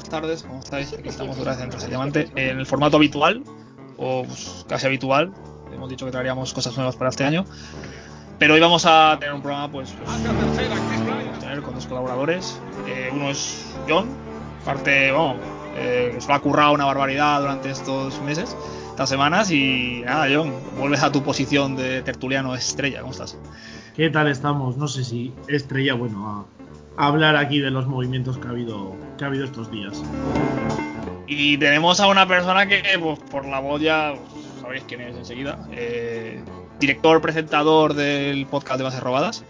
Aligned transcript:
Buenas 0.00 0.22
tardes, 0.22 0.42
¿cómo 0.44 0.60
estáis? 0.60 0.94
Aquí 0.94 1.10
estamos 1.10 1.38
otra 1.38 1.52
vez 1.52 1.60
en 1.60 1.68
Tras 1.68 1.84
el 1.84 1.90
Diamante, 1.90 2.30
en 2.34 2.58
el 2.58 2.64
formato 2.64 2.96
habitual, 2.96 3.44
o 3.98 4.24
pues, 4.24 4.64
casi 4.66 4.86
habitual. 4.86 5.30
Hemos 5.74 5.90
dicho 5.90 6.06
que 6.06 6.10
traeríamos 6.10 6.54
cosas 6.54 6.74
nuevas 6.74 6.96
para 6.96 7.10
este 7.10 7.24
año. 7.24 7.44
Pero 8.38 8.54
hoy 8.54 8.60
vamos 8.60 8.86
a 8.86 9.18
tener 9.20 9.34
un 9.34 9.42
programa, 9.42 9.70
pues, 9.70 9.90
pues 9.92 10.08
vamos 10.24 11.36
a 11.36 11.38
tener 11.38 11.60
con 11.60 11.74
dos 11.74 11.86
colaboradores. 11.86 12.58
Eh, 12.88 13.10
uno 13.12 13.28
es 13.28 13.74
John, 13.86 14.08
parte, 14.64 15.12
bueno, 15.12 15.36
eh, 15.76 16.12
que 16.14 16.20
se 16.22 16.28
lo 16.28 16.34
ha 16.34 16.40
currado 16.40 16.72
una 16.72 16.86
barbaridad 16.86 17.42
durante 17.42 17.70
estos 17.70 18.18
meses, 18.22 18.56
estas 18.88 19.10
semanas. 19.10 19.50
Y 19.50 20.00
nada, 20.06 20.28
John, 20.34 20.54
vuelves 20.78 21.02
a 21.02 21.12
tu 21.12 21.22
posición 21.22 21.76
de 21.76 22.00
tertuliano 22.00 22.54
estrella, 22.54 23.00
¿cómo 23.00 23.12
estás? 23.12 23.36
¿Qué 23.94 24.08
tal 24.08 24.28
estamos? 24.28 24.78
No 24.78 24.88
sé 24.88 25.04
si 25.04 25.34
estrella, 25.46 25.92
bueno, 25.92 26.26
a 26.26 26.59
hablar 27.00 27.36
aquí 27.36 27.60
de 27.60 27.70
los 27.70 27.86
movimientos 27.86 28.38
que 28.38 28.46
ha 28.46 28.50
habido, 28.50 28.94
que 29.16 29.24
ha 29.24 29.28
habido 29.28 29.44
estos 29.44 29.70
días. 29.70 30.02
Y 31.26 31.56
tenemos 31.58 32.00
a 32.00 32.08
una 32.08 32.26
persona 32.26 32.66
que, 32.66 32.82
pues, 33.00 33.18
por 33.30 33.46
la 33.46 33.60
voz 33.60 33.80
ya 33.80 34.14
pues, 34.32 34.44
sabréis 34.60 34.84
quién 34.84 35.00
es 35.00 35.16
enseguida. 35.16 35.58
Eh, 35.72 36.42
director, 36.78 37.20
presentador 37.22 37.94
del 37.94 38.46
podcast 38.46 38.78
de 38.78 38.84
Bases 38.84 39.00
Robadas. 39.00 39.44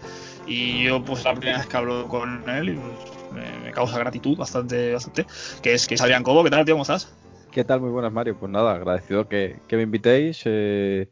Y 0.47 0.83
yo, 0.83 1.03
pues, 1.03 1.23
la 1.25 1.33
primera 1.33 1.57
vez 1.57 1.67
que 1.67 1.77
hablo 1.77 2.07
con 2.07 2.49
él, 2.49 2.69
y, 2.69 2.73
pues, 2.73 3.33
me, 3.33 3.65
me, 3.65 3.71
causa 3.71 3.99
gratitud 3.99 4.37
bastante, 4.37 4.93
bastante. 4.93 5.25
Que 5.61 5.73
es, 5.73 5.87
que 5.87 5.95
es 5.95 6.01
Adrián 6.01 6.23
Cobo. 6.23 6.43
¿Qué 6.43 6.51
tal, 6.51 6.65
tío? 6.65 6.75
¿Cómo 6.75 6.83
estás? 6.83 7.13
¿Qué 7.51 7.65
tal? 7.65 7.81
Muy 7.81 7.89
buenas, 7.89 8.13
Mario. 8.13 8.37
Pues 8.39 8.51
nada, 8.51 8.75
agradecido 8.75 9.27
que, 9.27 9.57
que 9.67 9.75
me 9.75 9.83
invitéis. 9.83 10.41
Eh, 10.45 11.09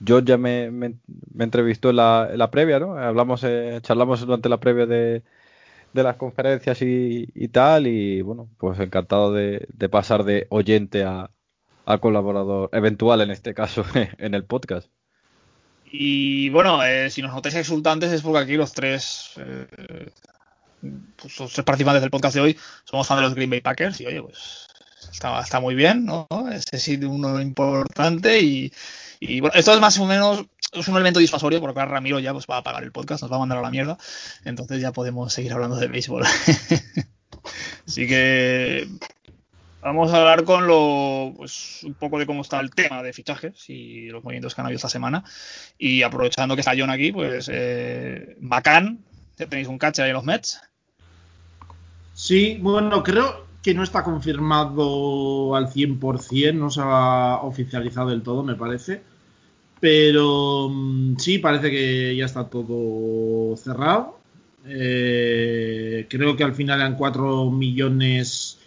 yo 0.00 0.20
ya 0.20 0.38
me, 0.38 0.70
me, 0.70 0.94
me 1.34 1.44
entrevistó 1.44 1.90
en 1.90 1.96
la, 1.96 2.28
en 2.32 2.38
la, 2.38 2.50
previa, 2.50 2.78
¿no? 2.78 2.96
Hablamos, 2.96 3.44
eh, 3.44 3.78
charlamos 3.82 4.20
durante 4.20 4.48
la 4.48 4.58
previa 4.58 4.86
de, 4.86 5.22
de 5.92 6.02
las 6.02 6.16
conferencias 6.16 6.80
y, 6.82 7.28
y, 7.34 7.48
tal. 7.48 7.86
Y 7.86 8.22
bueno, 8.22 8.48
pues 8.58 8.78
encantado 8.80 9.32
de, 9.32 9.66
de 9.72 9.88
pasar 9.88 10.24
de 10.24 10.46
oyente 10.50 11.04
a, 11.04 11.30
a, 11.86 11.98
colaborador 11.98 12.70
eventual, 12.72 13.20
en 13.20 13.30
este 13.30 13.54
caso, 13.54 13.84
en 14.18 14.34
el 14.34 14.44
podcast. 14.44 14.88
Y 15.90 16.48
bueno, 16.48 16.82
eh, 16.82 17.10
si 17.10 17.20
nos 17.20 17.34
notáis 17.34 17.54
exultantes 17.54 18.10
es 18.12 18.22
porque 18.22 18.38
aquí 18.38 18.56
los 18.56 18.72
tres, 18.72 19.32
eh, 19.36 20.10
pues 21.16 21.38
los 21.38 21.52
tres 21.52 21.64
participantes 21.64 22.00
del 22.00 22.10
podcast 22.10 22.34
de 22.34 22.40
hoy 22.40 22.58
somos 22.84 23.06
fans 23.06 23.20
de 23.20 23.26
los 23.26 23.34
Green 23.34 23.50
Bay 23.50 23.60
Packers. 23.60 24.00
Y 24.00 24.06
oye, 24.06 24.22
pues 24.22 24.66
está, 25.12 25.38
está 25.40 25.60
muy 25.60 25.74
bien, 25.74 26.06
¿no? 26.06 26.26
Este 26.50 26.78
sí 26.78 26.96
uno 27.04 27.40
importante. 27.40 28.40
Y, 28.40 28.72
y 29.24 29.40
bueno, 29.40 29.54
esto 29.54 29.72
es 29.72 29.80
más 29.80 29.96
o 30.00 30.06
menos 30.06 30.44
es 30.72 30.88
un 30.88 30.96
elemento 30.96 31.20
disuasorio 31.20 31.60
porque 31.60 31.78
ahora 31.78 31.92
Ramiro 31.92 32.18
ya 32.18 32.32
pues, 32.32 32.46
va 32.50 32.56
a 32.56 32.58
apagar 32.58 32.82
el 32.82 32.90
podcast, 32.90 33.22
nos 33.22 33.30
va 33.30 33.36
a 33.36 33.38
mandar 33.38 33.58
a 33.58 33.62
la 33.62 33.70
mierda. 33.70 33.96
Entonces 34.44 34.80
ya 34.80 34.90
podemos 34.90 35.32
seguir 35.32 35.52
hablando 35.52 35.76
de 35.76 35.86
béisbol. 35.86 36.24
Así 37.86 38.08
que 38.08 38.88
vamos 39.80 40.12
a 40.12 40.18
hablar 40.18 40.42
con 40.42 40.66
lo, 40.66 41.34
pues, 41.36 41.84
un 41.84 41.94
poco 41.94 42.18
de 42.18 42.26
cómo 42.26 42.42
está 42.42 42.58
el 42.58 42.70
tema 42.70 43.00
de 43.04 43.12
fichajes 43.12 43.70
y 43.70 44.08
los 44.08 44.24
movimientos 44.24 44.56
que 44.56 44.60
han 44.60 44.66
habido 44.66 44.78
esta 44.78 44.88
semana. 44.88 45.22
Y 45.78 46.02
aprovechando 46.02 46.56
que 46.56 46.60
está 46.62 46.72
John 46.76 46.90
aquí, 46.90 47.12
pues 47.12 47.48
eh, 47.52 48.36
bacán, 48.40 49.04
tenéis 49.36 49.68
un 49.68 49.78
catcher 49.78 50.04
ahí 50.04 50.10
en 50.10 50.16
los 50.16 50.24
Mets. 50.24 50.60
Sí, 52.14 52.58
bueno, 52.60 53.04
creo 53.04 53.46
que 53.62 53.72
no 53.72 53.84
está 53.84 54.02
confirmado 54.02 55.54
al 55.54 55.68
100%, 55.68 56.54
no 56.54 56.70
se 56.70 56.80
ha 56.82 57.38
oficializado 57.42 58.10
del 58.10 58.22
todo, 58.22 58.42
me 58.42 58.56
parece. 58.56 59.11
Pero 59.82 60.68
mm, 60.68 61.16
sí, 61.16 61.38
parece 61.38 61.68
que 61.68 62.14
ya 62.14 62.26
está 62.26 62.44
todo 62.48 63.56
cerrado. 63.56 64.16
Eh, 64.64 66.06
creo 66.08 66.36
que 66.36 66.44
al 66.44 66.54
final 66.54 66.78
eran 66.78 66.94
4 66.94 67.50
millones, 67.50 68.60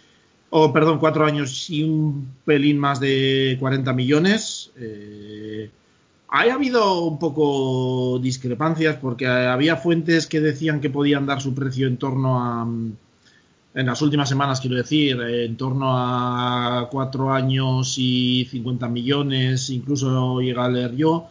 o 0.50 0.64
oh, 0.64 0.72
perdón, 0.74 0.98
4 0.98 1.24
años 1.24 1.70
y 1.70 1.84
un 1.84 2.28
pelín 2.44 2.78
más 2.78 3.00
de 3.00 3.56
40 3.58 3.94
millones. 3.94 4.72
Eh, 4.76 5.70
ha 6.28 6.40
habido 6.42 7.04
un 7.04 7.18
poco 7.18 8.18
discrepancias 8.18 8.96
porque 8.96 9.26
había 9.26 9.76
fuentes 9.76 10.26
que 10.26 10.42
decían 10.42 10.82
que 10.82 10.90
podían 10.90 11.24
dar 11.24 11.40
su 11.40 11.54
precio 11.54 11.86
en 11.86 11.96
torno 11.96 12.42
a 12.42 12.68
en 13.76 13.84
las 13.84 14.00
últimas 14.00 14.26
semanas, 14.26 14.58
quiero 14.58 14.76
decir, 14.76 15.20
en 15.20 15.54
torno 15.54 15.90
a 15.90 16.88
cuatro 16.90 17.30
años 17.30 17.96
y 17.98 18.46
50 18.50 18.88
millones, 18.88 19.68
incluso 19.68 20.40
llega 20.40 20.64
a 20.64 20.70
leer 20.70 20.96
yo. 20.96 21.28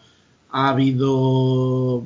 Ha 0.52 0.70
habido 0.70 2.04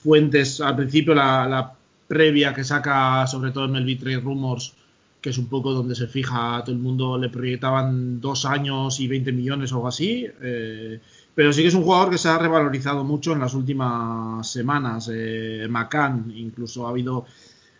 fuentes, 0.00 0.60
al 0.60 0.76
principio 0.76 1.12
la, 1.12 1.74
previa 2.06 2.54
que 2.54 2.62
saca 2.62 3.26
sobre 3.26 3.50
todo 3.50 3.64
en 3.64 3.76
el 3.76 3.98
Trade 3.98 4.20
Rumors, 4.20 4.74
que 5.20 5.30
es 5.30 5.38
un 5.38 5.46
poco 5.46 5.72
donde 5.72 5.96
se 5.96 6.06
fija 6.06 6.62
todo 6.64 6.74
el 6.74 6.80
mundo, 6.80 7.18
le 7.18 7.28
proyectaban 7.28 8.20
dos 8.20 8.44
años 8.44 9.00
y 9.00 9.08
20 9.08 9.32
millones 9.32 9.72
o 9.72 9.76
algo 9.76 9.88
así. 9.88 10.24
Eh, 10.40 11.00
pero 11.34 11.52
sí 11.52 11.62
que 11.62 11.68
es 11.68 11.74
un 11.74 11.82
jugador 11.82 12.10
que 12.10 12.18
se 12.18 12.28
ha 12.28 12.38
revalorizado 12.38 13.02
mucho 13.02 13.32
en 13.32 13.40
las 13.40 13.54
últimas 13.54 14.48
semanas. 14.48 15.10
Eh, 15.12 15.68
incluso 16.34 16.86
ha 16.86 16.90
habido 16.90 17.26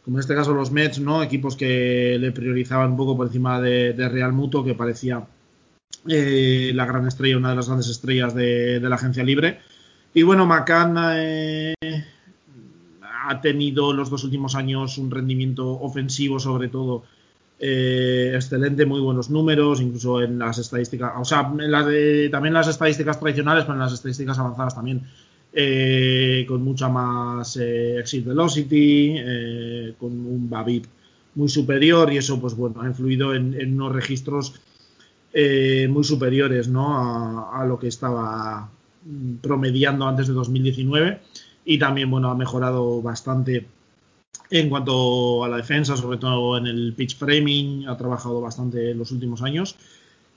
como 0.04 0.16
en 0.16 0.20
este 0.20 0.34
caso 0.34 0.54
los 0.54 0.70
Mets, 0.70 0.98
¿no? 1.00 1.22
Equipos 1.22 1.56
que 1.56 2.16
le 2.18 2.32
priorizaban 2.32 2.92
un 2.92 2.96
poco 2.96 3.16
por 3.16 3.26
encima 3.26 3.60
de, 3.60 3.92
de 3.92 4.08
Real 4.08 4.32
Muto, 4.32 4.64
que 4.64 4.74
parecía 4.74 5.26
eh, 6.08 6.72
la 6.74 6.86
gran 6.86 7.06
estrella, 7.06 7.36
una 7.36 7.50
de 7.50 7.56
las 7.56 7.66
grandes 7.66 7.88
estrellas 7.88 8.34
de, 8.34 8.80
la 8.80 8.94
agencia 8.94 9.22
libre. 9.22 9.60
Y 10.14 10.22
bueno, 10.22 10.46
McCann 10.46 10.96
eh, 11.14 11.74
ha 13.02 13.40
tenido 13.40 13.92
los 13.92 14.08
dos 14.08 14.24
últimos 14.24 14.54
años 14.54 14.96
un 14.96 15.10
rendimiento 15.10 15.68
ofensivo, 15.68 16.40
sobre 16.40 16.68
todo, 16.68 17.04
eh, 17.58 18.32
excelente, 18.34 18.86
muy 18.86 19.00
buenos 19.00 19.28
números, 19.28 19.82
incluso 19.82 20.22
en 20.22 20.38
las 20.38 20.56
estadísticas, 20.56 21.12
o 21.18 21.24
sea, 21.26 21.52
en 21.58 21.70
las 21.70 21.86
de, 21.86 22.30
también 22.30 22.52
en 22.52 22.60
las 22.60 22.68
estadísticas 22.68 23.20
tradicionales, 23.20 23.64
pero 23.64 23.74
en 23.74 23.80
las 23.80 23.92
estadísticas 23.92 24.38
avanzadas 24.38 24.74
también 24.74 25.02
eh, 25.52 26.44
con 26.46 26.62
mucha 26.62 26.88
más 26.88 27.56
eh, 27.56 27.98
exit 27.98 28.24
velocity, 28.24 29.14
eh, 29.16 29.94
con 29.98 30.12
un 30.12 30.48
BABIP 30.48 30.84
muy 31.34 31.48
superior 31.48 32.12
y 32.12 32.18
eso 32.18 32.40
pues 32.40 32.54
bueno 32.54 32.80
ha 32.82 32.86
influido 32.86 33.34
en, 33.34 33.74
unos 33.74 33.92
registros 33.92 34.54
eh, 35.32 35.88
muy 35.88 36.04
superiores 36.04 36.68
¿no? 36.68 36.96
a, 36.96 37.62
a, 37.62 37.66
lo 37.66 37.78
que 37.78 37.88
estaba 37.88 38.68
promediando 39.40 40.06
antes 40.06 40.26
de 40.26 40.34
2019 40.34 41.20
y 41.64 41.78
también 41.78 42.10
bueno 42.10 42.30
ha 42.30 42.34
mejorado 42.34 43.00
bastante 43.00 43.66
en 44.50 44.68
cuanto 44.68 45.44
a 45.44 45.48
la 45.48 45.58
defensa 45.58 45.96
sobre 45.96 46.18
todo 46.18 46.58
en 46.58 46.66
el 46.66 46.94
pitch 46.94 47.16
framing 47.16 47.86
ha 47.88 47.96
trabajado 47.96 48.40
bastante 48.40 48.90
en 48.90 48.98
los 48.98 49.12
últimos 49.12 49.42
años 49.42 49.76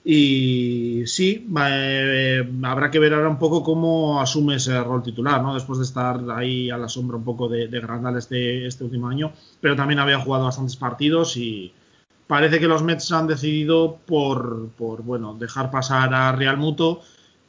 y 0.05 1.03
sí, 1.07 1.47
eh, 1.65 2.43
habrá 2.63 2.91
que 2.91 2.99
ver 2.99 3.13
ahora 3.13 3.29
un 3.29 3.39
poco 3.39 3.63
cómo 3.63 4.19
asume 4.19 4.55
ese 4.55 4.77
rol 4.83 5.01
titular, 5.01 5.41
¿no? 5.41 5.53
Después 5.53 5.79
de 5.79 5.85
estar 5.85 6.19
ahí 6.29 6.69
a 6.69 6.77
la 6.77 6.89
sombra 6.89 7.17
un 7.17 7.23
poco 7.23 7.47
de, 7.47 7.69
de 7.69 7.79
Grandal 7.79 8.17
este, 8.17 8.67
este 8.67 8.83
último 8.83 9.07
año, 9.07 9.31
pero 9.61 9.77
también 9.77 9.99
había 9.99 10.19
jugado 10.19 10.45
bastantes 10.45 10.75
partidos 10.75 11.37
y 11.37 11.73
parece 12.27 12.59
que 12.59 12.67
los 12.67 12.83
Mets 12.83 13.11
han 13.13 13.27
decidido 13.27 13.99
por, 14.05 14.69
por 14.77 15.03
bueno, 15.03 15.35
dejar 15.39 15.71
pasar 15.71 16.13
a 16.13 16.33
Real 16.33 16.57
Muto, 16.57 17.01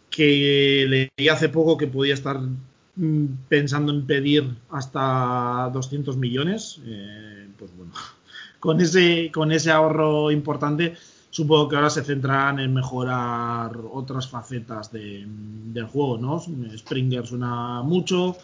que 0.09 0.87
leí 1.19 1.29
hace 1.29 1.49
poco 1.49 1.77
que 1.77 1.89
podía 1.89 2.15
estar 2.15 2.39
mm, 2.39 3.27
pensando 3.49 3.93
en 3.93 4.07
pedir 4.07 4.49
hasta 4.71 5.71
200 5.73 6.17
millones, 6.19 6.81
eh, 6.87 7.49
pues 7.59 7.77
bueno, 7.77 7.93
con 8.61 8.81
ese, 8.81 9.33
con 9.33 9.51
ese 9.51 9.73
ahorro 9.73 10.31
importante 10.31 10.95
supongo 11.35 11.69
que 11.69 11.75
ahora 11.75 11.91
se 11.91 12.05
centrarán 12.05 12.61
en 12.61 12.73
mejorar 12.73 13.73
otras 13.93 14.29
facetas 14.29 14.93
de, 14.93 15.25
del 15.27 15.87
juego, 15.87 16.17
¿no? 16.17 16.39
Springer 16.79 17.27
suena 17.27 17.83
mucho, 17.83 18.37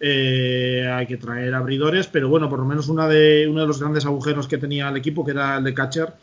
eh, 0.00 0.90
hay 0.90 1.06
que 1.06 1.18
traer 1.18 1.52
abridores, 1.54 2.06
pero 2.06 2.30
bueno, 2.30 2.48
por 2.48 2.60
lo 2.60 2.64
menos 2.64 2.88
una 2.88 3.06
de, 3.08 3.46
uno 3.46 3.60
de 3.60 3.66
los 3.66 3.78
grandes 3.78 4.06
agujeros 4.06 4.48
que 4.48 4.56
tenía 4.56 4.88
el 4.88 4.96
equipo, 4.96 5.22
que 5.22 5.32
era 5.32 5.58
el 5.58 5.64
de 5.64 5.74
catcher, 5.74 6.14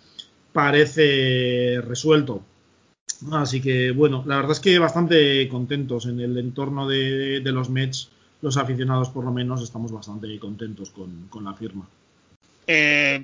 parece 0.51 1.81
resuelto. 1.87 2.41
Así 3.31 3.61
que 3.61 3.91
bueno, 3.91 4.23
la 4.25 4.37
verdad 4.37 4.53
es 4.53 4.59
que 4.59 4.79
bastante 4.79 5.47
contentos 5.47 6.07
en 6.07 6.19
el 6.19 6.35
entorno 6.39 6.87
de, 6.87 7.41
los 7.43 7.69
Mets, 7.69 8.09
los 8.41 8.57
aficionados 8.57 9.09
por 9.09 9.23
lo 9.23 9.31
menos, 9.31 9.61
estamos 9.61 9.91
bastante 9.91 10.39
contentos 10.39 10.89
con, 10.89 11.27
con 11.29 11.43
la 11.43 11.53
firma. 11.53 11.87
Eh, 12.65 13.23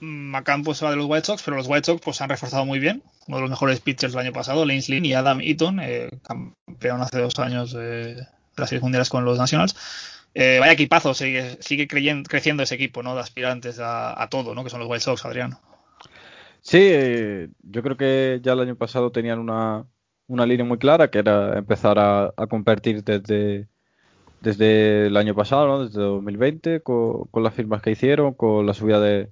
McCann 0.00 0.62
pues 0.62 0.82
va 0.82 0.90
de 0.90 0.96
los 0.96 1.06
White 1.06 1.26
Sox, 1.26 1.42
pero 1.42 1.56
los 1.56 1.66
White 1.66 1.86
Sox 1.86 2.00
pues 2.02 2.16
se 2.16 2.24
han 2.24 2.30
reforzado 2.30 2.64
muy 2.64 2.78
bien. 2.78 3.02
Uno 3.26 3.38
de 3.38 3.40
los 3.42 3.50
mejores 3.50 3.80
pitchers 3.80 4.12
del 4.12 4.22
año 4.22 4.32
pasado, 4.32 4.64
Lance 4.64 4.92
Lynn 4.92 5.04
y 5.04 5.14
Adam 5.14 5.40
Eaton, 5.40 5.80
eh, 5.80 6.10
campeón 6.22 7.02
hace 7.02 7.20
dos 7.20 7.38
años 7.38 7.72
de 7.72 8.26
las 8.56 8.68
series 8.68 9.08
con 9.08 9.24
los 9.24 9.38
Nationals. 9.38 9.76
Eh, 10.34 10.58
vaya 10.60 10.72
equipazo, 10.72 11.14
sigue, 11.14 11.58
creciendo 11.88 12.62
ese 12.62 12.74
equipo, 12.74 13.02
¿no? 13.02 13.14
De 13.14 13.20
aspirantes 13.20 13.78
a, 13.80 14.26
todo, 14.30 14.54
¿no? 14.54 14.62
Que 14.62 14.70
son 14.70 14.80
los 14.80 14.88
White 14.88 15.04
Sox, 15.04 15.24
Adrián. 15.24 15.56
Sí, 16.60 16.78
eh, 16.80 17.48
yo 17.62 17.82
creo 17.82 17.96
que 17.96 18.40
ya 18.42 18.52
el 18.52 18.60
año 18.60 18.76
pasado 18.76 19.10
tenían 19.10 19.38
una, 19.38 19.86
línea 20.28 20.64
muy 20.64 20.78
clara, 20.78 21.10
que 21.10 21.18
era 21.18 21.58
empezar 21.58 21.98
a, 21.98 22.32
a 22.36 22.46
desde, 22.46 23.68
desde 24.40 25.06
el 25.06 25.16
año 25.16 25.34
pasado, 25.34 25.66
¿no? 25.66 25.86
Desde 25.86 26.00
2020, 26.00 26.80
con, 26.82 27.24
con 27.30 27.42
las 27.42 27.54
firmas 27.54 27.82
que 27.82 27.90
hicieron, 27.90 28.34
con 28.34 28.66
la 28.66 28.74
subida 28.74 29.00
de 29.00 29.30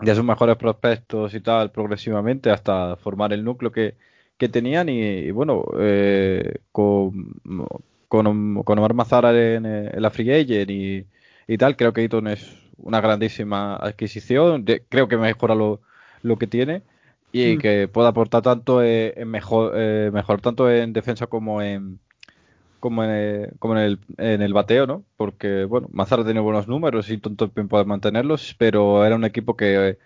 de 0.00 0.14
sus 0.14 0.24
mejores 0.24 0.56
prospectos 0.56 1.34
y 1.34 1.40
tal 1.40 1.70
progresivamente 1.70 2.50
hasta 2.50 2.96
formar 2.96 3.32
el 3.32 3.44
núcleo 3.44 3.72
que, 3.72 3.94
que 4.36 4.48
tenían 4.48 4.88
y, 4.88 5.30
bueno, 5.30 5.64
eh, 5.78 6.56
con, 6.72 7.34
con, 8.08 8.62
con, 8.62 8.78
Omar 8.78 8.94
Mazara 8.94 9.30
en, 9.30 9.64
en, 9.66 10.02
la 10.02 10.10
Free 10.10 10.32
Agent 10.32 10.70
y, 10.70 11.06
y, 11.48 11.58
tal, 11.58 11.76
creo 11.76 11.92
que 11.92 12.02
Eaton 12.02 12.28
es 12.28 12.58
una 12.78 13.00
grandísima 13.00 13.76
adquisición, 13.76 14.64
de, 14.64 14.82
creo 14.88 15.08
que 15.08 15.16
mejora 15.16 15.54
lo, 15.54 15.80
lo 16.22 16.36
que 16.36 16.46
tiene 16.46 16.82
y 17.32 17.56
mm. 17.56 17.58
que 17.58 17.88
puede 17.88 18.08
aportar 18.08 18.42
tanto 18.42 18.82
en, 18.82 19.12
en 19.16 19.28
mejor, 19.28 19.72
eh, 19.76 20.10
mejor 20.12 20.40
tanto 20.42 20.70
en 20.70 20.92
defensa 20.92 21.26
como 21.26 21.62
en 21.62 21.98
como 22.86 23.02
en 23.02 23.10
el, 23.10 23.50
como 23.58 23.76
en 23.76 23.82
el, 23.84 23.98
en 24.18 24.42
el 24.42 24.52
bateo, 24.52 24.86
¿no? 24.86 25.04
Porque, 25.16 25.64
bueno, 25.64 25.88
Mazara 25.92 26.24
tiene 26.24 26.38
buenos 26.40 26.68
números 26.68 27.10
y 27.10 27.18
Tonto 27.18 27.48
puede 27.50 27.84
mantenerlos, 27.84 28.54
pero 28.58 29.04
era 29.04 29.16
un 29.16 29.24
equipo 29.24 29.56
que, 29.56 29.98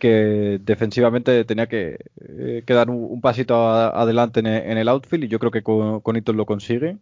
defensivamente 0.00 1.44
tenía 1.46 1.66
que, 1.66 1.98
eh, 2.20 2.62
dar 2.66 2.90
un, 2.90 3.20
pasito 3.22 3.54
adelante 3.70 4.40
en, 4.40 4.46
el 4.78 4.88
outfield 4.88 5.24
y 5.24 5.28
yo 5.28 5.38
creo 5.38 5.50
que 5.50 5.62
con, 5.62 6.00
con 6.00 6.16
Eaton 6.16 6.36
lo 6.36 6.44
consiguen. 6.46 7.00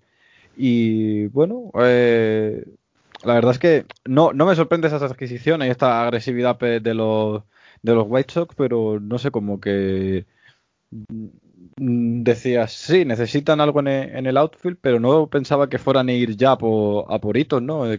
Y 0.56 1.26
bueno, 1.28 1.70
eh, 1.80 2.64
la 3.24 3.34
verdad 3.34 3.52
es 3.52 3.58
que 3.58 3.86
no, 4.04 4.32
no 4.32 4.46
me 4.46 4.54
sorprende 4.56 4.86
esas 4.88 5.02
adquisiciones 5.02 5.68
y 5.68 5.70
esta 5.72 6.04
agresividad 6.04 6.58
de 6.58 6.94
los, 6.94 7.42
de 7.82 7.94
los 7.94 8.06
White 8.08 8.32
Sox, 8.32 8.54
pero 8.56 9.00
no 9.00 9.18
sé, 9.18 9.30
como 9.32 9.60
que 9.60 10.26
decías, 11.76 12.72
sí, 12.72 13.04
necesitan 13.04 13.60
algo 13.60 13.80
en 13.80 13.88
el, 13.88 14.16
en 14.16 14.26
el, 14.26 14.36
outfield, 14.36 14.78
pero 14.80 15.00
no 15.00 15.28
pensaba 15.28 15.68
que 15.68 15.78
fueran 15.78 16.08
a 16.08 16.12
ir 16.12 16.36
ya 16.36 16.56
por, 16.56 17.06
a 17.12 17.18
por 17.20 17.36
hitos, 17.36 17.62
¿no? 17.62 17.84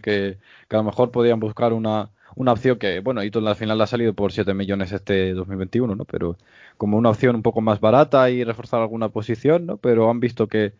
que, 0.68 0.76
a 0.76 0.76
lo 0.76 0.84
mejor 0.84 1.10
podían 1.10 1.40
buscar 1.40 1.72
una, 1.72 2.10
una 2.36 2.52
opción 2.52 2.78
que, 2.78 3.00
bueno, 3.00 3.22
Hitos 3.22 3.46
al 3.46 3.56
final 3.56 3.80
ha 3.80 3.86
salido 3.86 4.14
por 4.14 4.32
7 4.32 4.54
millones 4.54 4.92
este 4.92 5.34
2021, 5.34 5.94
¿no? 5.94 6.04
Pero 6.04 6.36
como 6.76 6.96
una 6.96 7.10
opción 7.10 7.36
un 7.36 7.42
poco 7.42 7.60
más 7.60 7.80
barata 7.80 8.30
y 8.30 8.44
reforzar 8.44 8.80
alguna 8.80 9.10
posición, 9.10 9.66
¿no? 9.66 9.76
Pero 9.78 10.10
han 10.10 10.20
visto 10.20 10.48
que, 10.48 10.74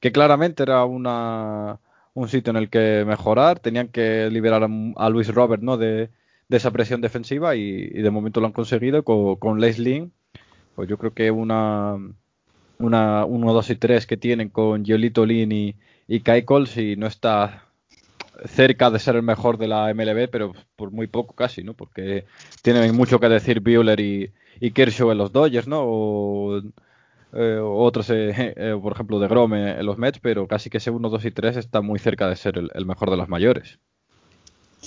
que 0.00 0.12
claramente 0.12 0.62
era 0.62 0.84
una, 0.84 1.80
un 2.14 2.28
sitio 2.28 2.50
en 2.50 2.56
el 2.56 2.70
que 2.70 3.04
mejorar, 3.06 3.60
tenían 3.60 3.88
que 3.88 4.30
liberar 4.30 4.64
a, 4.64 4.68
a 4.96 5.10
Luis 5.10 5.28
Robert, 5.34 5.62
¿no? 5.62 5.76
De, 5.78 6.10
esa 6.50 6.70
presión 6.70 7.02
defensiva 7.02 7.56
y, 7.56 7.60
y, 7.60 8.02
de 8.02 8.10
momento 8.10 8.40
lo 8.40 8.46
han 8.46 8.52
conseguido 8.54 9.04
con, 9.04 9.36
con 9.36 9.60
Leslie, 9.60 10.10
pues 10.74 10.88
yo 10.88 10.96
creo 10.98 11.12
que 11.12 11.30
una 11.30 11.98
una 12.78 13.24
1, 13.24 13.52
2 13.52 13.70
y 13.70 13.76
3 13.76 14.06
que 14.06 14.16
tienen 14.16 14.48
con 14.48 14.84
Giolito 14.84 15.26
Lini 15.26 15.74
y 16.06 16.20
Kai 16.20 16.44
y 16.76 16.96
no 16.96 17.06
está 17.06 17.64
cerca 18.46 18.90
de 18.90 18.98
ser 18.98 19.16
el 19.16 19.22
mejor 19.22 19.58
de 19.58 19.68
la 19.68 19.92
MLB, 19.92 20.28
pero 20.30 20.54
por 20.76 20.90
muy 20.90 21.06
poco 21.06 21.34
casi, 21.34 21.62
¿no? 21.62 21.74
Porque 21.74 22.24
tienen 22.62 22.94
mucho 22.94 23.18
que 23.18 23.28
decir 23.28 23.60
Bueller 23.60 23.98
y, 24.00 24.30
y 24.60 24.70
Kershaw 24.70 25.10
en 25.10 25.18
los 25.18 25.32
Dodgers, 25.32 25.66
¿no? 25.66 25.80
O, 25.82 26.62
eh, 27.32 27.58
otros, 27.60 28.08
eh, 28.10 28.30
eh, 28.56 28.78
por 28.80 28.92
ejemplo, 28.92 29.18
de 29.18 29.28
Grom 29.28 29.54
en 29.54 29.84
los 29.84 29.98
Mets, 29.98 30.20
pero 30.20 30.46
casi 30.46 30.70
que 30.70 30.78
ese 30.78 30.90
1, 30.90 31.08
2 31.08 31.24
y 31.24 31.30
3 31.30 31.56
está 31.56 31.80
muy 31.80 31.98
cerca 31.98 32.28
de 32.28 32.36
ser 32.36 32.58
el, 32.58 32.70
el 32.74 32.86
mejor 32.86 33.10
de 33.10 33.16
las 33.16 33.28
mayores. 33.28 33.78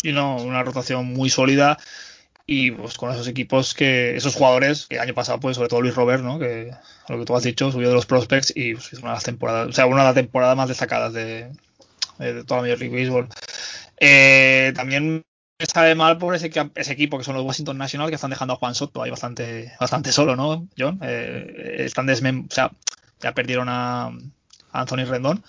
Y 0.03 0.13
no, 0.13 0.37
una 0.37 0.63
rotación 0.63 1.07
muy 1.07 1.29
sólida 1.29 1.77
y 2.45 2.71
pues 2.71 2.97
con 2.97 3.11
esos 3.11 3.27
equipos 3.27 3.73
que 3.73 4.15
esos 4.15 4.35
jugadores 4.35 4.87
que 4.87 4.95
el 4.95 5.01
año 5.01 5.13
pasado 5.13 5.39
pues 5.39 5.55
sobre 5.55 5.69
todo 5.69 5.81
Luis 5.81 5.95
Robert 5.95 6.23
no 6.23 6.39
que 6.39 6.71
lo 7.07 7.19
que 7.19 7.25
tú 7.25 7.35
has 7.35 7.43
dicho 7.43 7.71
subió 7.71 7.89
de 7.89 7.95
los 7.95 8.05
prospects 8.05 8.53
y 8.55 8.73
pues, 8.73 8.93
una 8.93 9.09
de 9.09 9.15
las 9.15 9.23
temporadas 9.23 9.69
o 9.69 9.71
sea 9.73 9.85
una 9.85 10.01
de 10.01 10.05
las 10.05 10.15
temporadas 10.15 10.57
más 10.57 10.67
destacadas 10.69 11.13
de, 11.13 11.51
de 12.21 12.43
toda 12.43 12.61
la 12.61 12.67
Major 12.67 12.79
League 12.79 12.95
Baseball. 12.95 13.27
Eh, 13.99 14.73
también 14.75 15.23
me 15.59 15.65
sabe 15.65 15.95
mal 15.95 16.17
por 16.17 16.35
ese, 16.35 16.51
ese, 16.75 16.93
equipo 16.93 17.17
que 17.17 17.23
son 17.23 17.35
los 17.35 17.45
Washington 17.45 17.77
Nationals 17.77 18.09
que 18.09 18.15
están 18.15 18.31
dejando 18.31 18.53
a 18.53 18.57
Juan 18.57 18.73
Soto 18.73 19.03
ahí 19.03 19.11
bastante 19.11 19.71
bastante 19.79 20.11
solo 20.11 20.35
no 20.35 20.67
John 20.75 20.99
eh, 21.03 21.75
están 21.79 22.07
desmem 22.07 22.47
ya 22.49 22.71
perdieron 23.35 23.67
a, 23.69 24.11
Anthony 24.71 25.05
Rendón 25.05 25.43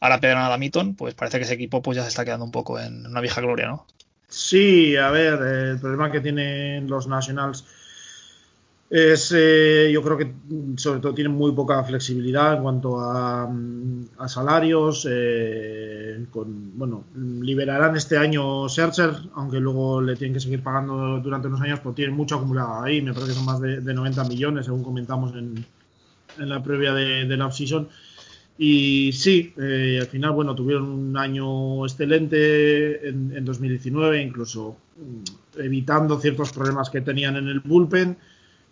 ahora 0.00 0.20
perdieron 0.20 0.44
a 0.44 0.50
Damiton 0.50 0.96
pues 0.96 1.14
parece 1.14 1.38
que 1.38 1.44
ese 1.44 1.54
equipo 1.54 1.80
pues 1.80 1.96
ya 1.96 2.02
se 2.02 2.10
está 2.10 2.26
quedando 2.26 2.44
un 2.44 2.50
poco 2.50 2.78
en 2.78 3.06
una 3.06 3.22
vieja 3.22 3.40
gloria 3.40 3.68
no 3.68 3.86
Sí, 4.28 4.96
a 4.96 5.10
ver, 5.10 5.40
el 5.42 5.80
problema 5.80 6.10
que 6.10 6.20
tienen 6.20 6.88
los 6.88 7.06
Nationals 7.06 7.64
es, 8.90 9.32
eh, 9.36 9.90
yo 9.92 10.02
creo 10.02 10.16
que 10.16 10.32
sobre 10.76 11.00
todo 11.00 11.14
tienen 11.14 11.32
muy 11.32 11.52
poca 11.52 11.82
flexibilidad 11.82 12.54
en 12.54 12.62
cuanto 12.62 13.00
a, 13.00 13.48
a 14.18 14.28
salarios. 14.28 15.06
Eh, 15.10 16.26
con, 16.30 16.78
bueno, 16.78 17.04
liberarán 17.14 17.96
este 17.96 18.16
año 18.18 18.68
Searcher, 18.68 19.10
aunque 19.34 19.58
luego 19.58 20.00
le 20.00 20.16
tienen 20.16 20.34
que 20.34 20.40
seguir 20.40 20.62
pagando 20.62 21.18
durante 21.20 21.48
unos 21.48 21.60
años, 21.62 21.80
porque 21.80 21.96
tienen 22.02 22.16
mucho 22.16 22.36
acumulado 22.36 22.82
ahí. 22.82 23.02
Me 23.02 23.12
parece 23.12 23.32
que 23.32 23.36
son 23.36 23.46
más 23.46 23.60
de, 23.60 23.80
de 23.80 23.94
90 23.94 24.24
millones, 24.24 24.66
según 24.66 24.84
comentamos 24.84 25.34
en, 25.34 25.64
en 26.38 26.48
la 26.48 26.62
previa 26.62 26.92
de, 26.94 27.24
de 27.26 27.36
la 27.36 27.46
off-season. 27.46 27.88
Y 28.56 29.12
sí, 29.12 29.52
eh, 29.58 29.98
al 30.00 30.06
final, 30.06 30.32
bueno, 30.32 30.54
tuvieron 30.54 30.84
un 30.84 31.16
año 31.16 31.84
excelente 31.84 33.08
en, 33.08 33.36
en 33.36 33.44
2019, 33.44 34.22
incluso 34.22 34.76
mm, 34.96 35.60
evitando 35.60 36.20
ciertos 36.20 36.52
problemas 36.52 36.88
que 36.90 37.00
tenían 37.00 37.36
en 37.36 37.48
el 37.48 37.60
bullpen. 37.60 38.16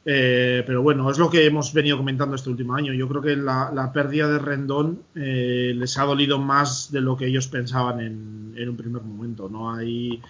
Eh, 0.04 0.64
pero 0.66 0.82
bueno, 0.82 1.08
es 1.10 1.18
lo 1.18 1.30
que 1.30 1.46
hemos 1.46 1.72
venido 1.72 1.96
comentando 1.96 2.36
este 2.36 2.50
último 2.50 2.74
año. 2.74 2.92
Yo 2.92 3.08
creo 3.08 3.22
que 3.22 3.36
la, 3.36 3.70
la 3.72 3.92
pérdida 3.92 4.28
de 4.28 4.38
Rendón 4.38 5.02
eh, 5.14 5.72
les 5.76 5.98
ha 5.98 6.04
dolido 6.04 6.38
más 6.38 6.90
de 6.90 7.00
lo 7.00 7.16
que 7.16 7.26
ellos 7.26 7.48
pensaban 7.48 8.00
en, 8.00 8.54
en 8.56 8.68
un 8.68 8.76
primer 8.76 9.02
momento. 9.02 9.48
¿no? 9.48 9.72
Hay, 9.74 10.20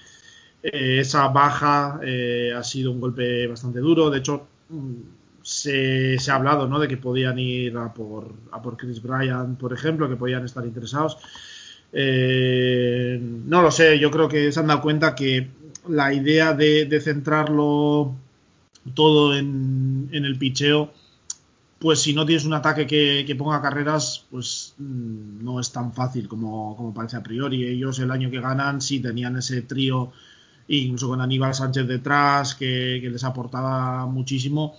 eh, 0.62 1.00
esa 1.00 1.28
baja 1.28 2.00
eh, 2.02 2.52
ha 2.56 2.62
sido 2.62 2.92
un 2.92 3.00
golpe 3.00 3.46
bastante 3.46 3.80
duro. 3.80 4.10
De 4.10 4.18
hecho, 4.18 4.46
mm, 4.68 4.92
se, 5.42 6.18
se, 6.18 6.30
ha 6.30 6.36
hablado 6.36 6.68
¿no? 6.68 6.78
de 6.78 6.88
que 6.88 6.96
podían 6.96 7.38
ir 7.38 7.76
a 7.76 7.92
por, 7.92 8.32
a 8.52 8.62
por 8.62 8.76
Chris 8.76 9.02
Bryant, 9.02 9.58
por 9.58 9.72
ejemplo, 9.72 10.08
que 10.08 10.16
podían 10.16 10.44
estar 10.44 10.64
interesados. 10.64 11.18
Eh, 11.92 13.20
no 13.20 13.60
lo 13.60 13.70
sé, 13.70 13.98
yo 13.98 14.10
creo 14.10 14.28
que 14.28 14.50
se 14.50 14.60
han 14.60 14.68
dado 14.68 14.80
cuenta 14.80 15.14
que 15.14 15.48
la 15.88 16.14
idea 16.14 16.54
de, 16.54 17.00
centrarlo 17.02 18.14
todo 18.94 19.36
en, 19.36 20.08
en, 20.12 20.24
el 20.24 20.38
picheo, 20.38 20.92
pues 21.78 22.00
si 22.00 22.14
no 22.14 22.24
tienes 22.24 22.44
un 22.44 22.54
ataque 22.54 22.86
que, 22.86 23.24
que, 23.26 23.34
ponga 23.34 23.60
carreras, 23.60 24.24
pues 24.30 24.74
mm, 24.78 25.44
no 25.44 25.60
es 25.60 25.70
tan 25.72 25.92
fácil 25.92 26.28
como, 26.28 26.76
como 26.76 26.94
parece 26.94 27.16
a 27.16 27.22
priori. 27.22 27.64
Ellos 27.64 27.98
el 27.98 28.10
año 28.10 28.30
que 28.30 28.40
ganan 28.40 28.80
sí 28.80 29.00
tenían 29.00 29.36
ese 29.36 29.62
trío, 29.62 30.12
incluso 30.68 31.08
con 31.08 31.20
Aníbal 31.20 31.54
Sánchez 31.54 31.86
detrás, 31.86 32.54
que 32.54 33.00
les 33.02 33.24
aportaba 33.24 34.06
muchísimo 34.06 34.76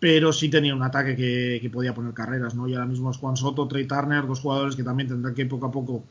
pero 0.00 0.32
sí 0.32 0.48
tenía 0.48 0.74
un 0.74 0.82
ataque 0.82 1.14
que, 1.14 1.70
podía 1.70 1.94
poner 1.94 2.14
carreras, 2.14 2.54
¿no? 2.54 2.66
Y 2.66 2.72
ahora 2.72 2.86
mismo 2.86 3.10
es 3.10 3.18
Juan 3.18 3.36
Soto, 3.36 3.68
Trey 3.68 3.86
Turner, 3.86 4.26
dos 4.26 4.40
jugadores 4.40 4.74
que 4.74 4.82
también 4.82 5.10
tendrán 5.10 5.34
que 5.34 5.44
poco 5.44 5.66
a 5.66 5.70
poco 5.70 6.04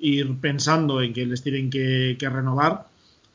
ir 0.00 0.36
pensando 0.40 1.00
en 1.00 1.12
que 1.12 1.24
les 1.24 1.40
tienen 1.42 1.70
que, 1.70 2.16
renovar 2.20 2.88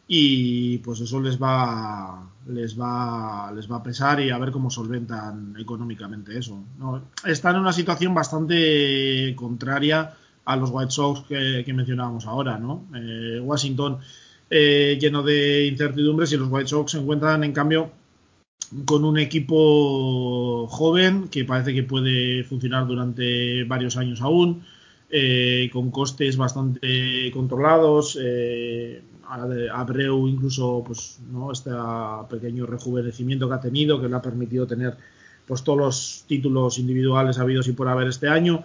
y 0.09 0.77
pues 0.79 1.01
eso 1.01 1.19
les 1.21 1.41
va 1.41 2.29
les 2.47 2.79
va 2.79 3.51
les 3.53 3.69
va 3.69 3.77
a 3.77 3.83
pesar 3.83 4.21
y 4.21 4.29
a 4.29 4.37
ver 4.37 4.51
cómo 4.51 4.69
solventan 4.69 5.53
económicamente 5.59 6.37
eso 6.37 6.63
¿no? 6.79 7.09
están 7.25 7.55
en 7.55 7.61
una 7.61 7.73
situación 7.73 8.13
bastante 8.13 9.33
contraria 9.35 10.13
a 10.45 10.55
los 10.55 10.69
White 10.71 10.91
Sox 10.91 11.27
que, 11.27 11.61
que 11.65 11.73
mencionábamos 11.73 12.25
ahora 12.25 12.57
no 12.57 12.85
eh, 12.95 13.41
Washington 13.43 13.97
eh, 14.49 14.97
lleno 14.99 15.23
de 15.23 15.67
incertidumbres 15.67 16.31
y 16.31 16.37
los 16.37 16.47
White 16.49 16.69
Sox 16.69 16.91
se 16.93 16.99
encuentran 16.99 17.43
en 17.43 17.51
cambio 17.51 17.91
con 18.85 19.05
un 19.05 19.17
equipo 19.17 20.67
joven 20.67 21.27
que 21.29 21.45
parece 21.45 21.73
que 21.73 21.83
puede 21.83 22.43
funcionar 22.43 22.87
durante 22.87 23.63
varios 23.63 23.97
años 23.97 24.21
aún, 24.21 24.63
eh, 25.09 25.69
con 25.71 25.91
costes 25.91 26.37
bastante 26.37 27.31
controlados. 27.33 28.17
Eh, 28.21 29.01
Abreu 29.73 30.27
incluso, 30.27 30.83
pues, 30.85 31.19
¿no? 31.31 31.51
este 31.51 31.71
pequeño 32.29 32.65
rejuvenecimiento 32.65 33.47
que 33.47 33.55
ha 33.55 33.59
tenido, 33.59 34.01
que 34.01 34.07
le 34.07 34.15
ha 34.15 34.21
permitido 34.21 34.65
tener 34.65 34.95
pues 35.45 35.63
todos 35.63 35.79
los 35.79 36.25
títulos 36.27 36.77
individuales 36.77 37.39
habidos 37.39 37.67
y 37.67 37.73
por 37.73 37.87
haber 37.87 38.07
este 38.07 38.27
año. 38.27 38.63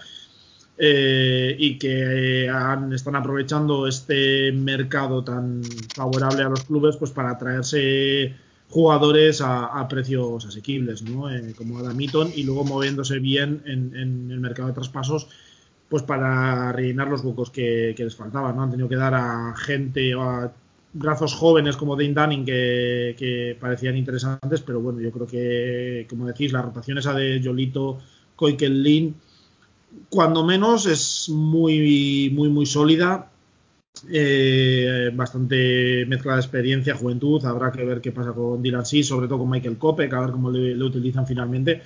Eh, 0.78 1.54
y 1.58 1.78
que 1.78 2.48
han, 2.48 2.92
están 2.92 3.14
aprovechando 3.14 3.86
este 3.86 4.50
mercado 4.52 5.22
tan 5.22 5.62
favorable 5.94 6.42
a 6.42 6.48
los 6.48 6.64
clubes 6.64 6.96
pues 6.96 7.10
para 7.10 7.36
traerse 7.36 8.34
jugadores 8.72 9.42
a, 9.42 9.66
a 9.66 9.86
precios 9.86 10.46
asequibles, 10.46 11.02
¿no? 11.02 11.30
Eh, 11.30 11.52
como 11.54 11.78
Adam 11.78 12.00
Eaton, 12.00 12.32
y 12.34 12.42
luego 12.44 12.64
moviéndose 12.64 13.18
bien 13.18 13.62
en, 13.66 13.94
en, 13.94 14.30
el 14.30 14.40
mercado 14.40 14.68
de 14.68 14.74
traspasos, 14.74 15.28
pues 15.90 16.02
para 16.02 16.72
rellenar 16.72 17.08
los 17.08 17.22
huecos 17.22 17.50
que, 17.50 17.94
les 17.96 18.16
faltaban, 18.16 18.56
¿no? 18.56 18.62
Han 18.62 18.70
tenido 18.70 18.88
que 18.88 18.96
dar 18.96 19.12
a 19.12 19.54
gente, 19.56 20.14
a 20.14 20.50
brazos 20.94 21.34
jóvenes 21.34 21.76
como 21.76 21.96
Dane 21.96 22.14
Dunning 22.14 22.46
que, 22.46 23.14
que, 23.18 23.58
parecían 23.60 23.94
interesantes, 23.98 24.62
pero 24.62 24.80
bueno, 24.80 25.00
yo 25.00 25.12
creo 25.12 25.26
que, 25.26 26.06
como 26.08 26.26
decís, 26.26 26.50
la 26.50 26.62
rotación 26.62 26.96
esa 26.96 27.12
de 27.12 27.42
Jolito, 27.44 27.98
Koikel 28.36 28.82
Lin, 28.82 29.14
cuando 30.08 30.46
menos 30.46 30.86
es 30.86 31.28
muy, 31.28 32.30
muy, 32.32 32.48
muy 32.48 32.64
sólida 32.64 33.31
eh, 34.10 35.10
bastante 35.14 36.06
mezcla 36.06 36.34
de 36.34 36.40
experiencia, 36.40 36.94
juventud. 36.94 37.44
Habrá 37.44 37.70
que 37.70 37.84
ver 37.84 38.00
qué 38.00 38.12
pasa 38.12 38.32
con 38.32 38.62
Dylan 38.62 38.86
Sí, 38.86 39.02
sobre 39.02 39.28
todo 39.28 39.40
con 39.40 39.50
Michael 39.50 39.78
Kopek, 39.78 40.12
a 40.12 40.20
ver 40.20 40.30
cómo 40.30 40.50
le, 40.50 40.82
utilizan 40.82 41.26
finalmente. 41.26 41.82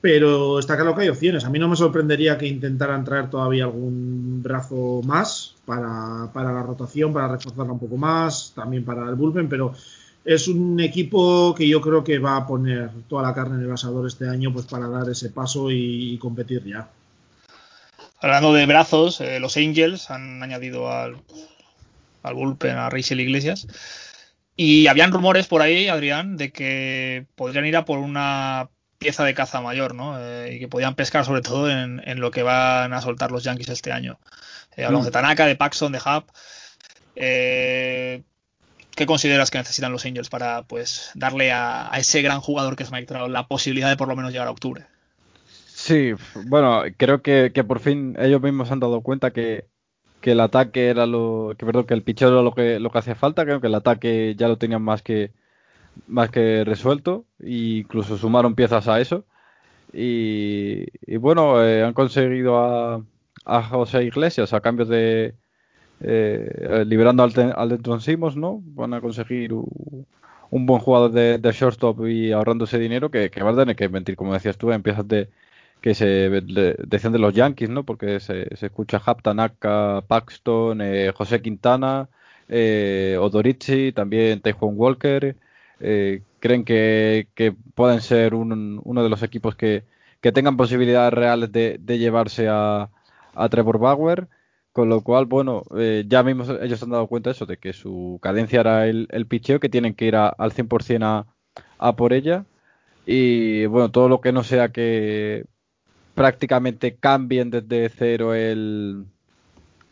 Pero 0.00 0.58
está 0.58 0.76
claro 0.76 0.94
que 0.94 1.02
hay 1.02 1.08
opciones. 1.08 1.44
A 1.44 1.50
mí 1.50 1.58
no 1.58 1.68
me 1.68 1.76
sorprendería 1.76 2.38
que 2.38 2.46
intentaran 2.46 3.04
traer 3.04 3.28
todavía 3.30 3.64
algún 3.64 4.42
brazo 4.42 5.00
más 5.04 5.56
para, 5.64 6.30
para 6.32 6.52
la 6.52 6.62
rotación, 6.62 7.12
para 7.12 7.28
reforzarla 7.28 7.72
un 7.72 7.80
poco 7.80 7.96
más, 7.96 8.52
también 8.54 8.84
para 8.84 9.08
el 9.08 9.16
bullpen, 9.16 9.48
pero 9.48 9.74
es 10.24 10.48
un 10.48 10.78
equipo 10.80 11.54
que 11.54 11.68
yo 11.68 11.80
creo 11.80 12.04
que 12.04 12.18
va 12.18 12.36
a 12.36 12.46
poner 12.46 12.90
toda 13.08 13.22
la 13.22 13.34
carne 13.34 13.56
en 13.56 13.62
el 13.64 13.72
asador 13.72 14.06
este 14.06 14.28
año 14.28 14.52
pues 14.52 14.66
para 14.66 14.88
dar 14.88 15.08
ese 15.08 15.30
paso 15.30 15.70
y 15.70 16.18
competir 16.18 16.64
ya. 16.64 16.88
Hablando 18.20 18.54
de 18.54 18.66
brazos, 18.66 19.20
eh, 19.20 19.40
los 19.40 19.56
Angels 19.56 20.10
han 20.10 20.42
añadido 20.42 20.90
al, 20.90 21.16
al 22.22 22.34
bullpen 22.34 22.76
a 22.76 22.88
Rachel 22.88 23.20
Iglesias. 23.20 23.66
Y 24.56 24.86
habían 24.86 25.12
rumores 25.12 25.46
por 25.46 25.60
ahí, 25.60 25.88
Adrián, 25.88 26.36
de 26.38 26.50
que 26.50 27.26
podrían 27.34 27.66
ir 27.66 27.76
a 27.76 27.84
por 27.84 27.98
una 27.98 28.70
pieza 28.98 29.22
de 29.24 29.34
caza 29.34 29.60
mayor, 29.60 29.94
¿no? 29.94 30.18
Eh, 30.18 30.54
y 30.54 30.58
que 30.58 30.68
podían 30.68 30.94
pescar 30.94 31.26
sobre 31.26 31.42
todo 31.42 31.70
en, 31.70 32.20
lo 32.20 32.30
que 32.30 32.42
van 32.42 32.94
a 32.94 33.02
soltar 33.02 33.30
los 33.30 33.44
Yankees 33.44 33.68
este 33.68 33.92
año. 33.92 34.18
Eh, 34.76 34.84
hablamos 34.86 35.04
mm. 35.04 35.08
de 35.08 35.12
Tanaka, 35.12 35.46
de 35.46 35.56
Paxton, 35.56 35.92
de 35.92 35.98
Hub. 35.98 36.24
¿Qué 37.14 39.04
consideras 39.04 39.50
que 39.50 39.58
necesitan 39.58 39.92
los 39.92 40.06
Angels 40.06 40.30
para 40.30 40.62
pues 40.62 41.10
darle 41.14 41.52
a, 41.52 41.92
a, 41.92 41.98
ese 41.98 42.22
gran 42.22 42.40
jugador 42.40 42.76
que 42.76 42.82
es 42.82 42.90
Mike 42.90 43.06
Trout 43.06 43.30
la 43.30 43.46
posibilidad 43.46 43.90
de 43.90 43.96
por 43.98 44.08
lo 44.08 44.16
menos 44.16 44.32
llegar 44.32 44.48
a 44.48 44.52
octubre? 44.52 44.86
Sí, 45.86 46.14
bueno, 46.48 46.82
creo 46.96 47.22
que, 47.22 47.52
por 47.64 47.78
fin 47.78 48.16
ellos 48.18 48.42
mismos 48.42 48.72
han 48.72 48.80
dado 48.80 49.02
cuenta 49.02 49.32
que, 49.32 49.68
el 50.22 50.40
ataque 50.40 50.88
era 50.88 51.06
lo 51.06 51.54
que 51.56 51.64
perdón, 51.64 51.86
que 51.86 51.94
el 51.94 52.02
picheo 52.02 52.28
era 52.30 52.42
lo 52.42 52.52
que 52.52 52.80
lo 52.80 52.90
que 52.90 52.98
hacía 52.98 53.14
falta, 53.14 53.44
creo 53.44 53.60
que 53.60 53.68
el 53.68 53.76
ataque 53.76 54.34
ya 54.36 54.48
lo 54.48 54.58
tenían 54.58 54.82
más 54.82 55.00
que 55.02 55.32
más 56.08 56.30
que 56.30 56.64
resuelto 56.64 57.26
e 57.40 57.82
incluso 57.82 58.18
sumaron 58.18 58.56
piezas 58.56 58.88
a 58.88 59.00
eso 59.00 59.24
y, 59.92 60.86
bueno 61.18 61.64
eh, 61.64 61.84
han 61.84 61.94
conseguido 61.94 62.58
a, 62.58 63.04
a, 63.44 63.62
José 63.62 64.04
Iglesias 64.04 64.52
a 64.52 64.60
cambio 64.60 64.86
de 64.86 65.36
eh, 66.00 66.84
liberando 66.86 67.22
al, 67.22 67.54
al 67.56 68.00
Simos, 68.00 68.36
¿no? 68.36 68.60
Van 68.64 68.94
a 68.94 69.00
conseguir 69.00 69.52
un, 69.52 70.66
buen 70.66 70.80
jugador 70.80 71.12
de, 71.12 71.52
shortstop 71.52 72.06
y 72.06 72.32
ahorrándose 72.32 72.78
dinero 72.78 73.10
que, 73.10 73.30
que 73.30 73.40
a 73.40 73.56
tener 73.56 73.76
que 73.76 73.88
mentir, 73.88 74.16
como 74.16 74.34
decías 74.34 74.58
tú, 74.58 74.72
en 74.72 74.82
piezas 74.82 75.06
de, 75.08 75.30
que 75.80 75.94
se 75.94 76.30
decían 76.86 77.12
de 77.12 77.18
los 77.18 77.34
Yankees, 77.34 77.70
¿no? 77.70 77.84
Porque 77.84 78.20
se, 78.20 78.48
escucha 78.60 79.00
Hap 79.04 79.22
Tanaka, 79.22 80.02
Paxton, 80.06 80.80
eh, 80.80 81.12
José 81.14 81.40
Quintana, 81.42 82.08
eh, 82.48 83.16
Odorici, 83.20 83.92
también 83.92 84.40
Taijuan 84.40 84.74
Walker. 84.76 85.36
Eh, 85.80 86.22
¿Creen 86.40 86.64
que, 86.64 87.28
pueden 87.74 88.00
ser 88.00 88.34
uno 88.34 89.02
de 89.02 89.08
los 89.08 89.22
equipos 89.22 89.54
que, 89.56 89.84
tengan 90.34 90.56
posibilidades 90.56 91.12
reales 91.14 91.52
de, 91.52 91.78
llevarse 91.98 92.48
a, 92.48 92.90
Trevor 93.50 93.78
Bauer? 93.78 94.28
Con 94.72 94.88
lo 94.90 95.02
cual, 95.02 95.24
bueno, 95.26 95.62
ya 96.06 96.22
mismo 96.22 96.44
ellos 96.60 96.82
han 96.82 96.90
dado 96.90 97.06
cuenta 97.06 97.30
de 97.30 97.34
eso, 97.34 97.46
de 97.46 97.56
que 97.58 97.72
su 97.72 98.18
cadencia 98.22 98.60
era 98.60 98.86
el, 98.88 99.08
el 99.10 99.26
picheo, 99.26 99.60
que 99.60 99.68
tienen 99.70 99.94
que 99.94 100.06
ir 100.06 100.16
al 100.16 100.52
100% 100.52 101.02
a, 101.04 101.26
a 101.78 101.96
por 101.96 102.12
ella. 102.12 102.44
Y 103.06 103.66
bueno, 103.66 103.90
todo 103.90 104.08
lo 104.08 104.20
que 104.20 104.32
no 104.32 104.42
sea 104.44 104.70
que 104.70 105.46
prácticamente 106.16 106.96
cambien 106.96 107.50
desde 107.50 107.90
cero 107.90 108.34
el, 108.34 109.04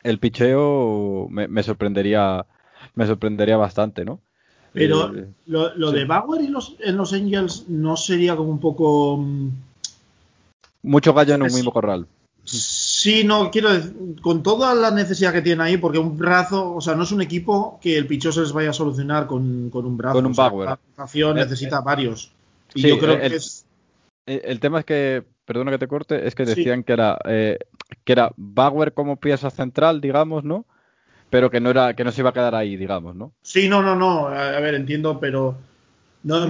el 0.03 0.19
picheo, 0.19 1.29
me, 1.29 1.63
sorprendería 1.63 2.47
me 2.95 3.07
sorprendería 3.07 3.59
bastante, 3.59 4.07
¿no? 4.07 4.21
Pero 4.73 5.15
eh, 5.15 5.29
lo, 5.47 5.93
de 5.93 6.05
Bauer 6.07 6.41
y 6.41 6.49
los, 6.49 6.77
en 6.81 6.97
los 6.97 7.13
Angels 7.13 7.67
no 7.69 7.97
sería 7.97 8.35
como 8.37 8.51
un 8.51 8.59
poco... 8.59 9.19
Mm, 9.19 9.51
Mucho 10.83 11.13
gallo 11.13 11.35
en 11.35 11.43
un 11.43 11.53
mismo 11.53 11.73
corral. 11.73 12.07
Sí, 12.43 13.23
no, 13.25 13.51
quiero 13.51 13.73
decir, 13.73 13.95
con 14.23 14.43
toda 14.43 14.75
la 14.75 14.91
necesidad 14.91 15.33
que 15.33 15.43
tiene 15.43 15.63
ahí, 15.63 15.77
porque 15.77 15.99
un 15.99 16.17
brazo, 16.17 16.75
o 16.75 16.81
sea, 16.81 16.95
no 16.95 17.05
es 17.05 17.13
un 17.13 17.21
equipo 17.21 17.79
que 17.83 17.97
el 17.97 18.07
picheo 18.07 18.33
se 18.33 18.41
les 18.41 18.53
vaya 18.53 18.71
a 18.71 18.75
solucionar 18.75 19.27
con, 19.27 19.71
un 19.73 19.97
brazo. 19.97 20.15
Con 20.15 20.27
un 20.27 20.33
Bauer. 20.33 20.69
La 20.69 20.79
eh, 21.05 21.35
necesita 21.35 21.79
eh, 21.79 21.83
varios. 21.85 22.33
Y 22.75 22.89
yo 22.89 22.99
creo 22.99 23.21
que 23.21 23.27
es... 23.27 23.67
El 24.27 24.59
tema 24.59 24.81
es 24.81 24.85
que 24.87 25.34
perdona 25.45 25.71
que 25.71 25.79
te 25.79 25.89
corte, 25.89 26.27
es 26.27 26.35
que 26.35 26.45
decían 26.45 26.83
que 26.83 26.93
era 26.93 27.19
eh, 27.25 27.59
que 28.05 28.13
era 28.13 28.33
Bauer 28.37 28.93
como 28.93 29.17
pieza 29.17 29.51
central, 29.51 30.01
digamos, 30.01 30.45
¿no? 30.45 30.67
Pero 31.31 31.51
que 31.51 31.61
no 31.61 31.71
era 31.71 31.95
que 31.95 32.05
no 32.05 32.13
se 32.13 32.21
iba 32.21 32.31
a 32.31 32.35
quedar 32.35 32.55
ahí, 32.55 32.77
digamos, 32.77 33.17
¿no? 33.17 33.33
Sí, 33.43 33.69
no, 33.69 33.83
no, 33.83 33.97
no. 33.97 34.29
A, 34.29 34.61
ver, 34.61 34.75
entiendo, 34.75 35.19
pero 35.19 35.57
no, 36.23 36.47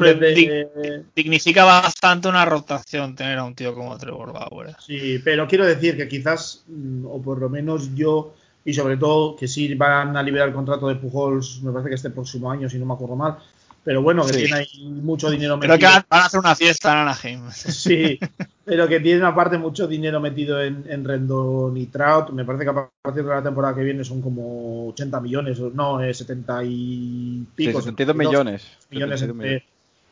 dignifica 1.14 1.64
bastante 1.64 2.28
una 2.28 2.44
rotación 2.44 3.14
tener 3.14 3.38
a 3.38 3.44
un 3.44 3.54
tío 3.54 3.74
como 3.74 3.96
Trevor 3.98 4.32
Bauer. 4.32 4.76
Sí, 4.78 5.20
pero 5.24 5.48
quiero 5.48 5.66
decir 5.66 5.96
que 5.96 6.06
quizás, 6.06 6.64
mm, 6.68 7.06
o 7.06 7.22
por 7.22 7.38
lo 7.40 7.48
menos 7.48 7.94
yo, 7.94 8.34
y 8.64 8.74
sobre 8.74 8.96
todo 8.96 9.36
que 9.36 9.48
sí 9.48 9.74
van 9.74 10.16
a 10.16 10.22
liberar 10.22 10.48
el 10.48 10.54
contrato 10.54 10.88
de 10.88 10.96
Pujols, 10.96 11.62
me 11.62 11.72
parece 11.72 11.88
que 11.88 11.94
este 11.96 12.10
próximo 12.10 12.50
año, 12.50 12.68
si 12.68 12.78
no 12.78 12.86
me 12.86 12.94
acuerdo 12.94 13.16
mal, 13.16 13.38
pero 13.84 14.02
bueno, 14.02 14.24
que 14.24 14.32
tiene 14.32 14.54
ahí 14.54 14.88
mucho 15.02 15.30
dinero 15.30 15.58
metido. 15.58 15.76
Creo 15.76 15.90
que 15.90 16.06
van 16.08 16.22
a 16.22 16.24
hacer 16.24 16.40
una 16.40 16.56
fiesta 16.56 16.92
en 16.92 16.98
Anaheim. 16.98 17.50
Sí, 17.50 18.18
pero 18.64 18.88
que 18.88 18.98
tiene 19.00 19.26
aparte 19.26 19.58
mucho 19.58 19.86
dinero 19.86 20.20
metido 20.20 20.62
en, 20.62 20.84
en 20.88 21.04
Rendon 21.04 21.76
y 21.76 21.86
Trout. 21.86 22.30
Me 22.30 22.46
parece 22.46 22.64
que 22.64 22.70
a 22.70 22.90
partir 23.02 23.24
de 23.24 23.28
la 23.28 23.42
temporada 23.42 23.74
que 23.74 23.84
viene 23.84 24.02
son 24.02 24.22
como 24.22 24.88
80 24.88 25.20
millones, 25.20 25.60
no, 25.60 26.00
70 26.00 26.62
eh, 26.62 26.66
y 26.66 27.46
pico. 27.54 27.80
Sí, 27.80 27.84
72 27.84 28.16
millones. 28.16 28.66
Millones 28.90 29.20
entre, 29.20 29.64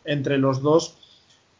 entre, 0.04 0.36
los 0.36 0.60
dos. 0.60 0.98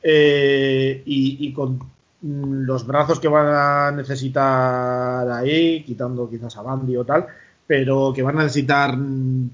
Eh, 0.02 1.02
y, 1.06 1.48
y, 1.48 1.52
con 1.54 1.80
los 2.20 2.86
brazos 2.86 3.20
que 3.20 3.28
van 3.28 3.46
a 3.46 3.90
necesitar 3.90 5.30
ahí, 5.30 5.82
quitando 5.82 6.28
quizás 6.28 6.56
a 6.58 6.62
Bandy 6.62 6.96
o 6.96 7.04
tal, 7.04 7.26
pero 7.72 8.12
que 8.12 8.22
van 8.22 8.38
a 8.38 8.42
necesitar 8.42 8.98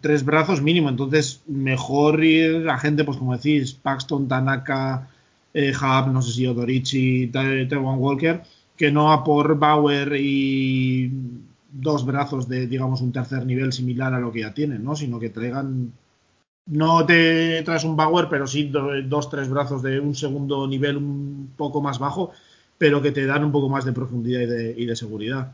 tres 0.00 0.24
brazos 0.24 0.60
mínimo. 0.60 0.88
Entonces, 0.88 1.40
mejor 1.46 2.24
ir 2.24 2.68
a 2.68 2.76
gente, 2.76 3.04
pues 3.04 3.16
como 3.16 3.36
decís, 3.36 3.74
Paxton, 3.74 4.26
Tanaka, 4.26 5.08
eh, 5.54 5.72
Hub, 5.72 6.12
no 6.12 6.20
sé 6.20 6.32
si 6.32 6.44
Odorichi, 6.44 7.28
Taiwan 7.28 8.00
Walker, 8.00 8.42
que 8.76 8.90
no 8.90 9.12
a 9.12 9.22
por 9.22 9.56
Bauer 9.56 10.16
y 10.18 11.12
dos 11.70 12.04
brazos 12.04 12.48
de, 12.48 12.66
digamos, 12.66 13.02
un 13.02 13.12
tercer 13.12 13.46
nivel 13.46 13.72
similar 13.72 14.12
a 14.12 14.18
lo 14.18 14.32
que 14.32 14.40
ya 14.40 14.52
tienen, 14.52 14.82
¿no? 14.82 14.96
Sino 14.96 15.20
que 15.20 15.30
traigan. 15.30 15.92
No 16.66 17.06
te 17.06 17.62
traes 17.62 17.84
un 17.84 17.94
Bauer, 17.94 18.26
pero 18.28 18.48
sí 18.48 18.64
dos, 19.04 19.30
tres 19.30 19.48
brazos 19.48 19.80
de 19.80 20.00
un 20.00 20.16
segundo 20.16 20.66
nivel 20.66 20.96
un 20.96 21.50
poco 21.56 21.80
más 21.80 22.00
bajo, 22.00 22.32
pero 22.78 23.00
que 23.00 23.12
te 23.12 23.26
dan 23.26 23.44
un 23.44 23.52
poco 23.52 23.68
más 23.68 23.84
de 23.84 23.92
profundidad 23.92 24.40
y 24.40 24.46
de, 24.46 24.74
y 24.76 24.86
de 24.86 24.96
seguridad. 24.96 25.52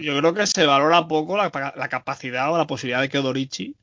Yo 0.00 0.18
creo 0.18 0.34
que 0.34 0.46
se 0.46 0.66
valora 0.66 1.06
poco 1.08 1.36
la, 1.36 1.50
capacidad 1.50 2.52
o 2.52 2.58
la 2.58 2.66
posibilidad 2.66 3.00
de 3.00 3.08
que 3.08 3.18
Odorichi, 3.18 3.74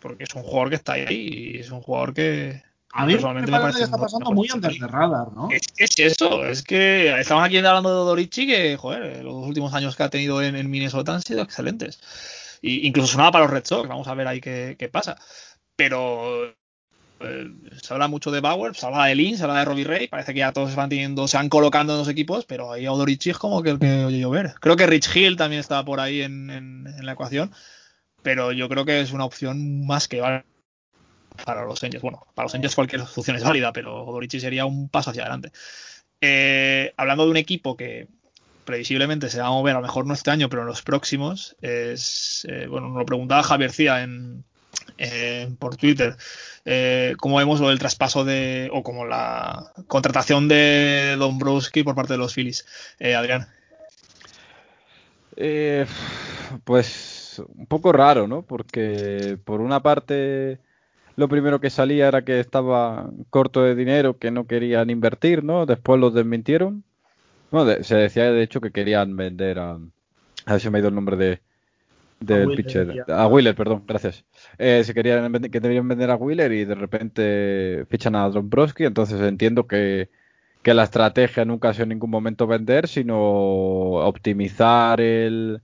porque 0.00 0.24
es 0.24 0.34
un 0.34 0.42
jugador 0.42 0.70
que 0.70 0.76
está 0.76 0.92
ahí 0.92 1.06
y 1.10 1.58
es 1.58 1.70
un 1.70 1.80
jugador 1.80 2.14
que, 2.14 2.62
a 2.92 3.04
mí 3.04 3.12
personalmente 3.12 3.50
me 3.50 3.60
parece, 3.60 3.78
que 3.78 3.84
está 3.84 3.98
pasando 3.98 4.30
muy 4.32 4.48
antes 4.52 4.80
de 4.80 4.86
radar, 4.86 5.32
¿no? 5.34 5.48
Es, 5.50 5.62
es, 5.76 5.98
eso, 5.98 6.46
es 6.46 6.62
que 6.62 7.18
estamos 7.20 7.44
aquí 7.44 7.58
hablando 7.58 7.90
de 7.90 7.96
Odorichi 7.96 8.46
que, 8.46 8.76
joder, 8.76 9.22
los 9.22 9.34
últimos 9.34 9.74
años 9.74 9.96
que 9.96 10.02
ha 10.02 10.08
tenido 10.08 10.42
en, 10.42 10.70
Minnesota 10.70 11.14
han 11.14 11.22
sido 11.22 11.42
excelentes. 11.42 12.00
Y 12.62 12.86
incluso 12.86 13.08
sonaba 13.08 13.32
para 13.32 13.44
los 13.44 13.52
Red 13.52 13.66
Sox, 13.66 13.88
vamos 13.88 14.08
a 14.08 14.14
ver 14.14 14.26
ahí 14.26 14.40
qué, 14.40 14.76
qué 14.78 14.88
pasa. 14.88 15.18
Pero 15.76 16.54
eh, 17.20 17.50
se 17.80 17.94
habla 17.94 18.08
mucho 18.08 18.30
de 18.30 18.40
Bauer, 18.40 18.74
se 18.74 18.84
habla 18.86 19.06
de 19.06 19.14
Lin, 19.14 19.38
se 19.38 19.44
habla 19.44 19.60
de 19.60 19.64
Robbie 19.64 19.84
Ray, 19.84 20.08
parece 20.08 20.34
que 20.34 20.40
ya 20.40 20.52
todos 20.52 20.70
se 20.70 20.76
van 20.76 20.90
teniendo, 20.90 21.26
se 21.28 21.36
van 21.36 21.48
colocando 21.48 21.94
en 21.94 22.00
los 22.00 22.08
equipos, 22.08 22.44
pero 22.44 22.72
ahí 22.72 22.86
Odorichi 22.86 23.30
es 23.30 23.38
como 23.38 23.62
que 23.62 23.70
el 23.70 23.78
que 23.78 24.04
oye 24.04 24.18
llover. 24.18 24.54
Creo 24.60 24.76
que 24.76 24.86
Rich 24.86 25.16
Hill 25.16 25.36
también 25.36 25.60
estaba 25.60 25.84
por 25.84 26.00
ahí 26.00 26.22
en, 26.22 26.84
la 27.00 27.12
ecuación, 27.12 27.52
pero 28.22 28.52
yo 28.52 28.68
creo 28.68 28.84
que 28.84 29.00
es 29.00 29.12
una 29.12 29.24
opción 29.24 29.86
más 29.86 30.08
que 30.08 30.20
vale 30.20 30.44
para 31.44 31.64
los 31.64 31.82
Angels. 31.82 32.02
Bueno, 32.02 32.26
para 32.34 32.46
los 32.46 32.54
Angels 32.54 32.74
cualquier 32.74 33.02
opción 33.02 33.36
es 33.36 33.44
válida, 33.44 33.72
pero 33.72 34.04
Odorichi 34.04 34.40
sería 34.40 34.66
un 34.66 34.88
paso 34.88 35.10
hacia 35.10 35.22
adelante. 35.22 35.52
Eh, 36.20 36.92
hablando 36.96 37.24
de 37.24 37.30
un 37.30 37.36
equipo 37.36 37.76
que 37.76 38.08
previsiblemente 38.64 39.30
se 39.30 39.40
va 39.40 39.46
a 39.46 39.50
mover 39.50 39.76
a 39.76 39.80
lo 39.80 39.86
mejor 39.86 40.06
no 40.06 40.12
este 40.12 40.30
año, 40.30 40.50
pero 40.50 40.62
en 40.62 40.68
los 40.68 40.82
próximos, 40.82 41.56
es, 41.62 42.46
eh, 42.50 42.66
bueno, 42.66 42.88
nos 42.88 42.98
lo 42.98 43.06
preguntaba 43.06 43.42
Javier 43.42 43.72
Cía 43.72 44.02
en, 44.02 44.44
por 45.58 45.76
Twitter 45.76 46.16
eh, 46.68 47.14
como 47.18 47.36
vemos 47.36 47.60
del 47.60 47.78
traspaso 47.78 48.24
de 48.24 48.68
o 48.72 48.82
como 48.82 49.06
la 49.06 49.72
contratación 49.86 50.48
de 50.48 51.14
Dombrowski 51.16 51.84
por 51.84 51.94
parte 51.94 52.14
de 52.14 52.18
los 52.18 52.34
Phillies. 52.34 52.66
Eh, 52.98 53.14
Adrián. 53.14 53.46
Eh, 55.36 55.86
pues 56.64 57.40
un 57.54 57.66
poco 57.66 57.92
raro, 57.92 58.26
¿no? 58.26 58.42
Porque 58.42 59.38
por 59.44 59.60
una 59.60 59.80
parte 59.80 60.58
lo 61.14 61.28
primero 61.28 61.60
que 61.60 61.70
salía 61.70 62.08
era 62.08 62.24
que 62.24 62.40
estaba 62.40 63.10
corto 63.30 63.62
de 63.62 63.76
dinero, 63.76 64.18
que 64.18 64.32
no 64.32 64.48
querían 64.48 64.90
invertir, 64.90 65.44
¿no? 65.44 65.66
Después 65.66 66.00
los 66.00 66.14
desmintieron. 66.14 66.82
se 67.82 67.94
decía 67.94 68.32
de 68.32 68.42
hecho 68.42 68.60
que 68.60 68.72
querían 68.72 69.16
vender 69.16 69.60
a... 69.60 69.78
A 70.46 70.52
ver 70.52 70.60
si 70.60 70.70
me 70.70 70.78
ha 70.78 70.80
ido 70.80 70.88
el 70.88 70.94
nombre 70.94 71.16
de, 71.16 71.40
del 72.20 72.54
pitcher. 72.54 73.04
A 73.08 73.26
Wheeler, 73.26 73.54
perdón, 73.54 73.84
gracias. 73.86 74.24
Eh, 74.58 74.82
se 74.84 74.94
querían 74.94 75.32
que 75.50 75.60
debían 75.60 75.88
vender 75.88 76.10
a 76.10 76.16
Wheeler 76.16 76.52
y 76.52 76.64
de 76.64 76.74
repente 76.74 77.86
fichan 77.88 78.16
a 78.16 78.28
Dombrowski, 78.28 78.84
entonces 78.84 79.20
entiendo 79.20 79.66
que, 79.66 80.10
que 80.62 80.74
la 80.74 80.84
estrategia 80.84 81.44
nunca 81.44 81.68
ha 81.68 81.74
sido 81.74 81.84
en 81.84 81.90
ningún 81.90 82.10
momento 82.10 82.46
vender, 82.46 82.88
sino 82.88 83.16
optimizar 83.18 85.00
el 85.00 85.60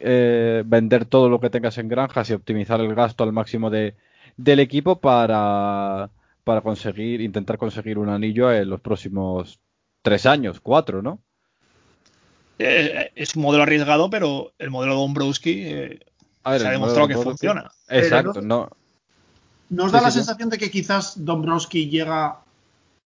eh, 0.00 0.62
vender 0.66 1.04
todo 1.04 1.28
lo 1.28 1.40
que 1.40 1.50
tengas 1.50 1.78
en 1.78 1.88
granjas 1.88 2.30
y 2.30 2.34
optimizar 2.34 2.80
el 2.80 2.94
gasto 2.94 3.24
al 3.24 3.32
máximo 3.32 3.70
de, 3.70 3.94
del 4.36 4.60
equipo 4.60 5.00
para, 5.00 6.10
para 6.44 6.60
conseguir, 6.62 7.20
intentar 7.20 7.58
conseguir 7.58 7.98
un 7.98 8.08
anillo 8.08 8.52
en 8.52 8.70
los 8.70 8.80
próximos 8.80 9.60
tres 10.02 10.26
años, 10.26 10.60
cuatro, 10.60 11.02
¿no? 11.02 11.22
Eh, 12.58 13.12
es 13.14 13.36
un 13.36 13.42
modelo 13.42 13.64
arriesgado, 13.64 14.08
pero 14.10 14.52
el 14.58 14.70
modelo 14.70 14.94
Dombrowski 14.94 15.62
eh, 15.64 16.00
se 16.44 16.66
ha 16.66 16.70
demostrado 16.70 17.08
que 17.08 17.16
funciona. 17.16 17.70
Exacto, 17.88 18.40
no. 18.40 18.70
¿Nos 19.68 19.92
da 19.92 20.00
la 20.00 20.10
sensación 20.10 20.48
de 20.48 20.58
que 20.58 20.70
quizás 20.70 21.24
Dombrowski 21.24 21.88
llega 21.88 22.40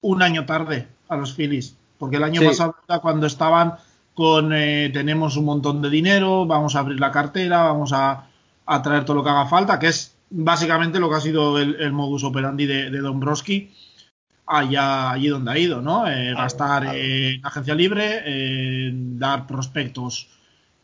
un 0.01 0.23
año 0.23 0.47
tarde 0.47 0.89
a 1.09 1.17
los 1.17 1.35
Phillies? 1.35 1.77
Porque 1.99 2.17
el 2.17 2.25
año 2.25 2.43
pasado, 2.43 2.77
cuando 3.03 3.27
estaban 3.27 3.75
con 4.15 4.53
eh, 4.55 4.91
tenemos 4.93 5.37
un 5.37 5.45
montón 5.45 5.83
de 5.83 5.91
dinero, 5.91 6.47
vamos 6.47 6.75
a 6.75 6.81
abrir 6.81 6.99
la 6.99 7.13
cartera, 7.13 7.65
vamos 7.65 7.93
a, 7.93 8.27
traer 8.83 9.05
todo 9.05 9.17
lo 9.17 9.25
que 9.25 9.31
haga 9.31 9.47
falta, 9.47 9.79
que 9.79 9.89
es 9.89 10.17
básicamente 10.31 10.99
lo 10.99 11.09
que 11.09 11.17
ha 11.17 11.21
sido 11.21 11.59
el, 11.59 11.93
modus 11.93 12.25
operandi 12.25 12.67
de, 12.67 12.91
de 12.91 12.99
Dombrowski 12.99 13.71
allá 14.47 15.11
allí 15.11 15.29
donde 15.29 15.51
ha 15.51 15.59
ido, 15.59 15.83
¿no? 15.83 16.09
Eh, 16.09 16.33
gastar 16.35 16.95
en 16.97 17.45
agencia 17.45 17.75
libre, 17.75 18.93
dar 19.17 19.47
prospectos 19.47 20.29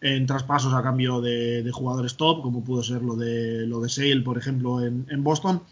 en 0.03 0.27
traspasos 0.27 0.75
a 0.75 0.83
cambio 0.83 1.21
de, 1.21 1.69
jugadores 1.73 2.17
top, 2.17 2.43
como 2.43 2.65
pudo 2.65 2.83
ser 2.83 3.03
lo 3.03 3.15
de 3.17 3.67
lo 3.67 3.81
de 3.81 3.89
Sale, 3.89 4.21
por 4.21 4.37
ejemplo, 4.37 4.85
en, 4.85 5.25
Boston. 5.25 5.63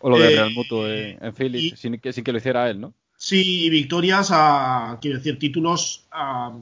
O 0.00 0.10
lo 0.10 0.18
de 0.18 0.32
eh, 0.32 0.36
Real 0.36 0.52
Mutuo 0.52 0.88
en, 0.88 1.34
Philly, 1.34 1.74
sin, 1.76 1.98
que, 1.98 2.12
sin 2.12 2.24
que 2.24 2.32
lo 2.32 2.38
hiciera 2.38 2.68
él, 2.68 2.80
¿no? 2.80 2.92
Sí, 3.16 3.70
victorias 3.70 4.30
a, 4.32 4.98
quiero 5.00 5.18
decir, 5.18 5.38
títulos 5.38 6.06
a 6.10 6.52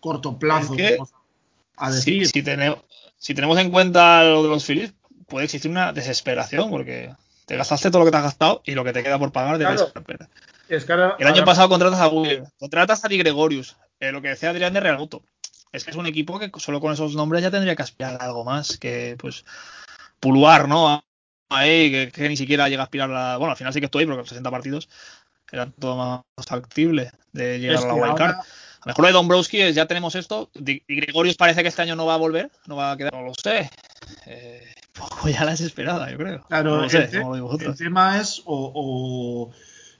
corto 0.00 0.38
plazo. 0.38 0.74
a 1.76 1.90
decir. 1.90 2.26
si, 2.28 2.42
tenemos, 2.42 2.78
si 3.16 3.34
tenemos 3.34 3.58
en 3.58 3.70
cuenta 3.70 4.24
lo 4.24 4.42
de 4.42 4.48
los 4.48 4.64
Phillies, 4.64 4.92
puede 5.26 5.46
existir 5.46 5.70
una 5.70 5.92
desesperación, 5.92 6.70
porque 6.70 7.10
te 7.48 7.56
gastaste 7.56 7.90
todo 7.90 8.00
lo 8.00 8.04
que 8.04 8.10
te 8.10 8.18
has 8.18 8.22
gastado 8.24 8.60
y 8.64 8.72
lo 8.72 8.84
que 8.84 8.92
te 8.92 9.02
queda 9.02 9.18
por 9.18 9.32
pagar 9.32 9.56
de 9.56 9.64
claro. 9.64 9.90
Es 10.68 10.86
El 11.18 11.26
año 11.26 11.46
pasado 11.46 11.70
contratas 11.70 11.98
a 11.98 12.08
Will, 12.08 12.44
contratas 12.58 13.02
a 13.04 13.08
Di 13.08 13.16
Gregorius, 13.16 13.76
eh, 14.00 14.12
lo 14.12 14.20
que 14.20 14.28
decía 14.28 14.50
Adrián 14.50 14.74
de 14.74 14.80
Real 14.80 14.98
Muto. 14.98 15.22
Es 15.72 15.84
que 15.84 15.90
es 15.90 15.96
un 15.96 16.06
equipo 16.06 16.38
que 16.38 16.50
solo 16.58 16.78
con 16.78 16.92
esos 16.92 17.14
nombres 17.14 17.42
ya 17.42 17.50
tendría 17.50 17.74
que 17.74 17.82
aspirar 17.82 18.18
a 18.20 18.26
algo 18.26 18.44
más 18.44 18.76
que, 18.76 19.16
pues, 19.18 19.46
puluar, 20.20 20.68
¿no? 20.68 21.02
Ahí, 21.48 22.10
que, 22.10 22.28
ni 22.28 22.36
siquiera 22.36 22.68
llega 22.68 22.82
a 22.82 22.84
aspirar 22.84 23.10
a. 23.10 23.38
Bueno, 23.38 23.52
al 23.52 23.56
final 23.56 23.72
sí 23.72 23.80
que 23.80 23.86
estoy, 23.86 24.04
porque 24.04 24.18
los 24.18 24.28
60 24.28 24.50
partidos 24.50 24.90
eran 25.50 25.72
todo 25.72 25.96
más 25.96 26.46
factible 26.46 27.12
de 27.32 27.60
llegar 27.60 27.82
a 27.82 27.86
la 27.86 27.94
wildcard. 27.94 28.36
Lo 28.88 28.92
mejor 28.92 29.02
lo 29.02 29.08
de 29.08 29.12
Dombrowski 29.12 29.60
es 29.60 29.74
ya 29.74 29.86
tenemos 29.86 30.14
esto. 30.14 30.50
Di 30.54 30.82
Gregorius 30.88 31.36
parece 31.36 31.62
que 31.62 31.68
este 31.68 31.82
año 31.82 31.94
no 31.94 32.06
va 32.06 32.14
a 32.14 32.18
volver, 32.18 32.50
no 32.66 32.76
va 32.76 32.92
a 32.92 32.96
quedar, 32.96 33.12
no 33.12 33.22
lo 33.22 33.34
sé. 33.34 33.70
Eh, 34.26 34.62
poco 34.98 35.28
ya 35.28 35.44
la 35.44 35.50
desesperada, 35.50 36.10
yo 36.10 36.16
creo. 36.16 36.42
Claro, 36.48 36.84
el, 36.84 37.76
tema 37.76 38.18
es 38.18 38.42
o, 38.46 39.50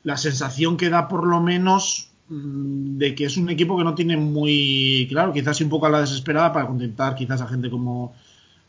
la 0.04 0.16
sensación 0.16 0.78
que 0.78 0.88
da 0.88 1.06
por 1.06 1.26
lo 1.26 1.40
menos 1.40 2.10
mm, 2.28 2.96
de 2.96 3.14
que 3.14 3.26
es 3.26 3.36
un 3.36 3.50
equipo 3.50 3.76
que 3.76 3.84
no 3.84 3.94
tiene 3.94 4.16
muy 4.16 5.06
claro, 5.10 5.34
quizás 5.34 5.60
un 5.60 5.68
poco 5.68 5.84
a 5.84 5.90
la 5.90 6.00
desesperada 6.00 6.52
para 6.52 6.66
contentar 6.66 7.14
quizás 7.14 7.42
a 7.42 7.46
gente 7.46 7.68
como, 7.68 8.14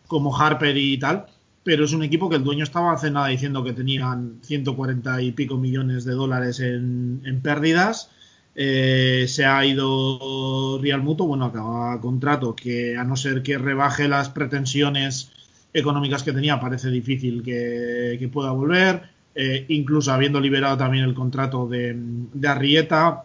como 0.07 0.37
Harper 0.37 0.75
y 0.75 0.97
tal, 0.97 1.27
pero 1.63 1.85
es 1.85 1.93
un 1.93 2.03
equipo 2.03 2.29
que 2.29 2.35
el 2.35 2.43
dueño 2.43 2.65
estaba 2.65 2.91
hace 2.91 3.09
nada 3.09 3.27
diciendo 3.27 3.63
que 3.63 3.71
tenían 3.71 4.39
140 4.41 5.21
y 5.21 5.31
pico 5.31 5.55
millones 5.55 6.03
de 6.03 6.13
dólares 6.13 6.59
en, 6.59 7.39
pérdidas. 7.41 8.09
Eh, 8.55 9.25
se 9.27 9.45
ha 9.45 9.65
ido 9.65 10.79
Real 10.81 11.01
Muto, 11.01 11.25
bueno, 11.25 11.45
acaba 11.45 11.99
contrato 12.01 12.55
que 12.55 12.97
a 12.97 13.03
no 13.03 13.15
ser 13.15 13.41
que 13.41 13.57
rebaje 13.57 14.07
las 14.07 14.29
pretensiones 14.29 15.31
económicas 15.73 16.23
que 16.23 16.33
tenía, 16.33 16.59
parece 16.59 16.89
difícil 16.89 17.43
que, 17.43 18.29
pueda 18.31 18.51
volver. 18.51 19.03
Eh, 19.35 19.65
incluso 19.69 20.11
habiendo 20.11 20.39
liberado 20.39 20.77
también 20.77 21.05
el 21.05 21.13
contrato 21.13 21.67
de, 21.67 21.95
Arrieta, 22.45 23.23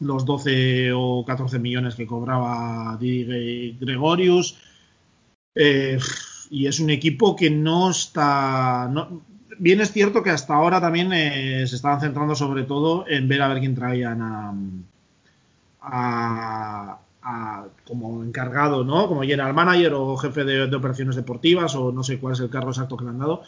los 0.00 0.24
12 0.24 0.92
o 0.94 1.24
14 1.26 1.58
millones 1.58 1.94
que 1.94 2.06
cobraba 2.06 2.98
Gregorius. 3.00 4.56
Eh, 5.54 5.98
y 6.50 6.66
es 6.66 6.80
un 6.80 6.90
equipo 6.90 7.36
que 7.36 7.50
no 7.50 7.90
está. 7.90 8.90
Bien 9.60 9.80
es 9.80 9.92
cierto 9.92 10.22
que 10.22 10.30
hasta 10.30 10.54
ahora 10.54 10.80
también 10.80 11.12
eh, 11.12 11.66
se 11.66 11.76
estaban 11.76 12.00
centrando 12.00 12.34
sobre 12.34 12.64
todo 12.64 13.04
en 13.06 13.28
ver 13.28 13.42
a 13.42 13.48
ver 13.48 13.60
quién 13.60 13.74
traían 13.74 14.18
a, 15.82 16.98
como 17.86 18.24
encargado, 18.24 18.84
¿no? 18.84 19.06
Como 19.06 19.22
general 19.22 19.54
manager 19.54 19.92
o 19.94 20.16
jefe 20.16 20.44
de, 20.44 20.74
operaciones 20.74 21.16
deportivas 21.16 21.74
o 21.76 21.92
no 21.92 22.02
sé 22.02 22.18
cuál 22.18 22.32
es 22.34 22.40
el 22.40 22.50
cargo 22.50 22.70
exacto 22.70 22.96
que 22.96 23.04
le 23.04 23.10
han 23.10 23.18
dado. 23.18 23.42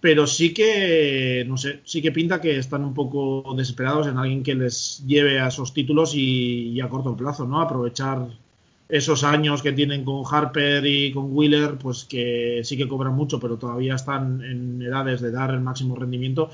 Pero 0.00 0.26
sí 0.28 0.54
que, 0.54 1.44
no 1.48 1.56
sé, 1.56 1.80
sí 1.84 2.00
que 2.00 2.12
pinta 2.12 2.40
que 2.40 2.56
están 2.58 2.84
un 2.84 2.94
poco 2.94 3.54
desesperados 3.56 4.06
en 4.06 4.16
alguien 4.16 4.44
que 4.44 4.54
les 4.54 5.04
lleve 5.06 5.40
a 5.40 5.48
esos 5.48 5.74
títulos 5.74 6.14
y, 6.14 6.80
a 6.80 6.88
corto 6.88 7.16
plazo, 7.16 7.46
¿no? 7.46 7.60
Aprovechar 7.60 8.28
esos 8.88 9.22
años 9.22 9.62
que 9.62 9.72
tienen 9.72 10.04
con 10.04 10.22
Harper 10.30 10.84
y 10.86 11.12
con 11.12 11.36
Wheeler, 11.36 11.76
pues 11.76 12.04
que 12.04 12.62
sí 12.64 12.76
que 12.76 12.88
cobran 12.88 13.14
mucho, 13.14 13.38
pero 13.38 13.56
todavía 13.56 13.94
están 13.94 14.42
en 14.42 14.80
edades 14.80 15.20
de 15.20 15.30
dar 15.30 15.50
el 15.50 15.60
máximo 15.60 15.94
rendimiento 15.94 16.50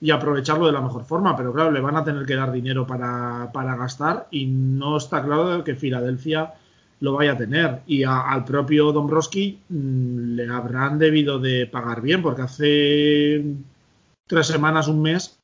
y 0.00 0.10
aprovecharlo 0.10 0.66
de 0.66 0.72
la 0.72 0.80
mejor 0.80 1.04
forma. 1.04 1.36
Pero 1.36 1.52
claro, 1.52 1.70
le 1.70 1.80
van 1.80 1.96
a 1.96 2.04
tener 2.04 2.26
que 2.26 2.34
dar 2.34 2.50
dinero 2.50 2.86
para, 2.86 3.50
para 3.52 3.76
gastar 3.76 4.26
y 4.30 4.46
no 4.46 4.96
está 4.96 5.22
claro 5.22 5.62
que 5.62 5.76
Filadelfia 5.76 6.54
lo 7.00 7.14
vaya 7.14 7.32
a 7.32 7.38
tener. 7.38 7.80
Y 7.86 8.02
al 8.04 8.44
propio 8.44 8.92
Dombrowski 8.92 9.60
mm, 9.68 10.34
le 10.34 10.48
habrán 10.48 10.98
debido 10.98 11.38
de 11.38 11.66
pagar 11.66 12.02
bien, 12.02 12.22
porque 12.22 12.42
hace 12.42 13.44
tres 14.26 14.46
semanas, 14.46 14.88
un 14.88 15.02
mes, 15.02 15.38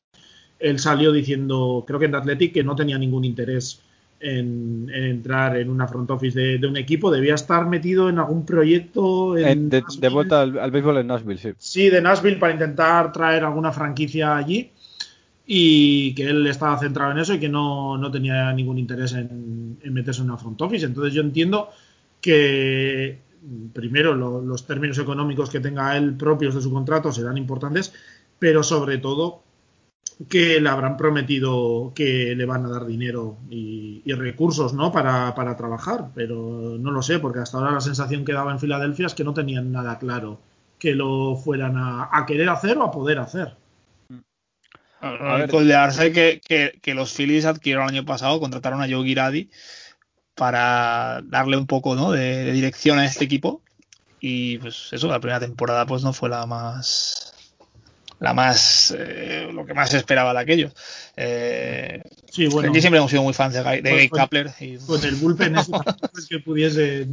él 0.59 0.79
salió 0.79 1.11
diciendo, 1.11 1.83
creo 1.87 1.99
que 1.99 2.05
en 2.05 2.15
Athletic, 2.15 2.53
que 2.53 2.63
no 2.63 2.75
tenía 2.75 2.97
ningún 2.97 3.25
interés 3.25 3.81
en, 4.19 4.89
entrar 4.93 5.57
en 5.57 5.69
una 5.69 5.87
front 5.87 6.09
office 6.11 6.57
de, 6.57 6.67
un 6.67 6.77
equipo, 6.77 7.11
debía 7.11 7.35
estar 7.35 7.67
metido 7.67 8.09
en 8.09 8.19
algún 8.19 8.45
proyecto. 8.45 9.37
En 9.37 9.69
de, 9.69 10.09
vuelta 10.09 10.41
al, 10.41 10.71
béisbol 10.71 10.97
en 10.97 11.07
Nashville, 11.07 11.39
sí. 11.39 11.49
Sí, 11.57 11.89
de 11.89 12.01
Nashville 12.01 12.37
para 12.37 12.53
intentar 12.53 13.11
traer 13.11 13.43
alguna 13.43 13.71
franquicia 13.71 14.35
allí 14.37 14.71
y 15.45 16.13
que 16.13 16.25
él 16.25 16.45
estaba 16.47 16.77
centrado 16.77 17.11
en 17.11 17.19
eso 17.19 17.33
y 17.33 17.39
que 17.39 17.49
no, 17.49 17.99
tenía 18.11 18.51
ningún 18.53 18.77
interés 18.77 19.13
en, 19.13 19.77
meterse 19.83 20.21
en 20.21 20.27
una 20.27 20.37
front 20.37 20.61
office. 20.61 20.85
Entonces 20.85 21.13
yo 21.13 21.21
entiendo 21.21 21.69
que 22.19 23.19
primero 23.73 24.13
los 24.13 24.65
términos 24.65 24.97
económicos 24.97 25.49
que 25.49 25.59
tenga 25.59 25.95
él 25.95 26.15
propios 26.15 26.55
de 26.55 26.61
su 26.61 26.71
contrato 26.71 27.11
serán 27.11 27.37
importantes, 27.37 27.93
pero 28.39 28.61
sobre 28.61 28.97
todo 28.97 29.43
que 30.29 30.59
le 30.59 30.69
habrán 30.69 30.97
prometido 30.97 31.91
que 31.93 32.33
le 32.35 32.45
van 32.45 32.65
a 32.65 32.69
dar 32.69 32.85
dinero 32.85 33.37
y, 33.49 34.01
recursos 34.13 34.73
¿no? 34.73 34.91
Para, 34.91 35.33
trabajar, 35.57 36.09
pero 36.15 36.77
no 36.79 36.91
lo 36.91 37.01
sé, 37.03 37.19
porque 37.19 37.39
hasta 37.39 37.57
ahora 37.57 37.71
la 37.71 37.81
sensación 37.81 38.25
que 38.25 38.33
daba 38.33 38.51
en 38.51 38.59
Filadelfia 38.59 39.05
es 39.05 39.13
que 39.13 39.23
no 39.23 39.33
tenían 39.33 39.71
nada 39.71 39.99
claro 39.99 40.39
que 40.79 40.95
lo 40.95 41.35
fueran 41.35 41.75
a, 41.77 42.23
querer 42.25 42.49
hacer 42.49 42.77
o 42.77 42.83
a 42.83 42.91
poder 42.91 43.19
hacer. 43.19 43.55
A, 45.01 45.37
ver, 45.37 45.49
coldearse 45.49 46.11
que, 46.11 46.41
que, 46.81 46.93
los 46.95 47.13
Phillies 47.13 47.45
adquirieron 47.45 47.83
el 47.83 47.95
año 47.95 48.05
pasado, 48.05 48.39
contrataron 48.39 48.81
a 48.81 48.87
Joe 48.89 49.05
Girardi 49.05 49.49
para 50.33 51.21
darle 51.25 51.57
un 51.57 51.67
poco 51.67 51.95
¿no? 51.95 52.11
de, 52.11 52.45
de 52.45 52.51
dirección 52.51 52.97
a 52.97 53.05
este 53.05 53.25
equipo 53.25 53.61
y 54.19 54.57
pues 54.57 54.89
eso, 54.91 55.07
la 55.07 55.19
primera 55.19 55.39
temporada 55.39 55.85
pues 55.85 56.03
no 56.03 56.13
fue 56.13 56.29
la 56.29 56.45
más 56.47 57.26
la 58.19 58.33
más 58.33 58.93
eh, 58.97 59.49
lo 59.53 59.65
que 59.65 59.73
más 59.73 59.93
esperaba 59.93 60.33
de 60.33 60.39
aquello. 60.39 60.71
Eh, 61.15 62.01
sí, 62.31 62.47
bueno, 62.47 62.69
aquí 62.69 62.81
siempre 62.81 62.97
hemos 62.97 63.11
sido 63.11 63.23
muy 63.23 63.33
fans 63.33 63.53
de, 63.53 63.63
de 63.63 63.81
Gay 63.81 64.09
Kapler. 64.09 64.51
Y... 64.59 64.77
Pues 64.77 65.03
el 65.03 65.15
bullpen 65.15 65.57
es 65.57 65.69
que 66.27 66.39
pudiese 66.39 67.07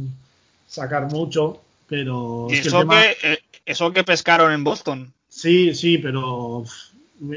sacar 0.67 1.11
mucho, 1.11 1.61
pero. 1.87 2.47
Y 2.49 2.55
eso, 2.55 2.87
que, 2.87 3.17
eh, 3.23 3.39
eso 3.65 3.91
que 3.93 4.03
pescaron 4.03 4.51
en 4.51 4.63
Boston. 4.63 5.13
Sí, 5.29 5.75
sí, 5.75 5.97
pero. 5.97 6.63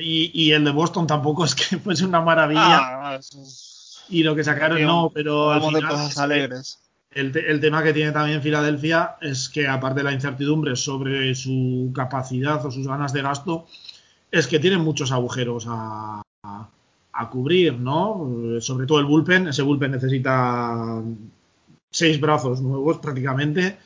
Y, 0.00 0.30
y, 0.34 0.52
el 0.52 0.64
de 0.64 0.72
Boston 0.72 1.06
tampoco 1.06 1.44
es 1.44 1.54
que 1.54 1.76
fuese 1.78 2.04
una 2.04 2.20
maravilla. 2.20 2.78
Ah, 2.78 3.20
y 4.08 4.22
lo 4.22 4.34
que 4.34 4.44
sacaron 4.44 4.82
no, 4.82 5.10
pero. 5.12 5.52
Al 5.52 5.62
final, 5.62 5.82
de 5.82 5.88
cosas 5.88 6.18
alegres. 6.18 6.78
El, 7.10 7.60
tema 7.60 7.82
que 7.82 7.94
tiene 7.94 8.12
también 8.12 8.42
Filadelfia 8.42 9.16
es 9.20 9.48
que, 9.48 9.66
aparte 9.66 10.00
de 10.00 10.04
la 10.04 10.12
incertidumbre 10.12 10.76
sobre 10.76 11.34
su 11.34 11.90
capacidad 11.94 12.64
o 12.64 12.70
sus 12.70 12.86
ganas 12.86 13.12
de 13.12 13.22
gasto, 13.22 13.66
es 14.30 14.46
que 14.46 14.58
tienen 14.58 14.80
muchos 14.80 15.10
agujeros 15.10 15.66
a, 15.68 16.22
cubrir, 17.30 17.74
¿no? 17.74 18.60
Sobre 18.60 18.86
todo 18.86 19.00
el 19.00 19.06
bullpen. 19.06 19.48
Ese 19.48 19.62
bullpen 19.62 19.90
necesita 19.92 21.02
seis 21.90 22.20
brazos 22.20 22.60
nuevos 22.60 22.98
prácticamente. 22.98 23.78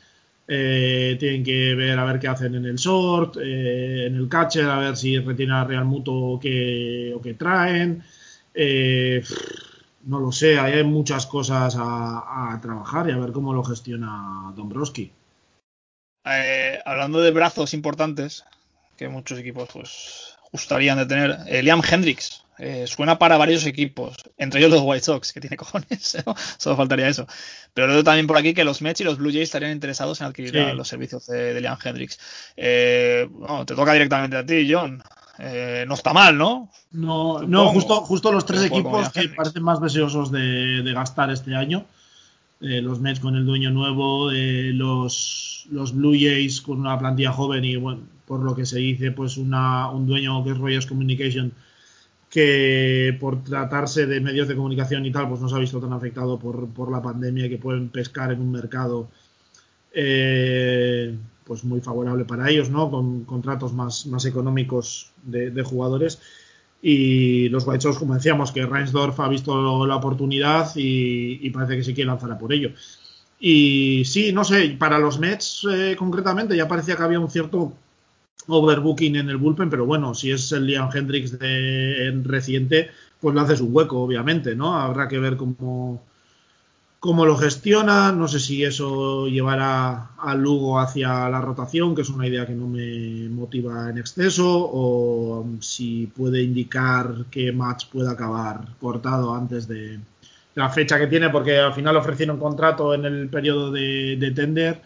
eh, 0.47 1.15
tienen 1.19 1.43
que 1.43 1.73
ver 1.75 1.97
a 1.97 2.05
ver 2.05 2.19
qué 2.19 2.27
hacen 2.27 2.55
en 2.55 2.65
el 2.65 2.75
short, 2.75 3.37
eh, 3.37 4.07
en 4.07 4.15
el 4.15 4.27
catcher, 4.29 4.65
a 4.65 4.79
ver 4.79 4.97
si 4.97 5.17
retienen 5.19 5.55
a 5.55 5.63
Real 5.63 5.85
Muto 5.85 6.13
o 6.13 6.39
qué, 6.39 7.13
o 7.15 7.21
qué 7.21 7.33
traen. 7.35 8.03
Eh, 8.53 9.23
no 10.03 10.19
lo 10.19 10.31
sé, 10.31 10.59
hay 10.59 10.83
muchas 10.83 11.25
cosas 11.25 11.75
a, 11.77 12.53
a, 12.53 12.61
trabajar 12.61 13.09
y 13.09 13.11
a 13.11 13.17
ver 13.17 13.31
cómo 13.31 13.53
lo 13.53 13.63
gestiona 13.63 14.51
Dombrowski. 14.55 15.11
hablando 16.85 17.21
de 17.21 17.31
brazos 17.31 17.73
importantes, 17.73 18.43
que 18.97 19.09
muchos 19.09 19.39
equipos 19.39 19.69
pues 19.71 20.37
gustarían 20.51 20.97
de 20.97 21.05
tener, 21.05 21.63
Liam 21.63 21.81
Hendricks 21.89 22.43
eh, 22.59 22.85
suena 22.85 23.17
para 23.17 23.37
varios 23.37 23.65
equipos, 23.65 24.15
entre 24.37 24.59
ellos 24.59 24.71
los 24.71 24.81
White 24.83 25.03
Sox, 25.03 25.33
que 25.33 25.41
tiene 25.41 25.57
cojones, 25.57 26.17
¿no? 26.25 26.35
solo 26.57 26.77
faltaría 26.77 27.07
eso. 27.07 27.27
Pero 27.73 27.87
luego 27.87 28.03
también 28.03 28.27
por 28.27 28.37
aquí 28.37 28.53
que 28.53 28.63
los 28.63 28.81
Mets 28.81 29.01
y 29.01 29.03
los 29.03 29.17
Blue 29.17 29.31
Jays 29.31 29.43
estarían 29.43 29.71
interesados 29.71 30.21
en 30.21 30.27
adquirir 30.27 30.51
sí. 30.51 30.75
los 30.75 30.87
servicios 30.87 31.25
de, 31.27 31.53
de 31.53 31.61
Liam 31.61 31.77
Hendricks. 31.83 32.19
Eh, 32.55 33.27
bueno, 33.31 33.65
te 33.65 33.75
toca 33.75 33.93
directamente 33.93 34.37
a 34.37 34.45
ti, 34.45 34.71
John. 34.71 35.01
Eh, 35.39 35.85
no 35.87 35.95
está 35.95 36.13
mal, 36.13 36.37
¿no? 36.37 36.69
No, 36.91 37.41
no 37.41 37.69
justo, 37.69 38.01
justo 38.01 38.31
los 38.31 38.45
tres 38.45 38.63
equipos 38.63 39.09
que 39.09 39.29
parecen 39.29 39.63
más 39.63 39.81
deseosos 39.81 40.31
de, 40.31 40.83
de 40.83 40.93
gastar 40.93 41.31
este 41.31 41.55
año. 41.55 41.85
Eh, 42.61 42.81
los 42.81 42.99
Mets 43.01 43.19
con 43.19 43.35
el 43.35 43.45
dueño 43.45 43.71
nuevo, 43.71 44.31
eh, 44.31 44.71
los, 44.73 45.67
los 45.69 45.93
Blue 45.93 46.13
Jays 46.13 46.61
con 46.61 46.79
una 46.79 46.97
plantilla 46.97 47.33
joven 47.33 47.65
y, 47.65 47.75
bueno, 47.75 48.01
por 48.25 48.41
lo 48.41 48.55
que 48.55 48.65
se 48.65 48.79
dice, 48.79 49.11
pues 49.11 49.37
una, 49.37 49.89
un 49.89 50.07
dueño 50.07 50.43
que 50.43 50.51
es 50.51 50.57
Rogers 50.57 50.85
Communication 50.85 51.51
que 52.29 53.15
por 53.19 53.43
tratarse 53.43 54.07
de 54.07 54.19
medios 54.19 54.47
de 54.47 54.55
comunicación 54.55 55.05
y 55.05 55.11
tal, 55.11 55.29
pues 55.29 55.41
no 55.41 55.49
se 55.49 55.55
ha 55.55 55.59
visto 55.59 55.79
tan 55.79 55.93
afectado 55.93 56.39
por, 56.39 56.67
por 56.69 56.89
la 56.91 57.01
pandemia 57.01 57.49
que 57.49 57.57
pueden 57.59 57.89
pescar 57.89 58.31
en 58.31 58.41
un 58.41 58.51
mercado 58.51 59.09
eh, 59.93 61.15
pues 61.45 61.63
muy 61.63 61.81
favorable 61.81 62.25
para 62.25 62.49
ellos, 62.49 62.69
¿no? 62.69 62.89
Con 62.89 63.25
contratos 63.25 63.73
más, 63.73 64.05
más 64.07 64.25
económicos 64.25 65.11
de, 65.23 65.63
jugadores. 65.63 66.21
Y 66.81 67.49
los 67.49 67.65
White 67.65 67.81
Sox, 67.81 67.97
como 67.97 68.15
decíamos, 68.15 68.51
que 68.51 68.65
Reinsdorf 68.65 69.19
ha 69.19 69.29
visto 69.29 69.85
la 69.85 69.95
oportunidad 69.95 70.75
y, 70.75 71.39
y, 71.41 71.49
parece 71.51 71.77
que 71.77 71.83
se 71.83 71.93
quiere 71.93 72.09
lanzar 72.09 72.31
a 72.31 72.37
por 72.37 72.51
ello. 72.51 72.71
Y 73.45 74.03
sí, 74.05 74.31
no 74.31 74.45
sé, 74.45 74.75
para 74.79 74.99
los 74.99 75.19
Mets 75.19 75.67
eh, 75.69 75.95
concretamente 75.97 76.55
ya 76.55 76.67
parecía 76.67 76.95
que 76.95 77.03
había 77.03 77.19
un 77.19 77.29
cierto 77.29 77.73
overbooking 78.47 79.17
en 79.17 79.29
el 79.29 79.35
bullpen, 79.35 79.69
pero 79.69 79.85
bueno, 79.85 80.13
si 80.13 80.31
es 80.31 80.51
el 80.53 80.65
Liam 80.65 80.89
Hendricks 80.93 81.37
de 81.37 82.07
en 82.07 82.23
reciente, 82.23 82.89
pues 83.19 83.35
le 83.35 83.41
haces 83.41 83.59
un 83.59 83.75
hueco, 83.75 84.01
obviamente, 84.01 84.55
¿no? 84.55 84.75
Habrá 84.75 85.07
que 85.09 85.19
ver 85.19 85.37
cómo, 85.37 86.01
cómo 87.03 87.25
lo 87.25 87.35
gestiona, 87.35 88.13
no 88.13 88.29
sé 88.29 88.39
si 88.39 88.63
eso 88.63 89.27
llevará 89.27 90.11
a 90.17 90.35
Lugo 90.35 90.79
hacia 90.79 91.27
la 91.27 91.41
rotación, 91.41 91.93
que 91.93 92.01
es 92.01 92.09
una 92.09 92.25
idea 92.25 92.47
que 92.47 92.53
no 92.53 92.65
me 92.65 93.27
motiva 93.27 93.89
en 93.89 93.97
exceso, 93.97 94.47
o 94.47 95.45
si 95.59 96.07
puede 96.07 96.41
indicar 96.41 97.25
que 97.29 97.51
Match 97.51 97.87
puede 97.91 98.09
acabar 98.09 98.61
cortado 98.79 99.35
antes 99.35 99.67
de 99.67 99.99
la 100.55 100.69
fecha 100.69 100.97
que 100.97 101.07
tiene, 101.07 101.29
porque 101.29 101.57
al 101.57 101.73
final 101.73 101.97
ofrecieron 101.97 102.39
contrato 102.39 102.93
en 102.93 103.03
el 103.03 103.27
periodo 103.27 103.69
de, 103.69 104.15
de 104.15 104.31
tender 104.31 104.81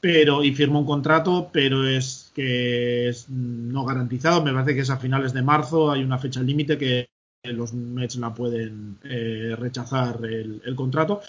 pero 0.00 0.42
y 0.42 0.54
firmó 0.54 0.78
un 0.78 0.86
contrato, 0.86 1.50
pero 1.52 1.86
es 1.86 2.32
que 2.34 3.10
es 3.10 3.28
no 3.28 3.84
garantizado. 3.84 4.42
Me 4.42 4.52
parece 4.54 4.74
que 4.74 4.80
es 4.80 4.88
a 4.88 4.96
finales 4.96 5.34
de 5.34 5.42
marzo, 5.42 5.90
hay 5.92 6.02
una 6.02 6.16
fecha 6.16 6.40
límite 6.40 6.78
que 6.78 7.09
los 7.42 7.72
Mets 7.72 8.16
la 8.16 8.34
pueden 8.34 8.98
eh, 9.04 9.54
rechazar 9.58 10.24
el, 10.24 10.62
el, 10.64 10.76
contrato. 10.76 11.20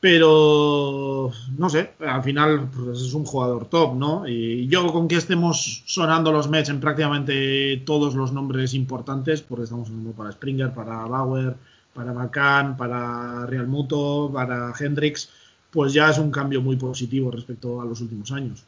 Pero 0.00 1.30
no 1.56 1.70
sé, 1.70 1.92
al 2.00 2.24
final 2.24 2.68
pues 2.70 3.00
es 3.00 3.14
un 3.14 3.24
jugador 3.24 3.66
top, 3.66 3.94
¿no? 3.94 4.26
Y 4.26 4.66
yo 4.66 4.92
con 4.92 5.06
que 5.06 5.16
estemos 5.16 5.84
sonando 5.86 6.32
los 6.32 6.48
Mets 6.48 6.70
en 6.70 6.80
prácticamente 6.80 7.82
todos 7.86 8.16
los 8.16 8.32
nombres 8.32 8.74
importantes, 8.74 9.42
porque 9.42 9.64
estamos 9.64 9.88
sonando 9.88 10.10
para 10.12 10.32
Springer, 10.32 10.74
para 10.74 11.06
Bauer, 11.06 11.54
para 11.94 12.12
McCann, 12.12 12.76
para 12.76 13.46
Real 13.46 13.68
Muto, 13.68 14.30
para 14.32 14.72
Hendricks 14.78 15.28
pues 15.72 15.94
ya 15.94 16.10
es 16.10 16.18
un 16.18 16.30
cambio 16.30 16.60
muy 16.60 16.76
positivo 16.76 17.30
respecto 17.30 17.80
a 17.80 17.86
los 17.86 18.00
últimos 18.02 18.30
años. 18.30 18.64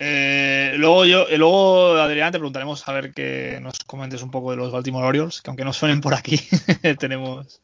Eh, 0.00 0.74
luego 0.76 1.04
yo, 1.04 1.28
eh, 1.28 1.38
luego 1.38 1.96
Adrián 1.96 2.30
te 2.30 2.38
preguntaremos 2.38 2.86
a 2.86 2.92
ver 2.92 3.12
que 3.12 3.58
nos 3.60 3.80
comentes 3.80 4.22
un 4.22 4.30
poco 4.30 4.52
de 4.52 4.56
los 4.56 4.70
Baltimore 4.70 5.06
Orioles, 5.06 5.42
que 5.42 5.50
aunque 5.50 5.64
no 5.64 5.72
suenen 5.72 6.00
por 6.00 6.14
aquí, 6.14 6.40
tenemos, 6.98 7.60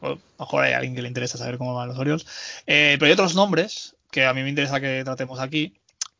o 0.00 0.18
mejor 0.38 0.64
hay 0.64 0.74
alguien 0.74 0.94
que 0.94 1.02
le 1.02 1.08
interesa 1.08 1.38
saber 1.38 1.56
cómo 1.56 1.74
van 1.74 1.88
los 1.88 1.98
Orioles. 1.98 2.26
Eh, 2.66 2.96
pero 2.98 3.06
hay 3.06 3.12
otros 3.12 3.34
nombres 3.34 3.96
que 4.10 4.26
a 4.26 4.34
mí 4.34 4.42
me 4.42 4.50
interesa 4.50 4.80
que 4.80 5.02
tratemos 5.04 5.40
aquí, 5.40 5.74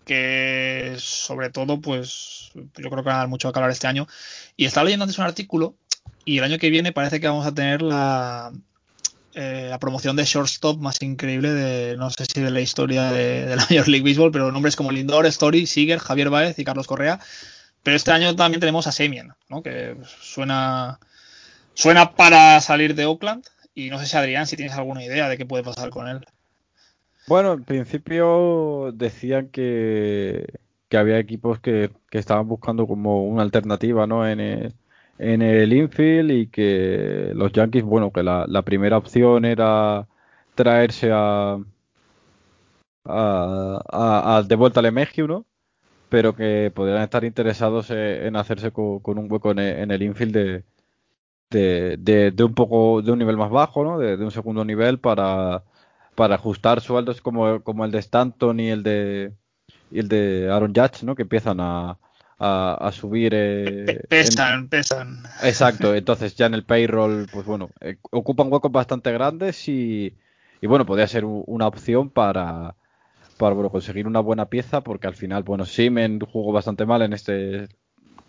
que 0.07 0.95
sobre 0.99 1.51
todo, 1.51 1.81
pues 1.81 2.51
yo 2.55 2.91
creo 2.91 3.03
que 3.03 3.09
van 3.09 3.17
a 3.17 3.19
dar 3.19 3.29
mucho 3.29 3.53
que 3.53 3.59
hablar 3.59 3.71
este 3.71 3.87
año. 3.87 4.07
Y 4.57 4.65
estaba 4.65 4.85
leyendo 4.85 5.05
antes 5.05 5.19
un 5.19 5.25
artículo 5.25 5.75
y 6.25 6.39
el 6.39 6.45
año 6.45 6.59
que 6.59 6.71
viene 6.71 6.93
parece 6.93 7.21
que 7.21 7.29
vamos 7.29 7.47
a 7.47 7.55
tener 7.55 7.83
la, 7.83 8.53
eh, 9.35 9.67
la 9.71 9.79
promoción 9.79 10.17
de 10.17 10.25
shortstop 10.25 10.81
más 10.81 11.01
increíble 11.03 11.53
de, 11.53 11.97
no 11.97 12.11
sé 12.11 12.25
si 12.25 12.41
de 12.41 12.51
la 12.51 12.61
historia 12.61 13.13
de, 13.13 13.57
la 13.57 13.67
Major 13.71 13.89
League 13.89 14.09
Baseball, 14.09 14.33
pero 14.33 14.51
nombres 14.51 14.77
como 14.77 14.91
Lindor, 14.91 15.27
Story, 15.27 15.67
Seager, 15.67 15.99
Javier 15.99 16.31
Baez 16.31 16.59
y 16.59 16.65
Carlos 16.65 16.87
Correa. 16.87 17.21
Pero 17.83 17.97
este 17.97 18.11
año 18.11 18.35
también 18.35 18.61
tenemos 18.61 18.87
a 18.87 18.93
Semien, 18.93 19.33
¿no? 19.49 19.63
que 19.63 19.97
suena, 20.21 20.99
suena 21.75 22.15
para 22.15 22.61
salir 22.61 22.95
de 22.95 23.07
Oakland. 23.07 23.45
Y 23.75 23.91
no 23.91 23.99
sé 23.99 24.07
si 24.07 24.17
Adrián, 24.17 24.47
si 24.47 24.57
tienes 24.57 24.75
alguna 24.75 25.05
idea 25.05 25.29
de 25.29 25.39
qué 25.39 25.47
puede 25.47 25.63
pasar 25.63 25.91
con 25.91 26.09
él. 26.09 26.27
Bueno, 27.29 27.53
en 27.53 27.65
principio 27.65 28.91
decían 28.93 29.49
que, 29.49 30.47
que 30.89 30.97
había 30.97 31.19
equipos 31.19 31.61
que, 31.61 31.91
que, 32.11 32.19
estaban 32.19 32.49
buscando 32.49 32.87
como 32.87 33.25
una 33.25 33.43
alternativa, 33.43 34.07
¿no? 34.07 34.27
En 34.27 34.41
el, 34.41 34.75
en 35.19 35.43
el 35.43 35.73
infield 35.73 36.31
y 36.31 36.47
que 36.49 37.33
los 37.35 37.53
Yankees, 37.53 37.85
bueno, 37.85 38.13
que 38.13 38.23
la, 38.23 38.47
la 38.49 38.63
primera 38.63 38.97
opción 38.99 39.45
era 39.45 40.09
traerse 40.55 41.11
a, 41.13 41.59
a, 43.05 43.81
a, 43.91 44.37
a 44.37 44.43
de 44.43 44.57
vuelta 44.57 44.81
a 44.81 44.83
Lemegio, 44.83 45.27
¿no? 45.27 45.47
Pero 46.09 46.35
que 46.37 46.73
podrían 46.75 47.03
estar 47.03 47.25
interesados 47.25 47.91
en 47.91 48.37
hacerse 48.37 48.73
con, 48.73 49.03
un 49.19 49.31
hueco 49.31 49.51
en 49.53 49.91
el, 49.91 50.03
infield 50.03 50.65
de, 51.51 51.97
de, 51.99 52.45
un 52.45 52.55
poco 52.55 53.03
de 53.03 53.13
un 53.13 53.19
nivel 53.19 53.37
más 53.37 53.51
bajo, 53.51 53.85
¿no? 53.85 53.99
De, 53.99 54.17
un 54.17 54.31
segundo 54.31 54.65
nivel 54.65 55.01
para, 55.01 55.65
para 56.15 56.37
ajustar 56.37 56.81
sueldos 56.81 57.21
como, 57.21 57.63
como 57.63 57.85
el 57.85 57.91
de 57.91 57.99
Stanton 57.99 58.61
y 58.61 58.71
el 58.71 58.83
de 58.83 59.35
el 59.93 60.09
de 60.09 60.51
Aaron 60.51 60.73
Judge, 60.75 61.05
¿no? 61.05 61.15
Que 61.15 61.23
empiezan 61.23 61.61
a, 61.61 61.99
a, 62.39 62.75
a 62.75 62.93
subir. 62.93 63.33
Eh, 63.35 64.01
pesan, 64.09 64.55
en... 64.55 64.69
pesan. 64.69 65.23
Exacto, 65.43 65.95
entonces 65.95 66.37
ya 66.37 66.47
en 66.47 66.55
el 66.55 66.65
payroll, 66.65 67.27
pues 67.33 67.47
bueno, 67.47 67.71
eh, 67.81 67.97
ocupan 68.11 68.53
huecos 68.53 68.73
bastante 68.73 69.13
grandes 69.13 69.69
y, 69.69 70.17
y 70.61 70.67
bueno, 70.67 70.87
podría 70.87 71.07
ser 71.07 71.25
una 71.25 71.67
opción 71.67 72.11
para, 72.11 72.77
para 73.37 73.55
bueno, 73.55 73.71
conseguir 73.71 74.07
una 74.07 74.21
buena 74.21 74.47
pieza, 74.47 74.83
porque 74.83 75.07
al 75.07 75.15
final, 75.15 75.43
bueno, 75.43 75.65
Simen 75.65 76.21
jugó 76.21 76.53
bastante 76.53 76.87
mal 76.87 77.03
en 77.03 77.13
este 77.13 77.69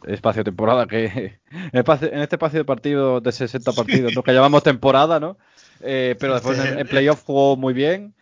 espacio 0.08 0.42
de 0.42 0.46
temporada 0.46 0.88
que 0.88 1.40
en 1.52 2.20
este 2.22 2.36
espacio 2.36 2.60
de 2.60 2.66
partido 2.66 3.20
de 3.22 3.32
60 3.32 3.74
partidos, 3.74 4.16
lo 4.16 4.24
que 4.24 4.34
llamamos 4.34 4.64
temporada, 4.64 5.20
¿no? 5.20 5.38
Eh, 5.82 6.16
pero 6.20 6.34
después 6.34 6.60
en, 6.60 6.80
en 6.80 6.88
playoff 6.88 7.24
jugó 7.24 7.56
muy 7.56 7.74
bien 7.74 8.16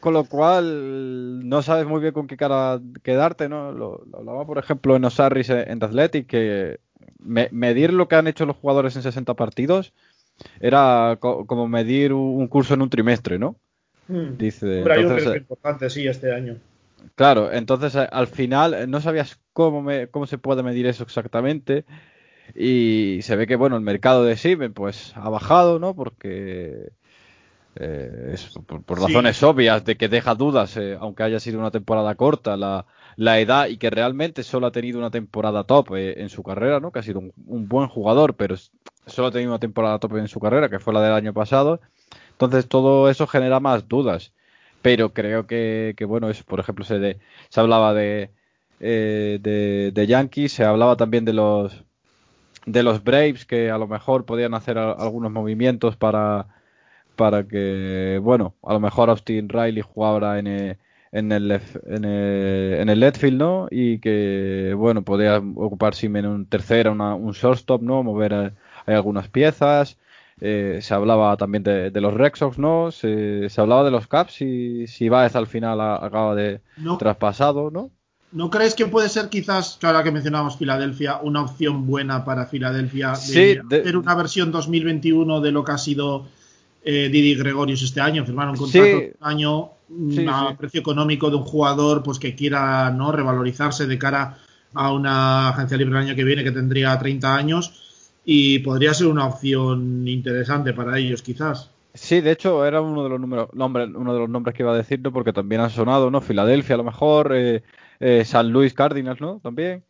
con 0.00 0.14
lo 0.14 0.24
cual 0.24 1.48
no 1.48 1.62
sabes 1.62 1.86
muy 1.86 2.00
bien 2.00 2.12
con 2.12 2.26
qué 2.26 2.36
cara 2.36 2.80
quedarte, 3.02 3.48
¿no? 3.48 3.72
Lo, 3.72 4.04
lo 4.10 4.18
hablaba, 4.18 4.46
por 4.46 4.58
ejemplo, 4.58 4.96
en 4.96 5.04
Osiris 5.04 5.50
en 5.50 5.78
The 5.78 5.86
Athletic, 5.86 6.26
que 6.26 6.80
me, 7.18 7.48
medir 7.52 7.92
lo 7.92 8.08
que 8.08 8.16
han 8.16 8.26
hecho 8.26 8.46
los 8.46 8.56
jugadores 8.56 8.96
en 8.96 9.02
60 9.02 9.34
partidos 9.34 9.92
era 10.60 11.18
co 11.20 11.46
como 11.46 11.68
medir 11.68 12.12
un 12.12 12.48
curso 12.48 12.74
en 12.74 12.82
un 12.82 12.90
trimestre, 12.90 13.38
¿no? 13.38 13.56
Hmm. 14.08 14.36
Dice. 14.38 14.80
Pero 14.82 14.94
entonces, 14.94 15.26
hay 15.26 15.32
un 15.32 15.38
importante, 15.38 15.90
sí, 15.90 16.06
este 16.06 16.32
año. 16.32 16.56
Claro, 17.14 17.52
entonces 17.52 17.94
al 17.96 18.26
final 18.26 18.90
no 18.90 19.00
sabías 19.00 19.38
cómo, 19.52 19.82
me, 19.82 20.08
cómo 20.08 20.26
se 20.26 20.38
puede 20.38 20.62
medir 20.62 20.86
eso 20.86 21.02
exactamente. 21.02 21.84
Y 22.54 23.20
se 23.22 23.36
ve 23.36 23.46
que, 23.46 23.56
bueno, 23.56 23.76
el 23.76 23.82
mercado 23.82 24.24
de 24.24 24.36
Siemens 24.36 24.72
pues 24.74 25.12
ha 25.16 25.28
bajado, 25.28 25.78
¿no? 25.78 25.94
Porque 25.94 26.90
eh, 27.76 28.32
es 28.34 28.50
por, 28.66 28.82
por 28.82 29.00
razones 29.00 29.36
sí. 29.36 29.44
obvias 29.44 29.84
de 29.84 29.96
que 29.96 30.08
deja 30.08 30.34
dudas, 30.34 30.76
eh, 30.76 30.96
aunque 31.00 31.22
haya 31.22 31.38
sido 31.38 31.58
una 31.58 31.70
temporada 31.70 32.14
corta, 32.16 32.56
la, 32.56 32.86
la, 33.16 33.38
edad 33.38 33.68
y 33.68 33.76
que 33.76 33.90
realmente 33.90 34.42
solo 34.42 34.66
ha 34.66 34.72
tenido 34.72 34.98
una 34.98 35.10
temporada 35.10 35.64
top 35.64 35.94
eh, 35.96 36.20
en 36.20 36.28
su 36.28 36.42
carrera, 36.42 36.80
¿no? 36.80 36.90
Que 36.90 36.98
ha 36.98 37.02
sido 37.02 37.20
un, 37.20 37.32
un, 37.46 37.68
buen 37.68 37.88
jugador, 37.88 38.34
pero 38.34 38.56
solo 39.06 39.28
ha 39.28 39.30
tenido 39.30 39.52
una 39.52 39.60
temporada 39.60 39.98
top 39.98 40.16
en 40.16 40.28
su 40.28 40.40
carrera, 40.40 40.68
que 40.68 40.80
fue 40.80 40.92
la 40.92 41.02
del 41.02 41.12
año 41.12 41.32
pasado. 41.32 41.80
Entonces 42.32 42.66
todo 42.68 43.08
eso 43.08 43.26
genera 43.26 43.60
más 43.60 43.88
dudas. 43.88 44.32
Pero 44.82 45.12
creo 45.12 45.46
que, 45.46 45.94
que 45.96 46.04
bueno, 46.06 46.30
es, 46.30 46.42
por 46.42 46.58
ejemplo, 46.58 46.84
se, 46.84 46.98
de, 46.98 47.18
se 47.50 47.60
hablaba 47.60 47.92
de, 47.94 48.30
de, 48.80 49.90
de 49.92 50.06
Yankees, 50.06 50.52
se 50.52 50.64
hablaba 50.64 50.96
también 50.96 51.24
de 51.24 51.34
los 51.34 51.84
de 52.66 52.82
los 52.82 53.02
Braves 53.02 53.46
que 53.46 53.70
a 53.70 53.78
lo 53.78 53.86
mejor 53.86 54.24
podían 54.24 54.54
hacer 54.54 54.78
a, 54.78 54.92
algunos 54.92 55.32
movimientos 55.32 55.96
para 55.96 56.46
para 57.20 57.46
que, 57.46 58.18
bueno, 58.22 58.54
a 58.62 58.72
lo 58.72 58.80
mejor 58.80 59.10
Austin 59.10 59.50
Riley 59.50 59.82
jugara 59.82 60.38
en, 60.38 60.46
eh, 60.46 60.78
en 61.12 61.30
el, 61.32 61.52
en 61.52 62.04
el, 62.06 62.80
en 62.80 62.88
el 62.88 62.98
Letfield, 62.98 63.36
¿no? 63.36 63.68
Y 63.70 63.98
que, 63.98 64.72
bueno, 64.74 65.02
podía 65.02 65.36
ocupar 65.36 65.94
Simen 65.94 66.24
un 66.24 66.46
tercera, 66.46 66.90
una, 66.90 67.14
un 67.14 67.32
shortstop, 67.32 67.82
¿no? 67.82 68.02
Mover 68.02 68.32
eh, 68.32 68.52
hay 68.86 68.94
algunas 68.94 69.28
piezas. 69.28 69.98
Eh, 70.40 70.78
se 70.80 70.94
hablaba 70.94 71.36
también 71.36 71.62
de, 71.62 71.90
los 72.00 72.14
Red 72.14 72.32
¿no? 72.56 72.90
Se, 72.90 73.50
hablaba 73.58 73.84
de 73.84 73.90
los 73.90 74.06
Caps 74.06 74.40
y 74.40 74.86
si 74.86 75.10
Baez 75.10 75.36
al 75.36 75.46
final 75.46 75.78
acaba 75.78 76.34
de 76.34 76.62
traspasado, 76.98 77.70
¿no? 77.70 77.90
¿No 78.32 78.48
crees 78.48 78.74
que 78.74 78.86
puede 78.86 79.10
ser 79.10 79.28
quizás, 79.28 79.78
ahora 79.82 80.02
que 80.02 80.10
mencionamos 80.10 80.56
Filadelfia, 80.56 81.18
una 81.22 81.42
opción 81.42 81.86
buena 81.86 82.24
para 82.24 82.46
Filadelfia 82.46 83.08
de 83.08 83.60
hacer 83.60 83.96
una 83.98 84.14
versión 84.14 84.50
2021 84.52 85.42
de 85.42 85.52
lo 85.52 85.64
que 85.64 85.72
ha 85.72 85.78
sido 85.78 86.26
eh, 86.82 87.08
Didi 87.10 87.34
Gregorius 87.34 87.82
este 87.82 88.00
año? 88.00 88.24
Firmar 88.24 88.48
un 88.48 88.56
contrato 88.56 88.96
un 88.98 89.26
año 89.26 89.70
a 90.28 90.56
precio 90.56 90.80
económico 90.80 91.30
de 91.30 91.36
un 91.36 91.44
jugador 91.44 92.02
pues 92.02 92.18
que 92.18 92.34
quiera 92.34 92.90
no 92.90 93.10
revalorizarse 93.12 93.86
de 93.86 93.98
cara 93.98 94.38
a 94.74 94.92
una 94.92 95.48
agencia 95.48 95.76
libre 95.76 95.98
el 95.98 96.06
año 96.06 96.14
que 96.14 96.24
viene 96.24 96.44
que 96.44 96.52
tendría 96.52 96.96
30 96.98 97.34
años 97.34 98.20
y 98.24 98.60
podría 98.60 98.94
ser 98.94 99.08
una 99.08 99.26
opción 99.26 100.06
interesante 100.06 100.72
para 100.72 100.98
ellos 100.98 101.22
quizás. 101.22 101.70
Sí, 101.92 102.20
de 102.20 102.30
hecho 102.30 102.64
era 102.64 102.80
uno 102.80 103.02
de 103.02 103.08
los 103.08 103.20
números, 103.20 103.48
nombres, 103.52 103.88
uno 103.94 104.14
de 104.14 104.20
los 104.20 104.28
nombres 104.28 104.54
que 104.54 104.62
iba 104.62 104.72
a 104.72 104.76
decirlo 104.76 105.12
porque 105.12 105.32
también 105.32 105.60
han 105.60 105.70
sonado, 105.70 106.10
¿no? 106.10 106.20
Filadelfia 106.20 106.74
a 106.74 106.78
lo 106.78 106.84
mejor, 106.84 107.32
eh, 107.34 107.64
eh, 107.98 108.24
San 108.24 108.50
Luis 108.50 108.74
Cardinals, 108.74 109.20
¿no? 109.20 109.40
También. 109.42 109.82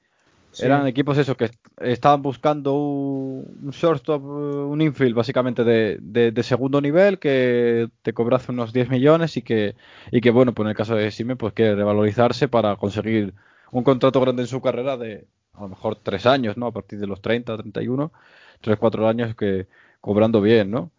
Eran 0.59 0.87
equipos 0.87 1.17
esos 1.17 1.37
que 1.37 1.51
estaban 1.81 2.23
buscando 2.23 2.75
un, 2.75 3.71
shortstop, 3.71 4.23
un 4.25 4.81
infield 4.81 5.15
básicamente 5.15 5.63
de, 5.63 5.99
de, 6.01 6.43
segundo 6.43 6.81
nivel 6.81 7.19
que 7.19 7.89
te 8.03 8.13
cobrase 8.13 8.51
unos 8.51 8.73
10 8.73 8.91
millones 8.91 9.37
y 9.37 9.43
que, 9.43 9.77
y 10.11 10.21
que 10.21 10.31
bueno, 10.31 10.53
pues 10.53 10.67
en 10.67 10.71
el 10.71 10.77
caso 10.77 10.97
de 10.97 11.11
Sime, 11.11 11.37
pues 11.37 11.53
quiere 11.53 11.77
revalorizarse 11.77 12.49
para 12.49 12.77
conseguir 12.77 13.35
un 13.71 13.85
contrato 13.85 14.21
grande 14.21 14.43
en 14.43 14.49
su 14.49 14.61
carrera 14.61 14.97
de 14.97 15.27
a 15.55 15.63
lo 15.63 15.69
mejor 15.69 15.97
3 15.97 16.27
años, 16.27 16.57
¿no? 16.57 16.67
A 16.67 16.73
partir 16.73 16.99
de 16.99 17.07
los 17.07 17.21
30, 17.21 17.57
31, 17.57 18.13
3, 18.61 18.79
4 18.79 19.09
años 19.09 19.37
que 19.37 19.67
cobrando 20.01 20.41
bien, 20.41 20.71
¿no? 20.71 20.91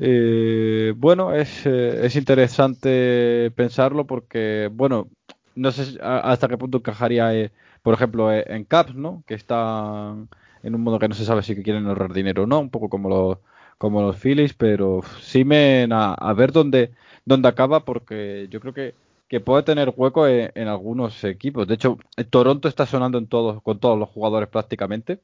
Eh, 0.00 0.92
bueno, 0.96 1.34
es, 1.34 1.66
eh, 1.66 2.06
es 2.06 2.14
interesante 2.16 3.50
pensarlo 3.56 4.06
porque, 4.06 4.70
bueno, 4.72 5.08
no 5.54 5.72
sé 5.72 5.98
hasta 6.00 6.48
qué 6.48 6.56
punto 6.56 6.78
encajaría, 6.78 7.34
eh, 7.34 7.50
por 7.82 7.94
ejemplo, 7.94 8.32
eh, 8.32 8.44
en 8.48 8.64
Caps, 8.64 8.94
¿no? 8.94 9.22
Que 9.26 9.34
está 9.34 10.14
en 10.62 10.74
un 10.74 10.82
modo 10.82 10.98
que 10.98 11.08
no 11.08 11.14
se 11.14 11.24
sabe 11.24 11.42
si 11.42 11.62
quieren 11.62 11.86
ahorrar 11.86 12.12
dinero 12.12 12.44
o 12.44 12.46
no, 12.46 12.60
un 12.60 12.70
poco 12.70 12.88
como 12.88 13.08
los, 13.08 13.38
como 13.78 14.02
los 14.02 14.16
Phillies, 14.16 14.54
pero 14.54 15.02
sí 15.20 15.44
me 15.44 15.88
a, 15.90 16.14
a 16.14 16.32
ver 16.34 16.52
dónde, 16.52 16.92
dónde 17.24 17.48
acaba, 17.48 17.84
porque 17.84 18.48
yo 18.50 18.60
creo 18.60 18.74
que, 18.74 18.94
que 19.28 19.40
puede 19.40 19.62
tener 19.62 19.92
hueco 19.94 20.26
en, 20.26 20.68
algunos 20.68 21.22
equipos. 21.22 21.68
De 21.68 21.74
hecho, 21.74 21.98
Toronto 22.30 22.66
está 22.66 22.86
sonando 22.86 23.18
en 23.18 23.26
todos, 23.26 23.62
con 23.62 23.78
todos 23.78 23.98
los 23.98 24.08
jugadores 24.08 24.48
prácticamente. 24.48 25.20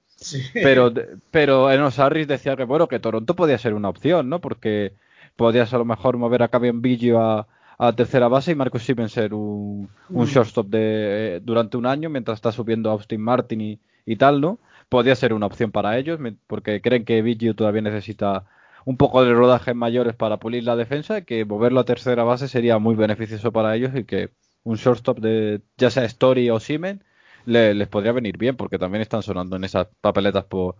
Pero, 0.52 0.92
pero 1.30 1.70
Enos 1.70 1.98
Harris 1.98 2.28
decía 2.28 2.54
que 2.54 2.64
bueno, 2.64 2.86
que 2.86 3.00
Toronto 3.00 3.34
podía 3.34 3.56
ser 3.56 3.72
una 3.72 3.88
opción, 3.88 4.28
¿no? 4.28 4.40
Porque 4.40 4.92
podías 5.36 5.72
a 5.72 5.78
lo 5.78 5.86
mejor 5.86 6.18
mover 6.18 6.42
a 6.42 6.48
Cavian 6.48 6.82
Biggio 6.82 7.18
a, 7.20 7.48
a 7.86 7.94
tercera 7.94 8.28
base 8.28 8.52
y 8.52 8.54
Marcus 8.54 8.84
Simmons 8.84 9.12
ser 9.12 9.34
un, 9.34 9.88
un 10.08 10.24
mm. 10.24 10.28
shortstop 10.28 10.66
de, 10.68 11.36
eh, 11.36 11.40
durante 11.42 11.76
un 11.76 11.86
año 11.86 12.10
mientras 12.10 12.38
está 12.38 12.52
subiendo 12.52 12.90
Austin 12.90 13.20
Martin 13.20 13.78
y, 14.06 14.16
tal, 14.16 14.40
¿no? 14.40 14.58
Podría 14.88 15.14
ser 15.14 15.32
una 15.32 15.46
opción 15.46 15.70
para 15.70 15.98
ellos 15.98 16.20
porque 16.46 16.80
creen 16.80 17.04
que 17.04 17.22
Biggio 17.22 17.54
todavía 17.54 17.82
necesita 17.82 18.44
un 18.84 18.96
poco 18.96 19.24
de 19.24 19.32
rodajes 19.32 19.74
mayores 19.74 20.14
para 20.14 20.38
pulir 20.38 20.64
la 20.64 20.76
defensa 20.76 21.18
y 21.18 21.22
que 21.24 21.44
moverlo 21.44 21.80
a 21.80 21.84
tercera 21.84 22.22
base 22.22 22.48
sería 22.48 22.78
muy 22.78 22.94
beneficioso 22.94 23.50
para 23.52 23.74
ellos 23.74 23.92
y 23.94 24.04
que 24.04 24.30
un 24.62 24.76
shortstop 24.76 25.18
de 25.20 25.62
ya 25.78 25.90
sea 25.90 26.04
Story 26.04 26.50
o 26.50 26.60
Siemens 26.60 27.00
les 27.46 27.88
podría 27.88 28.12
venir 28.12 28.38
bien 28.38 28.56
porque 28.56 28.78
también 28.78 29.02
están 29.02 29.22
sonando 29.22 29.56
en 29.56 29.64
esas 29.64 29.88
papeletas 30.00 30.44
por, 30.44 30.76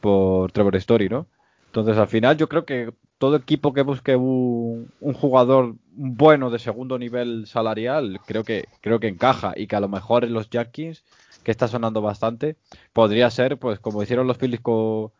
por 0.00 0.52
Trevor 0.52 0.76
Story, 0.76 1.08
¿no? 1.08 1.26
Entonces 1.66 1.96
al 1.98 2.08
final 2.08 2.36
yo 2.36 2.48
creo 2.48 2.64
que 2.64 2.92
todo 3.18 3.36
equipo 3.36 3.72
que 3.72 3.82
busque 3.82 4.16
un, 4.16 4.90
jugador 5.00 5.76
bueno 5.92 6.50
de 6.50 6.58
segundo 6.58 6.98
nivel 6.98 7.46
salarial, 7.46 8.20
creo 8.26 8.44
que, 8.44 8.68
creo 8.80 9.00
que 9.00 9.08
encaja 9.08 9.54
y 9.56 9.66
que 9.66 9.76
a 9.76 9.80
lo 9.80 9.88
mejor 9.88 10.24
en 10.24 10.34
los 10.34 10.50
Yankees, 10.50 11.04
que 11.42 11.50
está 11.50 11.68
sonando 11.68 12.02
bastante, 12.02 12.56
podría 12.92 13.30
ser, 13.30 13.58
pues 13.58 13.78
como 13.78 14.02
hicieron 14.02 14.26
los 14.26 14.36
Phillies 14.36 14.60
con, 14.60 15.12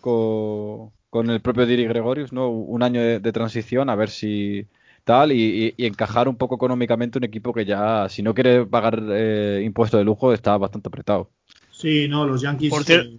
con, 0.00 1.30
el 1.30 1.40
propio 1.40 1.66
Diri 1.66 1.84
Gregorius, 1.84 2.32
¿no? 2.32 2.48
Un 2.48 2.82
año 2.82 3.02
de, 3.02 3.32
transición, 3.32 3.90
a 3.90 3.96
ver 3.96 4.08
si 4.08 4.66
tal, 5.04 5.32
y, 5.32 5.74
encajar 5.78 6.28
un 6.28 6.36
poco 6.36 6.54
económicamente 6.54 7.18
un 7.18 7.24
equipo 7.24 7.52
que 7.52 7.64
ya, 7.64 8.08
si 8.08 8.22
no 8.22 8.34
quiere 8.34 8.64
pagar 8.64 9.02
eh, 9.10 9.62
impuesto 9.64 9.98
de 9.98 10.04
lujo, 10.04 10.32
está 10.32 10.56
bastante 10.56 10.88
apretado. 10.88 11.30
Sí, 11.72 12.08
no, 12.08 12.26
los 12.26 12.40
Yankees. 12.40 12.70
Por 12.70 12.82
eh, 12.90 13.18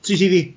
Sí, 0.00 0.16
sí, 0.16 0.28
di. 0.28 0.56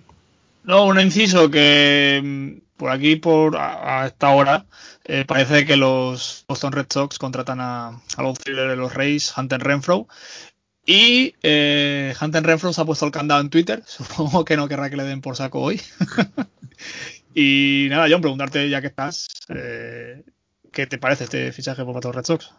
No, 0.63 0.86
un 0.86 1.00
inciso 1.00 1.52
que 1.52 2.62
por 2.78 2.90
aquí, 2.92 3.16
por 3.16 3.56
a, 3.58 4.08
esta 4.08 4.30
hora, 4.30 4.66
eh, 5.06 5.26
parece 5.26 5.66
que 5.66 5.78
los 5.78 6.46
Boston 6.48 6.74
Red 6.74 6.88
Sox 6.90 7.20
contratan 7.20 7.60
a, 7.62 8.02
los 8.18 8.40
de 8.40 8.76
los 8.76 8.94
Reyes, 8.94 9.34
Hunter 9.38 9.62
Renfro. 9.62 10.08
Y 10.86 11.34
eh, 11.44 12.14
Hunter 12.20 12.44
Renfro 12.44 12.74
se 12.74 12.82
ha 12.82 12.86
puesto 12.86 13.06
el 13.06 13.12
candado 13.12 13.42
en 13.42 13.50
Twitter. 13.50 13.84
Supongo 13.88 14.44
que 14.44 14.58
no 14.58 14.68
querrá 14.68 14.90
que 14.90 14.98
le 14.98 15.04
den 15.04 15.22
por 15.22 15.36
saco 15.36 15.62
hoy. 15.62 15.82
y 17.34 17.88
nada, 17.90 18.08
John, 18.10 18.22
preguntarte 18.22 18.70
ya 18.70 18.82
que 18.82 18.88
estás, 18.88 19.28
eh, 19.50 20.24
¿qué 20.72 20.88
te 20.88 20.98
parece 20.98 21.26
este 21.26 21.52
fichaje 21.52 21.84
por 21.86 22.04
los 22.04 22.16
Red 22.16 22.26
Sox? 22.26 22.52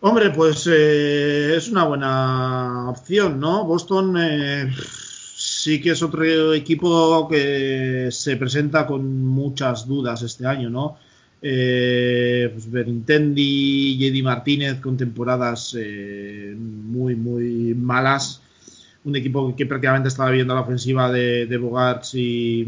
Hombre, 0.00 0.30
pues 0.30 0.68
eh, 0.70 1.56
es 1.56 1.68
una 1.68 1.84
buena 1.84 2.90
opción, 2.90 3.40
¿no? 3.40 3.64
Boston 3.64 4.16
sí 5.66 5.80
que 5.80 5.90
es 5.90 6.02
otro 6.04 6.54
equipo 6.54 7.26
que 7.26 8.08
se 8.12 8.36
presenta 8.36 8.86
con 8.86 9.26
muchas 9.26 9.84
dudas 9.84 10.22
este 10.22 10.46
año, 10.46 10.70
¿no? 10.70 10.96
Eh, 11.42 12.48
pues 12.52 12.70
Benintendi, 12.70 13.96
Jedi 13.98 14.22
Martínez 14.22 14.78
con 14.78 14.96
temporadas 14.96 15.76
eh, 15.76 16.54
muy, 16.56 17.16
muy 17.16 17.74
malas. 17.74 18.40
Un 19.04 19.16
equipo 19.16 19.56
que 19.56 19.66
prácticamente 19.66 20.08
estaba 20.08 20.30
viendo 20.30 20.54
la 20.54 20.60
ofensiva 20.60 21.10
de, 21.10 21.46
de 21.46 21.56
Bogarts 21.56 22.14
y, 22.14 22.64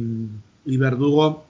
Verdugo. 0.64 1.46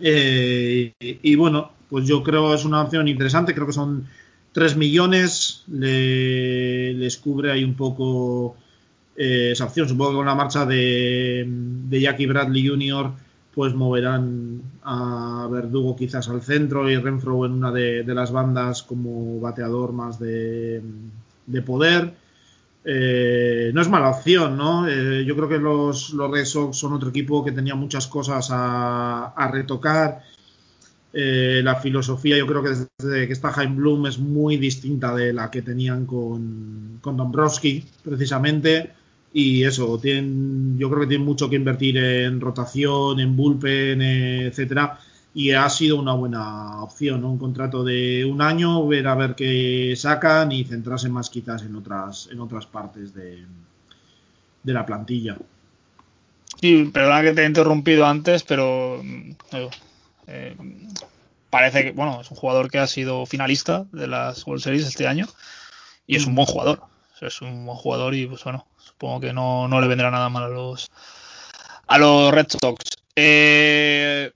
Eh, 0.00 0.94
y, 1.00 1.34
bueno, 1.36 1.70
pues 1.88 2.08
yo 2.08 2.24
creo 2.24 2.48
que 2.48 2.56
es 2.56 2.64
una 2.64 2.82
opción 2.82 3.06
interesante. 3.06 3.54
Creo 3.54 3.68
que 3.68 3.72
son 3.72 4.08
3 4.50 4.76
millones. 4.76 5.62
les 5.68 7.16
cubre 7.18 7.52
ahí 7.52 7.62
un 7.62 7.74
poco 7.74 8.56
eh, 9.16 9.50
esa 9.52 9.66
opción. 9.66 9.88
Supongo 9.88 10.12
que 10.12 10.16
con 10.16 10.26
la 10.26 10.34
marcha 10.34 10.64
de, 10.64 11.46
Jackie 11.90 12.26
Bradley 12.26 12.66
Jr. 12.66 13.12
pues 13.54 13.74
moverán 13.74 14.62
a 14.82 15.48
Verdugo 15.50 15.94
quizás 15.94 16.28
al 16.28 16.40
centro 16.42 16.88
y 16.90 16.96
Renfro 16.96 17.44
en 17.44 17.52
una 17.52 17.70
de, 17.70 18.04
las 18.06 18.32
bandas 18.32 18.82
como 18.82 19.38
bateador 19.40 19.92
más 19.92 20.18
de, 20.18 20.82
poder. 21.66 22.14
Eh, 22.84 23.70
no 23.74 23.80
es 23.82 23.88
mala 23.88 24.08
opción, 24.08 24.56
¿no? 24.56 24.88
Eh, 24.88 25.24
yo 25.24 25.36
creo 25.36 25.48
que 25.48 25.58
los, 25.58 26.12
los 26.14 26.30
Red 26.30 26.46
Sox 26.46 26.76
son 26.76 26.94
otro 26.94 27.10
equipo 27.10 27.44
que 27.44 27.52
tenía 27.52 27.74
muchas 27.76 28.06
cosas 28.08 28.48
a, 28.50 29.50
retocar. 29.52 30.22
la 31.12 31.74
filosofía, 31.76 32.38
yo 32.38 32.46
creo 32.46 32.62
que 32.62 32.70
desde 32.98 33.26
que 33.26 33.32
está 33.34 33.52
Jaime 33.52 33.76
Bloom 33.76 34.06
es 34.06 34.18
muy 34.18 34.56
distinta 34.56 35.14
de 35.14 35.32
la 35.34 35.50
que 35.50 35.60
tenían 35.62 36.06
con, 36.06 36.98
con 37.02 37.16
Dombrowski, 37.16 37.84
precisamente. 38.02 39.01
Y 39.34 39.64
eso, 39.64 39.98
tienen, 39.98 40.78
yo 40.78 40.90
creo 40.90 41.02
que 41.02 41.06
tienen 41.06 41.26
mucho 41.26 41.48
que 41.48 41.56
invertir 41.56 41.96
en 41.96 42.40
rotación, 42.40 43.18
en 43.18 43.34
bullpen, 43.34 44.02
etcétera. 44.02 44.98
Y 45.34 45.52
ha 45.52 45.68
sido 45.70 45.98
una 45.98 46.12
buena 46.12 46.82
opción, 46.82 47.22
¿no? 47.22 47.30
Un 47.30 47.38
contrato 47.38 47.82
de 47.82 48.24
un 48.26 48.42
año, 48.42 48.86
ver 48.86 49.06
a 49.06 49.14
ver 49.14 49.34
qué 49.34 49.94
sacan 49.96 50.52
y 50.52 50.64
centrarse 50.64 51.08
más 51.08 51.30
quizás 51.30 51.62
en 51.62 51.74
otras, 51.76 52.28
en 52.30 52.40
otras 52.40 52.66
partes 52.66 53.14
de, 53.14 53.42
de 54.62 54.72
la 54.72 54.84
plantilla. 54.84 55.38
Sí, 56.60 56.90
perdona 56.92 57.22
que 57.22 57.32
te 57.32 57.42
he 57.42 57.46
interrumpido 57.46 58.06
antes, 58.06 58.42
pero 58.42 59.00
eh, 60.26 60.56
parece 61.48 61.84
que, 61.84 61.92
bueno, 61.92 62.20
es 62.20 62.30
un 62.30 62.36
jugador 62.36 62.70
que 62.70 62.78
ha 62.78 62.86
sido 62.86 63.24
finalista 63.24 63.86
de 63.92 64.06
las 64.06 64.46
World 64.46 64.62
Series 64.62 64.86
este 64.86 65.06
año 65.06 65.26
y 66.06 66.16
es 66.16 66.26
un 66.26 66.34
buen 66.34 66.46
jugador. 66.46 66.82
Es 67.20 67.40
un 67.40 67.64
buen 67.64 67.78
jugador 67.78 68.14
y, 68.14 68.26
pues 68.26 68.44
bueno, 68.44 68.66
Supongo 68.92 69.20
que 69.20 69.32
no, 69.32 69.68
le 69.80 69.88
vendrá 69.88 70.10
nada 70.10 70.28
mal 70.28 70.44
a 70.44 70.48
los, 70.48 70.90
a 71.86 71.98
los 71.98 72.32
Red 72.32 72.46
Sox. 72.48 72.84
Eh, 73.16 74.32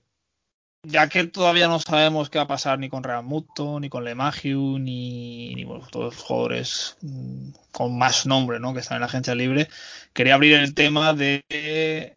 ya 0.83 1.09
que 1.09 1.25
todavía 1.25 1.67
no 1.67 1.79
sabemos 1.79 2.29
qué 2.29 2.37
va 2.37 2.45
a 2.45 2.47
pasar 2.47 2.79
ni 2.79 2.89
con 2.89 3.03
Real 3.03 3.23
Muto, 3.23 3.79
ni 3.79 3.89
con 3.89 4.03
LeMahieu, 4.03 4.79
ni, 4.79 5.53
ni 5.55 5.65
todos 5.65 6.15
los 6.15 6.23
jugadores 6.23 6.97
mm, 7.01 7.49
con 7.71 7.97
más 7.97 8.25
nombre 8.25 8.59
¿no? 8.59 8.73
que 8.73 8.79
están 8.79 8.97
en 8.97 9.01
la 9.01 9.07
agencia 9.07 9.35
libre, 9.35 9.67
quería 10.13 10.35
abrir 10.35 10.53
el 10.53 10.73
tema 10.73 11.13
de 11.13 12.15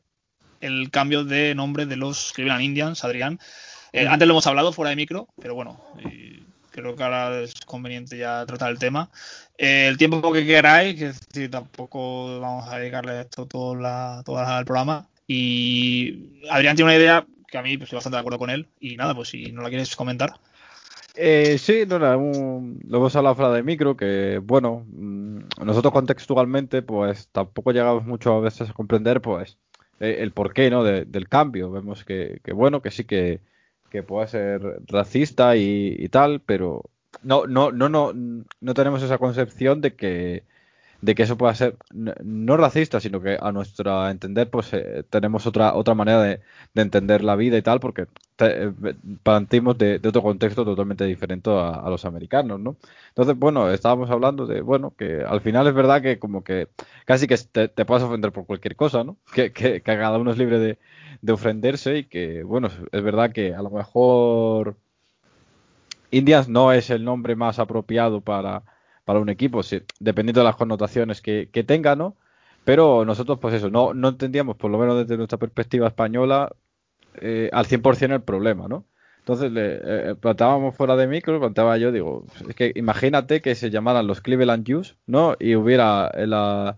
el 0.61 0.91
cambio 0.91 1.25
de 1.25 1.55
nombre 1.55 1.87
de 1.87 1.97
los 1.97 2.33
Cleveland 2.33 2.63
Indians, 2.63 3.05
Adrián. 3.05 3.41
Eh, 3.93 4.07
antes 4.07 4.29
lo 4.29 4.35
hemos 4.35 4.47
hablado 4.47 4.73
fuera 4.73 4.91
de 4.91 4.97
micro, 4.97 5.29
pero 5.41 5.55
bueno, 5.55 5.83
creo 6.71 6.97
que 6.97 7.03
ahora 7.03 7.41
es 7.41 7.55
conveniente 7.67 8.17
ya 8.17 8.45
tratar 8.47 8.71
el 8.71 8.79
tema. 8.79 9.11
Eh, 9.59 9.89
el 9.89 9.99
tiempo 9.99 10.33
que 10.33 10.47
queráis, 10.47 10.99
que 10.99 11.07
decir, 11.07 11.51
tampoco 11.51 12.41
vamos 12.41 12.69
a 12.69 12.79
dedicarle 12.79 13.21
esto 13.21 13.47
todo, 13.47 13.77
la, 13.77 14.23
todo 14.25 14.41
el 14.41 14.65
programa. 14.65 15.09
Y 15.27 16.41
Adrián 16.51 16.77
tiene 16.77 16.91
una 16.91 16.99
idea 16.99 17.27
que 17.47 17.59
a 17.59 17.63
mí 17.63 17.77
pues, 17.77 17.87
estoy 17.87 17.97
bastante 17.97 18.17
de 18.17 18.21
acuerdo 18.21 18.39
con 18.39 18.51
él. 18.51 18.67
Y 18.81 18.97
nada, 18.97 19.15
pues 19.15 19.29
si 19.29 19.53
no 19.53 19.63
la 19.63 19.69
quieres 19.69 19.95
comentar. 19.97 20.35
Eh, 21.15 21.59
sí, 21.59 21.85
no, 21.87 21.99
lo 21.99 22.15
hemos 22.15 23.17
hablado 23.17 23.35
fuera 23.35 23.53
de 23.53 23.63
micro, 23.63 23.97
que 23.97 24.41
bueno, 24.43 24.87
mm, 24.93 25.41
nosotros 25.65 25.93
contextualmente 25.93 26.83
pues 26.83 27.29
tampoco 27.33 27.73
llegamos 27.73 28.05
mucho 28.05 28.35
a 28.35 28.41
veces 28.41 28.71
a 28.71 28.73
comprender 28.73 29.21
pues 29.21 29.59
eh, 29.99 30.19
el 30.21 30.33
porqué 30.33 30.71
¿no? 30.71 30.85
del 30.85 31.29
cambio. 31.29 31.71
Vemos 31.71 32.05
que, 32.05 32.41
bueno, 32.55 32.81
que 32.81 32.91
sí 32.91 33.05
que, 33.05 33.41
puede 34.07 34.29
ser 34.29 34.63
racista 34.87 35.57
y, 35.57 36.09
tal, 36.11 36.41
pero 36.41 36.85
no, 37.23 37.47
no, 37.47 37.73
no, 37.73 37.89
no, 37.89 38.13
no 38.13 38.75
tenemos 38.75 39.03
esa 39.03 39.19
concepción 39.19 39.81
de 39.81 39.95
que 39.95 40.45
de 41.03 41.15
que 41.15 41.23
eso 41.23 41.37
pueda 41.39 41.55
ser 41.55 41.77
no, 41.93 42.57
racista, 42.57 43.01
sino 43.01 43.21
que 43.21 43.39
a 43.41 43.53
nuestro 43.53 44.09
entender, 44.09 44.51
pues 44.51 44.73
eh, 44.73 45.05
tenemos 45.09 45.47
otra 45.47 45.75
otra 45.75 45.95
manera 45.95 46.23
de, 46.23 46.41
entender 46.75 47.23
la 47.25 47.37
vida 47.37 47.57
y 47.57 47.63
tal, 47.63 47.81
porque 47.81 48.07
eh, 48.39 48.73
partimos 49.23 49.79
de, 49.79 50.01
otro 50.07 50.23
contexto 50.23 50.65
totalmente 50.65 51.05
diferente 51.05 51.51
a, 51.51 51.89
los 51.89 52.05
americanos, 52.05 52.61
¿no? 52.61 52.77
Entonces, 53.09 53.39
bueno, 53.39 53.71
estábamos 53.71 54.11
hablando 54.11 54.47
de, 54.47 54.61
bueno, 54.61 54.95
que 54.97 55.23
al 55.23 55.41
final 55.41 55.67
es 55.67 55.75
verdad 55.75 56.03
que 56.03 56.19
como 56.19 56.45
que 56.45 56.69
casi 57.07 57.27
que 57.27 57.37
te, 57.39 57.69
puedes 57.85 58.05
ofender 58.05 58.33
por 58.33 58.47
cualquier 58.47 58.77
cosa, 58.77 59.05
¿no? 59.05 59.17
Que, 59.35 59.53
que, 59.53 59.81
cada 59.83 60.19
uno 60.19 60.31
es 60.33 60.39
libre 60.39 60.59
de, 60.59 60.79
de 61.23 61.33
ofenderse 61.33 61.99
y 61.99 62.05
que, 62.05 62.43
bueno, 62.43 62.69
es 62.93 63.03
verdad 63.03 63.33
que 63.33 63.55
a 63.55 63.63
lo 63.63 63.71
mejor 63.71 64.77
Indias 66.11 66.49
no 66.49 66.73
es 66.73 66.91
el 66.91 67.05
nombre 67.05 67.37
más 67.37 67.59
apropiado 67.59 68.21
para 68.21 68.63
para 69.05 69.21
un 69.21 69.29
equipo, 69.29 69.63
dependiendo 69.99 70.41
de 70.41 70.45
las 70.47 70.57
connotaciones 70.57 71.21
que, 71.21 71.47
tenga, 71.67 71.97
¿no? 71.97 72.17
Pero 72.65 73.05
nosotros, 73.05 73.39
pues 73.41 73.55
eso, 73.55 73.71
no, 73.71 73.95
no 73.95 74.09
entendíamos, 74.09 74.57
por 74.57 74.71
lo 74.71 74.79
menos 74.79 74.99
desde 74.99 75.17
nuestra 75.17 75.39
perspectiva 75.39 75.89
española, 75.89 76.53
eh, 77.21 77.51
al 77.53 77.67
100% 77.67 78.15
el 78.15 78.23
problema, 78.23 78.69
¿no? 78.69 78.85
Entonces 79.21 79.53
le 79.53 79.81
eh, 79.83 80.15
planteábamos 80.15 80.75
fuera 80.75 80.97
de 80.97 81.07
micro, 81.07 81.39
planteaba 81.39 81.77
yo, 81.77 81.93
digo, 81.93 82.25
es 82.49 82.55
que 82.55 82.73
imagínate 82.75 83.41
que 83.41 83.55
se 83.55 83.71
llamaran 83.71 84.07
los 84.07 84.21
Cleveland 84.21 84.67
Jews, 84.67 84.97
¿no? 85.07 85.37
Y 85.39 85.55
hubiera 85.55 86.11
la, 86.17 86.77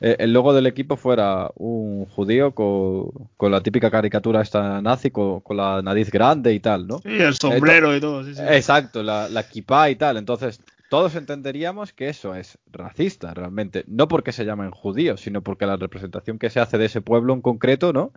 eh, 0.00 0.16
el 0.18 0.32
logo 0.32 0.52
del 0.52 0.66
equipo 0.66 0.96
fuera 0.96 1.50
un 1.54 2.06
judío 2.06 2.52
con, 2.54 3.50
la 3.50 3.60
típica 3.60 3.90
caricatura 3.90 4.42
esta 4.42 4.82
nazi, 4.82 5.10
con, 5.10 5.42
la 5.50 5.82
nariz 5.82 6.10
grande 6.10 6.52
y 6.52 6.60
tal, 6.60 6.86
¿no? 6.86 6.98
Sí, 6.98 7.16
el 7.20 7.34
sombrero 7.34 7.96
y 7.96 8.00
todo, 8.00 8.24
sí, 8.24 8.34
sí. 8.34 8.42
Exacto, 8.46 9.02
la, 9.02 9.28
la 9.28 9.40
equipa 9.40 9.88
y 9.88 9.96
tal. 9.96 10.16
Entonces, 10.16 10.60
todos 10.94 11.16
entenderíamos 11.16 11.92
que 11.92 12.08
eso 12.08 12.36
es 12.36 12.56
racista 12.70 13.34
realmente, 13.34 13.82
no 13.88 14.06
porque 14.06 14.30
se 14.30 14.44
llamen 14.44 14.70
judíos, 14.70 15.22
sino 15.22 15.42
porque 15.42 15.66
la 15.66 15.74
representación 15.74 16.38
que 16.38 16.50
se 16.50 16.60
hace 16.60 16.78
de 16.78 16.84
ese 16.84 17.00
pueblo 17.00 17.34
en 17.34 17.40
concreto, 17.40 17.92
¿no? 17.92 18.12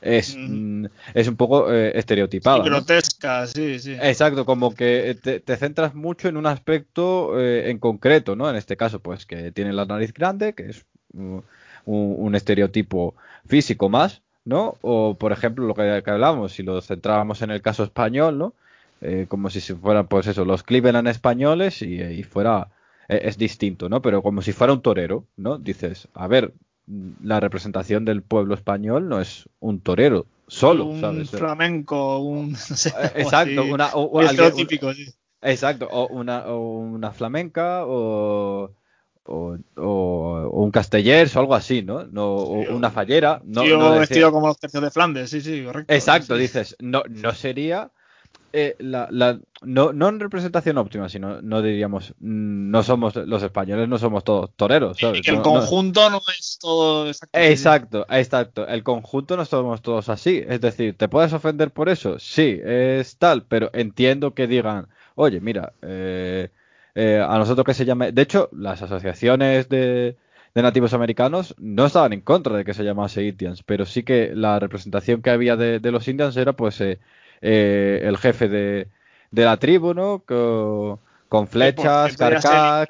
Es, 0.00 0.36
mm, 0.38 0.84
es 1.12 1.26
un 1.26 1.34
poco 1.34 1.72
eh, 1.72 1.90
estereotipada. 1.98 2.62
grotesca, 2.62 3.48
sí, 3.48 3.80
sí. 3.80 3.96
Exacto, 4.00 4.46
como 4.46 4.72
que 4.76 5.16
te, 5.20 5.56
centras 5.56 5.96
mucho 5.96 6.28
en 6.28 6.36
un 6.36 6.46
aspecto 6.46 7.36
eh, 7.36 7.68
en 7.68 7.80
concreto, 7.80 8.36
¿no? 8.36 8.48
En 8.48 8.54
este 8.54 8.76
caso, 8.76 9.00
pues 9.00 9.26
que 9.26 9.50
tiene 9.50 9.72
la 9.72 9.84
nariz 9.84 10.14
grande, 10.14 10.52
que 10.52 10.68
es 10.68 10.86
un, 11.14 12.34
estereotipo 12.36 13.16
físico 13.44 13.88
más, 13.88 14.22
¿no? 14.44 14.76
O, 14.82 15.16
por 15.18 15.32
ejemplo, 15.32 15.66
lo 15.66 15.74
que, 15.74 16.00
que 16.04 16.10
hablamos, 16.12 16.52
si 16.52 16.62
lo 16.62 16.80
centrábamos 16.80 17.42
en 17.42 17.50
el 17.50 17.60
caso 17.60 17.82
español, 17.82 18.38
¿no? 18.38 18.54
Eh, 19.02 19.26
como 19.28 19.48
si 19.48 19.60
fueran, 19.60 20.08
pues 20.08 20.26
eso, 20.26 20.44
los 20.44 20.62
Cleveland 20.62 21.08
españoles 21.08 21.80
y, 21.80 22.22
fuera, 22.22 22.68
eh, 23.08 23.20
es 23.24 23.38
distinto, 23.38 23.88
¿no? 23.88 24.02
Pero 24.02 24.22
como 24.22 24.42
si 24.42 24.52
fuera 24.52 24.74
un 24.74 24.82
torero, 24.82 25.24
¿no? 25.36 25.58
Dices, 25.58 26.08
a 26.12 26.26
ver, 26.26 26.52
la 27.22 27.40
representación 27.40 28.04
del 28.04 28.22
pueblo 28.22 28.54
español 28.54 29.08
no 29.08 29.20
es 29.20 29.48
un 29.58 29.80
torero 29.80 30.26
solo, 30.48 30.84
un 30.84 31.26
flamenco, 31.26 32.18
un... 32.18 32.54
Eh, 32.80 33.12
exacto, 33.14 33.64
una, 33.64 33.90
o, 33.94 34.20
típico, 34.54 34.92
sí. 34.92 35.06
Exacto, 35.40 35.88
o 35.90 36.08
una, 36.08 36.46
una 36.52 37.12
flamenca 37.12 37.84
o... 37.86 38.72
O, 39.32 39.56
un 39.76 40.72
castellers 40.72 41.36
o 41.36 41.40
algo 41.40 41.54
así, 41.54 41.82
¿no? 41.82 42.04
no 42.04 42.32
o 42.32 42.74
una 42.74 42.90
fallera. 42.90 43.40
No, 43.44 43.64
no 43.64 43.92
vestido 43.92 44.32
como 44.32 44.48
los 44.48 44.58
tercios 44.58 44.82
de 44.82 44.90
Flandes, 44.90 45.30
sí, 45.30 45.40
sí, 45.40 45.62
correcto. 45.62 45.94
Exacto, 45.94 46.34
dices, 46.34 46.74
no, 46.80 47.04
no 47.08 47.32
sería 47.32 47.92
eh, 48.52 48.76
la, 48.78 49.08
la, 49.10 49.38
no, 49.62 49.92
no 49.92 50.08
en 50.08 50.20
representación 50.20 50.78
óptima, 50.78 51.08
sino 51.08 51.40
no 51.42 51.62
diríamos, 51.62 52.14
mm, 52.18 52.70
no 52.70 52.82
somos 52.82 53.14
los 53.14 53.42
españoles, 53.42 53.88
no 53.88 53.98
somos 53.98 54.24
todos 54.24 54.50
toreros. 54.56 54.98
¿sabes? 54.98 55.22
que 55.22 55.30
el 55.30 55.42
conjunto 55.42 56.10
no, 56.10 56.20
es 56.38 56.58
todo 56.60 57.10
Exacto, 57.32 58.06
exacto. 58.08 58.66
El 58.66 58.82
conjunto 58.82 59.36
no 59.36 59.44
somos 59.44 59.82
todos 59.82 60.08
así. 60.08 60.42
Es 60.46 60.60
decir, 60.60 60.96
¿te 60.96 61.08
puedes 61.08 61.32
ofender 61.32 61.70
por 61.72 61.88
eso? 61.88 62.18
Sí, 62.18 62.58
es 62.62 63.16
tal, 63.18 63.44
pero 63.44 63.70
entiendo 63.72 64.34
que 64.34 64.46
digan, 64.46 64.88
oye, 65.14 65.40
mira, 65.40 65.72
eh, 65.82 66.50
eh, 66.94 67.24
a 67.26 67.38
nosotros 67.38 67.64
que 67.64 67.74
se 67.74 67.84
llame. 67.84 68.12
De 68.12 68.22
hecho, 68.22 68.48
las 68.52 68.82
asociaciones 68.82 69.68
de, 69.68 70.16
de 70.54 70.62
nativos 70.62 70.92
americanos 70.94 71.54
no 71.58 71.86
estaban 71.86 72.12
en 72.12 72.20
contra 72.20 72.56
de 72.56 72.64
que 72.64 72.74
se 72.74 72.84
llamase 72.84 73.24
Indians, 73.24 73.62
pero 73.62 73.86
sí 73.86 74.02
que 74.02 74.32
la 74.34 74.58
representación 74.58 75.22
que 75.22 75.30
había 75.30 75.56
de, 75.56 75.78
de 75.78 75.92
los 75.92 76.08
Indians 76.08 76.36
era 76.36 76.54
pues 76.54 76.80
eh, 76.80 76.98
el 77.40 78.16
jefe 78.18 78.48
de, 78.48 78.88
la 79.30 79.56
tribu, 79.56 79.94
¿no? 79.94 80.24
Con, 80.26 81.46
flechas, 81.48 82.16
carcas. 82.16 82.88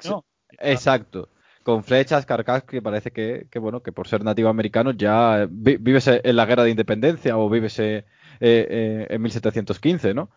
Exacto. 0.59 1.29
Con 1.63 1.83
flechas, 1.83 2.25
carcas, 2.25 2.63
que 2.63 2.81
parece 2.81 3.11
que, 3.11 3.47
bueno, 3.59 3.81
que 3.81 3.91
por 3.91 4.07
ser 4.07 4.23
nativo 4.23 4.49
americano 4.49 4.91
ya 4.91 5.47
vives 5.49 6.07
en 6.07 6.35
la 6.35 6.45
guerra 6.45 6.63
de 6.63 6.71
independencia 6.71 7.37
o 7.37 7.49
vives 7.49 7.77
eh, 7.79 8.05
eh, 8.39 9.07
en 9.09 9.21
1715, 9.21 10.13
¿no? 10.13 10.29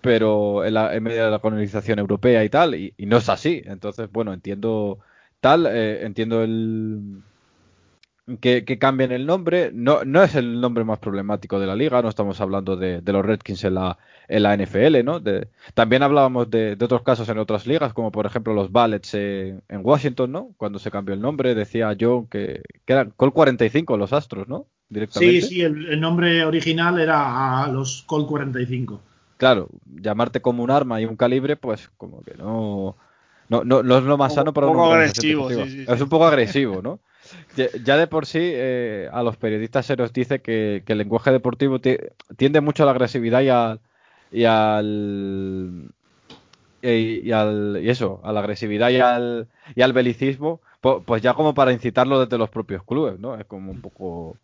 Pero 0.00 0.64
en, 0.64 1.02
medio 1.02 1.24
de 1.24 1.30
la 1.30 1.38
colonización 1.38 1.98
europea 1.98 2.44
y 2.44 2.48
tal, 2.48 2.74
y, 2.74 2.94
no 2.98 3.18
es 3.18 3.28
así. 3.28 3.62
Entonces, 3.64 4.10
bueno, 4.10 4.32
entiendo 4.32 4.98
tal, 5.40 5.66
entiendo 5.66 6.42
el, 6.42 7.22
que, 8.40 8.78
cambien 8.78 9.12
el 9.12 9.26
nombre. 9.26 9.70
No, 9.72 10.04
no 10.04 10.22
es 10.22 10.34
el 10.34 10.60
nombre 10.60 10.84
más 10.84 10.98
problemático 10.98 11.60
de 11.60 11.66
la 11.66 11.76
liga, 11.76 12.02
no 12.02 12.08
estamos 12.08 12.40
hablando 12.40 12.76
de, 12.76 13.00
los 13.04 13.24
Redskins 13.24 13.64
en 13.64 13.74
la, 13.74 13.98
en 14.28 14.42
la 14.42 14.56
NFL, 14.56 15.04
¿no? 15.04 15.22
también 15.74 16.02
hablábamos 16.02 16.50
de, 16.50 16.76
otros 16.80 17.02
casos 17.02 17.28
en 17.28 17.38
otras 17.38 17.66
ligas, 17.66 17.92
como 17.92 18.10
por 18.10 18.26
ejemplo 18.26 18.54
los 18.54 18.72
Ballets 18.72 19.14
en 19.14 19.62
Washington, 19.68 20.32
¿no? 20.32 20.50
Cuando 20.56 20.78
se 20.78 20.90
cambió 20.90 21.14
el 21.14 21.20
nombre, 21.20 21.54
decía 21.54 21.92
yo 21.92 22.26
que, 22.30 22.62
que 22.84 22.92
eran 22.92 23.12
Col 23.16 23.32
45 23.32 23.96
los 23.96 24.12
Astros, 24.12 24.48
¿no? 24.48 24.66
Sí, 25.10 25.42
sí, 25.42 25.62
el, 25.62 26.00
nombre 26.00 26.44
original 26.44 27.00
era 27.00 27.64
a 27.64 27.68
los 27.68 28.04
Col 28.06 28.26
45. 28.26 29.00
Claro, 29.36 29.68
llamarte 30.00 30.40
como 30.40 30.62
un 30.62 30.70
arma 30.70 31.00
y 31.00 31.04
un 31.04 31.16
calibre, 31.16 31.56
pues 31.56 31.90
como 31.96 32.22
que 32.22 32.34
no... 32.34 32.96
No, 33.48 33.62
no, 33.62 33.80
es 33.80 34.02
lo 34.02 34.18
más 34.18 34.34
sano 34.34 34.52
para 34.52 34.66
un 34.66 34.72
poco 34.72 34.92
agresivo, 34.92 35.50
Es 35.50 36.00
un 36.00 36.08
poco 36.08 36.26
agresivo, 36.26 36.82
¿no? 36.82 36.98
Ya 37.56 37.96
de 37.96 38.06
por 38.06 38.26
sí, 38.26 38.40
eh, 38.42 39.08
a 39.12 39.22
los 39.22 39.36
periodistas 39.36 39.86
se 39.86 39.96
nos 39.96 40.12
dice 40.12 40.40
que, 40.40 40.82
el 40.86 40.98
lenguaje 40.98 41.30
deportivo 41.30 41.80
tiende 41.80 42.60
mucho 42.60 42.82
a 42.82 42.86
la 42.86 42.92
agresividad 42.92 43.40
y, 43.40 43.48
al 43.48 43.80
y 44.30 44.44
al. 44.44 45.90
Y, 46.82 47.32
al, 47.32 47.80
y 47.82 47.90
eso, 47.90 48.20
a 48.22 48.32
la 48.32 48.40
agresividad 48.40 48.90
y 48.90 49.00
al, 49.00 49.48
y 49.74 49.82
al 49.82 49.92
belicismo, 49.92 50.60
pues, 50.80 51.20
ya 51.20 51.34
como 51.34 51.52
para 51.52 51.72
incitarlo 51.72 52.20
desde 52.20 52.38
los 52.38 52.50
propios 52.50 52.84
clubes, 52.84 53.18
¿no? 53.18 53.36
Es 53.36 53.46
como 53.46 53.72
un 53.72 53.80
poco 53.80 54.36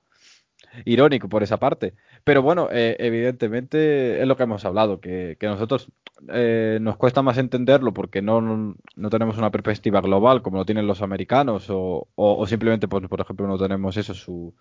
irónico 0.85 1.29
por 1.29 1.43
esa 1.43 1.59
parte. 1.59 1.95
Pero 2.25 2.43
bueno, 2.43 2.69
eh, 2.71 2.97
evidentemente 2.99 4.21
es 4.21 4.27
lo 4.27 4.37
que 4.37 4.45
hemos 4.45 4.65
hablado, 4.65 5.01
que, 5.01 5.37
nosotros 5.41 5.89
eh, 6.29 6.79
nos 6.81 6.97
cuesta 6.97 7.23
más 7.23 7.39
entenderlo 7.39 7.93
porque 7.93 8.23
no, 8.23 8.41
no, 8.41 9.11
tenemos 9.11 9.39
una 9.39 9.51
perspectiva 9.51 10.01
global 10.01 10.43
como 10.43 10.59
lo 10.59 10.65
tienen 10.65 10.87
los 10.87 11.03
americanos 11.03 11.67
o, 11.69 12.07
o, 12.15 12.47
simplemente, 12.47 12.89
pues, 12.89 13.07
por 13.09 13.21
ejemplo, 13.21 13.47
no 13.47 13.59
tenemos 13.59 13.97
eso, 13.97 14.15
su, 14.15 14.55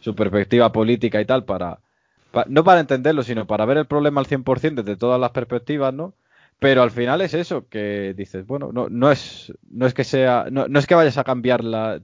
su 0.00 0.14
perspectiva 0.14 0.72
política 0.72 1.20
y 1.20 1.24
tal 1.24 1.44
para, 1.44 1.80
no 2.48 2.64
para 2.64 2.80
entenderlo, 2.80 3.22
sino 3.22 3.46
para 3.46 3.64
ver 3.64 3.78
el 3.78 3.86
problema 3.86 4.20
al 4.20 4.26
100% 4.26 4.74
desde 4.74 4.96
todas 4.96 5.20
las 5.20 5.30
perspectivas, 5.30 5.92
¿no? 5.92 6.14
Pero 6.58 6.82
al 6.82 6.90
final 6.90 7.22
es 7.22 7.32
eso, 7.32 7.68
que 7.70 8.12
dices, 8.14 8.46
bueno, 8.46 8.70
no, 8.70 8.88
no, 8.90 9.10
es, 9.10 9.50
no 9.70 9.86
es 9.86 9.94
que 9.94 10.04
sea, 10.04 10.46
no, 10.50 10.68
no 10.68 10.78
es 10.78 10.86
que 10.86 10.94
vayas 10.94 11.16
a 11.16 11.24
cambiar 11.24 11.64
la, 11.64 12.02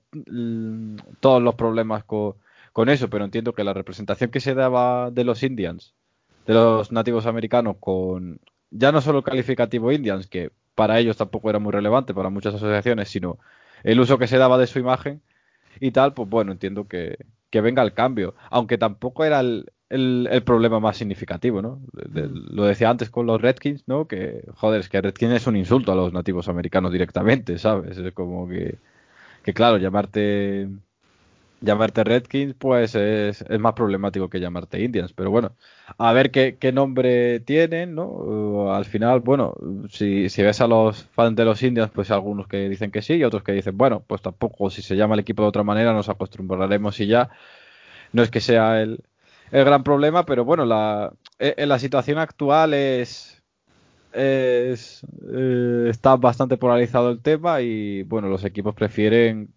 todos 1.21 1.43
los 1.43 1.55
problemas 1.57 2.05
con, 2.05 2.37
con 2.77 2.91
eso, 2.91 3.09
pero 3.09 3.25
entiendo 3.25 3.55
que 3.55 3.65
la 3.65 3.73
representación 3.73 4.31
que 4.31 4.39
se 4.39 4.53
daba 4.53 5.11
de 5.11 5.25
los 5.25 5.43
Indians, 5.43 5.95
de 6.47 6.53
los 6.53 6.93
nativos 6.93 7.25
americanos 7.25 7.77
con, 7.81 8.39
ya 8.71 8.93
no 8.93 9.01
solo 9.01 9.21
el 9.21 9.25
calificativo 9.25 9.93
Indians, 9.93 10.27
que 10.27 10.51
para 10.75 10.99
ellos 10.99 11.17
tampoco 11.17 11.49
era 11.49 11.59
muy 11.59 11.73
relevante, 11.73 12.13
para 12.13 12.29
muchas 12.29 12.55
asociaciones, 12.55 13.09
sino 13.09 13.39
el 13.83 13.99
uso 13.99 14.19
que 14.19 14.27
se 14.27 14.37
daba 14.37 14.59
de 14.59 14.67
su 14.67 14.79
imagen 14.79 15.23
y 15.81 15.91
tal, 15.93 16.13
pues 16.13 16.29
bueno, 16.29 16.53
entiendo 16.53 16.87
que, 16.87 17.17
venga 17.51 17.83
el 17.83 17.95
cambio. 17.95 18.35
Aunque 18.51 18.77
tampoco 18.77 19.25
era 19.25 19.41
el, 19.41 19.71
el, 19.89 20.43
problema 20.43 20.79
más 20.79 20.99
significativo, 20.99 21.63
¿no? 21.63 21.81
lo 21.95 22.65
decía 22.67 22.91
antes 22.91 23.09
con 23.09 23.25
los 23.25 23.41
Redskins, 23.41 23.89
¿no? 23.89 24.07
Que, 24.07 24.45
joder, 24.55 24.81
es 24.81 24.91
que 24.91 25.01
Redskins 25.01 25.33
es 25.33 25.47
un 25.47 25.57
insulto 25.57 25.93
a 25.93 25.95
los 25.95 26.13
nativos 26.13 26.47
americanos 26.51 26.93
directamente, 26.93 27.57
¿sabes? 27.57 27.97
Es 27.97 28.13
como 28.13 28.47
que, 28.47 28.77
que 29.43 29.55
claro, 29.55 29.79
llamarte 29.79 30.69
llamarte 31.61 32.05
Redskins, 32.05 32.55
pues 32.55 32.95
es, 32.95 33.45
más 33.59 33.73
problemático 33.75 34.29
que 34.29 34.41
llamarte 34.41 34.83
Indians. 34.83 35.13
Pero 35.13 35.31
bueno, 35.31 35.53
a 35.99 36.13
ver 36.13 36.31
qué, 36.31 36.73
nombre 36.73 37.41
tienen, 37.41 37.95
¿no? 37.95 38.73
Al 38.75 38.85
final, 38.85 39.21
bueno, 39.21 39.55
si, 39.91 40.29
ves 40.43 40.61
a 40.61 40.67
los 40.67 41.05
fans 41.05 41.37
de 41.37 41.45
los 41.45 41.63
Indians, 41.63 41.91
pues 41.95 42.11
algunos 42.11 42.49
que 42.49 42.69
dicen 42.69 42.91
que 42.91 43.03
sí 43.03 43.15
y 43.15 43.25
otros 43.25 43.43
que 43.43 43.53
dicen, 43.53 43.77
bueno, 43.77 44.03
pues 44.07 44.23
tampoco, 44.23 44.71
si 44.71 44.83
se 44.83 44.97
llama 44.97 45.15
el 45.15 45.21
equipo 45.21 45.43
de 45.43 45.49
otra 45.49 45.63
manera, 45.63 45.93
nos 45.93 46.09
acostumbraremos 46.09 47.01
y 47.01 47.07
ya. 47.07 47.31
No 48.13 48.23
es 48.23 48.31
que 48.31 48.41
sea 48.41 48.81
el, 48.83 49.01
el 49.51 49.65
gran 49.65 49.83
problema, 49.83 50.25
pero 50.27 50.45
bueno, 50.45 50.65
la, 50.65 51.13
eh, 51.39 51.67
la 51.67 51.79
situación 51.79 52.19
actual 52.19 52.75
es, 52.75 53.43
es 54.13 55.05
eh, 55.33 55.89
está 55.91 56.17
bastante 56.17 56.57
polarizado 56.57 57.11
el 57.11 57.21
tema 57.21 57.61
y 57.61 58.03
bueno, 58.05 58.29
los 58.29 58.45
equipos 58.45 58.75
prefieren 58.75 59.49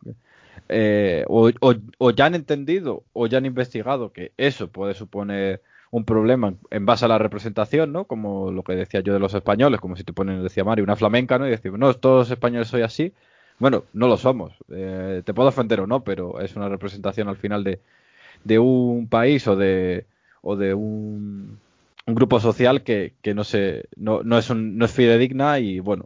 eh, 0.69 1.25
o, 1.27 2.11
ya 2.11 2.25
han 2.25 2.35
entendido 2.35 3.03
o 3.13 3.27
ya 3.27 3.39
han 3.39 3.45
investigado 3.45 4.13
que 4.13 4.33
eso 4.37 4.69
puede 4.69 4.93
suponer 4.93 5.61
un 5.91 6.05
problema 6.05 6.53
en 6.69 6.85
base 6.85 7.05
a 7.05 7.07
la 7.07 7.17
representación, 7.17 7.91
¿no? 7.91 8.05
Como 8.05 8.51
lo 8.51 8.63
que 8.63 8.75
decía 8.75 8.99
yo 9.01 9.13
de 9.13 9.19
los 9.19 9.33
españoles, 9.33 9.79
como 9.81 9.95
si 9.95 10.03
te 10.03 10.13
ponen, 10.13 10.43
decía 10.43 10.63
Mario, 10.63 10.83
una 10.83 10.95
flamenca, 10.95 11.39
¿no? 11.39 11.47
Y 11.47 11.51
decimos, 11.51 11.79
no, 11.79 11.93
todos 11.95 12.19
los 12.19 12.31
españoles 12.31 12.67
soy 12.67 12.83
así. 12.83 13.13
Bueno, 13.57 13.85
no 13.93 14.07
lo 14.07 14.17
somos. 14.17 14.53
Eh, 14.69 15.23
te 15.25 15.33
puedo 15.33 15.49
ofender 15.49 15.81
o 15.81 15.87
no, 15.87 16.03
pero 16.03 16.39
es 16.39 16.55
una 16.55 16.69
representación 16.69 17.27
al 17.27 17.37
final 17.37 17.63
de, 17.63 17.79
de 18.43 18.59
un 18.59 19.07
país 19.09 19.47
o 19.47 19.55
de, 19.55 20.05
o 20.41 20.55
de 20.55 20.73
un, 20.75 21.59
grupo 22.05 22.39
social 22.39 22.83
que, 22.83 23.13
que 23.21 23.33
no, 23.33 23.43
se, 23.43 23.85
no, 23.95 24.23
no, 24.23 24.37
es 24.37 24.49
un, 24.49 24.77
no 24.77 24.85
es 24.85 24.91
fidedigna 24.91 25.59
y 25.59 25.79
bueno, 25.79 26.05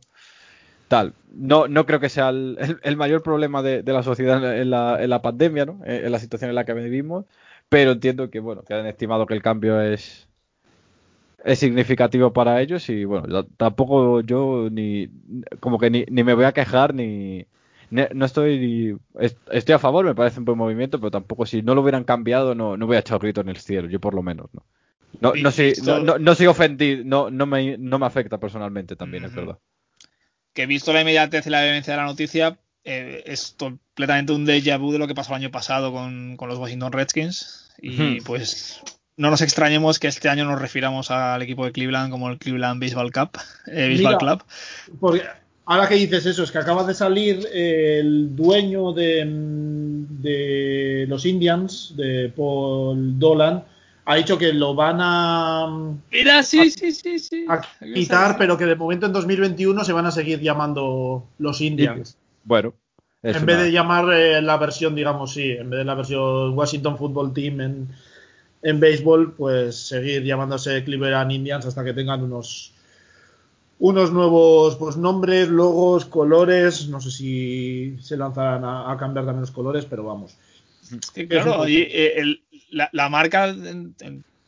no, 1.34 1.68
no 1.68 1.86
creo 1.86 2.00
que 2.00 2.10
sea 2.10 2.30
el, 2.30 2.98
mayor 2.98 3.24
problema 3.24 3.62
de, 3.62 3.84
la 3.84 4.04
sociedad 4.04 4.60
en 4.60 4.70
la, 4.70 5.02
en 5.02 5.10
la, 5.10 5.22
pandemia, 5.22 5.66
¿no? 5.66 5.80
En 5.86 6.12
la 6.12 6.20
situación 6.20 6.50
en 6.50 6.56
la 6.56 6.66
que 6.66 6.74
vivimos, 6.74 7.26
pero 7.70 7.92
entiendo 7.92 8.30
que, 8.30 8.40
bueno, 8.40 8.64
que 8.64 8.74
han 8.74 8.86
estimado 8.86 9.26
que 9.26 9.34
el 9.34 9.42
cambio 9.42 9.82
es, 9.82 10.28
es 11.44 11.60
significativo 11.60 12.34
para 12.34 12.62
ellos 12.62 12.88
y, 12.90 13.06
bueno, 13.06 13.46
tampoco 13.58 14.22
yo 14.22 14.70
ni, 14.72 15.10
como 15.60 15.80
que 15.80 15.90
ni, 15.90 16.06
me 16.24 16.34
voy 16.34 16.46
a 16.46 16.52
quejar 16.52 16.94
ni, 16.94 17.46
no 17.90 18.26
estoy 18.26 18.98
estoy 19.52 19.76
a 19.76 19.80
favor, 19.80 20.06
me 20.06 20.16
parece 20.16 20.40
un 20.40 20.46
buen 20.46 20.58
movimiento, 20.58 21.00
pero 21.00 21.12
tampoco 21.12 21.46
si 21.46 21.62
no 21.62 21.76
lo 21.76 21.82
hubieran 21.82 22.04
cambiado 22.04 22.56
no, 22.56 22.78
no 22.78 22.88
voy 22.88 22.96
a 22.96 23.00
echar 23.00 23.20
grito 23.20 23.42
en 23.42 23.50
el 23.50 23.58
cielo, 23.58 23.88
yo 23.88 24.00
por 24.00 24.14
lo 24.14 24.24
menos, 24.24 24.50
¿no? 24.54 24.64
No, 25.22 25.34
no, 25.36 25.52
soy, 25.52 25.74
no, 26.20 26.36
soy 26.36 26.48
ofendido, 26.48 27.04
no, 27.06 27.30
no, 27.30 27.46
me, 27.46 27.78
no 27.78 28.00
me 28.00 28.06
afecta 28.08 28.40
personalmente 28.40 28.96
también, 28.96 29.26
es 29.26 29.36
verdad 29.36 29.60
que 30.54 30.66
visto 30.66 30.94
la 30.94 31.02
inmediatez 31.02 31.48
y 31.48 31.50
la 31.50 31.66
evidencia 31.66 31.94
de 31.94 31.98
la 31.98 32.06
noticia, 32.06 32.58
eh, 32.84 33.24
es 33.26 33.56
completamente 33.58 34.34
un 34.34 34.46
déjà 34.46 34.78
vu 34.78 34.92
de 34.92 35.00
lo 35.00 35.08
que 35.08 35.16
pasó 35.16 35.32
el 35.34 35.42
año 35.42 35.52
pasado 35.52 35.92
con, 35.92 36.38
los 36.40 36.60
Washington 36.60 36.92
Redskins. 36.92 37.72
Y 37.82 38.22
pues 38.22 38.82
no 39.18 39.30
nos 39.30 39.42
extrañemos 39.42 40.00
que 40.00 40.08
este 40.08 40.30
año 40.30 40.46
nos 40.46 40.62
refiramos 40.62 41.12
al 41.12 41.42
equipo 41.42 41.66
de 41.66 41.72
Cleveland 41.72 42.12
como 42.12 42.30
el 42.30 42.38
Cleveland 42.38 42.82
Baseball 42.82 43.12
Cup, 43.12 43.40
eh, 43.68 43.90
Baseball 43.90 44.18
Club. 44.18 44.44
Porque 45.00 45.24
ahora 45.66 45.88
que 45.88 45.96
dices 45.96 46.26
eso, 46.26 46.44
es 46.44 46.52
que 46.52 46.60
acaba 46.60 46.84
de 46.84 46.94
salir 46.94 47.48
el 47.52 48.36
dueño 48.36 48.94
de, 48.94 49.24
de 49.26 51.06
los 51.08 51.26
Indians, 51.26 51.94
de 51.98 52.32
Paul 52.36 53.20
Dolan, 53.20 53.64
ha 54.06 54.16
dicho 54.16 54.38
que 54.38 54.54
lo 54.54 54.76
van 54.76 54.98
a. 55.00 55.96
Mira, 56.12 56.44
sí, 56.44 56.70
sí, 56.72 56.92
sí, 56.92 57.20
sí. 57.20 57.46
quitar, 57.94 58.38
pero 58.38 58.58
que 58.58 58.66
de 58.66 58.76
momento 58.76 59.06
en 59.06 59.14
2021 59.14 59.84
se 59.84 59.94
van 59.94 60.06
a 60.06 60.12
seguir 60.12 60.40
llamando 60.42 61.26
los 61.38 61.62
Indians. 61.62 62.18
Bueno. 62.44 62.74
En 63.22 63.46
vez 63.46 63.58
de 63.58 63.72
llamar 63.72 64.14
eh, 64.14 64.42
la 64.42 64.58
versión, 64.58 64.96
digamos, 64.96 65.34
sí, 65.34 65.52
en 65.52 65.70
vez 65.70 65.80
de 65.80 65.86
la 65.86 65.96
versión 65.96 66.58
Washington 66.58 66.98
Football 66.98 67.34
Team 67.34 67.62
en, 67.62 67.88
en 68.62 68.80
béisbol, 68.82 69.34
pues 69.36 69.88
seguir 69.88 70.24
llamándose 70.24 70.84
Cleveland 70.84 71.32
Indians 71.32 71.66
hasta 71.66 71.86
que 71.86 71.94
tengan 71.94 72.22
unos 72.22 72.74
unos 73.80 74.12
nuevos 74.12 74.76
pues 74.76 74.98
nombres, 74.98 75.48
logos, 75.48 76.04
colores. 76.04 76.90
No 76.90 77.00
sé 77.00 77.12
si 77.12 77.98
se 78.02 78.18
lanzarán 78.18 78.66
a 78.66 78.96
cambiar 79.00 79.26
también 79.26 79.42
los 79.42 79.52
colores, 79.52 79.86
pero 79.86 80.04
vamos 80.04 80.38
claro, 81.30 81.66
eh, 81.68 82.42
la, 82.74 83.10
marca 83.10 83.48
en, 83.48 83.96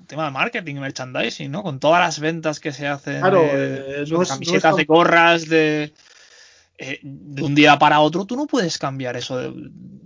tema 0.07 0.25
de 0.25 0.31
marketing, 0.31 0.75
merchandising, 0.75 1.51
¿no? 1.51 1.63
Con 1.63 1.79
todas 1.79 2.01
las 2.01 2.19
ventas 2.19 2.59
que 2.59 2.71
se 2.71 2.87
hacen 2.87 3.21
de, 3.21 4.25
camisetas, 4.27 4.75
de 4.75 4.85
gorras, 4.85 5.47
de, 5.47 5.93
eh, 6.77 6.99
de 7.01 7.41
un 7.41 7.55
día 7.55 7.79
para 7.79 8.01
otro, 8.01 8.25
tú 8.25 8.35
no 8.35 8.45
puedes 8.45 8.77
cambiar 8.77 9.17
eso 9.17 9.53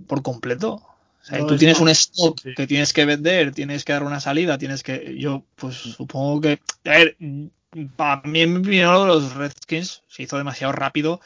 por 0.07 0.21
completo. 0.21 0.81
O 1.21 1.25
sea, 1.25 1.45
tú 1.45 1.57
tienes 1.57 1.79
un 1.79 1.89
stock 1.89 2.41
que 2.55 2.65
tienes 2.65 2.93
que 2.93 3.05
vender, 3.05 3.51
tienes 3.51 3.83
que 3.83 3.93
dar 3.93 4.03
una 4.03 4.19
salida, 4.19 4.57
tienes 4.57 4.83
que. 4.83 5.15
Yo, 5.17 5.43
pues 5.55 5.75
supongo 5.75 6.41
que. 6.41 6.59
A 6.85 6.91
ver, 6.91 7.17
para 7.95 8.21
mí, 8.23 8.41
en 8.41 8.53
mi 8.53 8.59
opinión, 8.59 9.07
los 9.07 9.35
Redskins 9.35 10.03
se 10.07 10.23
hizo 10.23 10.37
demasiado 10.37 10.71
rápido 10.71 11.19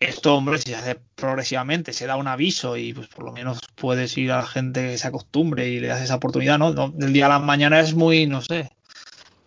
esto, 0.00 0.34
hombre, 0.34 0.58
si 0.58 0.70
se 0.70 0.76
hace 0.76 1.00
progresivamente, 1.16 1.92
se 1.92 2.06
da 2.06 2.16
un 2.16 2.28
aviso 2.28 2.76
y 2.76 2.92
pues 2.92 3.08
por 3.08 3.24
lo 3.24 3.32
menos 3.32 3.60
puedes 3.74 4.16
ir 4.16 4.30
a 4.30 4.36
la 4.38 4.46
gente 4.46 4.90
que 4.90 4.98
se 4.98 5.08
acostumbre 5.08 5.68
y 5.68 5.80
le 5.80 5.88
das 5.88 6.02
esa 6.02 6.16
oportunidad, 6.16 6.58
¿no? 6.58 6.72
Del 6.72 7.12
día 7.12 7.26
a 7.26 7.30
la 7.30 7.38
mañana 7.40 7.80
es 7.80 7.94
muy, 7.94 8.26
no 8.26 8.40
sé, 8.40 8.70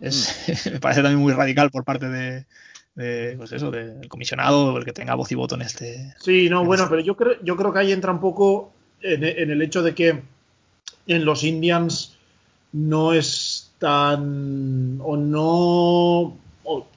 es, 0.02 0.68
mm. 0.68 0.70
me 0.74 0.80
parece 0.80 1.02
también 1.02 1.22
muy 1.22 1.34
radical 1.34 1.72
por 1.72 1.86
parte 1.86 2.10
de, 2.10 2.46
pues 3.38 3.52
eso, 3.54 3.72
del 3.72 4.08
comisionado, 4.10 4.78
el 4.78 4.84
que 4.84 4.94
tenga 4.94 5.16
voz 5.16 5.32
y 5.32 5.36
voto 5.36 5.56
en 5.56 5.62
este. 5.62 6.14
Sí, 6.20 6.50
no, 6.50 6.66
bueno, 6.66 6.84
este 6.84 6.96
pero 6.96 7.06
yo 7.06 7.16
creo, 7.16 7.42
yo 7.42 7.56
creo 7.56 7.72
que 7.72 7.80
ahí 7.80 7.92
entra 7.94 8.12
un 8.12 8.20
poco 8.20 8.74
en, 9.02 9.24
el 9.24 9.62
hecho 9.62 9.82
de 9.82 9.96
que 9.96 10.22
en 11.08 11.26
los 11.26 11.44
Indians 11.44 12.18
no 12.74 13.14
es 13.14 13.72
tan, 13.80 15.00
o 15.02 15.16
no, 15.18 16.38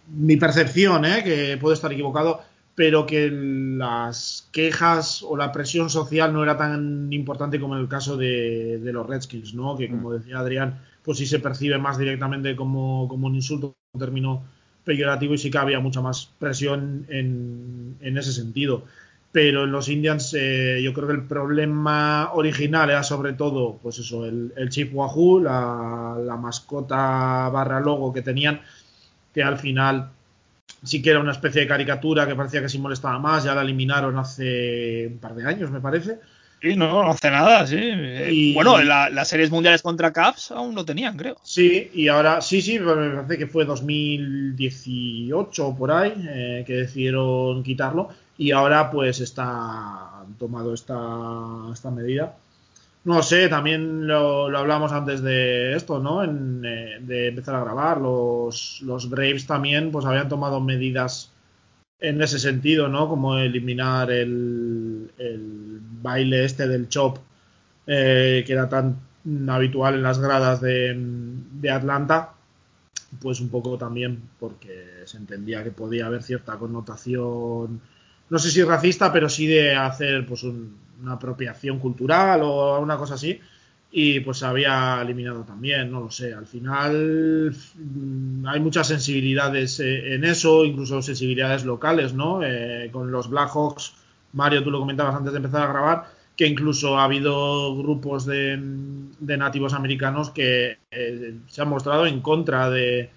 mi 0.09 0.37
percepción, 0.37 1.05
¿eh? 1.05 1.23
que 1.25 1.57
puedo 1.57 1.75
estar 1.75 1.93
equivocado, 1.93 2.43
pero 2.75 3.07
que 3.07 3.31
las 3.31 4.49
quejas 4.53 5.23
o 5.23 5.37
la 5.37 5.53
presión 5.53 5.91
social 5.91 6.33
no 6.33 6.43
era 6.43 6.57
tan 6.57 7.13
importante 7.13 7.61
como 7.61 7.77
en 7.77 7.83
el 7.83 7.89
caso 7.89 8.17
de, 8.17 8.81
los 8.83 9.07
Redskins, 9.07 9.55
¿no? 9.55 9.77
Que 9.77 9.89
como 9.89 10.11
mm. 10.11 10.13
decía 10.15 10.39
Adrián, 10.39 10.81
pues 11.03 11.19
sí 11.19 11.27
se 11.27 11.39
percibe 11.39 11.79
más 11.79 11.99
directamente 11.99 12.57
como, 12.57 13.05
un 13.05 13.35
insulto, 13.35 13.77
un 13.93 14.01
término 14.01 14.43
peyorativo 14.85 15.35
y 15.35 15.39
sí 15.39 15.51
que 15.51 15.59
había 15.59 15.79
mucha 15.81 16.01
más 16.01 16.31
presión 16.39 17.07
en, 17.09 17.97
ese 18.01 18.33
sentido. 18.33 18.85
Pero 19.31 19.65
en 19.65 19.73
los 19.73 19.89
Indians 19.89 20.35
eh, 20.37 20.81
yo 20.83 20.93
creo 20.93 21.09
que 21.09 21.15
el 21.15 21.27
problema 21.27 22.33
original 22.35 22.91
era 22.91 23.03
sobre 23.03 23.33
todo, 23.33 23.79
pues 23.83 23.99
eso, 23.99 24.27
el, 24.27 24.53
el 24.57 24.69
Chief 24.69 24.91
Wahoo, 24.93 25.41
la, 25.41 26.17
la 26.25 26.37
mascota 26.37 27.49
barra 27.51 27.81
logo 27.81 28.13
que 28.13 28.23
tenían, 28.23 28.61
que 29.33 29.43
al 29.43 29.59
final 29.59 30.11
sí 30.85 31.03
que 31.03 31.11
era 31.11 31.21
una 31.21 31.33
especie 31.33 31.63
de 31.63 31.67
caricatura 31.67 32.27
que 32.27 32.35
parecía 32.35 32.61
que 32.61 32.69
sí 32.69 32.79
molestaba 32.79 33.19
más, 33.19 33.45
ya 33.45 33.55
la 33.55 33.63
eliminaron 33.63 34.17
hace 34.19 35.09
un 35.11 35.19
par 35.19 35.35
de 35.35 35.47
años, 35.47 35.71
me 35.71 35.81
parece. 35.81 36.19
Sí, 36.63 36.77
no, 36.77 37.03
no 37.03 37.11
hace 37.11 37.31
nada, 37.31 37.67
sí. 37.67 37.77
Y, 37.77 38.55
bueno, 38.55 38.83
las 38.83 39.29
series 39.29 39.51
mundiales 39.51 39.83
contra 39.83 40.13
Caps 40.13 40.51
aún 40.51 40.75
lo 40.75 40.85
tenían, 40.85 41.17
creo. 41.17 41.37
Sí, 41.43 41.91
y 41.93 42.09
ahora, 42.09 42.41
sí, 42.41 42.63
sí, 42.63 42.79
me 42.79 43.17
parece 43.17 43.37
que 43.37 43.47
fue 43.47 43.67
2018 43.67 45.67
o 45.67 45.77
por 45.77 45.93
ahí 45.93 46.15
eh, 46.27 46.65
que 46.67 46.75
decidieron 46.75 47.63
quitarlo 47.63 48.09
y 48.39 48.53
ahora 48.53 48.91
pues 48.91 49.21
está 49.21 50.25
tomado 50.39 50.73
esta, 50.73 50.97
esta 51.73 51.91
medida. 51.91 52.35
No 53.05 53.23
sé, 53.23 53.49
también 53.49 54.07
lo, 54.07 54.49
lo 54.49 54.59
hablamos 54.59 54.93
antes 54.93 55.23
de 55.23 55.75
esto, 55.77 55.99
¿no? 55.99 56.25
En, 56.25 56.63
eh, 56.65 56.99
de 57.01 57.29
empezar 57.29 57.55
a 57.57 57.65
grabar. 57.65 58.01
Los, 58.01 58.81
los 58.83 59.11
Braves 59.11 59.47
también 59.47 59.93
pues 59.93 60.07
habían 60.07 60.29
tomado 60.29 60.61
medidas 60.61 61.31
en 62.01 62.23
ese 62.23 62.39
sentido, 62.39 62.89
¿no? 62.89 63.09
Como 63.09 63.37
eliminar 63.37 64.11
el, 64.11 65.11
el 65.19 65.81
baile 66.03 66.45
este 66.45 66.67
del 66.67 66.89
chop 66.89 67.19
eh, 67.87 68.45
que 68.47 68.53
era 68.53 68.69
tan 68.69 68.97
habitual 69.49 69.95
en 69.95 70.03
las 70.03 70.19
gradas 70.19 70.61
de, 70.61 70.95
de, 70.97 71.71
Atlanta, 71.71 72.33
pues 73.21 73.41
un 73.41 73.51
poco 73.51 73.77
también 73.79 74.23
porque 74.41 75.03
se 75.05 75.19
entendía 75.19 75.63
que 75.63 75.71
podía 75.71 76.07
haber 76.07 76.23
cierta 76.23 76.57
connotación, 76.57 77.81
no 78.31 78.39
sé 78.39 78.51
si 78.51 78.63
racista, 78.63 79.13
pero 79.13 79.29
sí 79.29 79.47
de 79.47 79.75
hacer 79.75 80.27
pues 80.27 80.43
un, 80.43 80.77
una 81.03 81.13
apropiación 81.13 81.79
cultural 81.79 82.41
o 82.43 82.81
una 82.81 82.97
cosa 82.97 83.15
así 83.15 83.41
y 83.97 84.19
pues 84.19 84.39
se 84.39 84.47
había 84.47 85.01
eliminado 85.01 85.45
también, 85.45 85.89
no 85.93 86.01
lo 86.01 86.11
sé. 86.11 86.35
Al 86.35 86.47
final 86.47 87.55
mm, 87.77 88.45
hay 88.45 88.59
muchas 88.59 88.89
sensibilidades 88.89 89.79
eh, 89.79 90.17
en 90.17 90.25
eso, 90.25 90.65
incluso 90.65 91.01
sensibilidades 91.01 91.65
locales, 91.65 92.13
¿no? 92.13 92.41
Eh, 92.43 92.89
con 92.91 93.13
los 93.13 93.31
Blackhawks, 93.31 93.95
Mario, 94.33 94.65
tú 94.65 94.73
lo 94.73 94.81
comentabas 94.81 95.15
antes 95.15 95.33
de 95.33 95.37
empezar 95.37 95.63
a 95.63 95.73
grabar, 95.73 96.11
que 96.37 96.45
incluso 96.45 96.99
ha 96.99 97.05
habido 97.05 97.77
grupos 97.77 98.27
de, 98.27 98.57
nativos 99.21 99.75
americanos 99.75 100.31
que 100.31 100.79
eh, 100.91 101.37
se 101.47 101.63
han 101.63 101.69
mostrado 101.69 102.05
en 102.07 102.21
contra 102.21 102.69
de, 102.71 103.11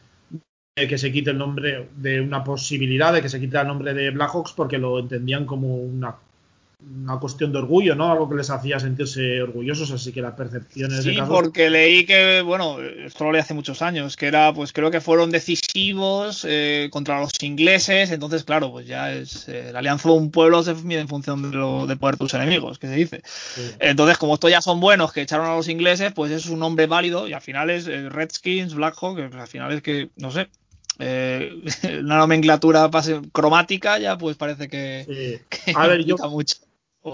que 0.86 0.98
se 0.98 1.12
quite 1.12 1.32
el 1.32 1.38
nombre 1.40 1.88
de 1.96 2.22
una 2.22 2.44
posibilidad 2.44 3.12
de 3.12 3.22
que 3.22 3.30
se 3.30 3.40
quite 3.40 3.58
el 3.58 3.68
nombre 3.68 3.94
de 3.96 4.12
Blackhawks 4.12 4.52
porque 4.52 4.78
lo 4.78 5.00
entendían 5.00 5.46
como 5.46 5.76
una 5.76 6.16
una 6.80 7.20
cuestión 7.20 7.52
de 7.52 7.58
orgullo, 7.58 7.96
¿no? 7.96 8.12
Algo 8.12 8.30
que 8.30 8.36
les 8.36 8.50
hacía 8.52 8.80
sentirse 8.80 9.42
orgullosos, 9.42 9.90
así 9.92 10.12
que 10.12 10.22
la 10.22 10.36
percepción 10.36 10.94
es 10.94 11.04
Sí, 11.04 11.18
porque 11.28 11.72
leí 11.72 12.06
que, 12.06 12.42
bueno, 12.44 12.80
esto 12.80 13.24
lo 13.24 13.32
leí 13.32 13.42
hace 13.42 13.56
muchos 13.56 13.82
años, 13.82 14.16
que 14.16 14.28
era, 14.28 14.54
pues 14.54 14.74
creo 14.74 14.92
que 14.92 15.02
fueron 15.02 15.32
decisivos 15.32 16.46
eh, 16.48 16.90
contra 16.92 17.20
los 17.20 17.32
ingleses, 17.42 18.12
entonces, 18.12 18.44
claro, 18.44 18.72
pues 18.72 18.86
ya 18.86 19.12
es 19.12 19.50
eh, 19.50 19.72
la 19.74 19.80
alianza 19.80 20.10
de 20.10 20.16
un 20.16 20.30
pueblo 20.30 20.62
se 20.62 20.76
mide 20.76 21.00
en 21.00 21.08
función 21.08 21.50
de, 21.50 21.58
lo, 21.58 21.88
de 21.88 21.96
poder 21.98 22.18
tus 22.18 22.36
enemigos, 22.36 22.78
que 22.78 22.88
se 22.88 22.96
dice. 22.96 23.24
Entonces, 23.80 24.20
como 24.20 24.36
estos 24.36 24.52
ya 24.52 24.62
son 24.62 24.80
buenos 24.80 25.12
que 25.12 25.22
echaron 25.22 25.48
a 25.48 25.56
los 25.56 25.68
ingleses, 25.70 26.14
pues 26.14 26.32
es 26.32 26.46
un 26.46 26.60
nombre 26.60 26.86
válido 26.86 27.28
y 27.28 27.34
al 27.34 27.42
final 27.42 27.72
es 27.72 27.88
eh, 27.88 28.08
Redskins, 28.10 28.76
Blackhawk, 28.76 29.18
al 29.20 29.48
final 29.48 29.72
es 29.74 29.82
que, 29.82 30.10
no 30.16 30.30
sé, 30.30 30.48
una 32.02 32.18
nomenclatura 32.18 32.90
cromática 33.32 34.00
ya 34.00 34.18
pues 34.18 34.38
parece 34.38 34.68
que, 34.68 35.42
a 35.76 35.88
ver, 35.88 36.04
yo, 36.04 36.18
mucho. 36.30 36.56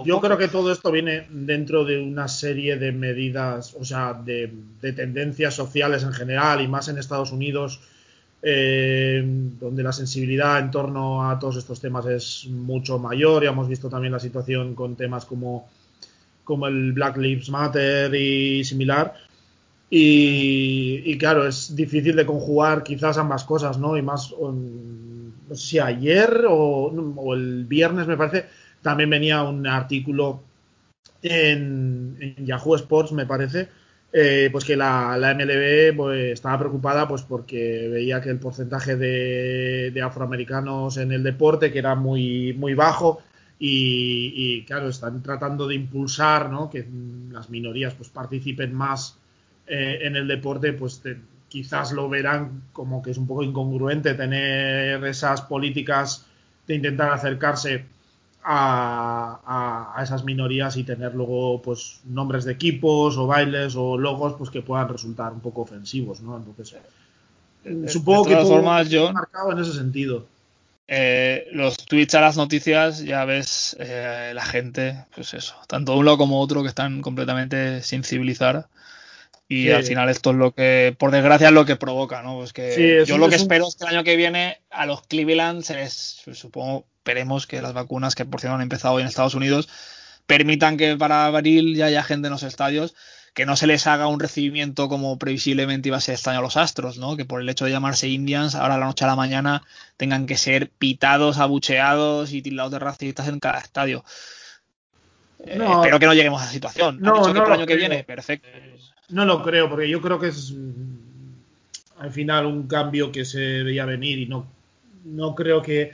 Yo 0.05 0.19
creo 0.19 0.37
que 0.37 0.47
todo 0.47 0.71
esto 0.71 0.91
viene 0.91 1.27
dentro 1.29 1.85
de 1.85 1.99
una 1.99 2.27
serie 2.27 2.77
de 2.77 2.91
medidas, 2.91 3.75
o 3.79 3.85
sea, 3.85 4.13
de, 4.13 4.51
tendencias 4.81 5.53
sociales 5.53 6.03
en 6.03 6.13
general 6.13 6.61
y 6.61 6.67
más 6.67 6.87
en 6.87 6.97
Estados 6.97 7.31
Unidos, 7.31 7.79
eh, 8.41 9.21
donde 9.59 9.83
la 9.83 9.93
sensibilidad 9.93 10.59
en 10.59 10.71
torno 10.71 11.29
a 11.29 11.37
todos 11.37 11.57
estos 11.57 11.79
temas 11.79 12.05
es 12.07 12.47
mucho 12.49 12.97
mayor. 12.97 13.43
Ya 13.43 13.49
hemos 13.49 13.67
visto 13.67 13.89
también 13.89 14.13
la 14.13 14.19
situación 14.19 14.73
con 14.73 14.95
temas 14.95 15.25
como, 15.25 15.69
como 16.43 16.67
el 16.67 16.93
Black 16.93 17.17
Lives 17.17 17.49
Matter 17.49 18.13
y 18.15 18.63
similar. 18.63 19.13
Y, 19.95 21.19
claro, 21.19 21.45
es 21.47 21.75
difícil 21.75 22.15
de 22.15 22.25
conjugar 22.25 22.81
quizás 22.81 23.19
ambas 23.19 23.43
cosas, 23.43 23.77
¿no? 23.77 23.95
Y 23.95 24.01
más, 24.01 24.33
no 24.39 25.31
sé 25.55 25.55
si 25.55 25.77
ayer 25.77 26.45
o, 26.49 26.91
el 27.35 27.65
viernes 27.65 28.07
me 28.07 28.17
parece 28.17 28.47
también 28.81 29.11
venía 29.11 29.43
un 29.43 29.67
artículo 29.67 30.41
en, 31.21 32.35
Yahoo 32.39 32.75
Sports, 32.75 33.11
me 33.11 33.27
parece, 33.27 33.69
eh, 34.11 34.49
pues 34.51 34.65
que 34.65 34.75
la, 34.75 35.15
MLB 35.15 35.95
pues, 35.95 36.33
estaba 36.33 36.57
preocupada 36.57 37.07
pues 37.07 37.21
porque 37.21 37.87
veía 37.87 38.19
que 38.19 38.31
el 38.31 38.39
porcentaje 38.39 38.95
de, 38.95 40.01
afroamericanos 40.03 40.97
en 40.97 41.11
el 41.11 41.21
deporte 41.21 41.71
que 41.71 41.77
era 41.77 41.93
muy, 41.93 42.53
muy 42.53 42.73
bajo 42.73 43.21
y, 43.59 44.65
claro, 44.65 44.89
están 44.89 45.21
tratando 45.21 45.67
de 45.67 45.75
impulsar 45.75 46.49
¿no? 46.49 46.67
que 46.71 46.83
las 47.31 47.51
minorías 47.51 47.93
pues 47.93 48.09
participen 48.09 48.73
más 48.73 49.19
eh, 49.67 49.99
en 50.01 50.15
el 50.15 50.27
deporte, 50.27 50.73
pues 50.73 51.01
quizás 51.47 51.91
lo 51.91 52.09
verán 52.09 52.63
como 52.73 53.01
que 53.01 53.11
es 53.11 53.17
un 53.17 53.27
poco 53.27 53.43
incongruente 53.43 54.13
tener 54.15 55.03
esas 55.05 55.41
políticas 55.41 56.25
de 56.67 56.75
intentar 56.75 57.11
acercarse 57.11 57.85
a, 58.43 59.99
esas 60.03 60.23
minorías 60.23 60.75
y 60.77 60.83
tener 60.83 61.15
luego 61.15 61.61
pues 61.61 62.01
nombres 62.05 62.43
de 62.43 62.53
equipos 62.53 63.17
o 63.17 63.27
bailes 63.27 63.75
o 63.75 63.97
logos 63.97 64.33
pues 64.37 64.49
que 64.49 64.61
puedan 64.61 64.89
resultar 64.89 65.31
un 65.31 65.39
poco 65.39 65.61
ofensivos, 65.61 66.21
¿no? 66.21 66.37
Entonces 66.37 66.75
supongo 67.87 68.25
que 68.25 68.35
todo 68.35 68.47
formas, 68.47 68.87
John, 68.91 69.13
marcado 69.13 69.51
en 69.51 69.59
ese 69.59 69.73
sentido. 69.73 70.25
Eh, 70.87 71.47
los 71.53 71.77
tweets 71.77 72.15
a 72.15 72.21
las 72.21 72.35
noticias 72.35 73.03
ya 73.03 73.23
ves 73.23 73.77
eh, 73.79 74.33
la 74.35 74.43
gente, 74.43 75.05
pues 75.15 75.33
eso, 75.33 75.55
tanto 75.67 75.95
uno 75.95 76.17
como 76.17 76.41
otro 76.41 76.61
que 76.61 76.67
están 76.67 77.01
completamente 77.01 77.81
sin 77.81 78.03
civilizar 78.03 78.67
y 79.53 79.71
al 79.71 79.83
final 79.83 80.09
esto 80.09 80.31
es 80.31 80.35
lo 80.35 80.51
que, 80.53 80.95
por 80.97 81.11
desgracia, 81.11 81.47
es 81.47 81.53
lo 81.53 81.65
que 81.65 81.75
provoca, 81.75 82.21
¿no? 82.21 82.37
Pues 82.37 82.53
que 82.53 83.03
yo 83.05 83.17
lo 83.17 83.29
que 83.29 83.35
espero 83.35 83.67
es 83.67 83.75
que 83.75 83.85
el 83.85 83.95
año 83.95 84.03
que 84.03 84.15
viene 84.15 84.59
a 84.69 84.85
los 84.85 85.03
Cleveland 85.03 85.63
se 85.63 85.75
les, 85.75 86.21
supongo, 86.33 86.85
esperemos 86.97 87.47
que 87.47 87.61
las 87.61 87.73
vacunas 87.73 88.15
que 88.15 88.25
por 88.25 88.39
cierto 88.39 88.55
han 88.55 88.61
empezado 88.61 88.95
hoy 88.95 89.01
en 89.01 89.07
Estados 89.07 89.35
Unidos 89.35 89.69
permitan 90.25 90.77
que 90.77 90.95
para 90.95 91.25
abril 91.25 91.75
ya 91.75 91.87
haya 91.87 92.03
gente 92.03 92.27
en 92.27 92.31
los 92.31 92.43
estadios, 92.43 92.95
que 93.33 93.45
no 93.45 93.55
se 93.55 93.67
les 93.67 93.87
haga 93.87 94.07
un 94.07 94.19
recibimiento 94.19 94.87
como 94.87 95.17
previsiblemente 95.17 95.89
iba 95.89 95.97
a 95.97 96.01
ser 96.01 96.15
este 96.15 96.29
año 96.29 96.39
a 96.39 96.43
los 96.43 96.55
Astros, 96.55 96.97
¿no? 96.97 97.17
Que 97.17 97.25
por 97.25 97.41
el 97.41 97.49
hecho 97.49 97.65
de 97.65 97.71
llamarse 97.71 98.07
Indians, 98.07 98.55
ahora 98.55 98.75
a 98.75 98.77
la 98.77 98.85
noche 98.85 99.05
a 99.05 99.07
la 99.07 99.15
mañana 99.15 99.63
tengan 99.97 100.27
que 100.27 100.37
ser 100.37 100.69
pitados, 100.69 101.39
abucheados 101.39 102.31
y 102.31 102.41
tildados 102.41 102.71
de 102.71 102.79
racistas 102.79 103.27
en 103.27 103.39
cada 103.39 103.59
estadio. 103.59 104.05
Eh, 105.45 105.59
espero 105.59 105.99
que 105.99 106.05
no 106.05 106.13
lleguemos 106.13 106.41
a 106.41 106.45
esa 106.45 106.53
situación. 106.53 106.99
No, 107.01 107.27
dicho 107.27 107.33
que 107.33 107.39
el 107.39 107.51
año 107.51 107.65
que 107.65 107.75
viene, 107.75 108.03
perfecto. 108.03 108.47
No 109.09 109.25
lo 109.25 109.43
creo, 109.43 109.69
porque 109.69 109.89
yo 109.89 110.01
creo 110.01 110.19
que 110.19 110.27
es 110.27 110.53
al 111.99 112.11
final 112.11 112.45
un 112.45 112.67
cambio 112.67 113.11
que 113.11 113.25
se 113.25 113.63
veía 113.63 113.85
venir 113.85 114.19
y 114.19 114.25
no, 114.25 114.47
no 115.05 115.35
creo 115.35 115.61
que 115.61 115.93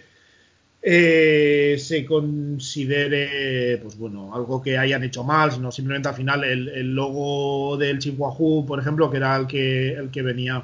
eh, 0.81 1.75
se 1.77 2.05
considere, 2.05 3.77
pues 3.77 3.97
bueno, 3.97 4.33
algo 4.33 4.61
que 4.61 4.77
hayan 4.77 5.03
hecho 5.03 5.23
mal, 5.23 5.51
sino 5.51 5.71
simplemente 5.71 6.09
al 6.09 6.15
final 6.15 6.43
el, 6.43 6.95
logo 6.95 7.77
del 7.77 7.99
Chihuahua, 7.99 8.65
por 8.65 8.79
ejemplo, 8.79 9.11
que 9.11 9.17
era 9.17 9.35
el 9.35 9.47
que, 9.47 9.93
el 9.93 10.09
que 10.09 10.21
venía 10.21 10.63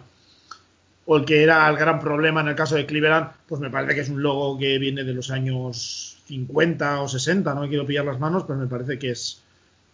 o 1.06 1.18
el 1.18 1.26
que 1.26 1.44
era 1.44 1.70
el 1.70 1.78
gran 1.78 2.00
problema 2.00 2.42
en 2.42 2.48
el 2.48 2.56
caso 2.56 2.76
de 2.76 2.86
Cleveland, 2.86 3.30
pues 3.48 3.62
me 3.62 3.70
parece 3.70 3.96
que 3.96 4.02
es 4.02 4.10
un 4.10 4.24
logo 4.24 4.58
que 4.58 4.80
viene 4.80 5.04
de 5.04 5.14
los 5.14 5.30
años 5.32 6.18
50 6.28 7.02
o 7.02 7.08
60, 7.08 7.54
no 7.54 7.62
me 7.62 7.70
quiero 7.70 7.86
pillar 7.86 8.06
las 8.06 8.20
manos, 8.20 8.44
pero 8.48 8.58
me 8.58 8.68
parece 8.68 8.98
que 8.98 9.12
es, 9.12 9.42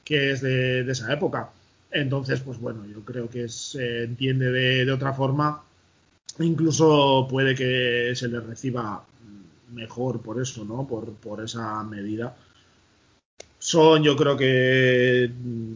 que 0.06 0.32
es 0.32 0.41
de, 0.41 0.89
esa 0.89 1.12
época. 1.12 1.49
Entonces, 1.92 2.39
pues 2.39 2.60
bueno, 2.60 2.86
yo 2.86 3.04
creo 3.04 3.30
que 3.30 3.50
se 3.50 4.04
entiende 4.04 4.52
de, 4.52 4.86
de 4.86 4.92
otra 4.92 5.14
forma, 5.14 5.64
incluso 6.39 7.28
puede 7.30 7.54
que 7.56 8.14
se 8.16 8.28
le 8.28 8.39
reciba 8.39 9.06
mejor 9.74 10.22
por 10.22 10.42
eso, 10.42 10.64
¿no? 10.66 10.88
Por, 10.88 11.14
por 11.14 11.44
esa 11.44 11.84
medida. 11.84 12.36
Son, 13.60 14.04
yo 14.04 14.16
creo 14.16 14.38
que, 14.38 15.32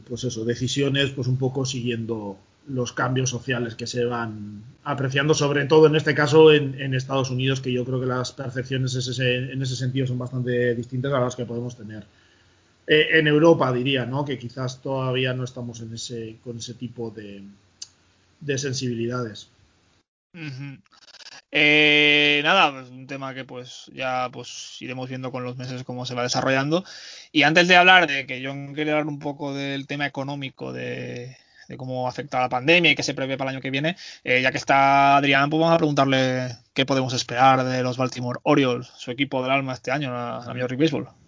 pues 0.07 0.23
eso, 0.23 0.43
decisiones, 0.43 1.11
pues 1.11 1.27
un 1.27 1.37
poco 1.37 1.65
siguiendo 1.65 2.37
los 2.67 2.93
cambios 2.93 3.29
sociales 3.29 3.75
que 3.75 3.85
se 3.85 4.05
van 4.05 4.63
apreciando, 4.83 5.35
sobre 5.35 5.65
todo 5.65 5.85
en 5.85 5.95
este 5.95 6.15
caso 6.15 6.51
en, 6.51 6.95
Estados 6.95 7.29
Unidos, 7.29 7.61
que 7.61 7.71
yo 7.71 7.85
creo 7.85 7.99
que 7.99 8.07
las 8.07 8.31
percepciones 8.31 8.95
en 9.19 9.61
ese 9.61 9.75
sentido 9.75 10.07
son 10.07 10.17
bastante 10.17 10.73
distintas 10.73 11.13
a 11.13 11.19
las 11.19 11.35
que 11.35 11.45
podemos 11.45 11.77
tener 11.77 12.05
eh, 12.87 13.07
en 13.13 13.27
Europa, 13.27 13.71
diría, 13.71 14.05
¿no? 14.05 14.25
Que 14.25 14.37
quizás 14.37 14.81
todavía 14.81 15.33
no 15.33 15.43
estamos 15.43 15.81
en 15.81 15.93
ese, 15.93 16.37
con 16.43 16.57
ese 16.57 16.73
tipo 16.75 17.09
de, 17.11 17.43
de 18.39 18.57
sensibilidades. 18.57 19.49
Eh, 21.51 22.41
nada, 22.43 22.71
pues 22.71 22.89
un 22.89 23.07
tema 23.07 23.33
que 23.33 23.45
pues 23.45 23.89
ya 23.93 24.29
pues 24.31 24.77
iremos 24.81 25.07
viendo 25.07 25.31
con 25.31 25.43
los 25.43 25.55
meses 25.55 25.83
cómo 25.83 26.05
se 26.05 26.13
va 26.13 26.23
desarrollando. 26.23 26.83
Y 27.31 27.43
antes 27.43 27.67
de 27.67 27.77
hablar 27.77 28.07
de 28.07 28.27
que 28.27 28.41
yo 28.41 28.53
quería 28.75 28.93
hablar 28.93 29.07
un 29.07 29.19
poco 29.19 29.53
del 29.53 29.87
tema 29.87 30.05
económico 30.05 30.73
de, 30.73 31.37
cómo 31.77 32.07
afecta 32.07 32.41
la 32.41 32.49
pandemia 32.49 32.91
y 32.91 32.95
qué 32.95 33.03
se 33.03 33.13
prevé 33.13 33.37
para 33.37 33.51
el 33.51 33.55
año 33.55 33.61
que 33.61 33.71
viene, 33.71 33.95
eh, 34.23 34.41
ya 34.41 34.51
que 34.51 34.57
está 34.57 35.17
Adrián, 35.17 35.49
pues 35.49 35.61
vamos 35.61 35.75
a 35.75 35.77
preguntarle 35.77 36.57
qué 36.73 36.85
podemos 36.85 37.13
esperar 37.13 37.63
de 37.63 37.83
los 37.83 37.97
Baltimore 37.97 38.39
Orioles, 38.43 38.87
su 38.97 39.11
equipo 39.11 39.41
del 39.41 39.51
alma 39.51 39.73
este 39.73 39.91
año, 39.91 40.11
la, 40.11 40.43
la 40.45 40.53
Major 40.53 40.69
League 40.69 40.83
Baseball. 40.83 41.24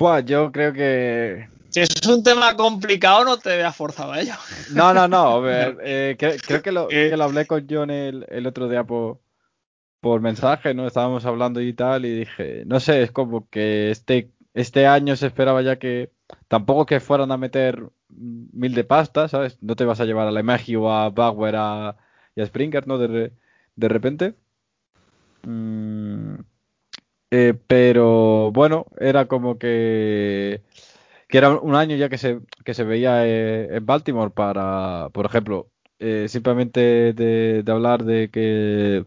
Pues 0.00 0.24
yo 0.24 0.50
creo 0.50 0.72
que 0.72 1.46
si 1.68 1.80
es 1.80 2.06
un 2.06 2.22
tema 2.22 2.56
complicado, 2.56 3.22
no 3.22 3.36
te 3.36 3.50
veas 3.50 3.76
forzado 3.76 4.12
a 4.12 4.20
ello. 4.22 4.32
No, 4.72 4.94
no, 4.94 5.06
no. 5.06 5.26
A 5.26 5.40
ver, 5.40 5.76
eh, 5.84 6.16
creo, 6.18 6.62
que 6.62 6.72
lo, 6.72 6.88
que 6.88 7.14
lo, 7.14 7.24
hablé 7.24 7.46
con 7.46 7.66
John 7.68 7.90
el, 7.90 8.24
el 8.30 8.46
otro 8.46 8.66
día 8.70 8.84
por, 8.84 9.20
por 10.00 10.22
mensaje, 10.22 10.72
¿no? 10.72 10.86
Estábamos 10.86 11.26
hablando 11.26 11.60
y 11.60 11.74
tal, 11.74 12.06
y 12.06 12.20
dije, 12.20 12.62
no 12.64 12.80
sé, 12.80 13.02
es 13.02 13.12
como 13.12 13.46
que 13.50 13.90
este, 13.90 14.30
este 14.54 14.86
año 14.86 15.16
se 15.16 15.26
esperaba 15.26 15.60
ya 15.60 15.78
que 15.78 16.10
tampoco 16.48 16.86
que 16.86 17.00
fueran 17.00 17.30
a 17.30 17.36
meter 17.36 17.90
mil 18.08 18.74
de 18.74 18.84
pasta, 18.84 19.28
¿sabes? 19.28 19.62
No 19.62 19.76
te 19.76 19.84
vas 19.84 20.00
a 20.00 20.06
llevar 20.06 20.26
a 20.26 20.32
la 20.32 20.40
Imagi 20.40 20.76
o 20.76 20.90
a 20.90 21.10
Bauer 21.10 21.56
a, 21.56 21.96
y 22.34 22.40
a 22.40 22.46
Springer, 22.46 22.86
¿no? 22.86 22.96
De, 22.96 23.34
de 23.76 23.88
repente. 23.90 24.34
Mm, 25.42 26.36
eh, 27.30 27.54
pero 27.66 28.50
bueno, 28.52 28.86
era 28.98 29.26
como 29.26 29.58
que 29.58 30.62
que 31.28 31.38
era 31.38 31.50
un 31.50 31.76
año 31.76 31.96
ya 31.96 32.08
que 32.08 32.18
se, 32.18 32.40
que 32.64 32.74
se 32.74 32.84
veía 32.84 33.26
eh, 33.26 33.76
en 33.76 33.86
Baltimore 33.86 34.32
para, 34.32 35.10
por 35.12 35.26
ejemplo, 35.26 35.70
eh, 36.00 36.26
simplemente 36.28 37.12
de, 37.14 37.64
hablar 37.68 38.04
de 38.04 38.30
que, 38.30 39.06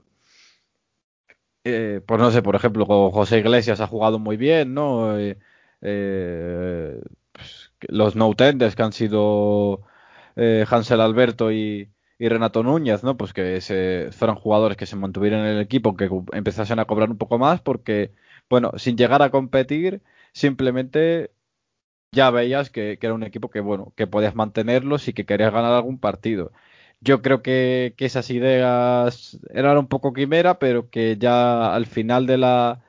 pues 2.05 2.19
no 2.19 2.31
sé, 2.31 2.41
por 2.41 2.55
ejemplo, 2.55 2.85
José 3.11 3.39
Iglesias 3.39 3.81
ha 3.81 3.87
jugado 3.87 4.19
muy 4.19 4.37
bien, 4.37 4.73
¿no? 4.73 5.15
Pues, 5.79 7.71
los 7.89 8.15
no 8.15 8.33
tenders 8.35 8.75
que 8.75 8.83
han 8.83 8.93
sido 8.93 9.81
Hansel 10.35 11.01
Alberto 11.01 11.51
y, 11.51 11.89
y, 12.19 12.29
Renato 12.29 12.63
Núñez, 12.63 13.03
¿no? 13.03 13.17
Pues 13.17 13.33
que 13.33 13.61
se, 13.61 14.09
fueran 14.11 14.37
jugadores 14.37 14.77
que 14.77 14.85
se 14.85 14.95
mantuvieran 14.95 15.41
en 15.41 15.57
el 15.57 15.61
equipo, 15.61 15.95
que 15.95 16.09
empezasen 16.33 16.79
a 16.79 16.85
cobrar 16.85 17.09
un 17.09 17.17
poco 17.17 17.37
más, 17.37 17.61
porque, 17.61 18.11
bueno, 18.49 18.71
sin 18.77 18.97
llegar 18.97 19.21
a 19.21 19.31
competir, 19.31 20.01
simplemente 20.33 21.31
ya 22.13 22.31
veías 22.31 22.69
que, 22.69 22.99
era 23.01 23.13
un 23.13 23.23
equipo 23.23 23.49
que, 23.49 23.59
bueno, 23.59 23.93
que 23.97 24.07
podías 24.07 24.35
mantenerlos 24.35 25.07
y 25.07 25.13
que 25.13 25.25
querías 25.25 25.53
ganar 25.53 25.73
algún 25.73 25.99
partido. 25.99 26.51
Yo 27.01 27.21
creo 27.21 27.41
que, 27.43 27.95
esas 27.97 28.29
ideas 28.29 29.39
eran 29.53 29.77
un 29.77 29.87
poco 29.87 30.13
quimera, 30.13 30.59
pero 30.59 30.89
que 30.89 31.17
ya 31.17 31.73
al 31.75 31.85
final 31.87 32.27
de 32.27 32.37
la, 32.37 32.83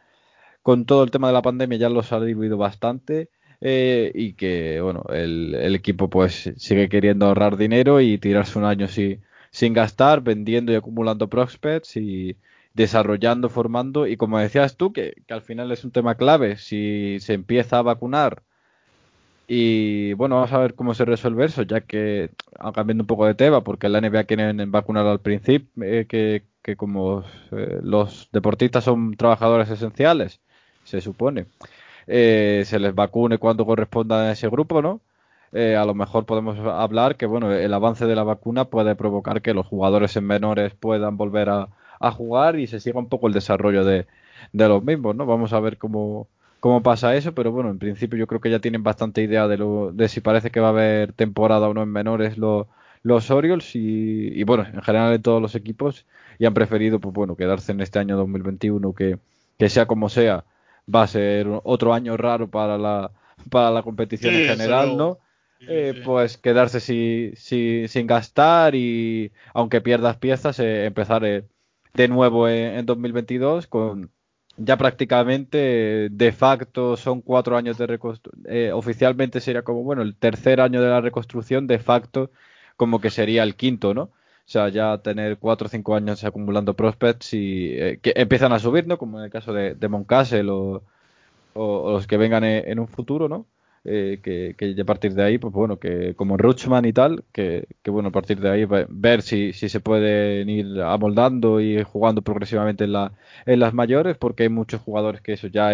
con 0.62 0.86
todo 0.86 1.04
el 1.04 1.10
tema 1.10 1.28
de 1.28 1.34
la 1.34 1.42
pandemia 1.42 1.78
ya 1.78 1.88
los 1.90 2.12
ha 2.12 2.20
dividido 2.20 2.58
bastante. 2.58 3.30
Eh, 3.66 4.12
y 4.14 4.34
que 4.34 4.80
bueno 4.82 5.04
el, 5.08 5.54
el, 5.54 5.74
equipo 5.74 6.10
pues 6.10 6.52
sigue 6.58 6.90
queriendo 6.90 7.24
ahorrar 7.26 7.56
dinero 7.56 8.02
y 8.02 8.18
tirarse 8.18 8.58
un 8.58 8.66
año 8.66 8.88
sin, 8.88 9.22
sin 9.50 9.72
gastar, 9.72 10.20
vendiendo 10.22 10.70
y 10.72 10.74
acumulando 10.74 11.30
prospects 11.30 11.96
y 11.96 12.36
desarrollando, 12.74 13.48
formando. 13.48 14.06
Y 14.06 14.16
como 14.18 14.38
decías 14.38 14.76
tú 14.76 14.92
que, 14.92 15.14
que 15.26 15.34
al 15.34 15.42
final 15.42 15.72
es 15.72 15.84
un 15.84 15.92
tema 15.92 16.16
clave 16.16 16.56
si 16.58 17.18
se 17.20 17.34
empieza 17.34 17.78
a 17.78 17.82
vacunar 17.82 18.42
y 19.46 20.14
bueno, 20.14 20.36
vamos 20.36 20.52
a 20.52 20.58
ver 20.58 20.74
cómo 20.74 20.94
se 20.94 21.04
resuelve 21.04 21.44
eso, 21.44 21.62
ya 21.62 21.82
que, 21.82 22.30
cambiando 22.74 23.02
un 23.02 23.06
poco 23.06 23.26
de 23.26 23.34
tema, 23.34 23.62
porque 23.62 23.88
la 23.88 24.00
NBA 24.00 24.24
quieren 24.24 24.70
vacunar 24.70 25.06
al 25.06 25.20
principio, 25.20 25.84
eh, 25.84 26.06
que, 26.08 26.44
que, 26.62 26.76
como 26.76 27.24
eh, 27.52 27.80
los 27.82 28.28
deportistas 28.32 28.84
son 28.84 29.16
trabajadores 29.16 29.68
esenciales, 29.70 30.40
se 30.84 31.00
supone, 31.02 31.46
eh, 32.06 32.62
se 32.66 32.78
les 32.78 32.94
vacune 32.94 33.38
cuando 33.38 33.66
corresponda 33.66 34.22
a 34.28 34.32
ese 34.32 34.48
grupo, 34.48 34.82
¿no? 34.82 35.00
a 35.54 35.84
lo 35.84 35.94
mejor 35.94 36.26
podemos 36.26 36.58
hablar 36.58 37.16
que, 37.16 37.26
bueno, 37.26 37.52
el 37.52 37.72
avance 37.72 38.06
de 38.06 38.16
la 38.16 38.24
vacuna 38.24 38.64
puede 38.64 38.96
provocar 38.96 39.40
que 39.40 39.54
los 39.54 39.64
jugadores 39.66 40.16
en 40.16 40.26
menores 40.26 40.74
puedan 40.74 41.16
volver 41.16 41.48
a, 41.48 41.68
a 42.00 42.10
jugar 42.10 42.58
y 42.58 42.66
se 42.66 42.80
siga 42.80 42.98
un 42.98 43.08
poco 43.08 43.28
el 43.28 43.34
desarrollo 43.34 43.84
de, 43.84 44.08
de 44.52 44.68
los 44.68 44.82
mismos, 44.82 45.14
¿no? 45.14 45.26
Vamos 45.26 45.52
a 45.52 45.60
ver 45.60 45.78
cómo 45.78 46.28
cómo 46.64 46.82
pasa 46.82 47.14
eso, 47.14 47.34
pero 47.34 47.52
bueno, 47.52 47.68
en 47.68 47.78
principio 47.78 48.18
yo 48.18 48.26
creo 48.26 48.40
que 48.40 48.48
ya 48.50 48.58
tienen 48.58 48.82
bastante 48.82 49.20
idea 49.22 49.46
de, 49.48 49.58
lo, 49.58 49.92
de 49.92 50.08
si 50.08 50.22
parece 50.22 50.50
que 50.50 50.60
va 50.60 50.68
a 50.68 50.70
haber 50.70 51.12
temporada 51.12 51.68
o 51.68 51.74
no 51.74 51.82
en 51.82 51.90
menores 51.90 52.38
los 52.38 53.30
Orioles 53.30 53.72
y, 53.74 54.42
bueno, 54.44 54.64
en 54.64 54.80
general 54.80 55.12
en 55.12 55.20
todos 55.20 55.42
los 55.42 55.54
equipos 55.56 56.06
y 56.38 56.46
han 56.46 56.54
preferido, 56.54 57.00
pues 57.00 57.12
bueno, 57.14 57.36
quedarse 57.36 57.72
en 57.72 57.82
este 57.82 57.98
año 57.98 58.16
2021 58.16 58.94
que, 58.94 59.18
que 59.58 59.68
sea 59.68 59.84
como 59.84 60.08
sea, 60.08 60.44
va 60.92 61.02
a 61.02 61.08
ser 61.08 61.46
otro 61.64 61.94
año 61.94 62.16
raro 62.16 62.50
para 62.50 62.78
la, 62.78 63.12
para 63.50 63.70
la 63.70 63.82
competición 63.82 64.34
en 64.34 64.48
general, 64.48 64.96
¿no? 64.96 65.18
Eh, 65.66 66.02
pues 66.04 66.36
quedarse 66.36 66.78
sin 66.80 68.06
gastar 68.06 68.74
y 68.74 69.32
aunque 69.54 69.80
pierdas 69.80 70.18
piezas, 70.18 70.58
eh, 70.58 70.84
empezar 70.84 71.24
eh, 71.24 71.44
de 71.94 72.08
nuevo 72.08 72.48
en, 72.48 72.78
en 72.78 72.86
2022 72.86 73.66
con 73.66 74.10
ya 74.56 74.76
prácticamente 74.76 76.08
de 76.10 76.32
facto 76.32 76.96
son 76.96 77.22
cuatro 77.22 77.56
años 77.56 77.78
de 77.78 77.86
reconstrucción. 77.86 78.44
Eh, 78.48 78.72
oficialmente 78.72 79.40
sería 79.40 79.62
como, 79.62 79.82
bueno, 79.82 80.02
el 80.02 80.16
tercer 80.16 80.60
año 80.60 80.80
de 80.80 80.88
la 80.88 81.00
reconstrucción, 81.00 81.66
de 81.66 81.78
facto 81.78 82.30
como 82.76 83.00
que 83.00 83.10
sería 83.10 83.42
el 83.42 83.56
quinto, 83.56 83.94
¿no? 83.94 84.10
O 84.46 84.50
sea, 84.50 84.68
ya 84.68 84.98
tener 84.98 85.38
cuatro 85.38 85.66
o 85.66 85.70
cinco 85.70 85.94
años 85.96 86.22
acumulando 86.24 86.74
prospects 86.74 87.34
y 87.34 87.70
eh, 87.72 87.98
que 88.02 88.12
empiezan 88.16 88.52
a 88.52 88.58
subir, 88.58 88.86
¿no? 88.86 88.98
Como 88.98 89.18
en 89.18 89.24
el 89.26 89.30
caso 89.30 89.52
de, 89.52 89.74
de 89.74 89.88
Moncastle 89.88 90.50
o, 90.50 90.82
o, 91.54 91.92
los 91.92 92.06
que 92.06 92.16
vengan 92.18 92.44
en 92.44 92.78
un 92.78 92.88
futuro, 92.88 93.28
¿no? 93.28 93.46
Eh, 93.86 94.20
que, 94.22 94.54
que, 94.56 94.80
a 94.80 94.84
partir 94.86 95.12
de 95.12 95.22
ahí, 95.22 95.36
pues 95.36 95.52
bueno, 95.52 95.78
que 95.78 96.14
como 96.14 96.38
Ruchman 96.38 96.86
y 96.86 96.94
tal, 96.94 97.22
que, 97.32 97.66
que 97.82 97.90
bueno, 97.90 98.08
a 98.08 98.12
partir 98.12 98.40
de 98.40 98.48
ahí 98.50 98.64
ver 98.88 99.20
si, 99.20 99.52
si 99.52 99.68
se 99.68 99.80
pueden 99.80 100.48
ir 100.48 100.80
amoldando 100.80 101.60
y 101.60 101.82
jugando 101.82 102.22
progresivamente 102.22 102.84
en, 102.84 102.92
la, 102.94 103.12
en 103.44 103.60
las 103.60 103.74
mayores, 103.74 104.16
porque 104.16 104.44
hay 104.44 104.48
muchos 104.48 104.80
jugadores 104.80 105.20
que 105.20 105.34
eso 105.34 105.48
ya 105.48 105.70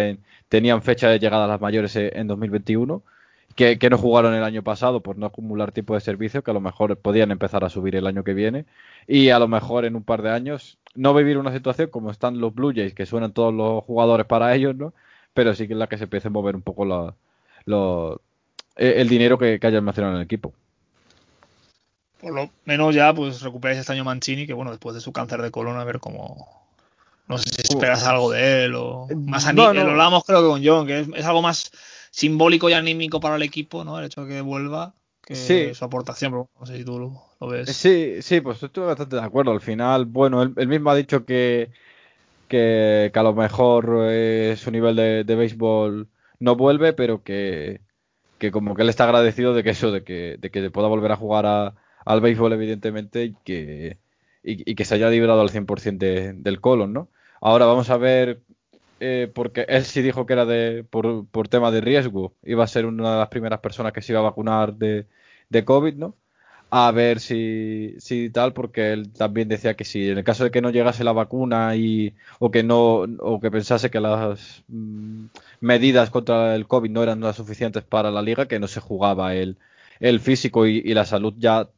tenían 0.49 0.81
fecha 0.81 1.07
de 1.07 1.19
llegada 1.19 1.45
a 1.45 1.47
las 1.47 1.61
mayores 1.61 1.95
en 1.95 2.27
2021. 2.27 3.01
Que, 3.55 3.77
que, 3.79 3.89
no 3.89 3.97
jugaron 3.97 4.33
el 4.33 4.43
año 4.43 4.63
pasado 4.63 5.01
por 5.01 5.17
no 5.17 5.25
acumular 5.25 5.71
tipo 5.71 5.93
de 5.93 6.01
servicio, 6.01 6.43
que 6.43 6.51
a 6.51 6.53
lo 6.53 6.61
mejor 6.61 6.97
podían 6.97 7.31
empezar 7.31 7.63
a 7.63 7.69
subir 7.69 7.95
el 7.95 8.07
año 8.07 8.23
que 8.23 8.33
viene 8.33 8.65
y 9.07 9.29
a 9.29 9.39
lo 9.39 9.47
mejor 9.47 9.85
en 9.85 9.95
un 9.95 10.03
par 10.03 10.21
de 10.21 10.31
años 10.31 10.77
no 10.95 11.13
vivir 11.13 11.37
una 11.37 11.51
situación 11.51 11.89
como 11.89 12.11
están 12.11 12.39
los 12.39 12.53
Blue 12.53 12.73
Jays, 12.73 12.93
que 12.93 13.05
suenan 13.05 13.33
todos 13.33 13.53
los 13.53 13.83
jugadores 13.83 14.25
para 14.25 14.53
ellos, 14.55 14.75
¿no? 14.75 14.93
Pero 15.33 15.53
sí 15.55 15.67
que 15.67 15.73
es 15.73 15.79
la 15.79 15.87
que 15.87 15.97
se 15.97 16.05
empiece 16.05 16.27
a 16.27 16.31
mover 16.31 16.55
un 16.55 16.61
poco 16.61 16.85
la, 16.85 17.13
eh, 18.77 18.93
el 18.97 19.09
dinero 19.09 19.37
que, 19.37 19.59
que 19.59 19.67
haya 19.67 19.77
almacenado 19.77 20.13
en 20.13 20.19
el 20.19 20.25
equipo. 20.25 20.53
Por 22.21 22.33
lo 22.33 22.49
menos 22.65 22.93
ya 22.93 23.13
pues 23.13 23.41
recuperáis 23.41 23.79
este 23.79 23.93
año 23.93 24.03
Mancini, 24.03 24.45
que 24.45 24.53
bueno, 24.53 24.71
después 24.71 24.93
de 24.93 25.01
su 25.01 25.11
cáncer 25.11 25.41
de 25.41 25.49
colon, 25.49 25.77
a 25.77 25.83
ver 25.83 25.99
cómo... 25.99 26.61
No 27.27 27.37
sé 27.37 27.49
si 27.49 27.61
esperas 27.61 28.05
algo 28.05 28.31
de 28.31 28.65
él 28.65 28.75
o 28.75 29.07
más 29.15 29.45
anímico. 29.45 29.73
Lo 29.73 29.91
hablamos 29.91 30.23
creo 30.25 30.41
que 30.41 30.47
con 30.49 30.61
John, 30.63 30.85
que 30.85 30.99
es, 31.15 31.25
algo 31.25 31.41
más 31.41 31.71
simbólico 32.11 32.69
y 32.69 32.73
anímico 32.73 33.19
para 33.19 33.37
el 33.37 33.41
equipo, 33.41 33.83
¿no? 33.83 33.97
El 33.97 34.05
hecho 34.05 34.25
de 34.25 34.35
que 34.35 34.41
vuelva, 34.41 34.93
que 35.25 35.73
su 35.73 35.85
aportación, 35.85 36.31
pero 36.31 36.49
no 36.59 36.65
sé 36.65 36.77
si 36.77 36.85
tú 36.85 36.99
lo, 37.39 37.47
ves. 37.47 37.75
Sí, 37.75 38.21
sí, 38.21 38.41
pues 38.41 38.61
estoy 38.61 38.85
bastante 38.85 39.15
de 39.15 39.23
acuerdo. 39.23 39.51
Al 39.51 39.61
final, 39.61 40.05
bueno, 40.05 40.43
él, 40.43 40.67
mismo 40.67 40.91
ha 40.91 40.95
dicho 40.95 41.25
que, 41.25 41.71
que, 42.47 43.11
a 43.13 43.23
lo 43.23 43.33
mejor 43.33 44.07
eh, 44.09 44.55
su 44.57 44.69
nivel 44.69 44.95
de, 44.95 45.23
de 45.23 45.35
béisbol 45.35 46.07
no 46.39 46.55
vuelve, 46.55 46.93
pero 46.93 47.23
que, 47.23 47.81
que 48.37 48.51
como 48.51 48.75
que 48.75 48.81
él 48.81 48.89
está 48.89 49.05
agradecido 49.05 49.53
de 49.53 49.63
que 49.63 49.69
eso, 49.69 49.91
de 49.91 50.03
que, 50.03 50.37
de 50.39 50.51
que 50.51 50.69
pueda 50.71 50.87
volver 50.87 51.11
a 51.11 51.15
jugar 51.15 51.45
a, 51.45 51.75
al 52.05 52.21
béisbol, 52.21 52.53
evidentemente, 52.53 53.23
y 53.25 53.35
que, 53.45 53.99
y, 54.43 54.75
que 54.75 54.85
se 54.85 54.95
haya 54.95 55.09
librado 55.09 55.41
al 55.41 55.49
100% 55.49 55.97
de, 55.97 56.33
del 56.33 56.59
colon, 56.59 56.91
¿no? 56.91 57.09
Ahora 57.39 57.65
vamos 57.65 57.89
a 57.89 57.97
ver, 57.97 58.41
eh, 59.01 59.31
porque 59.33 59.65
él 59.67 59.83
sí 59.85 60.01
dijo 60.01 60.25
que 60.25 60.33
era 60.33 60.45
de 60.45 60.85
por, 60.89 61.27
por 61.27 61.47
tema 61.49 61.71
de 61.71 61.81
riesgo, 61.81 62.33
iba 62.43 62.63
a 62.63 62.67
ser 62.67 62.85
una 62.85 63.13
de 63.13 63.19
las 63.19 63.29
primeras 63.29 63.59
personas 63.59 63.93
que 63.93 64.01
se 64.01 64.13
iba 64.13 64.19
a 64.21 64.23
vacunar 64.23 64.75
de, 64.75 65.07
de 65.49 65.65
COVID, 65.65 65.95
¿no? 65.95 66.15
a 66.71 66.91
ver 66.91 67.19
si, 67.19 67.95
si 67.99 68.29
tal, 68.29 68.53
porque 68.53 68.93
él 68.93 69.11
también 69.11 69.49
decía 69.49 69.75
que 69.75 69.83
si 69.83 70.09
en 70.09 70.17
el 70.19 70.23
caso 70.23 70.45
de 70.45 70.51
que 70.51 70.61
no 70.61 70.69
llegase 70.71 71.03
la 71.03 71.11
vacuna 71.11 71.75
y 71.75 72.15
o 72.39 72.49
que 72.49 72.63
no 72.63 73.01
o 73.19 73.41
que 73.41 73.51
pensase 73.51 73.91
que 73.91 73.99
las 73.99 74.63
mm, 74.69 75.25
medidas 75.59 76.09
contra 76.09 76.55
el 76.55 76.67
COVID 76.67 76.89
no 76.89 77.03
eran 77.03 77.19
las 77.21 77.35
suficientes 77.35 77.83
para 77.83 78.09
la 78.09 78.21
liga, 78.21 78.47
que 78.47 78.59
no 78.59 78.67
se 78.67 78.79
jugaba 78.79 79.35
el, 79.35 79.57
el 79.99 80.19
físico 80.21 80.65
y, 80.65 80.81
la 80.93 81.05
salud 81.05 81.33
ya 81.37 81.69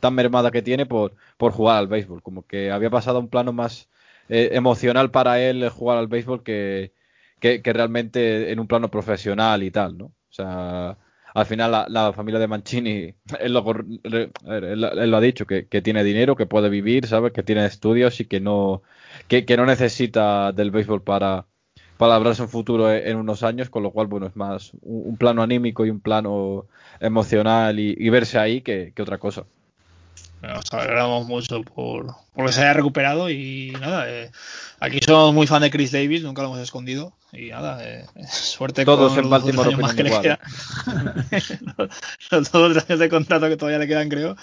tan 0.00 0.14
mermada 0.14 0.50
que 0.52 0.62
tiene 0.62 0.86
por, 0.86 1.14
por 1.36 1.52
jugar 1.52 1.78
al 1.78 1.88
béisbol, 1.88 2.22
como 2.22 2.46
que 2.46 2.70
había 2.70 2.90
pasado 2.90 3.18
a 3.18 3.20
un 3.20 3.28
plano 3.28 3.52
más 3.52 3.88
eh, 4.32 4.50
emocional 4.52 5.10
para 5.10 5.40
él 5.40 5.68
jugar 5.68 5.98
al 5.98 6.08
béisbol 6.08 6.42
que, 6.42 6.94
que, 7.40 7.62
que 7.62 7.72
realmente 7.72 8.52
en 8.52 8.60
un 8.60 8.66
plano 8.66 8.90
profesional 8.90 9.62
y 9.62 9.70
tal, 9.70 9.98
¿no? 9.98 10.06
O 10.06 10.32
sea, 10.34 10.96
al 11.34 11.46
final 11.46 11.86
la, 11.88 12.12
familia 12.12 12.40
de 12.40 12.48
Mancini, 12.48 13.14
él 13.40 13.52
lo, 13.52 15.16
ha 15.16 15.20
dicho, 15.20 15.46
que, 15.46 15.64
tiene 15.82 16.04
dinero, 16.04 16.36
que 16.36 16.46
puede 16.46 16.68
vivir, 16.68 17.06
¿sabes? 17.06 17.32
Que 17.32 17.42
tiene 17.42 17.66
estudios 17.66 18.20
y 18.20 18.26
que 18.26 18.40
no, 18.40 18.82
que, 19.28 19.44
no 19.56 19.66
necesita 19.66 20.52
del 20.52 20.70
béisbol 20.70 21.02
para, 21.02 21.46
para 21.96 22.14
labrarse 22.14 22.42
un 22.42 22.48
futuro 22.48 22.92
en 22.92 23.16
unos 23.16 23.42
años, 23.42 23.70
con 23.70 23.82
lo 23.82 23.90
cual, 23.92 24.06
bueno, 24.06 24.26
es 24.26 24.36
más 24.36 24.72
un, 24.82 25.16
plano 25.16 25.42
anímico 25.42 25.86
y 25.86 25.90
un 25.90 26.00
plano 26.00 26.66
emocional 27.00 27.78
y, 27.80 28.08
verse 28.10 28.38
ahí 28.38 28.60
que, 28.62 28.92
otra 29.00 29.18
cosa. 29.18 29.44
Nos 30.42 30.72
alegramos 30.72 31.28
mucho 31.28 31.62
por, 31.62 32.16
por 32.34 32.46
que 32.46 32.52
se 32.52 32.62
haya 32.62 32.72
recuperado 32.72 33.30
y 33.30 33.76
nada, 33.80 34.10
eh, 34.10 34.32
aquí 34.80 34.98
somos 35.00 35.32
muy 35.32 35.46
fan 35.46 35.62
de 35.62 35.70
Chris 35.70 35.92
Davis, 35.92 36.24
nunca 36.24 36.42
lo 36.42 36.48
hemos 36.48 36.58
escondido 36.58 37.12
y 37.32 37.50
nada, 37.50 37.78
eh, 37.82 38.06
suerte 38.28 38.84
Todos 38.84 39.16
en 39.16 39.30
Baltimore 39.30 39.76
más 39.76 39.94
que 39.94 40.02
igual. 40.02 40.40
todos 42.50 42.74
los 42.74 42.84
años 42.84 42.98
de 42.98 43.08
contrato 43.08 43.48
que 43.48 43.56
todavía 43.56 43.78
le 43.78 43.86
quedan, 43.86 44.08
creo. 44.08 44.36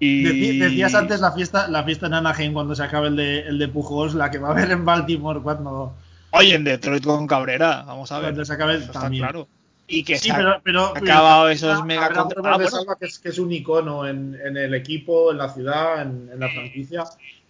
Y... 0.00 0.58
Decías 0.58 0.96
antes 0.96 1.20
la 1.20 1.30
fiesta, 1.30 1.68
la 1.68 1.84
fiesta 1.84 2.06
en 2.06 2.14
Anaheim 2.14 2.52
cuando 2.52 2.74
se 2.74 2.82
acabe 2.82 3.06
el 3.06 3.14
de, 3.14 3.40
el 3.42 3.60
de 3.60 3.68
Pujols, 3.68 4.14
la 4.14 4.32
que 4.32 4.38
va 4.38 4.48
a 4.48 4.50
haber 4.50 4.72
en 4.72 4.84
Baltimore 4.84 5.40
cuando... 5.40 5.94
Oye, 6.32 6.56
en 6.56 6.64
Detroit 6.64 7.04
con 7.04 7.28
Cabrera, 7.28 7.84
vamos 7.86 8.10
a 8.10 8.16
ver. 8.16 8.30
Cuando 8.30 8.44
se 8.44 8.52
acabe 8.52 8.80
también. 8.80 9.22
claro 9.22 9.48
y 9.88 10.04
que 10.04 10.18
sí, 10.18 10.28
se 10.28 10.34
pero, 10.34 10.60
pero, 10.62 10.96
acabado 10.96 11.48
esos 11.48 11.84
mega 11.84 12.12
contratos. 12.12 12.86
Ah, 12.88 12.96
que, 13.00 13.06
es, 13.06 13.18
que 13.18 13.30
es 13.30 13.38
un 13.38 13.50
icono 13.50 14.06
en, 14.06 14.38
en, 14.44 14.56
el 14.56 14.74
equipo, 14.74 15.32
en 15.32 15.38
la 15.38 15.52
ciudad, 15.52 16.02
en, 16.02 16.30
en 16.30 16.38
la 16.38 16.48
franquicia, 16.50 17.04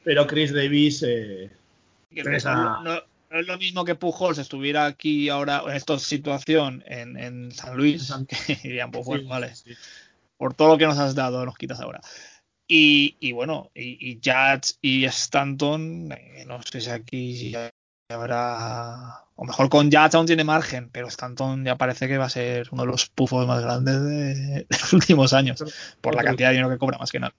pero 0.05 0.27
Chris 0.27 0.55
Davis 0.55 1.03
eh, 1.07 1.51
no, 2.45 2.83
no, 2.83 3.03
es 3.31 3.47
lo 3.47 3.59
mismo 3.59 3.85
que 3.85 3.95
Pujols 3.95 4.39
estuviera 4.39 4.87
aquí 4.87 5.29
ahora 5.29 5.63
en 5.67 5.77
esta 5.77 5.99
situación 5.99 6.83
en, 6.87 7.19
en 7.19 7.53
San 7.53 7.77
Luis, 7.77 8.13
que 8.47 8.55
dirían, 8.63 8.91
pues 8.91 9.05
bueno, 9.05 9.29
vale, 9.29 9.53
por 10.37 10.55
todo 10.55 10.69
lo 10.69 10.79
que 10.79 10.87
nos 10.87 10.99
has 10.99 11.15
dado, 11.15 11.45
nos 11.45 11.57
quitas 11.57 11.81
ahora. 11.81 12.01
Y, 12.67 13.17
y 13.19 13.33
bueno, 13.33 13.71
y, 13.75 14.13
y 14.13 14.21
y 14.83 15.05
Stanton, 15.07 16.13
eh, 16.13 16.45
no 16.47 16.63
sé 16.63 16.81
si 16.81 16.91
aquí 16.91 17.53
habrá 18.11 19.25
o 19.37 19.45
mejor 19.45 19.69
con 19.69 19.91
Jazz 19.91 20.15
aún 20.15 20.27
tiene 20.27 20.43
margen, 20.43 20.89
pero 20.91 21.09
Stanton 21.09 21.65
ya 21.65 21.77
parece 21.77 22.09
que 22.09 22.17
va 22.17 22.25
a 22.25 22.31
ser 22.31 22.69
uno 22.71 22.83
de 22.83 22.89
los 22.89 23.07
pufos 23.11 23.47
más 23.47 23.63
grandes 23.63 24.03
de, 24.03 24.67
los 24.71 24.93
últimos 24.95 25.33
años, 25.33 25.63
por 26.01 26.15
la 26.15 26.25
cantidad 26.25 26.49
de 26.49 26.55
dinero 26.55 26.71
que 26.71 26.79
cobra 26.79 26.99
más 26.99 27.11
que 27.11 27.21
nada. 27.21 27.35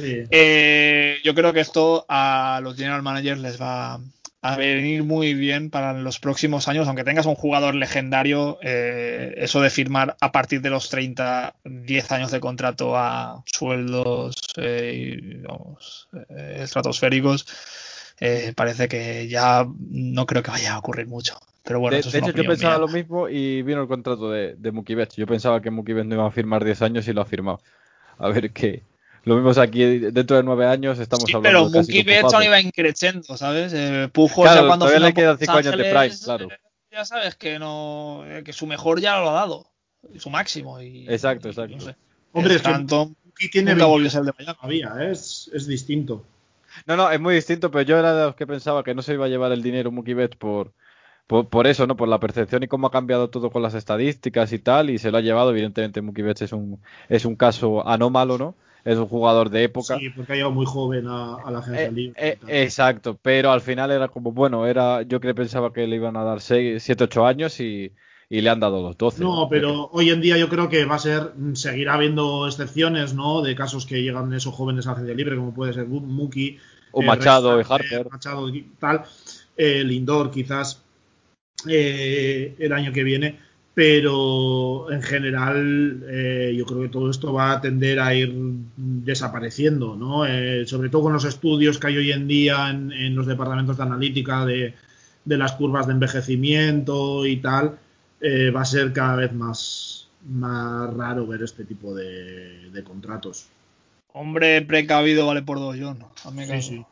Eh, 0.00 1.18
yo 1.24 1.34
creo 1.34 1.52
que 1.52 1.60
esto 1.60 2.04
a 2.08 2.60
los 2.62 2.76
general 2.76 3.02
managers 3.02 3.40
les 3.40 3.60
va, 3.60 4.00
a 4.40 4.56
venir 4.56 5.02
muy 5.02 5.34
bien 5.34 5.70
para 5.70 5.92
los 5.94 6.20
próximos 6.20 6.68
años, 6.68 6.86
aunque 6.86 7.02
tengas 7.02 7.26
un 7.26 7.34
jugador 7.34 7.74
legendario, 7.74 8.58
eh, 8.62 9.34
eso 9.38 9.60
de 9.60 9.70
firmar 9.70 10.16
a 10.20 10.30
partir 10.30 10.60
de 10.60 10.70
los 10.70 10.88
30, 10.90 11.56
10 11.64 12.12
años 12.12 12.30
de 12.30 12.38
contrato 12.38 12.96
a 12.96 13.42
sueldos 13.46 14.36
eh, 14.56 15.42
eh, 16.30 16.58
estratosféricos, 16.60 17.46
eh, 18.20 18.52
parece 18.56 18.88
que 18.88 19.28
ya 19.28 19.66
no 19.90 20.26
creo 20.26 20.42
que 20.42 20.50
vaya 20.50 20.74
a 20.74 20.78
ocurrir 20.78 21.06
mucho. 21.06 21.38
Pero 21.64 21.80
bueno, 21.80 21.94
de, 21.94 22.00
eso 22.00 22.08
es 22.08 22.12
de 22.14 22.18
hecho, 22.20 22.30
yo 22.32 22.44
pensaba 22.44 22.74
mía. 22.78 22.86
lo 22.86 22.88
mismo 22.88 23.28
y 23.28 23.62
vino 23.62 23.82
el 23.82 23.88
contrato 23.88 24.30
de, 24.30 24.54
de 24.56 24.72
Mookie 24.72 24.94
Betts. 24.94 25.16
Yo 25.16 25.26
pensaba 25.26 25.60
que 25.60 25.70
Mookie 25.70 25.92
Betts 25.92 26.08
no 26.08 26.14
iba 26.14 26.26
a 26.26 26.30
firmar 26.30 26.64
10 26.64 26.82
años 26.82 27.06
y 27.08 27.12
lo 27.12 27.20
ha 27.20 27.26
firmado. 27.26 27.60
A 28.18 28.28
ver 28.28 28.52
qué. 28.52 28.82
Lo 29.24 29.36
vimos 29.36 29.58
aquí 29.58 29.82
dentro 29.98 30.36
de 30.38 30.42
9 30.44 30.66
años. 30.66 30.98
Estamos 30.98 31.24
Sí, 31.26 31.34
hablando 31.36 31.70
pero 31.70 31.70
casi 31.70 31.92
Mookie 31.92 32.02
Betts 32.04 32.32
aún 32.34 32.44
iba 32.44 32.60
increciendo, 32.60 33.36
¿sabes? 33.36 33.72
Eh, 33.74 34.08
Claro, 34.12 34.62
ya 34.62 34.66
cuando 34.66 34.86
todavía 34.86 35.06
le 35.08 35.14
quedan 35.14 35.36
con 35.36 35.38
cinco 35.40 35.52
Los 35.58 35.66
años 35.66 35.78
de 35.78 35.90
prime, 35.90 36.14
claro. 36.24 36.48
Ya 36.90 37.04
sabes 37.04 37.34
que 37.34 37.58
no, 37.58 38.22
eh, 38.26 38.42
que 38.42 38.54
su 38.54 38.66
mejor 38.66 38.98
ya 39.00 39.18
lo 39.18 39.28
ha 39.28 39.34
dado, 39.34 39.66
su 40.16 40.30
máximo 40.30 40.80
y 40.80 41.06
Exacto, 41.08 41.48
y 41.48 41.50
exacto. 41.50 41.76
no 41.76 41.82
sé. 41.82 41.96
Hombre, 42.32 42.54
es 42.54 42.62
que 42.62 42.68
Stanton 42.68 43.14
Mookie 43.26 43.50
tiene 43.50 43.72
nunca 43.72 43.84
20 43.84 43.90
volvió 43.92 44.08
a 44.08 44.10
ser 44.10 44.20
el 44.20 44.26
de 44.26 44.32
Miami. 44.38 44.56
todavía, 44.56 45.06
¿eh? 45.06 45.12
es, 45.12 45.50
es 45.52 45.66
distinto. 45.66 46.24
No, 46.86 46.96
no, 46.96 47.10
es 47.10 47.20
muy 47.20 47.34
distinto, 47.34 47.70
pero 47.70 47.82
yo 47.82 47.98
era 47.98 48.14
de 48.14 48.24
los 48.26 48.34
que 48.34 48.46
pensaba 48.46 48.82
que 48.84 48.94
no 48.94 49.02
se 49.02 49.14
iba 49.14 49.26
a 49.26 49.28
llevar 49.28 49.52
el 49.52 49.62
dinero 49.62 49.90
Mookie 49.90 50.14
Betts 50.14 50.36
por, 50.36 50.74
por, 51.26 51.48
por 51.48 51.66
eso, 51.66 51.86
¿no? 51.86 51.96
Por 51.96 52.08
la 52.08 52.20
percepción 52.20 52.62
y 52.62 52.68
cómo 52.68 52.86
ha 52.88 52.90
cambiado 52.90 53.30
todo 53.30 53.50
con 53.50 53.62
las 53.62 53.74
estadísticas 53.74 54.52
y 54.52 54.58
tal, 54.58 54.90
y 54.90 54.98
se 54.98 55.10
lo 55.10 55.18
ha 55.18 55.20
llevado. 55.20 55.50
Evidentemente, 55.50 56.02
Mookie 56.02 56.22
Betts 56.22 56.42
es 56.42 56.52
un, 56.52 56.82
es 57.08 57.24
un 57.24 57.36
caso 57.36 57.86
anómalo, 57.88 58.38
¿no? 58.38 58.56
Es 58.84 58.96
un 58.98 59.08
jugador 59.08 59.50
de 59.50 59.64
época. 59.64 59.96
Sí, 59.98 60.10
porque 60.10 60.32
ha 60.32 60.36
llegado 60.36 60.52
muy 60.54 60.66
joven 60.66 61.06
a, 61.08 61.36
a 61.36 61.50
la 61.50 61.58
agencia 61.58 61.88
Eh, 61.88 61.92
libre. 61.92 62.16
eh, 62.20 62.38
exacto, 62.64 63.18
pero 63.20 63.50
al 63.50 63.60
final 63.60 63.90
era 63.90 64.08
como, 64.08 64.32
bueno, 64.32 64.66
era 64.66 65.02
yo 65.02 65.20
que 65.20 65.34
pensaba 65.34 65.72
que 65.72 65.86
le 65.86 65.96
iban 65.96 66.16
a 66.16 66.24
dar 66.24 66.40
7, 66.40 67.04
8 67.04 67.26
años 67.26 67.60
y, 67.60 67.92
y 68.30 68.40
le 68.40 68.50
han 68.50 68.60
dado 68.60 68.82
los 68.82 68.96
12. 68.98 69.22
No, 69.22 69.48
pero 69.48 69.88
hoy 69.92 70.10
en 70.10 70.20
día 70.20 70.36
yo 70.36 70.48
creo 70.48 70.68
que 70.68 70.84
va 70.84 70.96
a 70.96 70.98
ser, 70.98 71.32
mm, 71.36 71.54
seguirá 71.54 71.94
habiendo 71.94 72.46
excepciones, 72.46 73.14
¿no? 73.14 73.40
De 73.42 73.54
casos 73.54 73.86
que 73.86 74.02
llegan 74.02 74.32
esos 74.34 74.54
jóvenes 74.54 74.86
a 74.86 74.92
agencia 74.92 75.14
libre, 75.14 75.36
como 75.36 75.54
puede 75.54 75.72
ser 75.72 75.86
Mookie. 75.86 76.58
O 76.92 77.02
eh, 77.02 77.06
Machado 77.06 77.60
y 77.60 77.64
Harper. 77.68 78.06
eh, 78.06 78.08
Machado 78.10 78.48
y 78.48 78.62
tal. 78.78 79.04
eh, 79.56 79.82
Lindor 79.84 80.30
quizás 80.30 80.82
eh, 81.68 82.54
el 82.58 82.72
año 82.72 82.92
que 82.92 83.02
viene. 83.04 83.38
Pero 83.74 84.90
en 84.90 85.02
general 85.02 86.02
eh, 86.08 86.52
yo 86.56 86.66
creo 86.66 86.82
que 86.82 86.88
todo 86.88 87.10
esto 87.10 87.32
va 87.32 87.52
a 87.52 87.60
tender 87.60 88.00
a 88.00 88.12
ir 88.12 88.34
desapareciendo, 88.76 89.94
¿no? 89.94 90.26
Eh, 90.26 90.66
sobre 90.66 90.88
todo 90.88 91.02
con 91.02 91.12
los 91.12 91.24
estudios 91.24 91.78
que 91.78 91.86
hay 91.86 91.96
hoy 91.98 92.10
en 92.10 92.26
día 92.26 92.70
en, 92.70 92.90
en 92.90 93.14
los 93.14 93.26
departamentos 93.26 93.76
de 93.76 93.82
analítica 93.84 94.44
de, 94.44 94.74
de 95.24 95.36
las 95.38 95.52
curvas 95.52 95.86
de 95.86 95.92
envejecimiento 95.92 97.24
y 97.24 97.36
tal, 97.36 97.78
eh, 98.20 98.50
va 98.50 98.62
a 98.62 98.64
ser 98.64 98.92
cada 98.92 99.16
vez 99.16 99.32
más, 99.32 100.08
más 100.28 100.92
raro 100.94 101.26
ver 101.26 101.42
este 101.42 101.64
tipo 101.64 101.94
de, 101.94 102.70
de 102.70 102.84
contratos. 102.84 103.46
Hombre 104.12 104.62
precavido 104.62 105.26
vale 105.26 105.42
por 105.42 105.58
dos, 105.58 105.76
John. 105.78 105.98
Sí, 106.46 106.62
sí. 106.62 106.86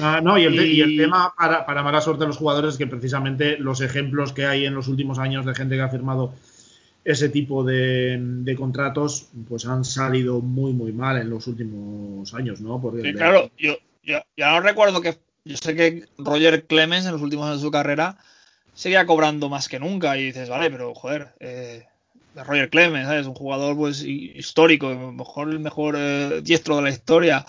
Ah, 0.00 0.20
no, 0.22 0.36
y 0.36 0.44
el, 0.44 0.54
y 0.66 0.80
el 0.80 0.96
tema 0.96 1.32
para, 1.36 1.64
para 1.64 1.82
mala 1.82 2.00
suerte 2.00 2.22
de 2.22 2.28
los 2.28 2.36
jugadores 2.36 2.72
es 2.72 2.78
que 2.78 2.86
precisamente 2.86 3.58
los 3.58 3.80
ejemplos 3.80 4.32
que 4.32 4.46
hay 4.46 4.66
en 4.66 4.74
los 4.74 4.88
últimos 4.88 5.18
años 5.18 5.46
de 5.46 5.54
gente 5.54 5.76
que 5.76 5.82
ha 5.82 5.88
firmado 5.88 6.34
ese 7.04 7.28
tipo 7.28 7.64
de, 7.64 8.18
de 8.20 8.56
contratos 8.56 9.28
pues 9.48 9.66
han 9.66 9.84
salido 9.84 10.40
muy 10.40 10.72
muy 10.72 10.92
mal 10.92 11.18
en 11.18 11.30
los 11.30 11.46
últimos 11.46 12.32
años, 12.34 12.60
¿no? 12.60 12.80
Porque 12.80 13.02
Sí, 13.02 13.14
claro, 13.14 13.50
yo, 13.58 13.76
yo, 14.02 14.18
yo 14.36 14.46
no 14.46 14.60
recuerdo 14.60 15.00
que. 15.00 15.18
Yo 15.44 15.56
sé 15.56 15.74
que 15.74 16.04
Roger 16.18 16.66
Clemens 16.66 17.04
en 17.04 17.12
los 17.12 17.22
últimos 17.22 17.46
años 17.46 17.60
de 17.60 17.66
su 17.66 17.72
carrera 17.72 18.18
seguía 18.74 19.06
cobrando 19.06 19.48
más 19.48 19.68
que 19.68 19.78
nunca. 19.78 20.16
Y 20.16 20.24
dices, 20.26 20.48
vale, 20.48 20.70
pero 20.70 20.94
joder, 20.94 21.34
eh, 21.40 21.84
Roger 22.34 22.70
Clemens, 22.70 23.06
¿sabes? 23.08 23.26
Un 23.26 23.34
jugador 23.34 23.76
pues 23.76 24.02
hi- 24.02 24.32
histórico, 24.34 24.88
mejor 25.12 25.50
el 25.50 25.60
mejor 25.60 25.94
eh, 25.98 26.40
diestro 26.42 26.76
de 26.76 26.82
la 26.82 26.90
historia. 26.90 27.44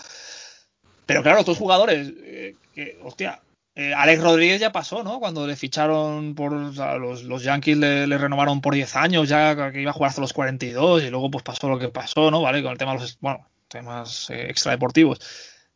Pero 1.06 1.22
claro, 1.22 1.40
estos 1.40 1.58
jugadores, 1.58 2.12
eh, 2.22 2.54
que, 2.74 2.98
hostia, 3.02 3.40
eh, 3.74 3.92
Alex 3.92 4.22
Rodríguez 4.22 4.60
ya 4.60 4.72
pasó, 4.72 5.02
¿no? 5.02 5.18
Cuando 5.18 5.46
le 5.46 5.56
ficharon 5.56 6.34
por. 6.34 6.52
los, 6.52 7.24
los 7.24 7.42
Yankees 7.42 7.76
le, 7.76 8.18
renovaron 8.18 8.60
por 8.60 8.74
10 8.74 8.94
años, 8.96 9.28
ya 9.28 9.72
que 9.72 9.80
iba 9.82 9.90
a 9.90 9.94
jugar 9.94 10.10
hasta 10.10 10.20
los 10.20 10.32
42, 10.32 11.02
y 11.02 11.10
luego 11.10 11.30
pues 11.30 11.42
pasó 11.44 11.68
lo 11.68 11.78
que 11.78 11.88
pasó, 11.88 12.30
¿no? 12.30 12.40
¿Vale? 12.40 12.62
Con 12.62 12.72
el 12.72 12.78
tema 12.78 12.92
de 12.94 13.00
los. 13.00 13.18
Bueno, 13.20 13.46
temas 13.68 14.30
eh, 14.30 14.46
extradeportivos. 14.48 15.18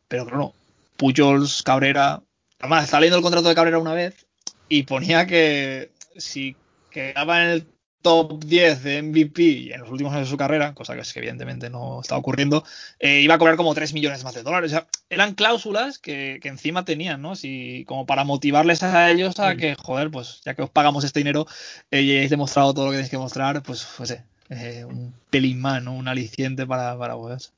Pero 0.07 0.25
claro, 0.25 0.53
Pujols, 0.97 1.61
Cabrera. 1.61 2.21
Además, 2.59 2.85
estaba 2.85 3.01
leyendo 3.01 3.17
el 3.17 3.23
contrato 3.23 3.49
de 3.49 3.55
Cabrera 3.55 3.79
una 3.79 3.93
vez 3.93 4.25
y 4.69 4.83
ponía 4.83 5.25
que 5.27 5.91
si 6.15 6.55
quedaba 6.91 7.43
en 7.43 7.49
el 7.49 7.67
top 8.01 8.43
10 8.45 8.83
de 8.83 9.01
MVP 9.01 9.73
en 9.73 9.81
los 9.81 9.89
últimos 9.89 10.13
años 10.13 10.27
de 10.27 10.31
su 10.31 10.37
carrera, 10.37 10.73
cosa 10.73 10.95
que 10.95 11.01
es 11.01 11.11
que 11.11 11.19
evidentemente 11.19 11.69
no 11.69 11.99
está 12.01 12.15
ocurriendo, 12.15 12.63
eh, 12.99 13.19
iba 13.21 13.35
a 13.35 13.37
cobrar 13.37 13.57
como 13.57 13.73
3 13.73 13.93
millones 13.93 14.23
más 14.23 14.33
de 14.33 14.43
dólares. 14.43 14.71
O 14.71 14.75
sea, 14.75 14.87
eran 15.09 15.33
cláusulas 15.35 15.99
que, 15.99 16.39
que 16.41 16.47
encima 16.47 16.85
tenían, 16.85 17.21
¿no? 17.21 17.35
Si, 17.35 17.83
como 17.87 18.05
para 18.05 18.23
motivarles 18.23 18.83
a 18.83 19.11
ellos 19.11 19.39
a 19.39 19.55
que, 19.55 19.75
joder, 19.75 20.11
pues 20.11 20.41
ya 20.45 20.53
que 20.55 20.61
os 20.61 20.69
pagamos 20.69 21.03
este 21.03 21.19
dinero 21.19 21.45
eh, 21.91 22.01
y 22.01 22.15
habéis 22.15 22.29
demostrado 22.29 22.73
todo 22.73 22.85
lo 22.85 22.91
que 22.91 22.97
tenéis 22.97 23.11
que 23.11 23.17
mostrar, 23.17 23.61
pues, 23.63 23.85
pues 23.97 24.11
eh, 24.11 24.23
eh, 24.49 24.85
un 24.85 25.13
pelín 25.29 25.59
más, 25.61 25.83
¿no? 25.83 25.93
Un 25.93 26.07
aliciente 26.07 26.65
para, 26.65 26.97
para, 26.97 27.15
pues, 27.17 27.53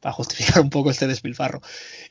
para 0.00 0.12
justificar 0.12 0.60
un 0.62 0.70
poco 0.70 0.90
este 0.90 1.06
despilfarro. 1.06 1.60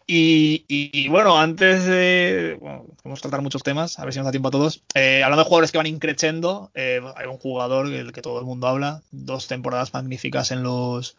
Y, 0.10 1.10
bueno, 1.10 1.38
antes 1.38 1.86
de. 1.86 2.58
Bueno, 2.62 2.86
podemos 3.04 3.22
tratar 3.22 3.42
muchos 3.42 3.62
temas, 3.62 4.00
a 4.00 4.06
ver 4.06 4.14
si 4.14 4.20
nos 4.20 4.26
da 4.26 4.32
tiempo 4.32 4.48
a 4.48 4.52
todos. 4.52 4.82
Eh, 4.94 5.22
hablando 5.22 5.44
de 5.44 5.48
jugadores 5.50 5.72
que 5.74 5.78
van 5.78 5.88
increciendo, 5.88 6.72
eh, 6.76 7.02
hay 7.18 7.28
un 7.28 7.38
jugador 7.38 7.90
del 7.90 8.14
que 8.14 8.22
todo 8.22 8.40
el 8.40 8.46
mundo 8.46 8.68
habla, 8.68 9.02
dos 9.12 9.48
temporadas 9.48 9.94
magníficas 9.94 10.52
en 10.52 10.64
los, 10.64 11.18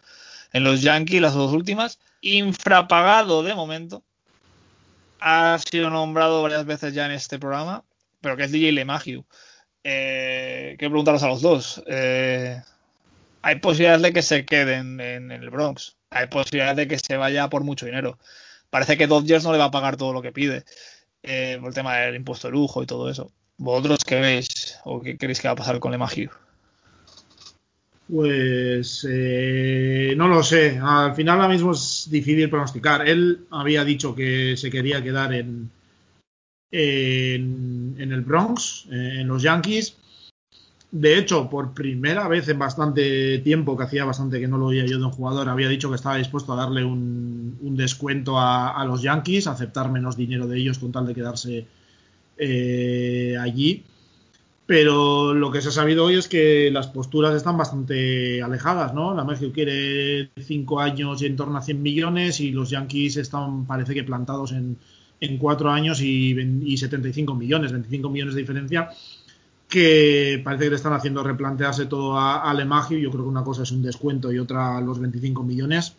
en 0.54 0.64
los 0.64 0.80
Yankees, 0.80 1.20
las 1.20 1.34
dos 1.34 1.52
últimas, 1.52 1.98
infrapagado 2.22 3.42
de 3.42 3.54
momento. 3.54 4.02
Ha 5.20 5.58
sido 5.70 5.90
nombrado 5.90 6.42
varias 6.42 6.64
veces 6.64 6.94
ya 6.94 7.04
en 7.04 7.12
este 7.12 7.38
programa, 7.38 7.84
pero 8.22 8.38
que 8.38 8.44
es 8.44 8.52
DJ 8.52 8.72
LeMahieu. 8.72 9.26
Eh, 9.84 10.76
quiero 10.78 10.92
preguntaros 10.92 11.22
a 11.22 11.28
los 11.28 11.42
dos. 11.42 11.82
Eh, 11.86 12.58
hay 13.42 13.56
posibilidades 13.56 14.00
de 14.00 14.12
que 14.14 14.22
se 14.22 14.46
quede 14.46 14.76
en, 14.76 14.98
en 14.98 15.30
el 15.30 15.50
Bronx. 15.50 15.96
Hay 16.08 16.28
posibilidades 16.28 16.76
de 16.76 16.88
que 16.88 16.98
se 16.98 17.18
vaya 17.18 17.50
por 17.50 17.64
mucho 17.64 17.84
dinero. 17.84 18.18
Parece 18.70 18.96
que 18.96 19.06
Dodgers 19.06 19.44
no 19.44 19.52
le 19.52 19.58
va 19.58 19.66
a 19.66 19.70
pagar 19.70 19.96
todo 19.96 20.12
lo 20.12 20.22
que 20.22 20.32
pide 20.32 20.64
eh, 21.22 21.56
por 21.60 21.68
el 21.68 21.74
tema 21.74 21.96
del 21.96 22.16
impuesto 22.16 22.48
de 22.48 22.52
lujo 22.52 22.82
y 22.82 22.86
todo 22.86 23.08
eso. 23.10 23.30
¿Vosotros 23.56 24.04
qué 24.06 24.20
veis 24.20 24.78
o 24.84 25.00
qué 25.00 25.16
creéis 25.16 25.40
que 25.40 25.48
va 25.48 25.52
a 25.52 25.56
pasar 25.56 25.80
con 25.80 25.90
LeMahieu? 25.90 26.30
Pues 28.08 29.06
eh, 29.08 30.14
no 30.16 30.28
lo 30.28 30.42
sé. 30.42 30.78
Al 30.82 31.14
final 31.14 31.40
ahora 31.40 31.52
mismo 31.52 31.72
es 31.72 32.08
difícil 32.10 32.48
pronosticar. 32.48 33.06
Él 33.06 33.46
había 33.50 33.84
dicho 33.84 34.14
que 34.14 34.56
se 34.56 34.70
quería 34.70 35.02
quedar 35.02 35.34
en, 35.34 35.70
en, 36.70 37.96
en 37.98 38.12
el 38.12 38.20
Bronx, 38.22 38.86
eh, 38.90 39.18
en 39.20 39.28
los 39.28 39.42
Yankees. 39.42 39.96
De 40.90 41.18
hecho, 41.18 41.50
por 41.50 41.74
primera 41.74 42.28
vez 42.28 42.48
en 42.48 42.58
bastante 42.58 43.40
tiempo, 43.40 43.76
que 43.76 43.84
hacía 43.84 44.06
bastante 44.06 44.40
que 44.40 44.48
no 44.48 44.56
lo 44.56 44.66
oía 44.66 44.86
yo 44.86 44.98
de 44.98 45.04
un 45.04 45.10
jugador, 45.10 45.48
había 45.50 45.68
dicho 45.68 45.90
que 45.90 45.96
estaba 45.96 46.16
dispuesto 46.16 46.54
a 46.54 46.56
darle 46.56 46.82
un, 46.82 47.37
un 47.62 47.76
descuento 47.76 48.38
a, 48.38 48.84
los 48.86 49.02
Yankees, 49.02 49.46
aceptar 49.46 49.90
menos 49.90 50.16
dinero 50.16 50.46
de 50.46 50.58
ellos 50.58 50.78
con 50.78 50.92
tal 50.92 51.06
de 51.06 51.14
quedarse 51.14 51.66
eh, 52.36 53.36
allí. 53.40 53.84
Pero 54.66 55.32
lo 55.32 55.50
que 55.50 55.62
se 55.62 55.68
ha 55.68 55.72
sabido 55.72 56.04
hoy 56.04 56.16
es 56.16 56.28
que 56.28 56.70
las 56.70 56.88
posturas 56.88 57.34
están 57.34 57.56
bastante 57.56 58.42
alejadas, 58.42 58.92
¿no? 58.92 59.14
La 59.14 59.24
México 59.24 59.50
quiere 59.50 60.30
5 60.36 60.80
años 60.80 61.22
y 61.22 61.26
en 61.26 61.36
torno 61.36 61.56
a 61.56 61.62
100 61.62 61.80
millones 61.82 62.40
y 62.40 62.50
los 62.50 62.68
Yankees 62.68 63.16
están, 63.16 63.64
parece 63.66 63.94
que 63.94 64.04
plantados 64.04 64.52
en, 64.52 64.76
en 65.20 65.38
4 65.38 65.70
años 65.70 66.02
y, 66.02 66.38
y 66.64 66.76
75 66.76 67.34
millones, 67.34 67.72
25 67.72 68.10
millones 68.10 68.34
de 68.34 68.40
diferencia 68.42 68.90
que 69.68 70.40
parece 70.42 70.64
que 70.64 70.70
le 70.70 70.76
están 70.76 70.94
haciendo 70.94 71.22
replantearse 71.22 71.86
todo 71.86 72.18
a, 72.18 72.42
a 72.42 72.54
Lemagio. 72.54 72.98
Yo 72.98 73.10
creo 73.10 73.24
que 73.24 73.30
una 73.30 73.44
cosa 73.44 73.62
es 73.62 73.70
un 73.70 73.82
descuento 73.82 74.32
y 74.32 74.38
otra 74.38 74.80
los 74.80 74.98
25 74.98 75.42
millones. 75.42 75.94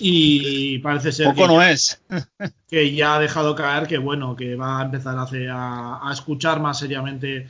Y 0.00 0.78
parece 0.78 1.12
ser 1.12 1.26
Poco 1.26 1.42
que, 1.42 1.46
no 1.48 1.62
es. 1.62 2.00
que 2.70 2.94
ya 2.94 3.16
ha 3.16 3.20
dejado 3.20 3.54
caer 3.54 3.86
que 3.86 3.98
bueno, 3.98 4.36
que 4.36 4.54
va 4.54 4.80
a 4.80 4.84
empezar 4.84 5.16
a, 5.18 5.22
hacer, 5.22 5.48
a, 5.50 6.08
a 6.08 6.12
escuchar 6.12 6.60
más 6.60 6.78
seriamente 6.78 7.48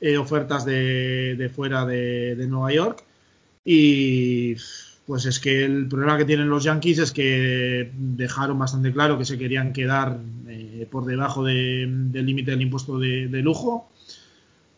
eh, 0.00 0.16
ofertas 0.16 0.64
de, 0.64 1.34
de 1.36 1.48
fuera 1.48 1.84
de, 1.84 2.36
de, 2.36 2.46
Nueva 2.46 2.72
York. 2.72 3.04
Y 3.64 4.54
pues 5.06 5.26
es 5.26 5.40
que 5.40 5.64
el 5.64 5.88
problema 5.88 6.18
que 6.18 6.24
tienen 6.24 6.48
los 6.48 6.64
Yankees 6.64 6.98
es 6.98 7.12
que 7.12 7.90
dejaron 7.94 8.58
bastante 8.58 8.92
claro 8.92 9.18
que 9.18 9.24
se 9.24 9.38
querían 9.38 9.72
quedar 9.72 10.18
eh, 10.46 10.86
por 10.90 11.06
debajo 11.06 11.42
de, 11.42 11.86
del 11.88 12.26
límite 12.26 12.50
del 12.52 12.62
impuesto 12.62 12.98
de, 12.98 13.26
de 13.28 13.42
lujo 13.42 13.88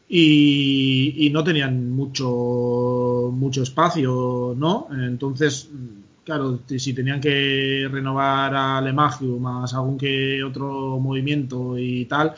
y, 0.08 1.14
y, 1.18 1.30
no 1.30 1.44
tenían 1.44 1.90
mucho 1.90 3.30
mucho 3.32 3.62
espacio, 3.62 4.54
¿no? 4.56 4.88
Entonces, 4.90 5.68
claro, 6.24 6.60
si 6.66 6.92
tenían 6.94 7.20
que 7.20 7.88
renovar 7.90 8.54
a 8.54 8.80
Lemagio 8.80 9.38
más 9.38 9.74
algún 9.74 9.98
que 9.98 10.42
otro 10.42 10.98
movimiento 10.98 11.78
y 11.78 12.04
tal, 12.06 12.34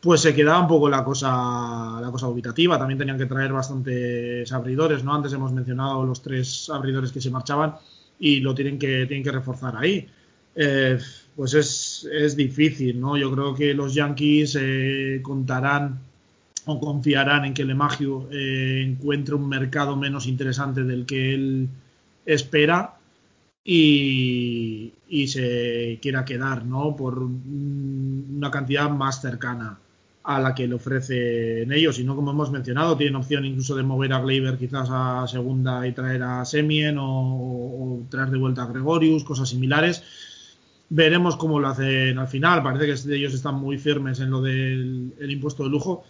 pues 0.00 0.20
se 0.20 0.34
quedaba 0.34 0.60
un 0.60 0.68
poco 0.68 0.88
la 0.88 1.04
cosa, 1.04 2.00
la 2.00 2.10
cosa 2.10 2.28
ubitativa. 2.28 2.78
También 2.78 2.98
tenían 2.98 3.18
que 3.18 3.26
traer 3.26 3.52
bastantes 3.52 4.50
abridores, 4.52 5.02
¿no? 5.04 5.14
Antes 5.14 5.32
hemos 5.32 5.52
mencionado 5.52 6.04
los 6.04 6.22
tres 6.22 6.70
abridores 6.70 7.12
que 7.12 7.20
se 7.20 7.30
marchaban 7.30 7.74
y 8.18 8.40
lo 8.40 8.54
tienen 8.54 8.78
que, 8.78 9.06
tienen 9.06 9.24
que 9.24 9.32
reforzar 9.32 9.76
ahí. 9.76 10.06
Eh, 10.54 10.98
pues 11.36 11.54
es, 11.54 12.08
es, 12.12 12.36
difícil, 12.36 13.00
¿no? 13.00 13.16
Yo 13.16 13.30
creo 13.32 13.54
que 13.54 13.74
los 13.74 13.94
Yankees 13.94 14.58
eh, 14.60 15.20
contarán 15.22 16.00
o 16.66 16.80
confiarán 16.80 17.44
en 17.44 17.54
que 17.54 17.64
Lemagio 17.64 18.28
eh, 18.32 18.82
encuentre 18.84 19.34
un 19.34 19.48
mercado 19.48 19.96
menos 19.96 20.26
interesante 20.26 20.82
del 20.82 21.06
que 21.06 21.34
él 21.34 21.68
espera 22.28 22.94
y, 23.64 24.92
se 25.28 25.98
quiera 26.00 26.24
quedar, 26.24 26.64
¿no? 26.64 26.94
Por 26.94 27.18
una 27.18 28.50
cantidad 28.50 28.90
más 28.90 29.20
cercana 29.20 29.78
a 30.24 30.38
la 30.38 30.54
que 30.54 30.68
le 30.68 30.74
ofrecen 30.74 31.72
ellos. 31.72 31.98
Y 31.98 32.04
no, 32.04 32.14
como 32.14 32.30
hemos 32.30 32.50
mencionado, 32.50 32.96
tienen 32.96 33.16
opción 33.16 33.44
incluso 33.46 33.74
de 33.74 33.82
mover 33.82 34.12
a 34.12 34.20
Gleyber 34.20 34.58
quizás 34.58 34.88
a 34.90 35.26
segunda 35.26 35.86
y 35.86 35.92
traer 35.92 36.22
a 36.22 36.44
Semien 36.44 36.98
o, 36.98 37.06
o, 37.06 38.06
traer 38.10 38.30
de 38.30 38.38
vuelta 38.38 38.62
a 38.62 38.66
Gregorius, 38.66 39.24
cosas 39.24 39.48
similares. 39.48 40.02
Veremos 40.90 41.36
cómo 41.36 41.58
lo 41.58 41.68
hacen 41.68 42.18
al 42.18 42.28
final. 42.28 42.62
Parece 42.62 43.08
que 43.08 43.16
ellos 43.16 43.34
están 43.34 43.56
muy 43.56 43.78
firmes 43.78 44.20
en 44.20 44.30
lo 44.30 44.42
del 44.42 45.12
impuesto 45.18 45.64
de 45.64 45.70
lujo. 45.70 46.04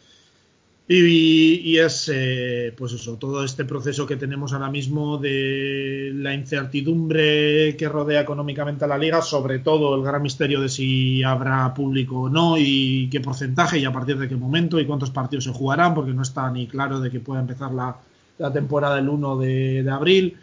Y, 0.90 1.76
es, 1.76 2.10
eh, 2.10 2.72
pues 2.74 2.94
eso, 2.94 3.16
todo 3.16 3.44
este 3.44 3.66
proceso 3.66 4.06
que 4.06 4.16
tenemos 4.16 4.54
ahora 4.54 4.70
mismo 4.70 5.18
de 5.18 6.12
la 6.14 6.32
incertidumbre 6.32 7.76
que 7.76 7.90
rodea 7.90 8.22
económicamente 8.22 8.86
a 8.86 8.88
la 8.88 8.96
liga, 8.96 9.20
sobre 9.20 9.58
todo 9.58 9.94
el 9.94 10.02
gran 10.02 10.22
misterio 10.22 10.62
de 10.62 10.70
si 10.70 11.22
habrá 11.22 11.74
público 11.74 12.22
o 12.22 12.28
no 12.30 12.56
y 12.56 13.06
qué 13.10 13.20
porcentaje 13.20 13.78
y 13.78 13.84
a 13.84 13.92
partir 13.92 14.16
de 14.16 14.28
qué 14.28 14.36
momento 14.36 14.80
y 14.80 14.86
cuántos 14.86 15.10
partidos 15.10 15.44
se 15.44 15.52
jugarán, 15.52 15.94
porque 15.94 16.14
no 16.14 16.22
está 16.22 16.50
ni 16.50 16.66
claro 16.66 17.00
de 17.00 17.10
que 17.10 17.20
pueda 17.20 17.42
empezar 17.42 17.70
la, 17.74 17.98
la 18.38 18.50
temporada 18.50 18.98
el 18.98 19.10
1 19.10 19.36
de, 19.36 19.90
abril. 19.90 20.38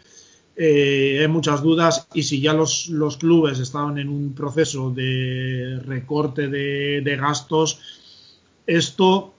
Eh, 0.54 1.18
hay 1.22 1.28
muchas 1.28 1.60
dudas 1.60 2.06
y 2.14 2.22
si 2.22 2.40
ya 2.40 2.52
los, 2.52 2.88
los, 2.88 3.16
clubes 3.16 3.58
estaban 3.58 3.98
en 3.98 4.08
un 4.08 4.32
proceso 4.32 4.92
de 4.92 5.80
recorte 5.84 6.46
de, 6.46 7.00
de 7.00 7.16
gastos, 7.16 7.80
esto 8.64 9.35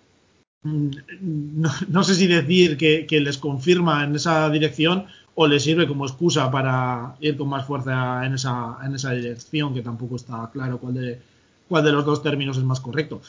No, 1.90 2.04
sé 2.04 2.16
si 2.16 2.28
decir 2.28 2.78
que, 2.78 3.20
les 3.20 3.38
confirma 3.38 4.04
en 4.04 4.16
esa 4.16 4.50
dirección 4.50 5.06
o 5.36 5.48
les 5.48 5.64
sirve 5.64 5.88
como 5.88 6.06
excusa 6.06 6.50
para 6.50 7.16
ir 7.22 7.38
con 7.38 7.50
más 7.50 7.66
fuerza 7.66 8.26
en 8.26 8.34
esa, 8.34 8.78
en 8.84 8.96
esa 8.96 9.12
dirección, 9.12 9.74
que 9.74 9.82
tampoco 9.82 10.16
está 10.16 10.50
claro 10.52 10.80
cuál 10.80 10.96
de, 10.96 11.20
cuál 11.68 11.84
de 11.84 11.92
los 11.92 12.06
dos 12.06 12.24
términos 12.24 12.58
es 12.58 12.64
más 12.64 12.80
correcto. 12.80 13.22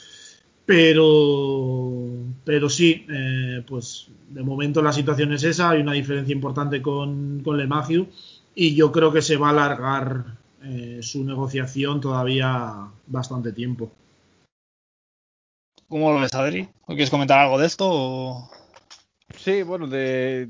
Pero, 0.65 2.09
pero 2.43 2.69
sí, 2.69 3.05
eh, 3.09 3.63
pues 3.67 4.07
de 4.29 4.43
momento 4.43 4.81
la 4.81 4.93
situación 4.93 5.33
es 5.33 5.43
esa, 5.43 5.71
hay 5.71 5.81
una 5.81 5.93
diferencia 5.93 6.33
importante 6.33 6.81
con, 6.81 7.41
con 7.43 7.59
y 8.55 8.75
yo 8.75 8.91
creo 8.91 9.11
que 9.11 9.21
se 9.21 9.37
va 9.37 9.47
a 9.47 9.51
alargar 9.51 10.37
eh, 10.63 10.99
su 11.01 11.23
negociación 11.23 12.01
todavía 12.01 12.87
bastante 13.07 13.51
tiempo. 13.51 13.91
¿Cómo 15.89 16.13
lo 16.13 16.19
ves, 16.19 16.35
Adri? 16.35 16.69
¿O 16.83 16.89
quieres 16.89 17.09
comentar 17.09 17.39
algo 17.39 17.57
de 17.57 17.65
esto? 17.65 18.47
Sí, 19.35 19.63
bueno, 19.63 19.87
de 19.87 20.47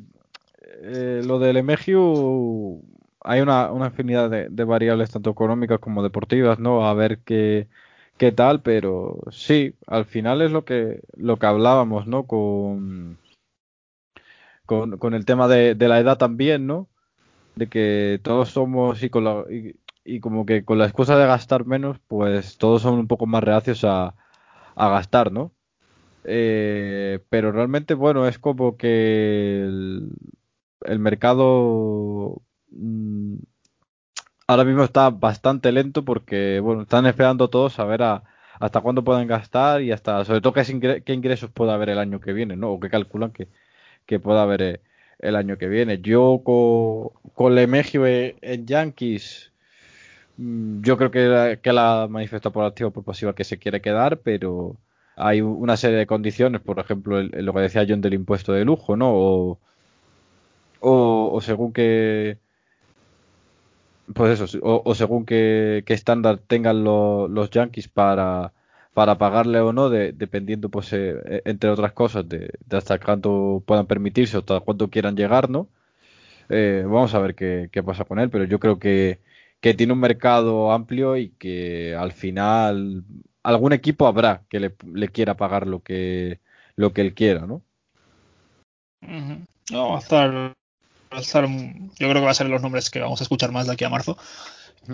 eh, 0.82 1.22
lo 1.26 1.40
del 1.40 1.56
Emegio 1.56 2.82
hay 3.22 3.40
una, 3.40 3.70
infinidad 3.86 4.30
de, 4.30 4.64
variables, 4.66 5.12
tanto 5.12 5.30
económicas 5.30 5.80
como 5.80 6.04
deportivas, 6.04 6.60
¿no? 6.60 6.86
A 6.86 6.94
ver 6.94 7.20
qué, 7.20 7.70
qué 8.18 8.34
tal, 8.34 8.62
pero 8.62 9.20
sí, 9.32 9.76
al 9.88 10.04
final 10.04 10.42
es 10.42 10.52
lo 10.52 10.66
que, 10.66 11.02
lo 11.16 11.38
que 11.38 11.46
hablábamos, 11.46 12.06
¿no? 12.06 12.26
Con, 12.26 13.18
con, 14.66 15.14
el 15.14 15.26
tema 15.26 15.48
de, 15.48 15.74
la 15.76 16.00
edad 16.00 16.18
también, 16.18 16.68
¿no? 16.68 16.90
De 17.56 17.68
que 17.68 18.20
todos 18.24 18.50
somos 18.50 19.02
y, 19.04 19.10
con 19.10 19.24
la, 19.24 19.46
y 20.04 20.20
como 20.20 20.46
que 20.46 20.66
con 20.66 20.80
la 20.80 20.86
excusa 20.86 21.18
de 21.18 21.28
gastar 21.28 21.66
menos, 21.66 21.98
pues 22.08 22.58
todos 22.58 22.82
son 22.82 23.00
un 23.00 23.08
poco 23.08 23.26
más 23.26 23.44
reacios 23.44 23.86
a 23.86 24.16
a 24.80 24.90
gastar, 24.90 25.32
¿no? 25.32 25.54
Eh, 26.24 27.20
pero 27.30 27.52
realmente, 27.52 27.94
bueno, 27.96 28.28
es 28.28 28.40
como 28.40 28.78
que 28.78 29.64
el, 29.64 31.00
mercado 31.00 32.42
mm, 32.72 33.36
ahora 34.48 34.64
mismo 34.66 34.84
está 34.84 35.10
bastante 35.10 35.72
lento 35.72 36.06
porque, 36.06 36.60
bueno, 36.62 36.84
están 36.84 37.06
esperando 37.06 37.50
todos 37.50 37.80
a 37.80 37.86
ver 37.86 38.02
hasta 38.04 38.82
cuándo 38.82 39.04
pueden 39.04 39.28
gastar 39.28 39.82
y 39.82 39.92
hasta, 39.92 40.26
sobre 40.26 40.42
todo, 40.42 40.54
qué, 40.54 41.14
ingresos 41.14 41.52
puede 41.52 41.72
haber 41.74 41.90
el 41.90 42.00
año 42.00 42.20
que 42.22 42.34
viene, 42.34 42.56
¿no? 42.56 42.72
O 42.72 42.80
qué 42.80 42.90
calculan 42.90 43.32
que, 43.32 43.50
que 44.06 44.20
pueda 44.20 44.44
haber 44.44 44.62
eh, 44.62 44.82
el 45.20 45.36
año 45.36 45.58
que 45.58 45.68
viene. 45.68 46.00
Yo 46.02 46.42
con, 46.46 47.34
con 47.34 47.56
Lemegio 47.56 48.06
en 48.08 48.66
Yankees 48.68 49.49
yo 50.82 50.98
creo 50.98 51.12
que, 51.12 51.60
que 51.62 51.74
la 51.74 52.08
manifestado 52.10 52.54
por 52.54 52.66
activo 52.66 52.90
o 52.90 52.94
por 52.94 53.04
pasiva 53.04 53.36
que 53.36 53.44
se 53.44 53.58
quiere 53.60 53.82
quedar, 53.82 54.20
pero 54.20 54.78
hay 55.18 55.42
una 55.42 55.76
serie 55.78 55.98
de 55.98 56.08
condiciones, 56.08 56.62
por 56.62 56.80
ejemplo, 56.80 57.22
lo 57.22 57.54
que 57.54 57.60
decía 57.60 57.86
John 57.88 58.02
del 58.02 58.14
impuesto 58.14 58.54
de 58.54 58.64
lujo, 58.66 58.96
¿no? 58.96 59.58
O, 60.82 61.40
según 61.42 61.74
que. 61.74 62.38
Pues 64.14 64.40
eso, 64.40 64.60
o, 64.64 64.96
según 64.96 65.26
que, 65.26 65.84
estándar 65.88 66.40
tengan 66.40 66.84
los 66.84 67.50
Yankees 67.52 67.88
para, 67.90 68.54
para 68.94 69.18
pagarle 69.18 69.60
o 69.60 69.74
no, 69.74 69.90
dependiendo, 69.90 70.70
pues, 70.70 70.92
eh, 70.94 71.16
e, 71.26 71.42
entre 71.46 71.70
otras 71.70 71.92
cosas, 71.94 72.28
de, 72.28 72.52
hasta 72.72 72.98
cuánto 73.00 73.62
puedan 73.66 73.86
permitirse 73.88 74.38
o 74.38 74.40
hasta 74.40 74.60
cuánto 74.62 74.90
quieran 74.90 75.16
llegar, 75.16 75.50
¿no? 75.50 75.68
Eh, 76.50 76.84
vamos 76.86 77.14
a 77.14 77.20
ver 77.20 77.36
qué, 77.36 77.70
qué 77.72 77.84
pasa 77.84 78.06
con 78.06 78.20
él, 78.20 78.30
pero 78.30 78.46
yo 78.46 78.60
creo 78.60 78.80
que 78.80 79.20
que 79.62 79.74
tiene 79.74 79.94
un 79.94 80.00
mercado 80.00 80.72
amplio 80.72 81.18
y 81.18 81.30
que 81.32 81.96
al 81.96 82.12
final 82.12 83.04
algún 83.44 83.74
equipo 83.74 84.08
habrá 84.08 84.44
que 84.50 84.60
le, 84.60 85.08
quiera 85.10 85.36
pagar 85.36 85.68
lo 85.68 85.82
que 85.84 86.40
lo 86.76 86.94
que 86.94 87.02
él 87.02 87.14
quiera, 87.14 87.46
¿no? 87.46 87.62
No, 89.72 89.90
va 89.90 89.98
a 89.98 90.00
estar, 90.00 90.32
yo 91.48 91.94
creo 91.98 92.14
que 92.14 92.20
va 92.20 92.32
a 92.32 92.34
ser 92.34 92.48
los 92.48 92.62
nombres 92.62 92.90
que 92.90 93.00
vamos 93.00 93.20
a 93.20 93.24
escuchar 93.24 93.52
más 93.52 93.68
de 93.68 93.74
aquí 93.74 93.84
a 93.84 93.90
marzo. 93.90 94.18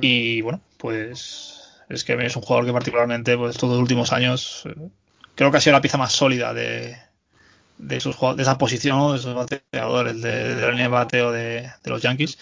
Y 0.02 0.42
bueno, 0.42 0.62
pues 0.78 1.84
es 1.90 2.04
que 2.04 2.14
es 2.26 2.36
un 2.36 2.42
jugador 2.42 2.66
que 2.66 2.74
particularmente, 2.74 3.38
pues 3.38 3.56
estos 3.56 3.70
dos 3.70 3.80
últimos 3.80 4.12
años, 4.12 4.64
eh, 4.66 4.90
creo 5.36 5.52
que 5.52 5.58
ha 5.58 5.62
sido 5.62 5.74
la 5.74 5.82
pieza 5.82 5.98
más 5.98 6.12
sólida 6.12 6.54
de, 6.54 6.98
de, 7.78 8.00
sus, 8.00 8.18
de 8.36 8.42
esa 8.42 8.58
posición, 8.58 9.12
de 9.12 9.18
esos 9.20 9.36
bateadores, 9.36 10.22
de, 10.22 10.56
de 10.56 10.62
la 10.62 10.72
línea 10.72 10.86
de 10.86 10.90
bateo 10.90 11.32
de, 11.32 11.70
los 11.86 12.02
Yankees. 12.02 12.38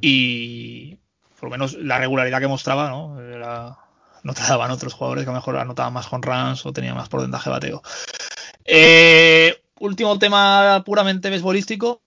Y 0.00 0.98
por 1.38 1.48
lo 1.48 1.50
menos 1.50 1.74
la 1.74 1.98
regularidad 1.98 2.40
que 2.40 2.48
mostraba, 2.48 2.88
¿no? 2.88 3.20
Era, 3.20 3.76
no 4.22 4.34
te 4.34 4.42
daban 4.42 4.70
otros 4.70 4.94
jugadores 4.94 5.24
que 5.24 5.30
a 5.30 5.32
lo 5.32 5.38
mejor 5.38 5.56
anotaban 5.56 5.92
más 5.92 6.06
con 6.06 6.22
runs 6.22 6.66
o 6.66 6.72
tenían 6.72 6.96
más 6.96 7.08
porcentaje 7.08 7.50
de 7.50 7.54
bateo. 7.54 7.82
Eh, 8.64 9.62
último 9.80 10.18
tema 10.18 10.82
puramente 10.84 11.30
beisbolístico. 11.30 12.02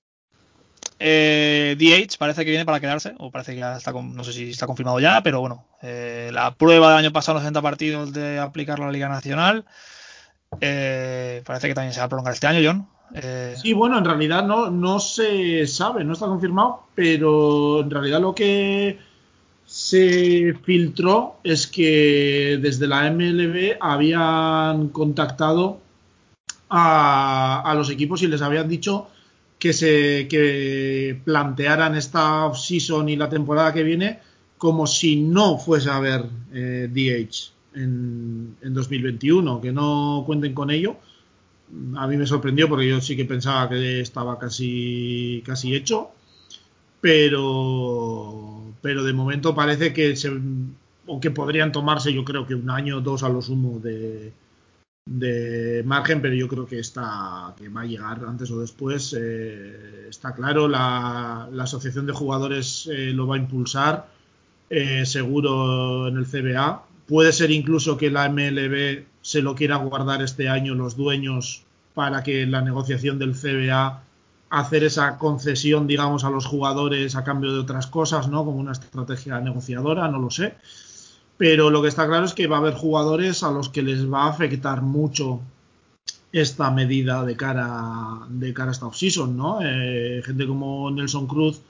Eh, 1.03 1.75
DH 1.79 2.17
parece 2.19 2.45
que 2.45 2.51
viene 2.51 2.65
para 2.65 2.79
quedarse, 2.79 3.15
o 3.17 3.31
parece 3.31 3.53
que 3.53 3.59
ya 3.59 3.75
está, 3.75 3.91
no 3.91 4.23
sé 4.23 4.33
si 4.33 4.51
está 4.51 4.67
confirmado 4.67 4.99
ya, 4.99 5.23
pero 5.23 5.39
bueno, 5.39 5.65
eh, 5.81 6.29
la 6.31 6.53
prueba 6.53 6.89
del 6.89 6.99
año 6.99 7.11
pasado, 7.11 7.35
los 7.35 7.41
60 7.41 7.61
partidos 7.61 8.13
de 8.13 8.37
aplicar 8.37 8.77
la 8.77 8.91
Liga 8.91 9.09
Nacional, 9.09 9.65
eh, 10.59 11.41
parece 11.43 11.67
que 11.67 11.73
también 11.73 11.93
se 11.93 12.01
va 12.01 12.05
a 12.05 12.09
prolongar 12.09 12.35
este 12.35 12.45
año, 12.45 12.59
John. 12.63 12.87
Eh, 13.15 13.55
sí, 13.57 13.73
bueno, 13.73 13.97
en 13.97 14.05
realidad 14.05 14.43
no, 14.43 14.69
no 14.69 14.99
se 14.99 15.65
sabe, 15.65 16.03
no 16.03 16.13
está 16.13 16.27
confirmado, 16.27 16.83
pero 16.93 17.81
en 17.81 17.89
realidad 17.89 18.21
lo 18.21 18.35
que 18.35 18.99
se 19.71 20.53
filtró 20.65 21.37
es 21.45 21.65
que 21.65 22.59
desde 22.61 22.87
la 22.87 23.09
MLB 23.09 23.77
habían 23.79 24.89
contactado 24.89 25.79
a, 26.69 27.73
los 27.73 27.89
equipos 27.89 28.21
y 28.21 28.27
les 28.27 28.41
habían 28.41 28.67
dicho 28.67 29.07
que 29.57 29.71
se 29.71 30.27
que 30.27 31.21
plantearan 31.23 31.95
esta 31.95 32.47
off-season 32.47 33.07
y 33.07 33.15
la 33.15 33.29
temporada 33.29 33.71
que 33.71 33.83
viene 33.83 34.19
como 34.57 34.85
si 34.87 35.15
no 35.15 35.57
fuese 35.57 35.89
a 35.89 35.95
haber 35.95 36.25
eh, 36.53 36.89
DH 36.91 37.53
en, 37.79 38.57
en 38.61 38.73
2021, 38.73 39.61
que 39.61 39.71
no 39.71 40.23
cuenten 40.25 40.53
con 40.53 40.69
ello. 40.69 40.97
A 41.95 42.07
mí 42.07 42.17
me 42.17 42.27
sorprendió 42.27 42.67
porque 42.67 42.89
yo 42.89 42.99
sí 42.99 43.15
que 43.15 43.23
pensaba 43.23 43.69
que 43.69 44.01
estaba 44.01 44.37
casi, 44.37 45.41
casi 45.45 45.73
hecho, 45.73 46.09
pero 46.99 48.40
pero 48.81 49.03
de 49.03 49.13
momento 49.13 49.53
parece 49.55 49.93
que 49.93 50.15
se, 50.15 50.31
o 51.05 51.19
que 51.19 51.31
podrían 51.31 51.71
tomarse 51.71 52.13
yo 52.13 52.23
creo 52.23 52.45
que 52.45 52.55
un 52.55 52.69
año 52.69 52.97
o 52.97 53.01
dos 53.01 53.23
a 53.23 53.29
lo 53.29 53.41
sumo 53.41 53.79
de, 53.79 54.33
de 55.05 55.83
margen, 55.85 56.21
pero 56.21 56.35
yo 56.35 56.47
creo 56.47 56.65
que 56.65 56.79
está 56.79 57.53
que 57.57 57.69
va 57.69 57.81
a 57.81 57.85
llegar 57.85 58.21
antes 58.27 58.51
o 58.51 58.59
después. 58.59 59.15
Eh, 59.17 60.07
está 60.09 60.33
claro, 60.33 60.67
la, 60.67 61.49
asociación 61.59 62.05
de 62.05 62.13
jugadores 62.13 62.87
eh, 62.91 63.11
lo 63.13 63.27
va 63.27 63.35
a 63.35 63.39
impulsar, 63.39 64.07
eh, 64.69 65.05
seguro 65.05 66.07
en 66.07 66.17
el 66.17 66.25
CBA. 66.25 66.83
Puede 67.07 67.33
ser 67.33 67.51
incluso 67.51 67.97
que 67.97 68.09
la 68.09 68.29
MLB 68.29 69.05
se 69.21 69.41
lo 69.41 69.55
quiera 69.55 69.75
guardar 69.77 70.21
este 70.21 70.49
año 70.49 70.75
los 70.75 70.95
dueños 70.95 71.63
para 71.93 72.23
que 72.23 72.45
la 72.45 72.61
negociación 72.61 73.19
del 73.19 73.33
CBA 73.33 74.03
hacer 74.51 74.83
esa 74.83 75.17
concesión, 75.17 75.87
digamos, 75.87 76.25
a 76.25 76.29
los 76.29 76.45
jugadores 76.45 77.15
a 77.15 77.23
cambio 77.23 77.53
de 77.53 77.59
otras 77.59 77.87
cosas, 77.87 78.27
¿no? 78.27 78.43
Como 78.43 78.57
una 78.57 78.73
estrategia 78.73 79.39
negociadora, 79.39 80.09
no 80.09 80.19
lo 80.19 80.29
sé. 80.29 80.55
Pero 81.37 81.69
lo 81.69 81.81
que 81.81 81.87
está 81.87 82.05
claro 82.05 82.25
es 82.25 82.33
que 82.33 82.47
va 82.47 82.57
a 82.57 82.59
haber 82.59 82.73
jugadores 82.73 83.43
a 83.43 83.51
los 83.51 83.69
que 83.69 83.81
les 83.81 84.11
va 84.11 84.25
a 84.25 84.29
afectar 84.29 84.81
mucho 84.81 85.39
esta 86.33 86.69
medida 86.69 87.23
de 87.23 87.35
cara, 87.37 88.27
de 88.29 88.53
cara 88.53 88.71
a 88.71 88.73
esta 88.73 88.87
offseason, 88.87 89.37
¿no? 89.37 89.59
Eh, 89.63 90.21
gente 90.25 90.45
como 90.45 90.91
Nelson 90.91 91.27
Cruz 91.27 91.61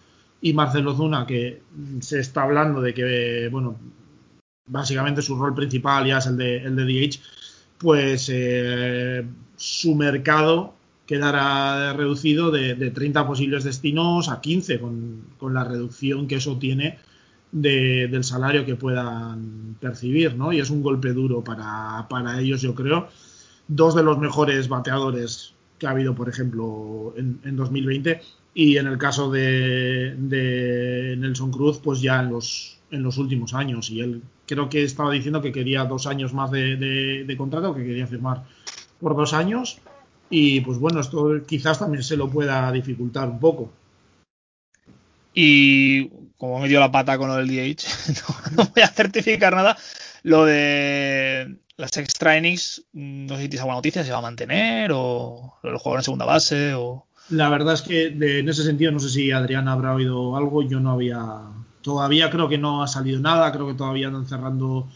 y 0.41 0.53
Marcelo 0.53 0.95
Zuna, 0.95 1.27
que 1.27 1.61
se 2.01 2.19
está 2.19 2.43
hablando 2.43 2.81
de 2.81 2.95
que, 2.95 3.47
bueno, 3.51 3.77
básicamente 4.65 5.21
su 5.21 5.35
rol 5.35 5.53
principal 5.53 6.07
ya 6.07 6.17
es 6.17 6.25
el 6.25 6.37
de, 6.37 6.57
el 6.57 6.75
de 6.75 6.85
DH, 6.85 7.19
pues 7.77 8.27
eh, 8.33 9.23
su 9.55 9.93
mercado 9.93 10.80
quedará 11.11 11.91
reducido 11.91 12.51
de, 12.51 12.89
30 12.89 13.27
posibles 13.27 13.65
destinos 13.65 14.29
a 14.29 14.39
15, 14.39 14.79
con, 14.79 15.23
con 15.37 15.53
la 15.53 15.65
reducción 15.65 16.25
que 16.25 16.35
eso 16.35 16.57
tiene 16.57 16.99
del 17.51 18.23
salario 18.23 18.65
que 18.65 18.77
puedan 18.77 19.75
percibir, 19.81 20.37
¿no? 20.37 20.53
Y 20.53 20.61
es 20.61 20.69
un 20.69 20.81
golpe 20.81 21.11
duro 21.11 21.43
para, 21.43 22.07
para, 22.09 22.39
ellos, 22.39 22.61
yo 22.61 22.73
creo. 22.73 23.09
Dos 23.67 23.93
de 23.93 24.03
los 24.03 24.19
mejores 24.19 24.69
bateadores 24.69 25.53
que 25.77 25.85
ha 25.85 25.89
habido, 25.89 26.15
por 26.15 26.29
ejemplo, 26.29 27.13
en, 27.17 27.41
en 27.43 27.57
2020 27.57 28.21
y 28.53 28.77
en 28.77 28.87
el 28.87 28.97
caso 28.97 29.29
de, 29.29 30.15
de, 30.17 31.17
Nelson 31.17 31.51
Cruz, 31.51 31.79
pues 31.79 31.99
ya 31.99 32.21
en 32.21 32.29
los, 32.29 32.79
en 32.89 33.03
los 33.03 33.17
últimos 33.17 33.53
años. 33.53 33.89
Y 33.89 33.99
él 33.99 34.21
creo 34.47 34.69
que 34.69 34.83
estaba 34.83 35.11
diciendo 35.11 35.41
que 35.41 35.51
quería 35.51 35.83
dos 35.83 36.07
años 36.07 36.33
más 36.33 36.51
de, 36.51 36.77
de 36.77 37.35
contrato, 37.37 37.75
que 37.75 37.83
quería 37.83 38.07
firmar 38.07 38.45
por 39.01 39.17
dos 39.17 39.33
años. 39.33 39.81
Y 40.31 40.61
pues 40.61 40.79
bueno, 40.79 41.01
esto 41.01 41.29
quizás 41.45 41.77
también 41.77 42.03
se 42.03 42.15
lo 42.15 42.29
pueda 42.29 42.71
dificultar 42.71 43.27
un 43.27 43.39
poco. 43.39 43.69
Y 45.33 46.09
como 46.37 46.59
me 46.59 46.69
dio 46.69 46.79
la 46.79 46.91
pata 46.91 47.17
con 47.17 47.27
lo 47.27 47.35
del 47.35 47.47
DH, 47.47 47.85
no, 48.57 48.71
voy 48.73 48.81
a 48.81 48.87
certificar 48.87 49.53
nada. 49.53 49.77
Lo 50.23 50.45
de 50.45 51.57
las 51.75 51.97
extra 51.97 52.37
innings, 52.37 52.85
no 52.93 53.35
sé 53.35 53.43
si 53.43 53.49
tienes 53.49 53.61
alguna 53.61 53.77
noticia, 53.77 54.05
¿se 54.05 54.11
va 54.11 54.19
a 54.19 54.21
mantener? 54.21 54.91
¿O 54.93 55.57
lo 55.63 55.79
jugadores 55.79 56.03
en 56.03 56.05
segunda 56.05 56.25
base? 56.25 56.73
o 56.75 57.05
La 57.29 57.49
verdad 57.49 57.73
es 57.73 57.81
que 57.81 58.07
en 58.07 58.47
ese 58.47 58.63
sentido 58.63 58.91
no 58.93 58.99
sé 58.99 59.09
si 59.09 59.31
Adrián 59.31 59.67
habrá 59.67 59.93
oído 59.93 60.37
algo. 60.37 60.63
Yo 60.63 60.79
no 60.79 60.91
había. 60.91 61.41
Todavía 61.81 62.29
creo 62.29 62.47
que 62.47 62.57
no 62.57 62.83
ha 62.83 62.87
salido 62.87 63.19
nada. 63.19 63.51
Creo 63.51 63.67
que 63.67 63.73
todavía 63.73 64.07
andan 64.07 64.27
cerrando 64.27 64.87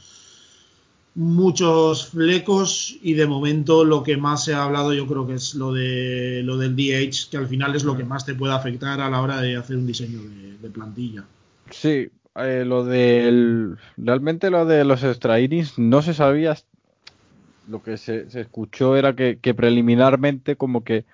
muchos 1.16 2.07
flecos 2.09 2.97
y 3.01 3.13
de 3.13 3.26
momento 3.26 3.86
lo 3.86 4.03
que 4.03 4.18
más 4.18 4.43
se 4.43 4.53
ha 4.53 4.63
hablado 4.63 4.93
yo 4.93 5.07
creo 5.07 5.26
que 5.26 5.36
es 5.36 5.55
lo 5.55 5.72
de 5.72 6.41
lo 6.43 6.57
del 6.57 6.76
DH 6.76 7.30
que 7.32 7.38
al 7.38 7.47
final 7.47 7.74
es 7.74 7.86
lo 7.86 7.95
que 7.95 8.03
más 8.03 8.26
te 8.26 8.36
puede 8.36 8.53
afectar 8.53 8.99
a 8.99 9.09
la 9.09 9.22
hora 9.22 9.39
de 9.39 9.55
hacer 9.55 9.78
un 9.78 9.88
diseño 9.88 10.20
de, 10.22 10.70
plantilla. 10.70 11.24
Sí 11.70 12.09
eh, 12.36 12.63
lo 12.66 12.84
del 12.84 13.78
realmente 13.95 14.49
lo 14.49 14.66
de 14.66 14.84
los 14.84 15.03
extra 15.03 15.38
no 15.78 16.01
se 16.01 16.13
sabía 16.13 16.57
lo 17.70 17.82
que 17.82 17.97
se, 17.97 18.28
escuchó 18.34 18.97
era 18.97 19.16
que, 19.16 19.38
preliminarmente 19.55 20.57
como 20.57 20.84
que 20.84 21.05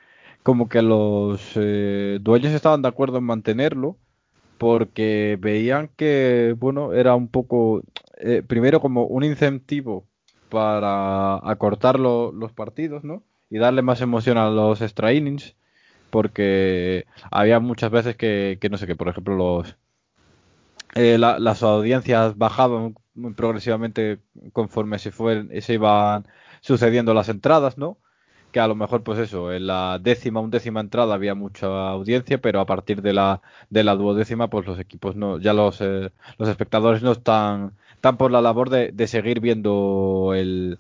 como 0.42 0.68
que 0.68 0.82
los 0.82 1.52
eh, 1.56 2.18
dueños 2.22 2.54
estaban 2.54 2.82
de 2.82 2.88
acuerdo 2.88 3.20
en 3.20 3.26
mantenerlo 3.26 3.98
porque 4.58 5.38
veían 5.40 5.92
que 5.96 6.56
bueno 6.58 6.94
era 6.94 7.14
un 7.14 7.28
poco 7.28 7.84
eh, 8.22 8.44
primero 8.46 8.80
como 8.82 9.06
un 9.06 9.24
incentivo 9.24 10.06
para 10.50 11.36
acortar 11.50 12.00
los 12.00 12.52
partidos, 12.54 13.04
¿no? 13.04 13.24
Y 13.50 13.58
darle 13.58 13.82
más 13.82 14.02
emoción 14.02 14.38
a 14.38 14.50
los 14.50 14.82
extra 14.82 15.14
innings, 15.14 15.56
porque 16.10 17.06
había 17.32 17.60
muchas 17.60 17.92
veces 17.92 18.16
que, 18.16 18.60
no 18.70 18.78
sé, 18.78 18.88
que 18.88 18.96
por 18.96 19.10
ejemplo 19.10 19.36
los 19.36 19.76
eh, 20.96 21.18
las 21.18 21.64
audiencias 21.64 22.38
bajaban 22.38 22.96
progresivamente 23.36 24.20
conforme 24.54 25.00
se, 25.00 25.12
fue, 25.12 25.62
se 25.62 25.74
iban 25.74 26.28
sucediendo 26.62 27.14
las 27.14 27.30
entradas, 27.30 27.78
¿no? 27.78 27.98
que 28.52 28.60
a 28.60 28.68
lo 28.68 28.76
mejor, 28.76 29.04
pues 29.04 29.20
eso, 29.20 29.52
en 29.54 29.68
la 29.68 30.00
décima, 30.00 30.42
undécima 30.42 30.82
entrada 30.82 31.14
había 31.16 31.36
mucha 31.36 31.90
audiencia, 31.90 32.40
pero 32.42 32.60
a 32.60 32.66
partir 32.66 33.02
de 33.02 33.14
la, 33.14 33.42
de 33.70 33.84
la 33.84 33.96
duodécima, 33.96 34.50
pues 34.50 34.66
los 34.68 34.80
equipos 34.80 35.16
no, 35.16 35.40
ya 35.40 35.54
los, 35.54 35.80
eh, 35.82 36.12
los 36.38 36.50
espectadores 36.50 37.02
no 37.02 37.14
están 37.14 37.74
están 38.02 38.18
por 38.18 38.32
la 38.32 38.42
labor 38.42 38.72
de, 38.72 39.08
seguir 39.08 39.42
viendo 39.42 40.34
el, 40.36 40.80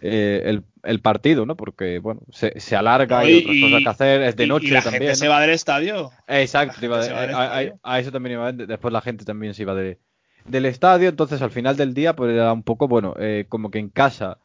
eh, 0.00 0.60
el, 0.82 1.00
partido, 1.00 1.46
¿no? 1.46 1.54
Porque, 1.54 2.00
bueno, 2.00 2.22
se, 2.32 2.58
se 2.58 2.74
alarga, 2.74 3.24
y, 3.24 3.28
hay 3.28 3.38
otras 3.38 3.56
cosas 3.60 3.82
que 3.84 3.88
hacer, 3.88 4.22
es 4.22 4.34
de 4.34 4.48
noche 4.48 4.66
y 4.66 4.70
la 4.70 4.82
también. 4.82 5.02
Gente 5.02 5.14
se 5.14 5.28
va 5.28 5.40
del 5.40 5.50
estadio. 5.50 6.10
Exacto, 6.26 6.74
a, 6.92 8.00
eso 8.00 8.10
también 8.10 8.32
iba, 8.32 8.50
después 8.50 8.92
la 8.92 9.00
gente 9.00 9.24
también 9.24 9.54
se 9.54 9.62
iba 9.62 9.76
de, 9.76 9.98
del 10.44 10.66
estadio, 10.66 11.08
entonces 11.08 11.40
al 11.40 11.52
final 11.52 11.76
del 11.76 11.94
día, 11.94 12.16
pues 12.16 12.32
era 12.32 12.52
un 12.52 12.64
poco, 12.64 12.88
bueno, 12.88 13.14
eh, 13.20 13.44
como 13.48 13.70
que 13.70 13.78
en 13.78 13.88
casa 13.88 14.38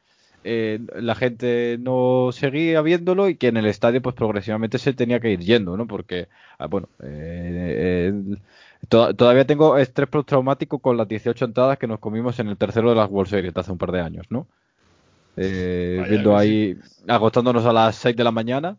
eh, 0.43 0.78
la 0.93 1.16
gente 1.16 1.78
no 1.80 2.30
seguía 2.34 2.84
viéndolo 2.84 3.30
y 3.30 3.36
que 3.36 3.47
en 3.47 3.58
el 3.58 3.66
estadio, 3.66 3.99
pues 4.03 4.14
progresivamente 4.14 4.78
se 4.78 4.93
tenía 4.93 5.20
que 5.20 5.32
ir 5.32 5.39
yendo, 5.39 5.76
¿no? 5.76 5.88
Porque, 5.88 6.28
ah, 6.60 6.68
bueno, 6.68 6.88
todavía 8.88 9.45
tengo 9.45 9.77
estrés 9.77 10.09
postraumático 10.09 10.79
con 10.79 10.97
las 10.97 11.07
18 11.07 11.45
entradas 11.45 11.77
que 11.77 11.88
nos 11.88 11.99
comimos 11.99 12.39
en 12.39 12.47
el 12.49 12.57
tercero 12.57 12.89
de 12.89 12.95
las 12.95 13.09
World 13.09 13.29
Series 13.29 13.55
hace 13.55 13.71
un 13.71 13.77
par 13.77 13.91
de 13.91 14.01
años, 14.01 14.25
¿no? 14.29 14.47
Eh, 15.38 16.03
viendo 16.07 16.38
ahí, 16.38 16.77
agotándonos 17.07 17.65
a 17.65 17.73
las 17.73 17.95
6 17.97 18.15
de 18.15 18.23
la 18.23 18.31
mañana 18.31 18.77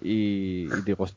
y, 0.00 0.66
digo, 0.84 0.98
pues, 0.98 1.16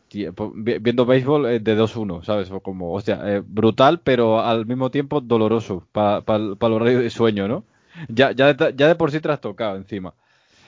viendo 0.55 1.05
béisbol 1.05 1.45
eh, 1.45 1.59
de 1.59 1.75
2-1, 1.77 2.23
¿sabes? 2.23 2.49
como, 2.63 2.93
hostia, 2.93 3.19
eh, 3.23 3.43
brutal, 3.45 4.01
pero 4.01 4.41
al 4.41 4.65
mismo 4.65 4.89
tiempo 4.89 5.21
doloroso 5.21 5.87
para 5.91 6.23
el 6.27 6.57
horario 6.61 6.99
de 6.99 7.09
sueño, 7.09 7.47
¿no? 7.47 7.63
Ya, 8.07 8.31
ya, 8.31 8.53
de, 8.53 8.73
ya 8.75 8.87
de 8.87 8.95
por 8.95 9.11
sí 9.11 9.19
trastocado 9.19 9.75
encima. 9.75 10.13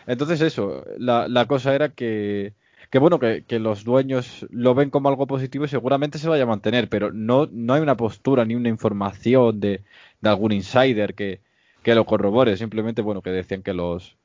Entonces 0.06 0.42
eso, 0.42 0.84
la, 0.98 1.28
la 1.28 1.46
cosa 1.46 1.74
era 1.74 1.90
que 1.90 2.54
que 2.92 3.00
bueno, 3.00 3.20
que, 3.20 3.60
los 3.60 3.86
dueños 3.86 4.46
lo 4.50 4.76
ven 4.76 4.90
como 4.90 5.08
algo 5.08 5.26
positivo 5.26 5.64
y 5.64 5.70
seguramente 5.70 6.20
se 6.20 6.28
vaya 6.28 6.44
a 6.44 6.48
mantener, 6.48 6.90
pero 6.90 7.14
no, 7.14 7.48
no 7.50 7.74
hay 7.74 7.82
una 7.82 7.96
postura 7.96 8.44
ni 8.44 8.54
una 8.54 8.68
información 8.68 9.62
de, 9.62 9.86
algún 10.22 10.52
insider 10.52 11.16
que, 11.16 11.40
lo 11.86 12.06
corrobore, 12.06 12.58
simplemente 12.58 13.02
bueno, 13.02 13.22
que 13.22 13.30
decían 13.30 13.64
que 13.64 13.74
los 13.74 14.18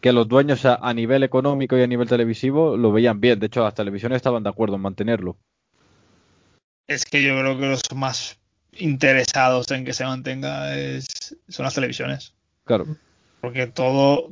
que 0.00 0.12
los 0.12 0.28
dueños 0.28 0.64
a, 0.64 0.94
nivel 0.94 1.24
económico 1.24 1.76
y 1.76 1.82
a 1.82 1.86
nivel 1.86 2.08
televisivo 2.08 2.76
lo 2.76 2.90
veían 2.90 3.20
bien, 3.20 3.38
de 3.38 3.46
hecho 3.46 3.62
las 3.62 3.74
televisiones 3.74 4.16
estaban 4.16 4.44
de 4.44 4.48
acuerdo 4.48 4.76
en 4.76 4.82
mantenerlo. 4.82 5.36
Es 6.86 7.04
que 7.04 7.22
yo 7.22 7.38
creo 7.38 7.58
que 7.58 7.66
los 7.66 7.82
más 7.94 8.38
interesados 8.72 9.70
en 9.72 9.84
que 9.84 9.92
se 9.92 10.04
mantenga 10.04 10.74
es, 10.78 11.36
son 11.48 11.64
las 11.64 11.74
televisiones. 11.74 12.32
Claro. 12.64 12.86
Porque 13.42 13.66
todo, 13.66 14.30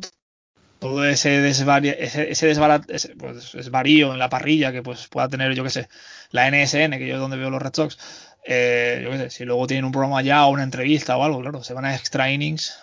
todo 0.79 1.05
ese 1.05 1.41
desvarío, 1.41 1.93
ese, 1.99 2.31
ese, 2.31 3.15
pues, 3.17 3.53
desvarío 3.53 4.13
en 4.13 4.19
la 4.19 4.29
parrilla 4.29 4.73
que 4.73 4.83
pues 4.83 5.09
pueda 5.09 5.29
tener, 5.29 5.55
yo 5.55 5.65
que 5.65 5.71
sé, 5.71 5.89
la 6.31 6.51
NSN, 6.51 6.99
que 6.99 7.07
yo 7.07 7.15
es 7.15 7.21
donde 7.21 7.37
veo 7.37 7.51
los 7.51 7.63
Red 7.63 7.75
Sox, 7.75 7.99
eh, 8.45 9.01
yo 9.03 9.11
qué 9.11 9.19
sé, 9.19 9.31
si 9.31 9.45
luego 9.45 9.67
tienen 9.67 9.85
un 9.85 9.93
programa 9.93 10.23
ya 10.23 10.47
o 10.47 10.51
una 10.51 10.63
entrevista 10.63 11.17
o 11.17 11.25
algo, 11.25 11.41
claro, 11.41 11.63
se 11.63 11.75
van 11.75 11.85
a 11.85 11.95
extra 11.95 12.31
innings. 12.31 12.79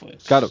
Pues, 0.00 0.24
claro. 0.24 0.50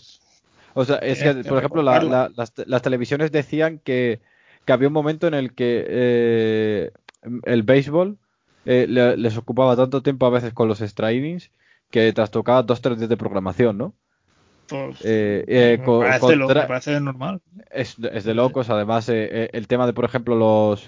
O 0.74 0.86
sea, 0.86 0.98
es 0.98 1.22
que, 1.22 1.36
por 1.44 1.60
ejemplo, 1.60 1.84
las, 1.84 2.82
televisiones 2.82 3.32
decían 3.32 3.80
que, 3.80 4.22
que, 4.66 4.74
había 4.74 4.88
un 4.88 4.94
momento 4.94 5.28
en 5.28 5.36
el 5.36 5.54
que 5.54 5.86
eh, 5.88 6.92
el 7.44 7.64
béisbol 7.64 8.18
eh, 8.66 8.88
les 8.88 9.38
ocupaba 9.38 9.76
tanto 9.76 10.02
tiempo 10.02 10.26
a 10.26 10.32
veces 10.32 10.54
con 10.54 10.68
los 10.68 10.82
extra 10.82 11.14
innings 11.14 11.52
que 11.92 12.12
trastocaba 12.14 12.64
dos 12.64 12.82
tres 12.82 12.98
días 12.98 13.10
de 13.10 13.18
programación, 13.18 13.78
¿no? 13.78 13.94
Pues, 14.68 15.00
eh, 15.04 15.44
eh, 15.48 15.78
me, 15.80 15.86
parece 16.68 17.00
normal. 17.00 17.42
Es, 17.72 18.00
de 18.00 18.34
locos. 18.34 18.70
Además, 18.70 19.10
eh, 19.10 19.50
el 19.54 19.68
tema 19.68 19.86
de, 19.86 19.94
por 19.94 20.06
ejemplo, 20.06 20.36
los. 20.36 20.86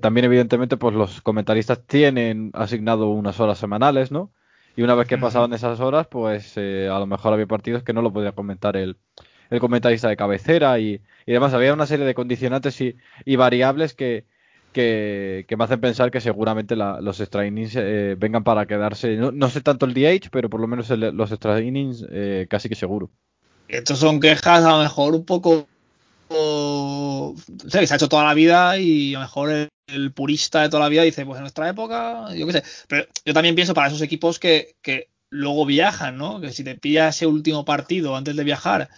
también, 0.00 0.24
evidentemente, 0.24 0.76
pues 0.76 0.94
los 0.94 1.20
comentaristas 1.22 1.86
tienen 1.86 2.50
asignado 2.54 3.10
unas 3.10 3.38
horas 3.40 3.58
semanales, 3.58 4.10
¿no? 4.10 4.32
Y 4.76 4.82
una 4.82 4.94
vez 4.94 5.08
que 5.08 5.18
pasaban 5.18 5.52
esas 5.52 5.80
horas, 5.80 6.06
pues 6.06 6.56
a 6.56 6.98
lo 6.98 7.06
mejor 7.06 7.32
había 7.34 7.46
partidos 7.46 7.82
que 7.82 7.92
no 7.92 8.02
lo 8.02 8.12
podía 8.12 8.32
comentar 8.32 8.76
el, 8.76 8.96
el 9.50 9.60
comentarista 9.60 10.08
de 10.08 10.16
cabecera 10.16 10.78
y, 10.78 11.02
y 11.26 11.32
demás. 11.32 11.52
Había 11.52 11.74
una 11.74 11.86
serie 11.86 12.06
de 12.06 12.14
condicionantes 12.14 12.80
y, 12.80 12.96
y 13.24 13.36
variables 13.36 13.94
que, 13.94 14.24
que, 14.72 15.46
me 15.56 15.64
hacen 15.64 15.80
pensar 15.80 16.10
que 16.10 16.20
seguramente 16.20 16.76
los 16.76 17.20
extra 17.20 17.46
innings 17.46 17.74
eh, 17.76 18.16
vengan 18.18 18.44
para 18.44 18.66
quedarse. 18.66 19.16
No, 19.16 19.50
sé 19.50 19.60
tanto 19.60 19.86
el 19.86 19.94
DH, 19.94 20.30
pero 20.30 20.48
por 20.48 20.60
lo 20.60 20.66
menos 20.66 20.88
los 20.90 21.32
extra 21.32 21.60
innings 21.60 22.04
eh, 22.10 22.46
casi 22.48 22.68
que 22.68 22.74
seguro. 22.74 23.10
Estos 23.68 23.98
son 23.98 24.20
quejas 24.20 24.64
a 24.64 24.70
lo 24.70 24.78
mejor 24.78 25.14
un 25.14 25.24
poco 25.24 25.66
o, 26.28 27.34
que 27.62 27.86
se 27.86 27.94
ha 27.94 27.96
hecho 27.96 28.08
toda 28.08 28.24
la 28.24 28.34
vida 28.34 28.78
y 28.78 29.14
a 29.14 29.18
lo 29.18 29.24
mejor 29.24 29.50
el, 29.50 30.12
purista 30.12 30.62
de 30.62 30.68
toda 30.68 30.84
la 30.84 30.88
vida 30.88 31.02
dice, 31.02 31.26
pues 31.26 31.36
en 31.36 31.42
nuestra 31.42 31.68
época, 31.68 32.32
yo 32.34 32.46
qué 32.46 32.52
sé. 32.52 32.62
Pero 32.88 33.06
yo 33.24 33.34
también 33.34 33.54
pienso 33.54 33.74
para 33.74 33.88
esos 33.88 34.02
equipos 34.02 34.38
que, 34.38 34.76
que 34.82 35.08
luego 35.30 35.66
viajan, 35.66 36.16
¿no? 36.16 36.40
Que 36.40 36.52
si 36.52 36.62
te 36.62 36.76
pilla 36.76 37.08
ese 37.08 37.26
último 37.26 37.64
partido 37.64 38.16
antes 38.16 38.36
de 38.36 38.44
viajar 38.44 38.88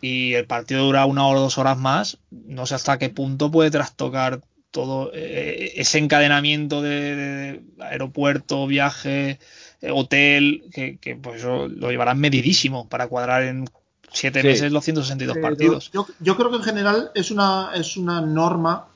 y 0.00 0.34
el 0.34 0.46
partido 0.46 0.84
dura 0.84 1.06
una 1.06 1.26
o 1.26 1.38
dos 1.38 1.58
horas 1.58 1.78
más, 1.78 2.18
no 2.30 2.66
sé 2.66 2.74
hasta 2.74 2.98
qué 2.98 3.08
punto 3.08 3.50
puede 3.50 3.70
trastocar 3.70 4.42
todo 4.70 5.10
eh, 5.14 5.72
ese 5.76 5.98
encadenamiento 5.98 6.82
de, 6.82 7.62
aeropuerto, 7.80 8.66
viaje, 8.66 9.38
eh, 9.80 9.90
hotel, 9.90 10.64
que, 10.72 10.98
que 10.98 11.16
pues 11.16 11.42
lo 11.42 11.90
llevarán 11.90 12.18
medidísimo 12.18 12.88
para 12.88 13.08
cuadrar 13.08 13.44
en 13.44 13.64
siete 14.12 14.42
meses 14.42 14.72
los 14.72 14.84
162 14.84 15.38
partidos. 15.38 15.90
Yo, 15.92 16.06
yo, 16.20 16.36
creo 16.36 16.50
que 16.50 16.56
en 16.56 16.62
general 16.62 17.10
es 17.14 17.30
una, 17.30 17.70
es 17.74 17.96
una 17.96 18.20
norma 18.20 18.86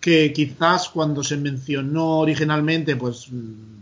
que 0.00 0.32
quizás 0.32 0.88
cuando 0.88 1.22
se 1.22 1.36
mencionó 1.36 2.18
originalmente, 2.18 2.96
pues 2.96 3.28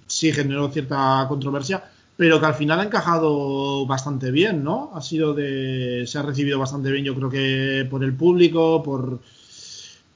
sí 0.06 0.32
generó 0.32 0.70
cierta 0.70 1.26
controversia, 1.28 1.82
pero 2.16 2.38
que 2.38 2.46
al 2.46 2.54
final 2.54 2.80
ha 2.80 2.84
encajado 2.84 3.86
bastante 3.86 4.30
bien, 4.30 4.62
¿no? 4.62 4.92
Ha 4.94 5.00
sido 5.00 5.34
de. 5.34 6.04
se 6.06 6.18
ha 6.18 6.22
recibido 6.22 6.58
bastante 6.58 6.90
bien, 6.90 7.04
yo 7.04 7.14
creo 7.14 7.30
que 7.30 7.86
por 7.90 8.04
el 8.04 8.14
público, 8.14 8.82
por 8.82 9.20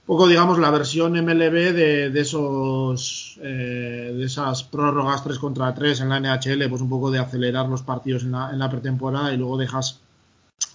poco, 0.06 0.28
digamos, 0.28 0.58
la 0.58 0.70
versión 0.70 1.12
MLB 1.12 1.72
de, 1.72 2.10
de 2.10 2.20
esos 2.20 3.38
eh, 3.42 4.14
de 4.16 4.24
esas 4.24 4.62
prórrogas 4.62 5.24
3 5.24 5.38
contra 5.38 5.74
3 5.74 6.00
en 6.00 6.08
la 6.08 6.20
NHL, 6.20 6.68
pues 6.68 6.80
un 6.80 6.88
poco 6.88 7.10
de 7.10 7.18
acelerar 7.18 7.68
los 7.68 7.82
partidos 7.82 8.22
en 8.22 8.32
la, 8.32 8.50
en 8.50 8.58
la 8.58 8.70
pretemporada 8.70 9.32
y 9.32 9.36
luego 9.36 9.56
dejas 9.56 10.00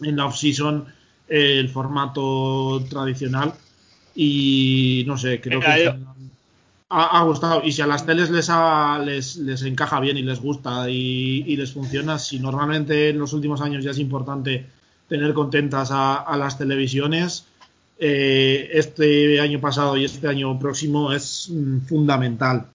en 0.01 0.17
la 0.17 0.25
off-season 0.25 0.85
el 1.27 1.69
formato 1.69 2.83
tradicional 2.89 3.53
y 4.13 5.03
no 5.07 5.17
sé, 5.17 5.39
creo 5.39 5.61
que 5.61 5.95
ha, 6.89 7.23
gustado. 7.23 7.61
Y 7.63 7.71
si 7.71 7.81
a 7.81 7.87
las 7.87 8.05
teles 8.05 8.29
les, 8.29 8.49
les, 9.05 9.35
les, 9.37 9.63
encaja 9.63 9.99
bien 9.99 10.17
y 10.17 10.23
les 10.23 10.41
gusta 10.41 10.89
y, 10.89 11.55
les 11.55 11.71
funciona, 11.71 12.19
si 12.19 12.39
normalmente 12.39 13.09
en 13.09 13.19
los 13.19 13.31
últimos 13.33 13.61
años 13.61 13.83
ya 13.83 13.91
es 13.91 13.99
importante 13.99 14.65
tener 15.07 15.33
contentas 15.33 15.89
a, 15.91 16.35
las 16.37 16.57
televisiones, 16.57 17.45
eh, 18.03 18.67
este 18.73 19.39
año 19.39 19.61
pasado 19.61 19.95
y 19.95 20.05
este 20.05 20.27
año 20.27 20.57
próximo 20.57 21.13
es 21.13 21.49
mm, 21.51 21.81
fundamental. 21.81 22.65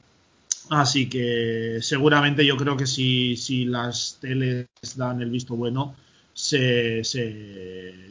Así 0.71 1.09
que 1.09 1.79
seguramente 1.83 2.47
yo 2.47 2.57
creo 2.57 2.77
que 2.77 2.87
si, 2.87 3.65
las 3.65 4.19
teles 4.21 4.67
dan 4.95 5.21
el 5.21 5.31
visto 5.31 5.57
bueno, 5.57 5.97
se, 6.33 7.03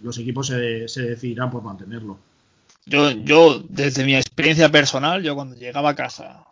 los 0.03 0.17
equipos 0.17 0.47
se, 0.47 0.89
se 0.89 1.03
decidirán 1.03 1.51
por 1.51 1.63
mantenerlo. 1.63 2.19
Yo, 2.85 3.11
yo, 3.11 3.63
desde 3.69 4.03
mi 4.03 4.15
experiencia 4.15 4.69
personal, 4.69 5.23
yo 5.23 5.35
cuando 5.35 5.55
llegaba 5.55 5.91
a 5.91 5.95
casa, 5.95 6.45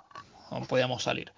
no 0.49 0.61
podíamos 0.65 1.03
salir. 1.03 1.33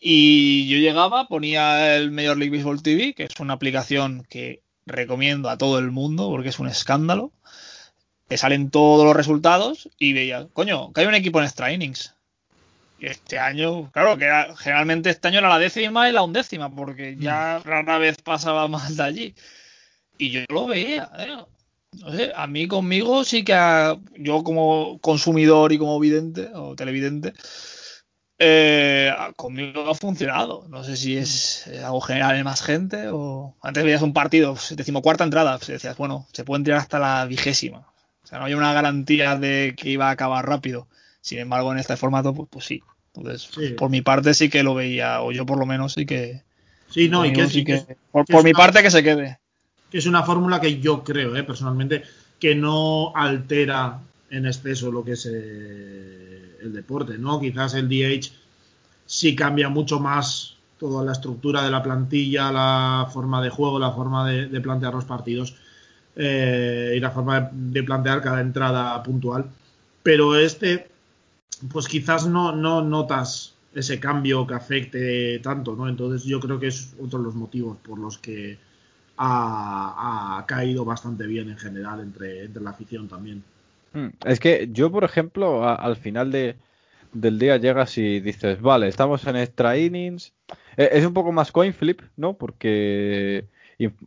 Y 0.00 0.66
yo 0.68 0.78
llegaba, 0.78 1.28
ponía 1.28 1.94
el 1.94 2.10
Major 2.10 2.38
League 2.38 2.56
Baseball 2.56 2.82
TV, 2.82 3.12
que 3.12 3.24
es 3.24 3.38
una 3.38 3.52
aplicación 3.52 4.26
que 4.30 4.62
recomiendo 4.86 5.50
a 5.50 5.58
todo 5.58 5.78
el 5.78 5.90
mundo 5.90 6.30
porque 6.30 6.48
es 6.48 6.58
un 6.58 6.68
escándalo. 6.68 7.32
Te 8.32 8.38
salen 8.38 8.70
todos 8.70 9.04
los 9.04 9.14
resultados 9.14 9.90
y 9.98 10.14
veía, 10.14 10.48
coño, 10.54 10.90
que 10.94 11.02
hay 11.02 11.06
un 11.06 11.14
equipo 11.14 11.38
en 11.38 11.44
extra 11.44 11.70
innings. 11.70 12.14
Y 12.98 13.04
este 13.04 13.38
año, 13.38 13.90
claro, 13.92 14.16
que 14.16 14.26
generalmente 14.56 15.10
este 15.10 15.28
año 15.28 15.40
era 15.40 15.50
la 15.50 15.58
décima 15.58 16.08
y 16.08 16.12
la 16.12 16.22
undécima, 16.22 16.74
porque 16.74 17.14
ya 17.18 17.60
mm. 17.62 17.68
rara 17.68 17.98
vez 17.98 18.16
pasaba 18.22 18.68
más 18.68 18.96
de 18.96 19.02
allí. 19.02 19.34
Y 20.16 20.30
yo 20.30 20.40
lo 20.48 20.66
veía, 20.66 21.10
¿eh? 21.18 21.44
no 22.00 22.10
sé, 22.10 22.32
a 22.34 22.46
mí 22.46 22.66
conmigo 22.68 23.22
sí 23.22 23.44
que 23.44 23.98
yo 24.16 24.42
como 24.42 24.98
consumidor 25.00 25.72
y 25.72 25.78
como 25.78 26.00
vidente 26.00 26.48
o 26.54 26.74
televidente, 26.74 27.34
eh, 28.38 29.12
conmigo 29.36 29.90
ha 29.90 29.94
funcionado. 29.94 30.64
No 30.70 30.84
sé 30.84 30.96
si 30.96 31.18
es 31.18 31.66
algo 31.84 32.00
general 32.00 32.36
en 32.36 32.44
más 32.44 32.62
gente 32.62 33.08
o 33.10 33.54
antes 33.60 33.84
veías 33.84 34.00
un 34.00 34.14
partido, 34.14 34.56
decimocuarta 34.70 35.22
entrada, 35.22 35.58
pues 35.58 35.68
decías, 35.68 35.98
bueno, 35.98 36.26
se 36.32 36.44
pueden 36.44 36.64
tirar 36.64 36.80
hasta 36.80 36.98
la 36.98 37.26
vigésima. 37.26 37.91
Sea, 38.32 38.38
no 38.38 38.46
hay 38.46 38.54
una 38.54 38.72
garantía 38.72 39.36
de 39.36 39.74
que 39.76 39.90
iba 39.90 40.08
a 40.08 40.12
acabar 40.12 40.46
rápido. 40.48 40.88
Sin 41.20 41.38
embargo, 41.38 41.70
en 41.72 41.78
este 41.78 41.96
formato, 41.96 42.32
pues, 42.32 42.48
pues 42.50 42.64
sí. 42.64 42.82
Entonces, 43.14 43.74
por 43.76 43.90
mi 43.90 44.00
parte 44.00 44.32
sí 44.32 44.48
que 44.48 44.62
lo 44.62 44.74
veía, 44.74 45.20
o 45.20 45.32
yo 45.32 45.44
por 45.44 45.58
lo 45.58 45.66
menos 45.66 45.92
sí 45.92 46.06
que... 46.06 46.42
Sí, 46.88 47.10
no, 47.10 47.26
y 47.26 47.32
que, 47.32 47.46
sí 47.46 47.62
que, 47.62 47.96
por 48.10 48.42
mi 48.42 48.52
parte 48.52 48.82
que 48.82 48.90
se 48.90 49.02
quede 49.02 49.38
que 49.92 49.98
es 49.98 50.06
una 50.06 50.22
fórmula 50.22 50.58
que 50.58 50.80
yo 50.80 51.04
creo, 51.04 51.36
eh, 51.36 51.44
personalmente, 51.44 52.02
que 52.40 52.54
no 52.54 53.12
altera 53.14 53.98
en 54.30 54.46
exceso 54.46 54.90
lo 54.90 55.04
que 55.04 55.12
es 55.12 55.28
eh, 55.30 56.56
el 56.62 56.72
deporte, 56.72 57.18
¿no? 57.18 57.38
Quizás 57.38 57.74
el 57.74 57.90
DH 57.90 58.32
sí 59.04 59.36
cambia 59.36 59.68
mucho 59.68 60.00
más 60.00 60.56
toda 60.78 61.04
la 61.04 61.12
estructura 61.12 61.62
de 61.62 61.70
la 61.70 61.82
plantilla, 61.82 62.50
la 62.50 63.06
forma 63.12 63.42
de 63.42 63.50
juego, 63.50 63.78
la 63.78 63.92
forma 63.92 64.26
de, 64.26 64.60
plantear 64.62 64.94
los 64.94 65.04
partidos 65.04 65.56
eh, 66.16 66.94
y 66.96 67.00
la 67.00 67.10
forma 67.10 67.50
de, 67.52 67.82
plantear 67.82 68.22
cada 68.22 68.40
entrada 68.40 69.02
puntual. 69.02 69.46
Pero 70.02 70.36
este, 70.36 70.88
pues 71.70 71.86
quizás 71.86 72.26
no, 72.26 72.54
no 72.54 72.82
notas 72.82 73.54
ese 73.74 73.98
cambio 73.98 74.46
que 74.46 74.54
afecte 74.54 75.38
tanto, 75.38 75.74
¿no? 75.74 75.88
Entonces 75.88 76.24
yo 76.24 76.40
creo 76.40 76.58
que 76.58 76.68
es 76.68 76.94
otro 77.00 77.18
de 77.18 77.24
los 77.24 77.34
motivos 77.34 77.78
por 77.78 77.98
los 77.98 78.18
que 78.18 78.58
ha, 79.16 80.44
caído 80.46 80.84
bastante 80.84 81.26
bien 81.26 81.48
en 81.48 81.56
general 81.56 82.00
entre, 82.00 82.44
entre 82.44 82.62
la 82.62 82.70
afición 82.70 83.08
también. 83.08 83.42
Hmm. 83.92 84.08
Es 84.24 84.40
que 84.40 84.68
yo, 84.72 84.90
por 84.90 85.04
ejemplo, 85.04 85.68
al 85.68 85.96
final 85.96 86.32
de, 86.32 86.56
del 87.12 87.38
día 87.38 87.56
llegas 87.56 87.96
y 87.98 88.20
dices, 88.20 88.60
vale, 88.60 88.88
estamos 88.88 89.26
en 89.26 89.36
extra 89.36 89.78
innings. 89.78 90.32
E, 90.76 90.90
es 90.92 91.06
un 91.06 91.14
poco 91.14 91.32
más 91.32 91.52
coin 91.52 91.72
flip, 91.72 92.00
¿no? 92.16 92.34
Porque 92.34 93.46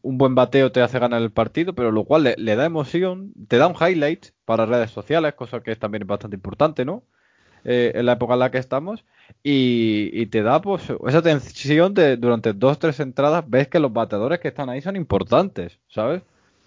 un 0.02 0.18
buen 0.18 0.36
bateo 0.36 0.72
te 0.72 0.82
hace 0.82 1.00
ganar 1.00 1.22
el 1.22 1.32
partido, 1.32 1.74
pero 1.74 1.92
lo 1.92 2.04
cual 2.04 2.36
le, 2.38 2.56
da 2.56 2.66
emoción, 2.66 3.34
te 3.48 3.58
da 3.58 3.68
un 3.68 3.76
highlight 3.76 4.28
para 4.46 4.66
redes 4.66 4.92
sociales, 4.92 5.34
cosa 5.34 5.62
que 5.62 5.72
es 5.72 5.80
también 5.80 6.06
bastante 6.08 6.36
importante, 6.36 6.86
¿no? 6.86 7.04
Eh, 7.64 7.94
en 7.96 8.06
la 8.06 8.14
época 8.14 8.34
en 8.34 8.40
la 8.40 8.52
que 8.52 8.60
estamos 8.60 9.04
y, 9.42 10.28
te 10.28 10.44
da 10.44 10.62
pues 10.62 10.84
esa 11.08 11.22
tensión 11.24 11.96
de 11.96 12.16
durante 12.16 12.54
dos 12.54 12.78
tres 12.78 13.00
entradas 13.00 13.44
ves 13.48 13.68
que 13.68 13.80
los 13.80 13.92
bateadores 13.92 14.40
que 14.40 14.50
están 14.50 14.70
ahí 14.70 14.82
son 14.82 14.96
importantes, 14.96 15.80
¿sabes? 15.90 16.22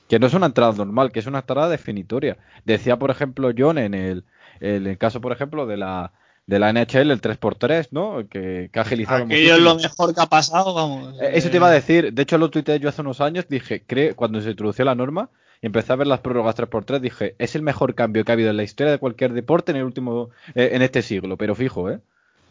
Que 0.09 0.19
no 0.19 0.27
es 0.27 0.35
una 0.35 0.47
entrada 0.47 0.73
normal, 0.73 1.13
que 1.13 1.21
es 1.21 1.27
una 1.27 1.41
entrada 1.41 1.69
definitoria. 1.69 2.37
Decía, 2.65 2.99
por 2.99 3.11
ejemplo, 3.11 3.53
John 3.57 3.79
en 3.79 3.95
el, 3.95 4.25
en 4.61 4.87
el 4.87 4.99
caso, 4.99 5.21
por 5.21 5.33
ejemplo, 5.33 5.67
de 5.67 5.77
la 5.77 6.13
de 6.49 6.59
la 6.59 6.73
NHL, 6.73 7.11
el 7.11 7.21
3x3, 7.21 7.89
¿no? 7.91 8.27
Que, 8.27 8.71
que 8.73 8.79
ha 8.79 8.83
agilizado 8.83 9.25
Aquello 9.25 9.57
es 9.57 9.61
lo 9.61 9.75
mejor 9.75 10.15
que 10.15 10.23
ha 10.23 10.27
pasado, 10.27 10.73
vamos. 10.73 11.15
Eh, 11.21 11.33
eso 11.35 11.51
te 11.51 11.59
iba 11.59 11.69
a 11.69 11.71
decir. 11.71 12.15
De 12.15 12.23
hecho, 12.23 12.39
lo 12.39 12.49
tuiteé 12.49 12.81
yo 12.81 12.89
hace 12.89 13.03
unos 13.03 13.21
años. 13.21 13.47
Dije, 13.49 13.85
cuando 14.17 14.41
se 14.41 14.51
introdució 14.51 14.87
la 14.87 14.95
norma, 14.95 15.29
y 15.61 15.67
empecé 15.67 15.93
a 15.93 15.97
ver 15.97 16.07
las 16.07 16.21
prórrogas 16.21 16.57
3x3, 16.57 17.01
dije, 17.01 17.35
es 17.39 17.55
el 17.55 17.61
mejor 17.61 17.95
cambio 17.95 18.25
que 18.25 18.33
ha 18.33 18.35
habido 18.35 18.49
en 18.49 18.57
la 18.57 18.63
historia 18.63 18.91
de 18.91 18.99
cualquier 18.99 19.35
deporte 19.35 19.73
en 19.73 19.77
el 19.77 19.85
último, 19.85 20.31
eh, 20.55 20.71
en 20.73 20.81
este 20.81 21.03
siglo. 21.03 21.37
Pero 21.37 21.55
fijo, 21.55 21.91
¿eh? 21.91 22.01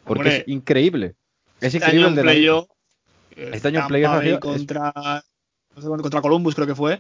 Porque 0.03 0.29
es 0.29 0.43
increíble. 0.47 1.15
Es 1.59 1.73
este 1.73 1.77
increíble 1.77 2.21
año 2.21 2.67
el 3.35 3.35
de 3.35 3.55
Este 3.55 3.67
año 3.69 3.79
en 3.79 3.87
playoff 3.87 4.39
contra, 4.39 4.93
contra 5.73 6.21
Columbus 6.21 6.53
creo 6.53 6.67
que 6.67 6.75
fue, 6.75 6.99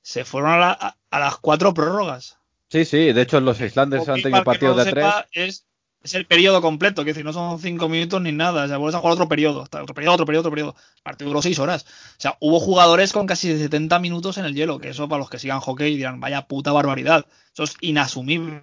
se 0.00 0.24
fueron 0.24 0.62
a, 0.62 0.96
las 1.12 1.36
cuatro 1.36 1.74
prórrogas. 1.74 2.38
Sí, 2.70 2.86
sí, 2.86 3.12
de 3.12 3.20
hecho 3.20 3.38
los 3.40 3.60
islandeses 3.60 4.08
han 4.08 4.22
tenido 4.22 4.44
partidos 4.44 4.82
de 4.82 4.90
tres. 4.90 5.06
Es, 5.32 5.68
es, 6.02 6.14
el 6.14 6.26
periodo 6.26 6.60
completo, 6.62 7.04
que 7.04 7.10
decir, 7.10 7.24
no 7.24 7.32
son 7.32 7.58
cinco 7.60 7.88
minutos 7.88 8.20
ni 8.20 8.32
nada, 8.32 8.64
o 8.64 8.68
sea, 8.68 8.76
vuelves 8.76 8.96
a 8.96 9.00
jugar 9.00 9.14
otro 9.14 9.28
periodo, 9.28 9.62
otro 9.62 9.94
periodo, 9.94 10.14
otro 10.14 10.26
periodo, 10.26 10.40
otro 10.40 10.50
periodo. 10.50 10.76
El 10.96 11.02
partido 11.02 11.28
duró 11.28 11.42
seis 11.42 11.58
horas. 11.58 11.84
O 11.84 12.20
sea, 12.20 12.36
hubo 12.40 12.60
jugadores 12.60 13.12
con 13.12 13.26
casi 13.26 13.56
70 13.58 13.98
minutos 13.98 14.38
en 14.38 14.44
el 14.44 14.54
hielo, 14.54 14.78
que 14.78 14.90
eso 14.90 15.08
para 15.08 15.20
los 15.20 15.30
que 15.30 15.38
sigan 15.38 15.60
hockey 15.60 15.96
dirán, 15.96 16.20
vaya 16.20 16.46
puta 16.46 16.72
barbaridad. 16.72 17.26
Eso 17.52 17.64
es 17.64 17.76
inasumible, 17.80 18.62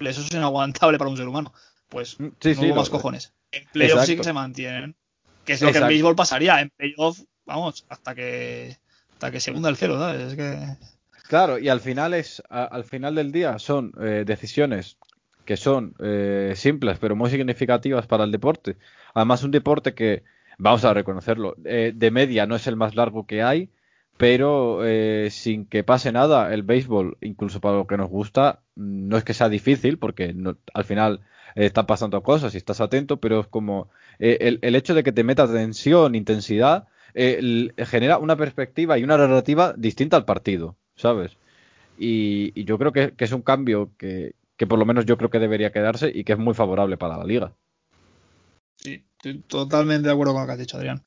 eso 0.00 0.20
es 0.20 0.30
inaguantable 0.32 0.98
para 0.98 1.10
un 1.10 1.16
ser 1.16 1.28
humano 1.28 1.52
pues 1.90 2.18
mm, 2.18 2.28
sí, 2.40 2.54
no 2.68 2.74
más 2.76 2.88
cojones. 2.88 3.34
En 3.52 3.64
playoff 3.72 4.06
sí 4.06 4.16
que 4.16 4.24
se 4.24 4.32
mantienen. 4.32 4.96
Que 5.44 5.54
es 5.54 5.62
lo 5.62 5.72
que 5.72 5.78
en 5.78 5.88
béisbol 5.88 6.16
pasaría. 6.16 6.60
En 6.60 6.70
playoff, 6.70 7.20
vamos, 7.44 7.84
hasta 7.90 8.14
que 8.14 8.78
hasta 9.12 9.30
que 9.30 9.40
se 9.40 9.50
hunda 9.50 9.68
el 9.68 9.76
cero, 9.76 9.98
¿sabes? 9.98 10.32
Es 10.32 10.34
que... 10.34 10.76
Claro, 11.28 11.58
y 11.58 11.68
al 11.68 11.80
final 11.80 12.14
es 12.14 12.42
al 12.48 12.84
final 12.84 13.14
del 13.14 13.32
día 13.32 13.58
son 13.58 13.92
eh, 14.00 14.24
decisiones 14.26 14.96
que 15.50 15.56
son 15.56 15.96
eh, 15.98 16.52
simples 16.54 17.00
pero 17.00 17.16
muy 17.16 17.28
significativas 17.28 18.06
para 18.06 18.22
el 18.22 18.30
deporte. 18.30 18.76
Además, 19.14 19.42
un 19.42 19.50
deporte 19.50 19.94
que, 19.94 20.22
vamos 20.58 20.84
a 20.84 20.94
reconocerlo, 20.94 21.56
eh, 21.64 21.90
de 21.92 22.10
media 22.12 22.46
no 22.46 22.54
es 22.54 22.68
el 22.68 22.76
más 22.76 22.94
largo 22.94 23.26
que 23.26 23.42
hay, 23.42 23.68
pero 24.16 24.80
sin 25.30 25.66
que 25.66 25.82
pase 25.82 26.12
nada, 26.12 26.54
el 26.54 26.62
béisbol, 26.62 27.18
incluso 27.20 27.60
para 27.60 27.78
lo 27.78 27.88
que 27.88 27.96
nos 27.96 28.08
gusta, 28.08 28.60
no 28.76 29.16
es 29.16 29.24
que 29.24 29.34
sea 29.34 29.48
difícil, 29.48 29.98
porque 29.98 30.36
al 30.72 30.84
final 30.84 31.20
están 31.56 31.86
pasando 31.86 32.22
cosas 32.22 32.54
y 32.54 32.58
estás 32.58 32.80
atento, 32.80 33.16
pero 33.16 33.40
es 33.40 33.48
como 33.48 33.88
el, 34.20 34.60
el, 34.62 34.76
hecho 34.76 34.94
de 34.94 35.02
que 35.02 35.10
te 35.10 35.24
metas 35.24 35.50
tensión, 35.50 36.14
intensidad, 36.14 36.86
genera 37.12 38.18
una 38.18 38.36
perspectiva 38.36 38.98
y 38.98 39.02
una 39.02 39.16
narrativa 39.16 39.74
distinta 39.76 40.16
al 40.16 40.26
partido, 40.26 40.76
¿sabes? 40.94 41.36
Y, 42.00 42.64
yo 42.64 42.78
creo 42.78 42.92
que, 42.92 43.12
es 43.18 43.32
un 43.32 43.42
cambio 43.42 43.90
que, 43.98 44.34
por 44.66 44.78
lo 44.78 44.86
menos 44.86 45.06
yo 45.06 45.16
creo 45.16 45.30
que 45.30 45.38
debería 45.38 45.72
quedarse 45.72 46.10
y 46.12 46.24
que 46.24 46.32
es 46.32 46.38
muy 46.38 46.54
favorable 46.54 46.96
para 46.96 47.16
la 47.16 47.24
liga. 47.24 47.52
Sí, 48.76 49.04
estoy 49.16 49.40
totalmente 49.40 50.08
de 50.08 50.14
acuerdo 50.14 50.32
con 50.32 50.42
lo 50.42 50.46
que 50.46 50.52
has 50.52 50.58
dicho, 50.58 50.76
Adrián. 50.76 51.02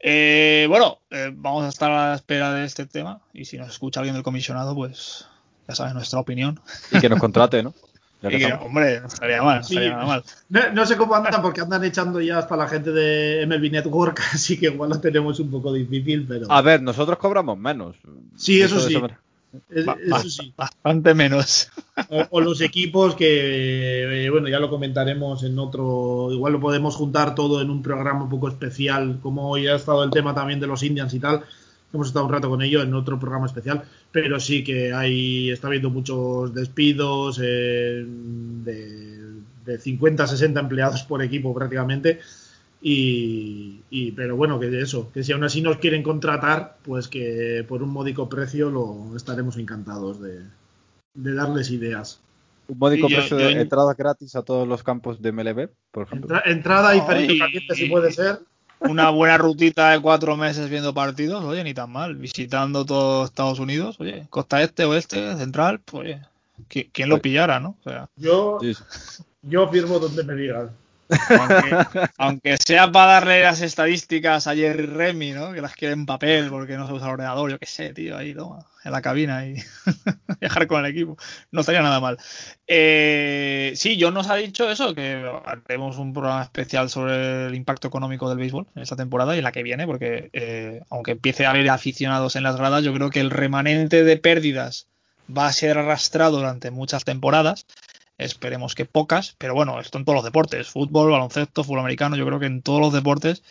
Eh, 0.00 0.66
bueno, 0.68 0.98
eh, 1.10 1.30
vamos 1.34 1.64
a 1.64 1.68
estar 1.68 1.90
a 1.90 2.10
la 2.10 2.14
espera 2.14 2.52
de 2.52 2.66
este 2.66 2.86
tema 2.86 3.22
y 3.32 3.46
si 3.46 3.56
nos 3.56 3.70
escucha 3.70 4.00
alguien 4.00 4.14
del 4.14 4.22
comisionado, 4.22 4.74
pues 4.74 5.26
ya 5.66 5.74
sabes 5.74 5.94
nuestra 5.94 6.20
opinión. 6.20 6.60
Y 6.90 7.00
que 7.00 7.08
nos 7.08 7.20
contrate, 7.20 7.62
¿no? 7.62 7.72
hombre, 8.60 9.00
no 9.00 9.06
estaría 9.06 9.42
mal. 9.42 9.62
No, 9.70 10.06
mal. 10.06 10.24
No, 10.48 10.86
sé 10.86 10.96
cómo 10.96 11.14
andan 11.14 11.42
porque 11.42 11.60
andan 11.60 11.84
echando 11.84 12.20
ya 12.20 12.38
hasta 12.38 12.56
la 12.56 12.68
gente 12.68 12.90
de 12.90 13.46
MLB 13.46 13.70
Network, 13.70 14.20
así 14.32 14.58
que 14.58 14.66
igual 14.66 14.90
lo 14.90 15.00
tenemos 15.00 15.40
un 15.40 15.50
poco 15.50 15.72
difícil, 15.72 16.26
pero... 16.26 16.50
A 16.50 16.62
ver, 16.62 16.82
nosotros 16.82 17.18
cobramos 17.18 17.58
menos. 17.58 17.96
Sí, 18.36 18.60
eso, 18.60 18.80
sí. 18.80 18.96
Eso 19.70 20.28
sí. 20.28 20.54
Bastante 20.56 21.14
menos. 21.14 21.70
O, 22.30 22.40
los 22.40 22.60
equipos 22.60 23.14
que, 23.14 24.24
eh, 24.26 24.30
bueno, 24.30 24.48
ya 24.48 24.58
lo 24.58 24.70
comentaremos 24.70 25.42
en 25.44 25.58
otro, 25.58 26.30
igual 26.32 26.54
lo 26.54 26.60
podemos 26.60 26.96
juntar 26.96 27.34
todo 27.34 27.60
en 27.60 27.70
un 27.70 27.82
programa 27.82 28.24
un 28.24 28.30
poco 28.30 28.48
especial, 28.48 29.18
como 29.22 29.48
hoy 29.48 29.66
ha 29.66 29.76
estado 29.76 30.04
el 30.04 30.10
tema 30.10 30.34
también 30.34 30.60
de 30.60 30.66
los 30.66 30.82
Indians 30.82 31.14
y 31.14 31.20
tal, 31.20 31.42
hemos 31.92 32.08
estado 32.08 32.26
un 32.26 32.32
rato 32.32 32.48
con 32.48 32.62
ello 32.62 32.82
en 32.82 32.94
otro 32.94 33.18
programa 33.18 33.46
especial, 33.46 33.84
pero 34.10 34.40
sí 34.40 34.64
que 34.64 34.92
hay, 34.92 35.50
está 35.50 35.68
habiendo 35.68 35.90
muchos 35.90 36.52
despidos 36.52 37.40
eh, 37.42 38.04
de, 38.06 39.14
de 39.64 39.78
50, 39.78 40.26
60 40.26 40.60
empleados 40.60 41.02
por 41.04 41.22
equipo 41.22 41.54
prácticamente. 41.54 42.20
Y, 42.86 44.12
pero 44.14 44.36
bueno, 44.36 44.60
que 44.60 44.78
eso, 44.78 45.10
que 45.10 45.24
si 45.24 45.32
aún 45.32 45.42
así 45.42 45.62
nos 45.62 45.78
quieren 45.78 46.02
contratar, 46.02 46.76
pues 46.82 47.08
que 47.08 47.64
por 47.66 47.82
un 47.82 47.88
módico 47.88 48.28
precio 48.28 48.68
lo 48.68 49.16
estaremos 49.16 49.56
encantados 49.56 50.20
de, 50.20 50.42
darles 51.14 51.70
ideas. 51.70 52.20
Un 52.68 52.78
módico 52.78 53.06
precio 53.06 53.38
de 53.38 53.52
entrada 53.52 53.94
gratis 53.94 54.36
a 54.36 54.42
todos 54.42 54.68
los 54.68 54.82
campos 54.82 55.22
de 55.22 55.32
MLB, 55.32 55.70
por 55.90 56.02
ejemplo. 56.02 56.38
entrada 56.44 56.94
y 56.94 57.00
caliente 57.00 57.74
si 57.74 57.86
puede 57.86 58.12
ser 58.12 58.40
una 58.80 59.08
buena 59.08 59.38
rutita 59.38 59.92
de 59.92 60.00
cuatro 60.00 60.36
meses 60.36 60.68
viendo 60.68 60.92
partidos, 60.92 61.42
oye, 61.42 61.64
ni 61.64 61.72
tan 61.72 61.90
mal. 61.90 62.16
Visitando 62.16 62.84
todo 62.84 63.24
Estados 63.24 63.60
Unidos, 63.60 63.98
oye, 63.98 64.26
costa 64.28 64.62
este, 64.62 64.84
oeste, 64.84 65.38
central, 65.38 65.80
pues 65.82 66.02
oye, 66.02 66.88
¿quién 66.92 67.08
lo 67.08 67.18
pillara, 67.18 67.60
no? 67.60 67.78
O 67.80 67.82
sea, 67.88 68.10
yo, 68.16 68.58
yo 69.40 69.68
firmo 69.70 69.98
donde 69.98 70.22
me 70.22 70.34
digan. 70.34 70.83
Aunque, 72.18 72.56
sea 72.64 72.90
para 72.90 73.12
darle 73.12 73.42
las 73.42 73.60
estadísticas 73.60 74.46
a 74.46 74.54
Jerry 74.54 74.86
Remy, 74.86 75.32
¿no? 75.32 75.52
Que 75.52 75.60
las 75.60 75.74
quiere 75.74 75.94
en 75.94 76.06
papel 76.06 76.48
porque 76.50 76.76
no 76.76 76.86
se 76.86 76.92
usa 76.92 77.06
el 77.06 77.12
ordenador, 77.14 77.50
yo 77.50 77.58
qué 77.58 77.66
sé, 77.66 77.92
tío, 77.92 78.16
ahí, 78.16 78.34
toma, 78.34 78.66
en 78.84 78.92
la 78.92 79.02
cabina 79.02 79.46
y 79.46 79.56
viajar 80.40 80.66
con 80.66 80.84
el 80.84 80.90
equipo. 80.90 81.16
No 81.50 81.60
estaría 81.60 81.82
nada 81.82 82.00
mal. 82.00 82.18
Eh, 82.66 83.72
sí, 83.76 83.98
John 84.00 84.14
nos 84.14 84.28
ha 84.28 84.36
dicho 84.36 84.70
eso, 84.70 84.94
que 84.94 85.30
haremos 85.44 85.98
un 85.98 86.12
programa 86.12 86.42
especial 86.42 86.88
sobre 86.88 87.46
el 87.46 87.54
impacto 87.54 87.88
económico 87.88 88.28
del 88.28 88.38
béisbol 88.38 88.66
en 88.74 88.82
esta 88.82 88.96
temporada 88.96 89.34
y 89.34 89.38
en 89.38 89.44
la 89.44 89.52
que 89.52 89.62
viene, 89.62 89.86
porque 89.86 90.30
eh, 90.32 90.80
aunque 90.90 91.12
empiece 91.12 91.46
a 91.46 91.50
haber 91.50 91.68
aficionados 91.70 92.36
en 92.36 92.42
las 92.42 92.56
gradas, 92.56 92.84
yo 92.84 92.94
creo 92.94 93.10
que 93.10 93.20
el 93.20 93.30
remanente 93.30 94.04
de 94.04 94.16
pérdidas 94.16 94.86
va 95.26 95.46
a 95.46 95.52
ser 95.52 95.78
arrastrado 95.78 96.38
durante 96.38 96.70
muchas 96.70 97.04
temporadas 97.04 97.66
Esperemos 98.18 98.74
que 98.74 98.84
pocas, 98.84 99.34
pero 99.38 99.54
bueno, 99.54 99.80
esto 99.80 99.98
en 99.98 100.04
todos 100.04 100.16
los 100.16 100.24
deportes, 100.24 100.68
fútbol, 100.68 101.10
baloncesto, 101.10 101.64
fútbol 101.64 101.80
americano, 101.80 102.16
yo 102.16 102.26
creo 102.26 102.38
que 102.38 102.46
en 102.46 102.62
todos 102.62 102.80
los 102.80 102.92
deportes 102.92 103.42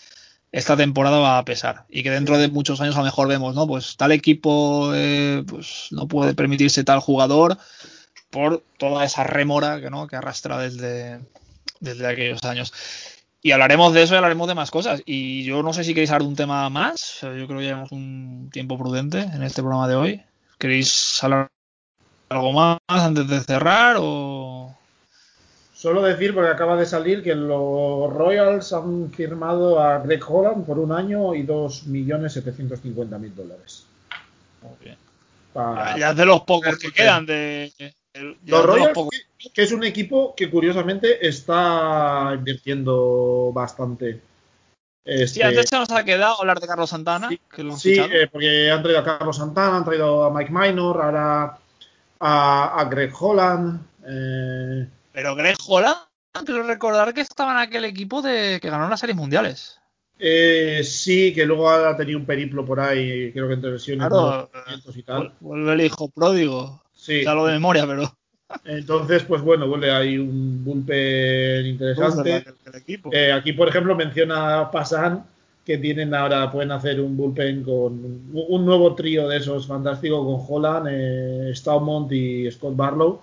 esta 0.53 0.77
temporada 0.77 1.18
va 1.18 1.40
a 1.40 1.45
pesar 1.45 1.85
y 1.90 2.03
que 2.03 2.11
dentro 2.11 2.38
de 2.38 2.48
muchos 2.48 2.80
años 2.80 2.95
a 2.95 2.99
lo 2.99 3.06
mejor 3.06 3.27
vemos, 3.27 3.56
¿no? 3.56 3.68
Pues 3.68 3.98
tal 3.98 4.11
equipo 4.11 4.91
eh, 4.94 5.44
pues 5.48 5.88
no 5.91 6.07
puede 6.07 6.35
permitirse 6.35 6.84
tal 6.84 6.99
jugador 6.99 7.57
por 8.30 8.64
toda 8.77 9.06
esa 9.06 9.23
remora 9.23 9.80
que, 9.80 9.90
¿no? 9.90 10.07
que 10.07 10.15
arrastra 10.15 10.57
desde, 10.57 11.19
desde 11.80 12.07
aquellos 12.07 12.44
años. 12.44 12.73
Y 13.44 13.52
hablaremos 13.52 13.94
de 13.94 14.03
eso 14.03 14.14
y 14.14 14.18
hablaremos 14.18 14.48
de 14.48 14.56
más 14.56 14.72
cosas. 14.72 15.03
Y 15.06 15.44
yo 15.44 15.61
no 15.64 15.73
sé 15.73 15.84
si 15.84 15.94
queréis 15.94 16.10
hablar 16.10 16.23
de 16.23 16.30
un 16.30 16.35
tema 16.35 16.69
más. 16.69 17.19
Yo 17.22 17.45
creo 17.45 17.60
que 17.60 17.65
llevamos 17.65 17.91
un 17.91 18.49
tiempo 18.52 18.77
prudente 18.77 19.19
en 19.19 19.44
este 19.44 19.61
programa 19.61 19.88
de 19.88 19.95
hoy. 19.95 20.22
¿Queréis 20.57 21.23
hablar 21.23 21.53
¿Algo 22.34 22.52
más 22.52 22.80
antes 22.88 23.28
de 23.28 23.42
cerrar 23.42 23.98
o...? 24.00 24.76
Solo 25.76 26.02
decir, 26.02 26.34
porque 26.34 26.50
acaba 26.50 26.76
de 26.78 26.86
salir, 26.88 27.22
que 27.22 27.36
los 27.36 28.12
Royals 28.12 28.74
han 28.74 29.12
firmado 29.12 29.80
a 29.80 30.00
Greg 30.00 30.24
Holland 30.26 30.66
por 30.66 30.80
un 30.80 30.92
año 30.94 31.36
y 31.36 31.46
2.750.000 31.46 33.34
dólares. 33.34 33.86
Muy 34.62 34.72
bien. 34.82 34.98
Ya 36.00 36.12
es 36.12 36.16
de 36.16 36.26
los 36.26 36.42
pocos 36.42 36.80
que 36.80 36.92
quedan 36.92 37.26
de... 37.26 37.72
Los 38.46 38.66
Royals, 38.66 38.98
que, 39.54 39.62
es 39.62 39.72
un 39.72 39.84
equipo 39.84 40.34
que 40.36 40.50
curiosamente 40.50 41.28
está 41.28 42.32
invirtiendo 42.34 43.52
bastante. 43.54 44.22
Este... 45.06 45.28
Sí, 45.28 45.42
antes 45.42 45.70
se 45.70 45.78
nos 45.78 45.92
ha 45.92 46.04
quedado 46.04 46.40
hablar 46.40 46.60
de 46.60 46.68
Carlos 46.68 46.90
Santana. 46.90 47.30
Sí, 47.78 47.96
eh, 48.00 48.28
porque 48.32 48.72
han 48.72 48.82
traído 48.82 49.02
a 49.02 49.04
Carlos 49.04 49.38
Santana, 49.38 49.78
han 49.78 49.86
traído 49.86 50.24
a 50.24 50.34
Mike 50.34 50.52
Minor, 50.52 51.02
ahora 51.02 51.58
a, 52.24 52.88
Greg 52.90 53.14
Holland. 53.20 53.82
Eh, 54.08 54.88
Pero 55.12 55.36
Greg 55.36 55.58
Holland, 55.68 55.98
quiero 56.45 56.64
recordar 56.64 57.14
que 57.14 57.22
estaba 57.22 57.52
en 57.52 57.58
aquel 57.58 57.86
equipo 57.86 58.22
de 58.22 58.60
que 58.62 58.70
ganó 58.70 58.88
las 58.88 59.00
series 59.00 59.18
mundiales. 59.18 59.80
Eh, 60.20 60.82
sí, 60.84 61.34
que 61.34 61.45
luego 61.45 61.70
ha 61.70 61.98
tenido 61.98 62.20
un 62.20 62.26
periplo 62.26 62.66
por 62.66 62.80
ahí, 62.80 63.32
creo 63.34 63.48
que 63.48 63.56
entre 63.56 63.72
versiones 63.72 64.08
y 64.95 65.04
tal. 65.04 65.34
Vuelve 65.40 65.74
el 65.74 65.82
hijo 65.82 66.10
pródigo. 66.10 66.82
Sí. 66.94 67.24
Ya 67.24 67.34
lo 67.34 67.45
de 67.45 67.54
memoria, 67.54 67.86
pero. 67.86 68.16
Entonces, 68.64 69.24
pues 69.24 69.41
bueno, 69.41 69.68
vuelve 69.68 69.91
ahí 69.91 70.18
un 70.18 70.64
bullpen 70.64 71.66
interesante. 71.66 72.45
Eh, 73.12 73.34
aquí, 73.34 73.54
por 73.54 73.68
ejemplo, 73.68 73.95
menciona 73.95 74.70
Pasan 74.72 75.26
que 75.65 75.77
tienen 75.77 76.14
ahora, 76.14 76.52
pueden 76.52 76.72
hacer 76.72 76.99
un 76.99 77.15
bullpen 77.15 77.64
con 77.64 78.31
un 78.34 78.65
nuevo 78.65 78.95
trío 78.95 79.27
de 79.27 79.38
esos 79.38 79.65
fantásticos 79.65 80.26
con 80.26 80.45
Holland, 80.48 80.88
eh, 80.90 81.53
y 82.11 82.52
Scott 82.52 82.76
Barlow. 82.76 83.22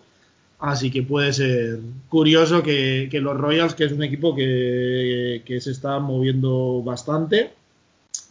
Así 0.58 0.90
que 0.90 1.02
puede 1.02 1.32
ser 1.32 1.80
curioso 2.08 2.62
que, 2.62 3.08
los 3.12 3.36
Royals, 3.36 3.74
que 3.74 3.84
es 3.84 3.92
un 3.92 4.02
equipo 4.02 4.34
que, 4.34 5.42
se 5.60 5.70
está 5.70 5.98
moviendo 5.98 6.82
bastante, 6.82 7.52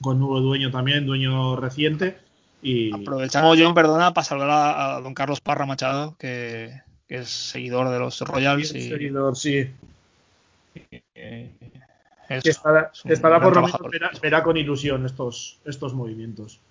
con 0.02 0.19
nuevo 0.19 0.40
dueño 0.40 0.72
también, 0.72 1.06
dueño 1.06 1.56
reciente. 1.56 2.18
Y... 2.61 2.94
Aprovechamos, 2.94 3.57
John, 3.60 3.73
perdona, 3.73 4.14
para 4.14 4.26
saludar 4.26 4.49
a, 4.52 5.02
don 5.02 5.14
Carlos 5.14 5.41
Parra 5.41 5.65
Machado, 5.65 6.15
que, 6.19 6.81
es 7.07 7.30
seguidor 7.30 7.90
de 7.90 7.99
los 7.99 8.19
Royals. 8.22 8.76
y... 8.76 8.90
Seguidor, 8.90 9.36
sí 9.36 9.68
que 12.30 12.50
estará, 12.50 13.42
por 13.42 13.56
lo 13.56 13.62
menos 13.90 14.22
verá, 14.22 14.44
con 14.44 14.56
ilusión 14.56 15.06
estos, 15.06 15.60
estos 15.66 15.94
movimientos. 15.94 16.62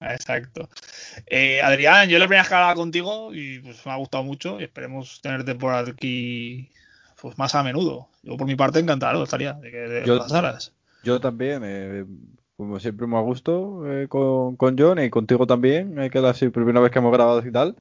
Exacto. 0.00 0.68
Eh, 1.26 1.60
Adrián, 1.62 2.08
yo 2.08 2.18
la 2.18 2.26
primera 2.26 2.42
vez 2.42 2.48
que 2.48 2.54
hablaba 2.54 2.74
contigo 2.74 3.32
y 3.32 3.60
pues 3.60 3.84
me 3.86 3.92
ha 3.92 3.96
gustado 3.96 4.24
mucho 4.24 4.60
y 4.60 4.64
esperemos 4.64 5.20
tenerte 5.22 5.54
por 5.54 5.74
aquí 5.74 6.68
pues 7.20 7.38
más 7.38 7.54
a 7.54 7.62
menudo. 7.62 8.08
Yo 8.22 8.36
por 8.36 8.46
mi 8.46 8.56
parte 8.56 8.78
encantado 8.78 9.22
estaría 9.22 9.54
de 9.54 9.70
que 9.70 10.02
yo, 10.06 10.18
pasaras. 10.18 10.74
Yo 11.02 11.20
también, 11.20 11.62
eh, 11.64 12.04
como 12.56 12.78
siempre 12.78 13.06
me 13.06 13.16
ha 13.16 13.20
gusto 13.20 13.90
eh, 13.90 14.08
con, 14.08 14.56
con, 14.56 14.76
John 14.78 14.98
y 14.98 15.08
contigo 15.08 15.46
también, 15.46 15.94
que 16.10 16.18
es 16.18 16.44
la 16.44 16.50
primera 16.50 16.80
vez 16.80 16.90
que 16.90 16.98
hemos 16.98 17.12
grabado 17.12 17.46
y 17.46 17.52
tal. 17.52 17.76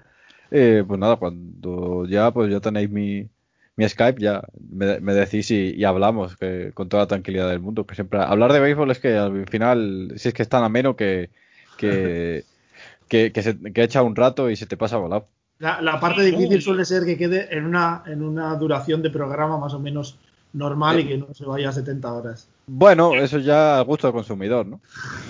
pues 0.49 0.99
nada, 0.99 1.17
cuando 1.17 2.05
ya 2.05 2.31
pues 2.31 2.49
ya 2.49 2.61
tenéis 2.61 2.89
mi, 2.89 3.29
mi 3.75 3.87
Skype 3.87 4.21
ya 4.21 4.41
me, 4.69 5.13
decís 5.13 5.51
y, 5.51 5.83
hablamos 5.83 6.37
que, 6.37 6.71
con 6.73 6.87
toda 6.89 7.03
la 7.03 7.07
tranquilidad 7.07 7.49
del 7.49 7.59
mundo. 7.59 7.85
Que 7.85 7.95
siempre 7.95 8.19
hablar 8.19 8.53
de 8.53 8.59
béisbol 8.59 8.91
es 8.91 8.99
que 8.99 9.15
al 9.15 9.47
final, 9.47 10.13
si 10.15 10.29
es 10.29 10.33
que 10.33 10.43
es 10.43 10.49
tan 10.49 10.63
ameno 10.63 10.95
que, 10.95 11.29
que, 11.77 12.43
que, 13.07 13.31
se, 13.41 13.57
que 13.73 13.83
echa 13.83 14.01
un 14.01 14.15
rato 14.15 14.49
y 14.49 14.55
se 14.55 14.65
te 14.65 14.77
pasa 14.77 14.97
volado. 14.97 15.27
La, 15.59 15.81
la 15.81 15.99
parte 15.99 16.21
difícil 16.21 16.61
suele 16.61 16.83
ser 16.83 17.05
que 17.05 17.17
quede 17.17 17.55
en 17.55 17.65
una, 17.65 18.03
en 18.07 18.21
una 18.21 18.55
duración 18.55 19.01
de 19.01 19.09
programa 19.09 19.57
más 19.57 19.73
o 19.73 19.79
menos 19.79 20.17
normal 20.55 20.99
y 20.99 21.07
que 21.07 21.17
no 21.17 21.33
se 21.33 21.45
vaya 21.45 21.69
a 21.69 21.73
70 21.73 22.13
horas. 22.13 22.47
Bueno, 22.67 23.13
eso 23.15 23.39
ya 23.39 23.79
al 23.79 23.85
gusto 23.85 24.07
del 24.07 24.13
consumidor, 24.13 24.65
¿no? 24.65 24.81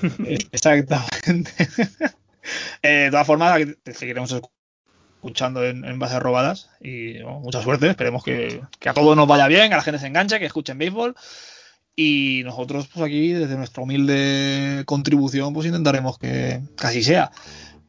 Exactamente. 0.52 1.52
Eh, 2.84 3.06
de 3.06 3.10
todas 3.10 3.26
formas, 3.26 3.60
seguiremos 3.86 4.32
escuchando 5.26 5.66
en, 5.66 5.98
bases 5.98 6.20
robadas. 6.20 6.70
Y 6.80 7.16
mucha 7.24 7.62
suerte, 7.62 7.90
esperemos 7.90 8.24
que, 8.24 8.62
a 8.86 8.94
todos 8.94 9.18
nos 9.18 9.28
vaya 9.28 9.48
bien, 9.48 9.70
que 9.70 9.76
la 9.76 9.82
gente 9.82 10.00
se 10.00 10.08
enganche, 10.08 10.38
que 10.38 10.46
escuchen 10.46 10.78
béisbol. 10.78 11.16
Y 11.96 12.42
nosotros, 12.44 12.88
pues 12.94 13.04
aquí, 13.04 13.32
desde 13.32 13.58
nuestra 13.58 13.82
humilde 13.82 14.84
contribución, 14.86 15.54
pues 15.54 15.66
intentaremos 15.66 16.20
que 16.20 16.62
casi 16.76 17.02
sea. 17.02 17.32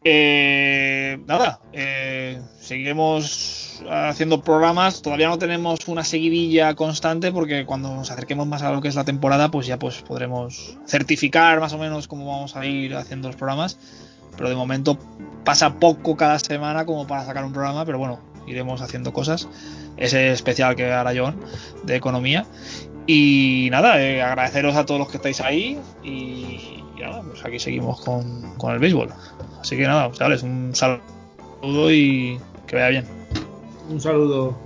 Eh, 0.02 1.18
nada, 1.26 1.60
eh, 1.72 2.40
seguiremos 2.58 3.82
haciendo 3.90 4.40
programas. 4.40 5.02
Todavía 5.02 5.28
no 5.28 5.38
tenemos 5.38 5.88
una 5.88 6.04
seguidilla 6.04 6.74
constante 6.74 7.32
porque 7.32 7.66
cuando 7.66 7.94
nos 7.94 8.10
acerquemos 8.10 8.46
más 8.46 8.62
a 8.62 8.72
lo 8.72 8.80
que 8.80 8.88
es 8.88 8.94
la 8.94 9.04
temporada, 9.04 9.50
pues 9.50 9.66
ya 9.66 9.78
pues 9.78 10.00
podremos 10.02 10.78
certificar 10.86 11.60
más 11.60 11.74
o 11.74 11.78
menos 11.78 12.08
cómo 12.08 12.26
vamos 12.26 12.56
a 12.56 12.64
ir 12.64 12.94
haciendo 12.94 13.28
los 13.28 13.36
programas. 13.36 13.78
Pero 14.36 14.48
de 14.48 14.56
momento 14.56 14.98
pasa 15.44 15.74
poco 15.74 16.16
cada 16.16 16.38
semana 16.38 16.84
como 16.84 17.06
para 17.06 17.24
sacar 17.24 17.44
un 17.44 17.52
programa, 17.52 17.84
pero 17.84 17.98
bueno, 17.98 18.18
iremos 18.46 18.80
haciendo 18.80 19.12
cosas. 19.12 19.48
Ese 19.96 20.32
especial 20.32 20.76
que 20.76 20.92
hará 20.92 21.12
John 21.16 21.36
de 21.84 21.96
economía. 21.96 22.46
Y 23.06 23.68
nada, 23.70 24.02
eh, 24.02 24.22
agradeceros 24.22 24.74
a 24.76 24.84
todos 24.84 24.98
los 24.98 25.08
que 25.08 25.16
estáis 25.18 25.40
ahí 25.40 25.78
y, 26.02 26.82
nada, 27.00 27.22
pues 27.22 27.44
aquí 27.44 27.58
seguimos 27.58 28.00
con, 28.00 28.54
con 28.56 28.72
el 28.72 28.78
béisbol. 28.78 29.10
Así 29.60 29.76
que 29.76 29.86
nada, 29.86 30.10
chavales, 30.12 30.42
un 30.42 30.74
saludo 30.74 31.92
y 31.92 32.40
que 32.66 32.76
vaya 32.76 32.88
bien. 32.88 33.04
Un 33.88 34.00
saludo. 34.00 34.56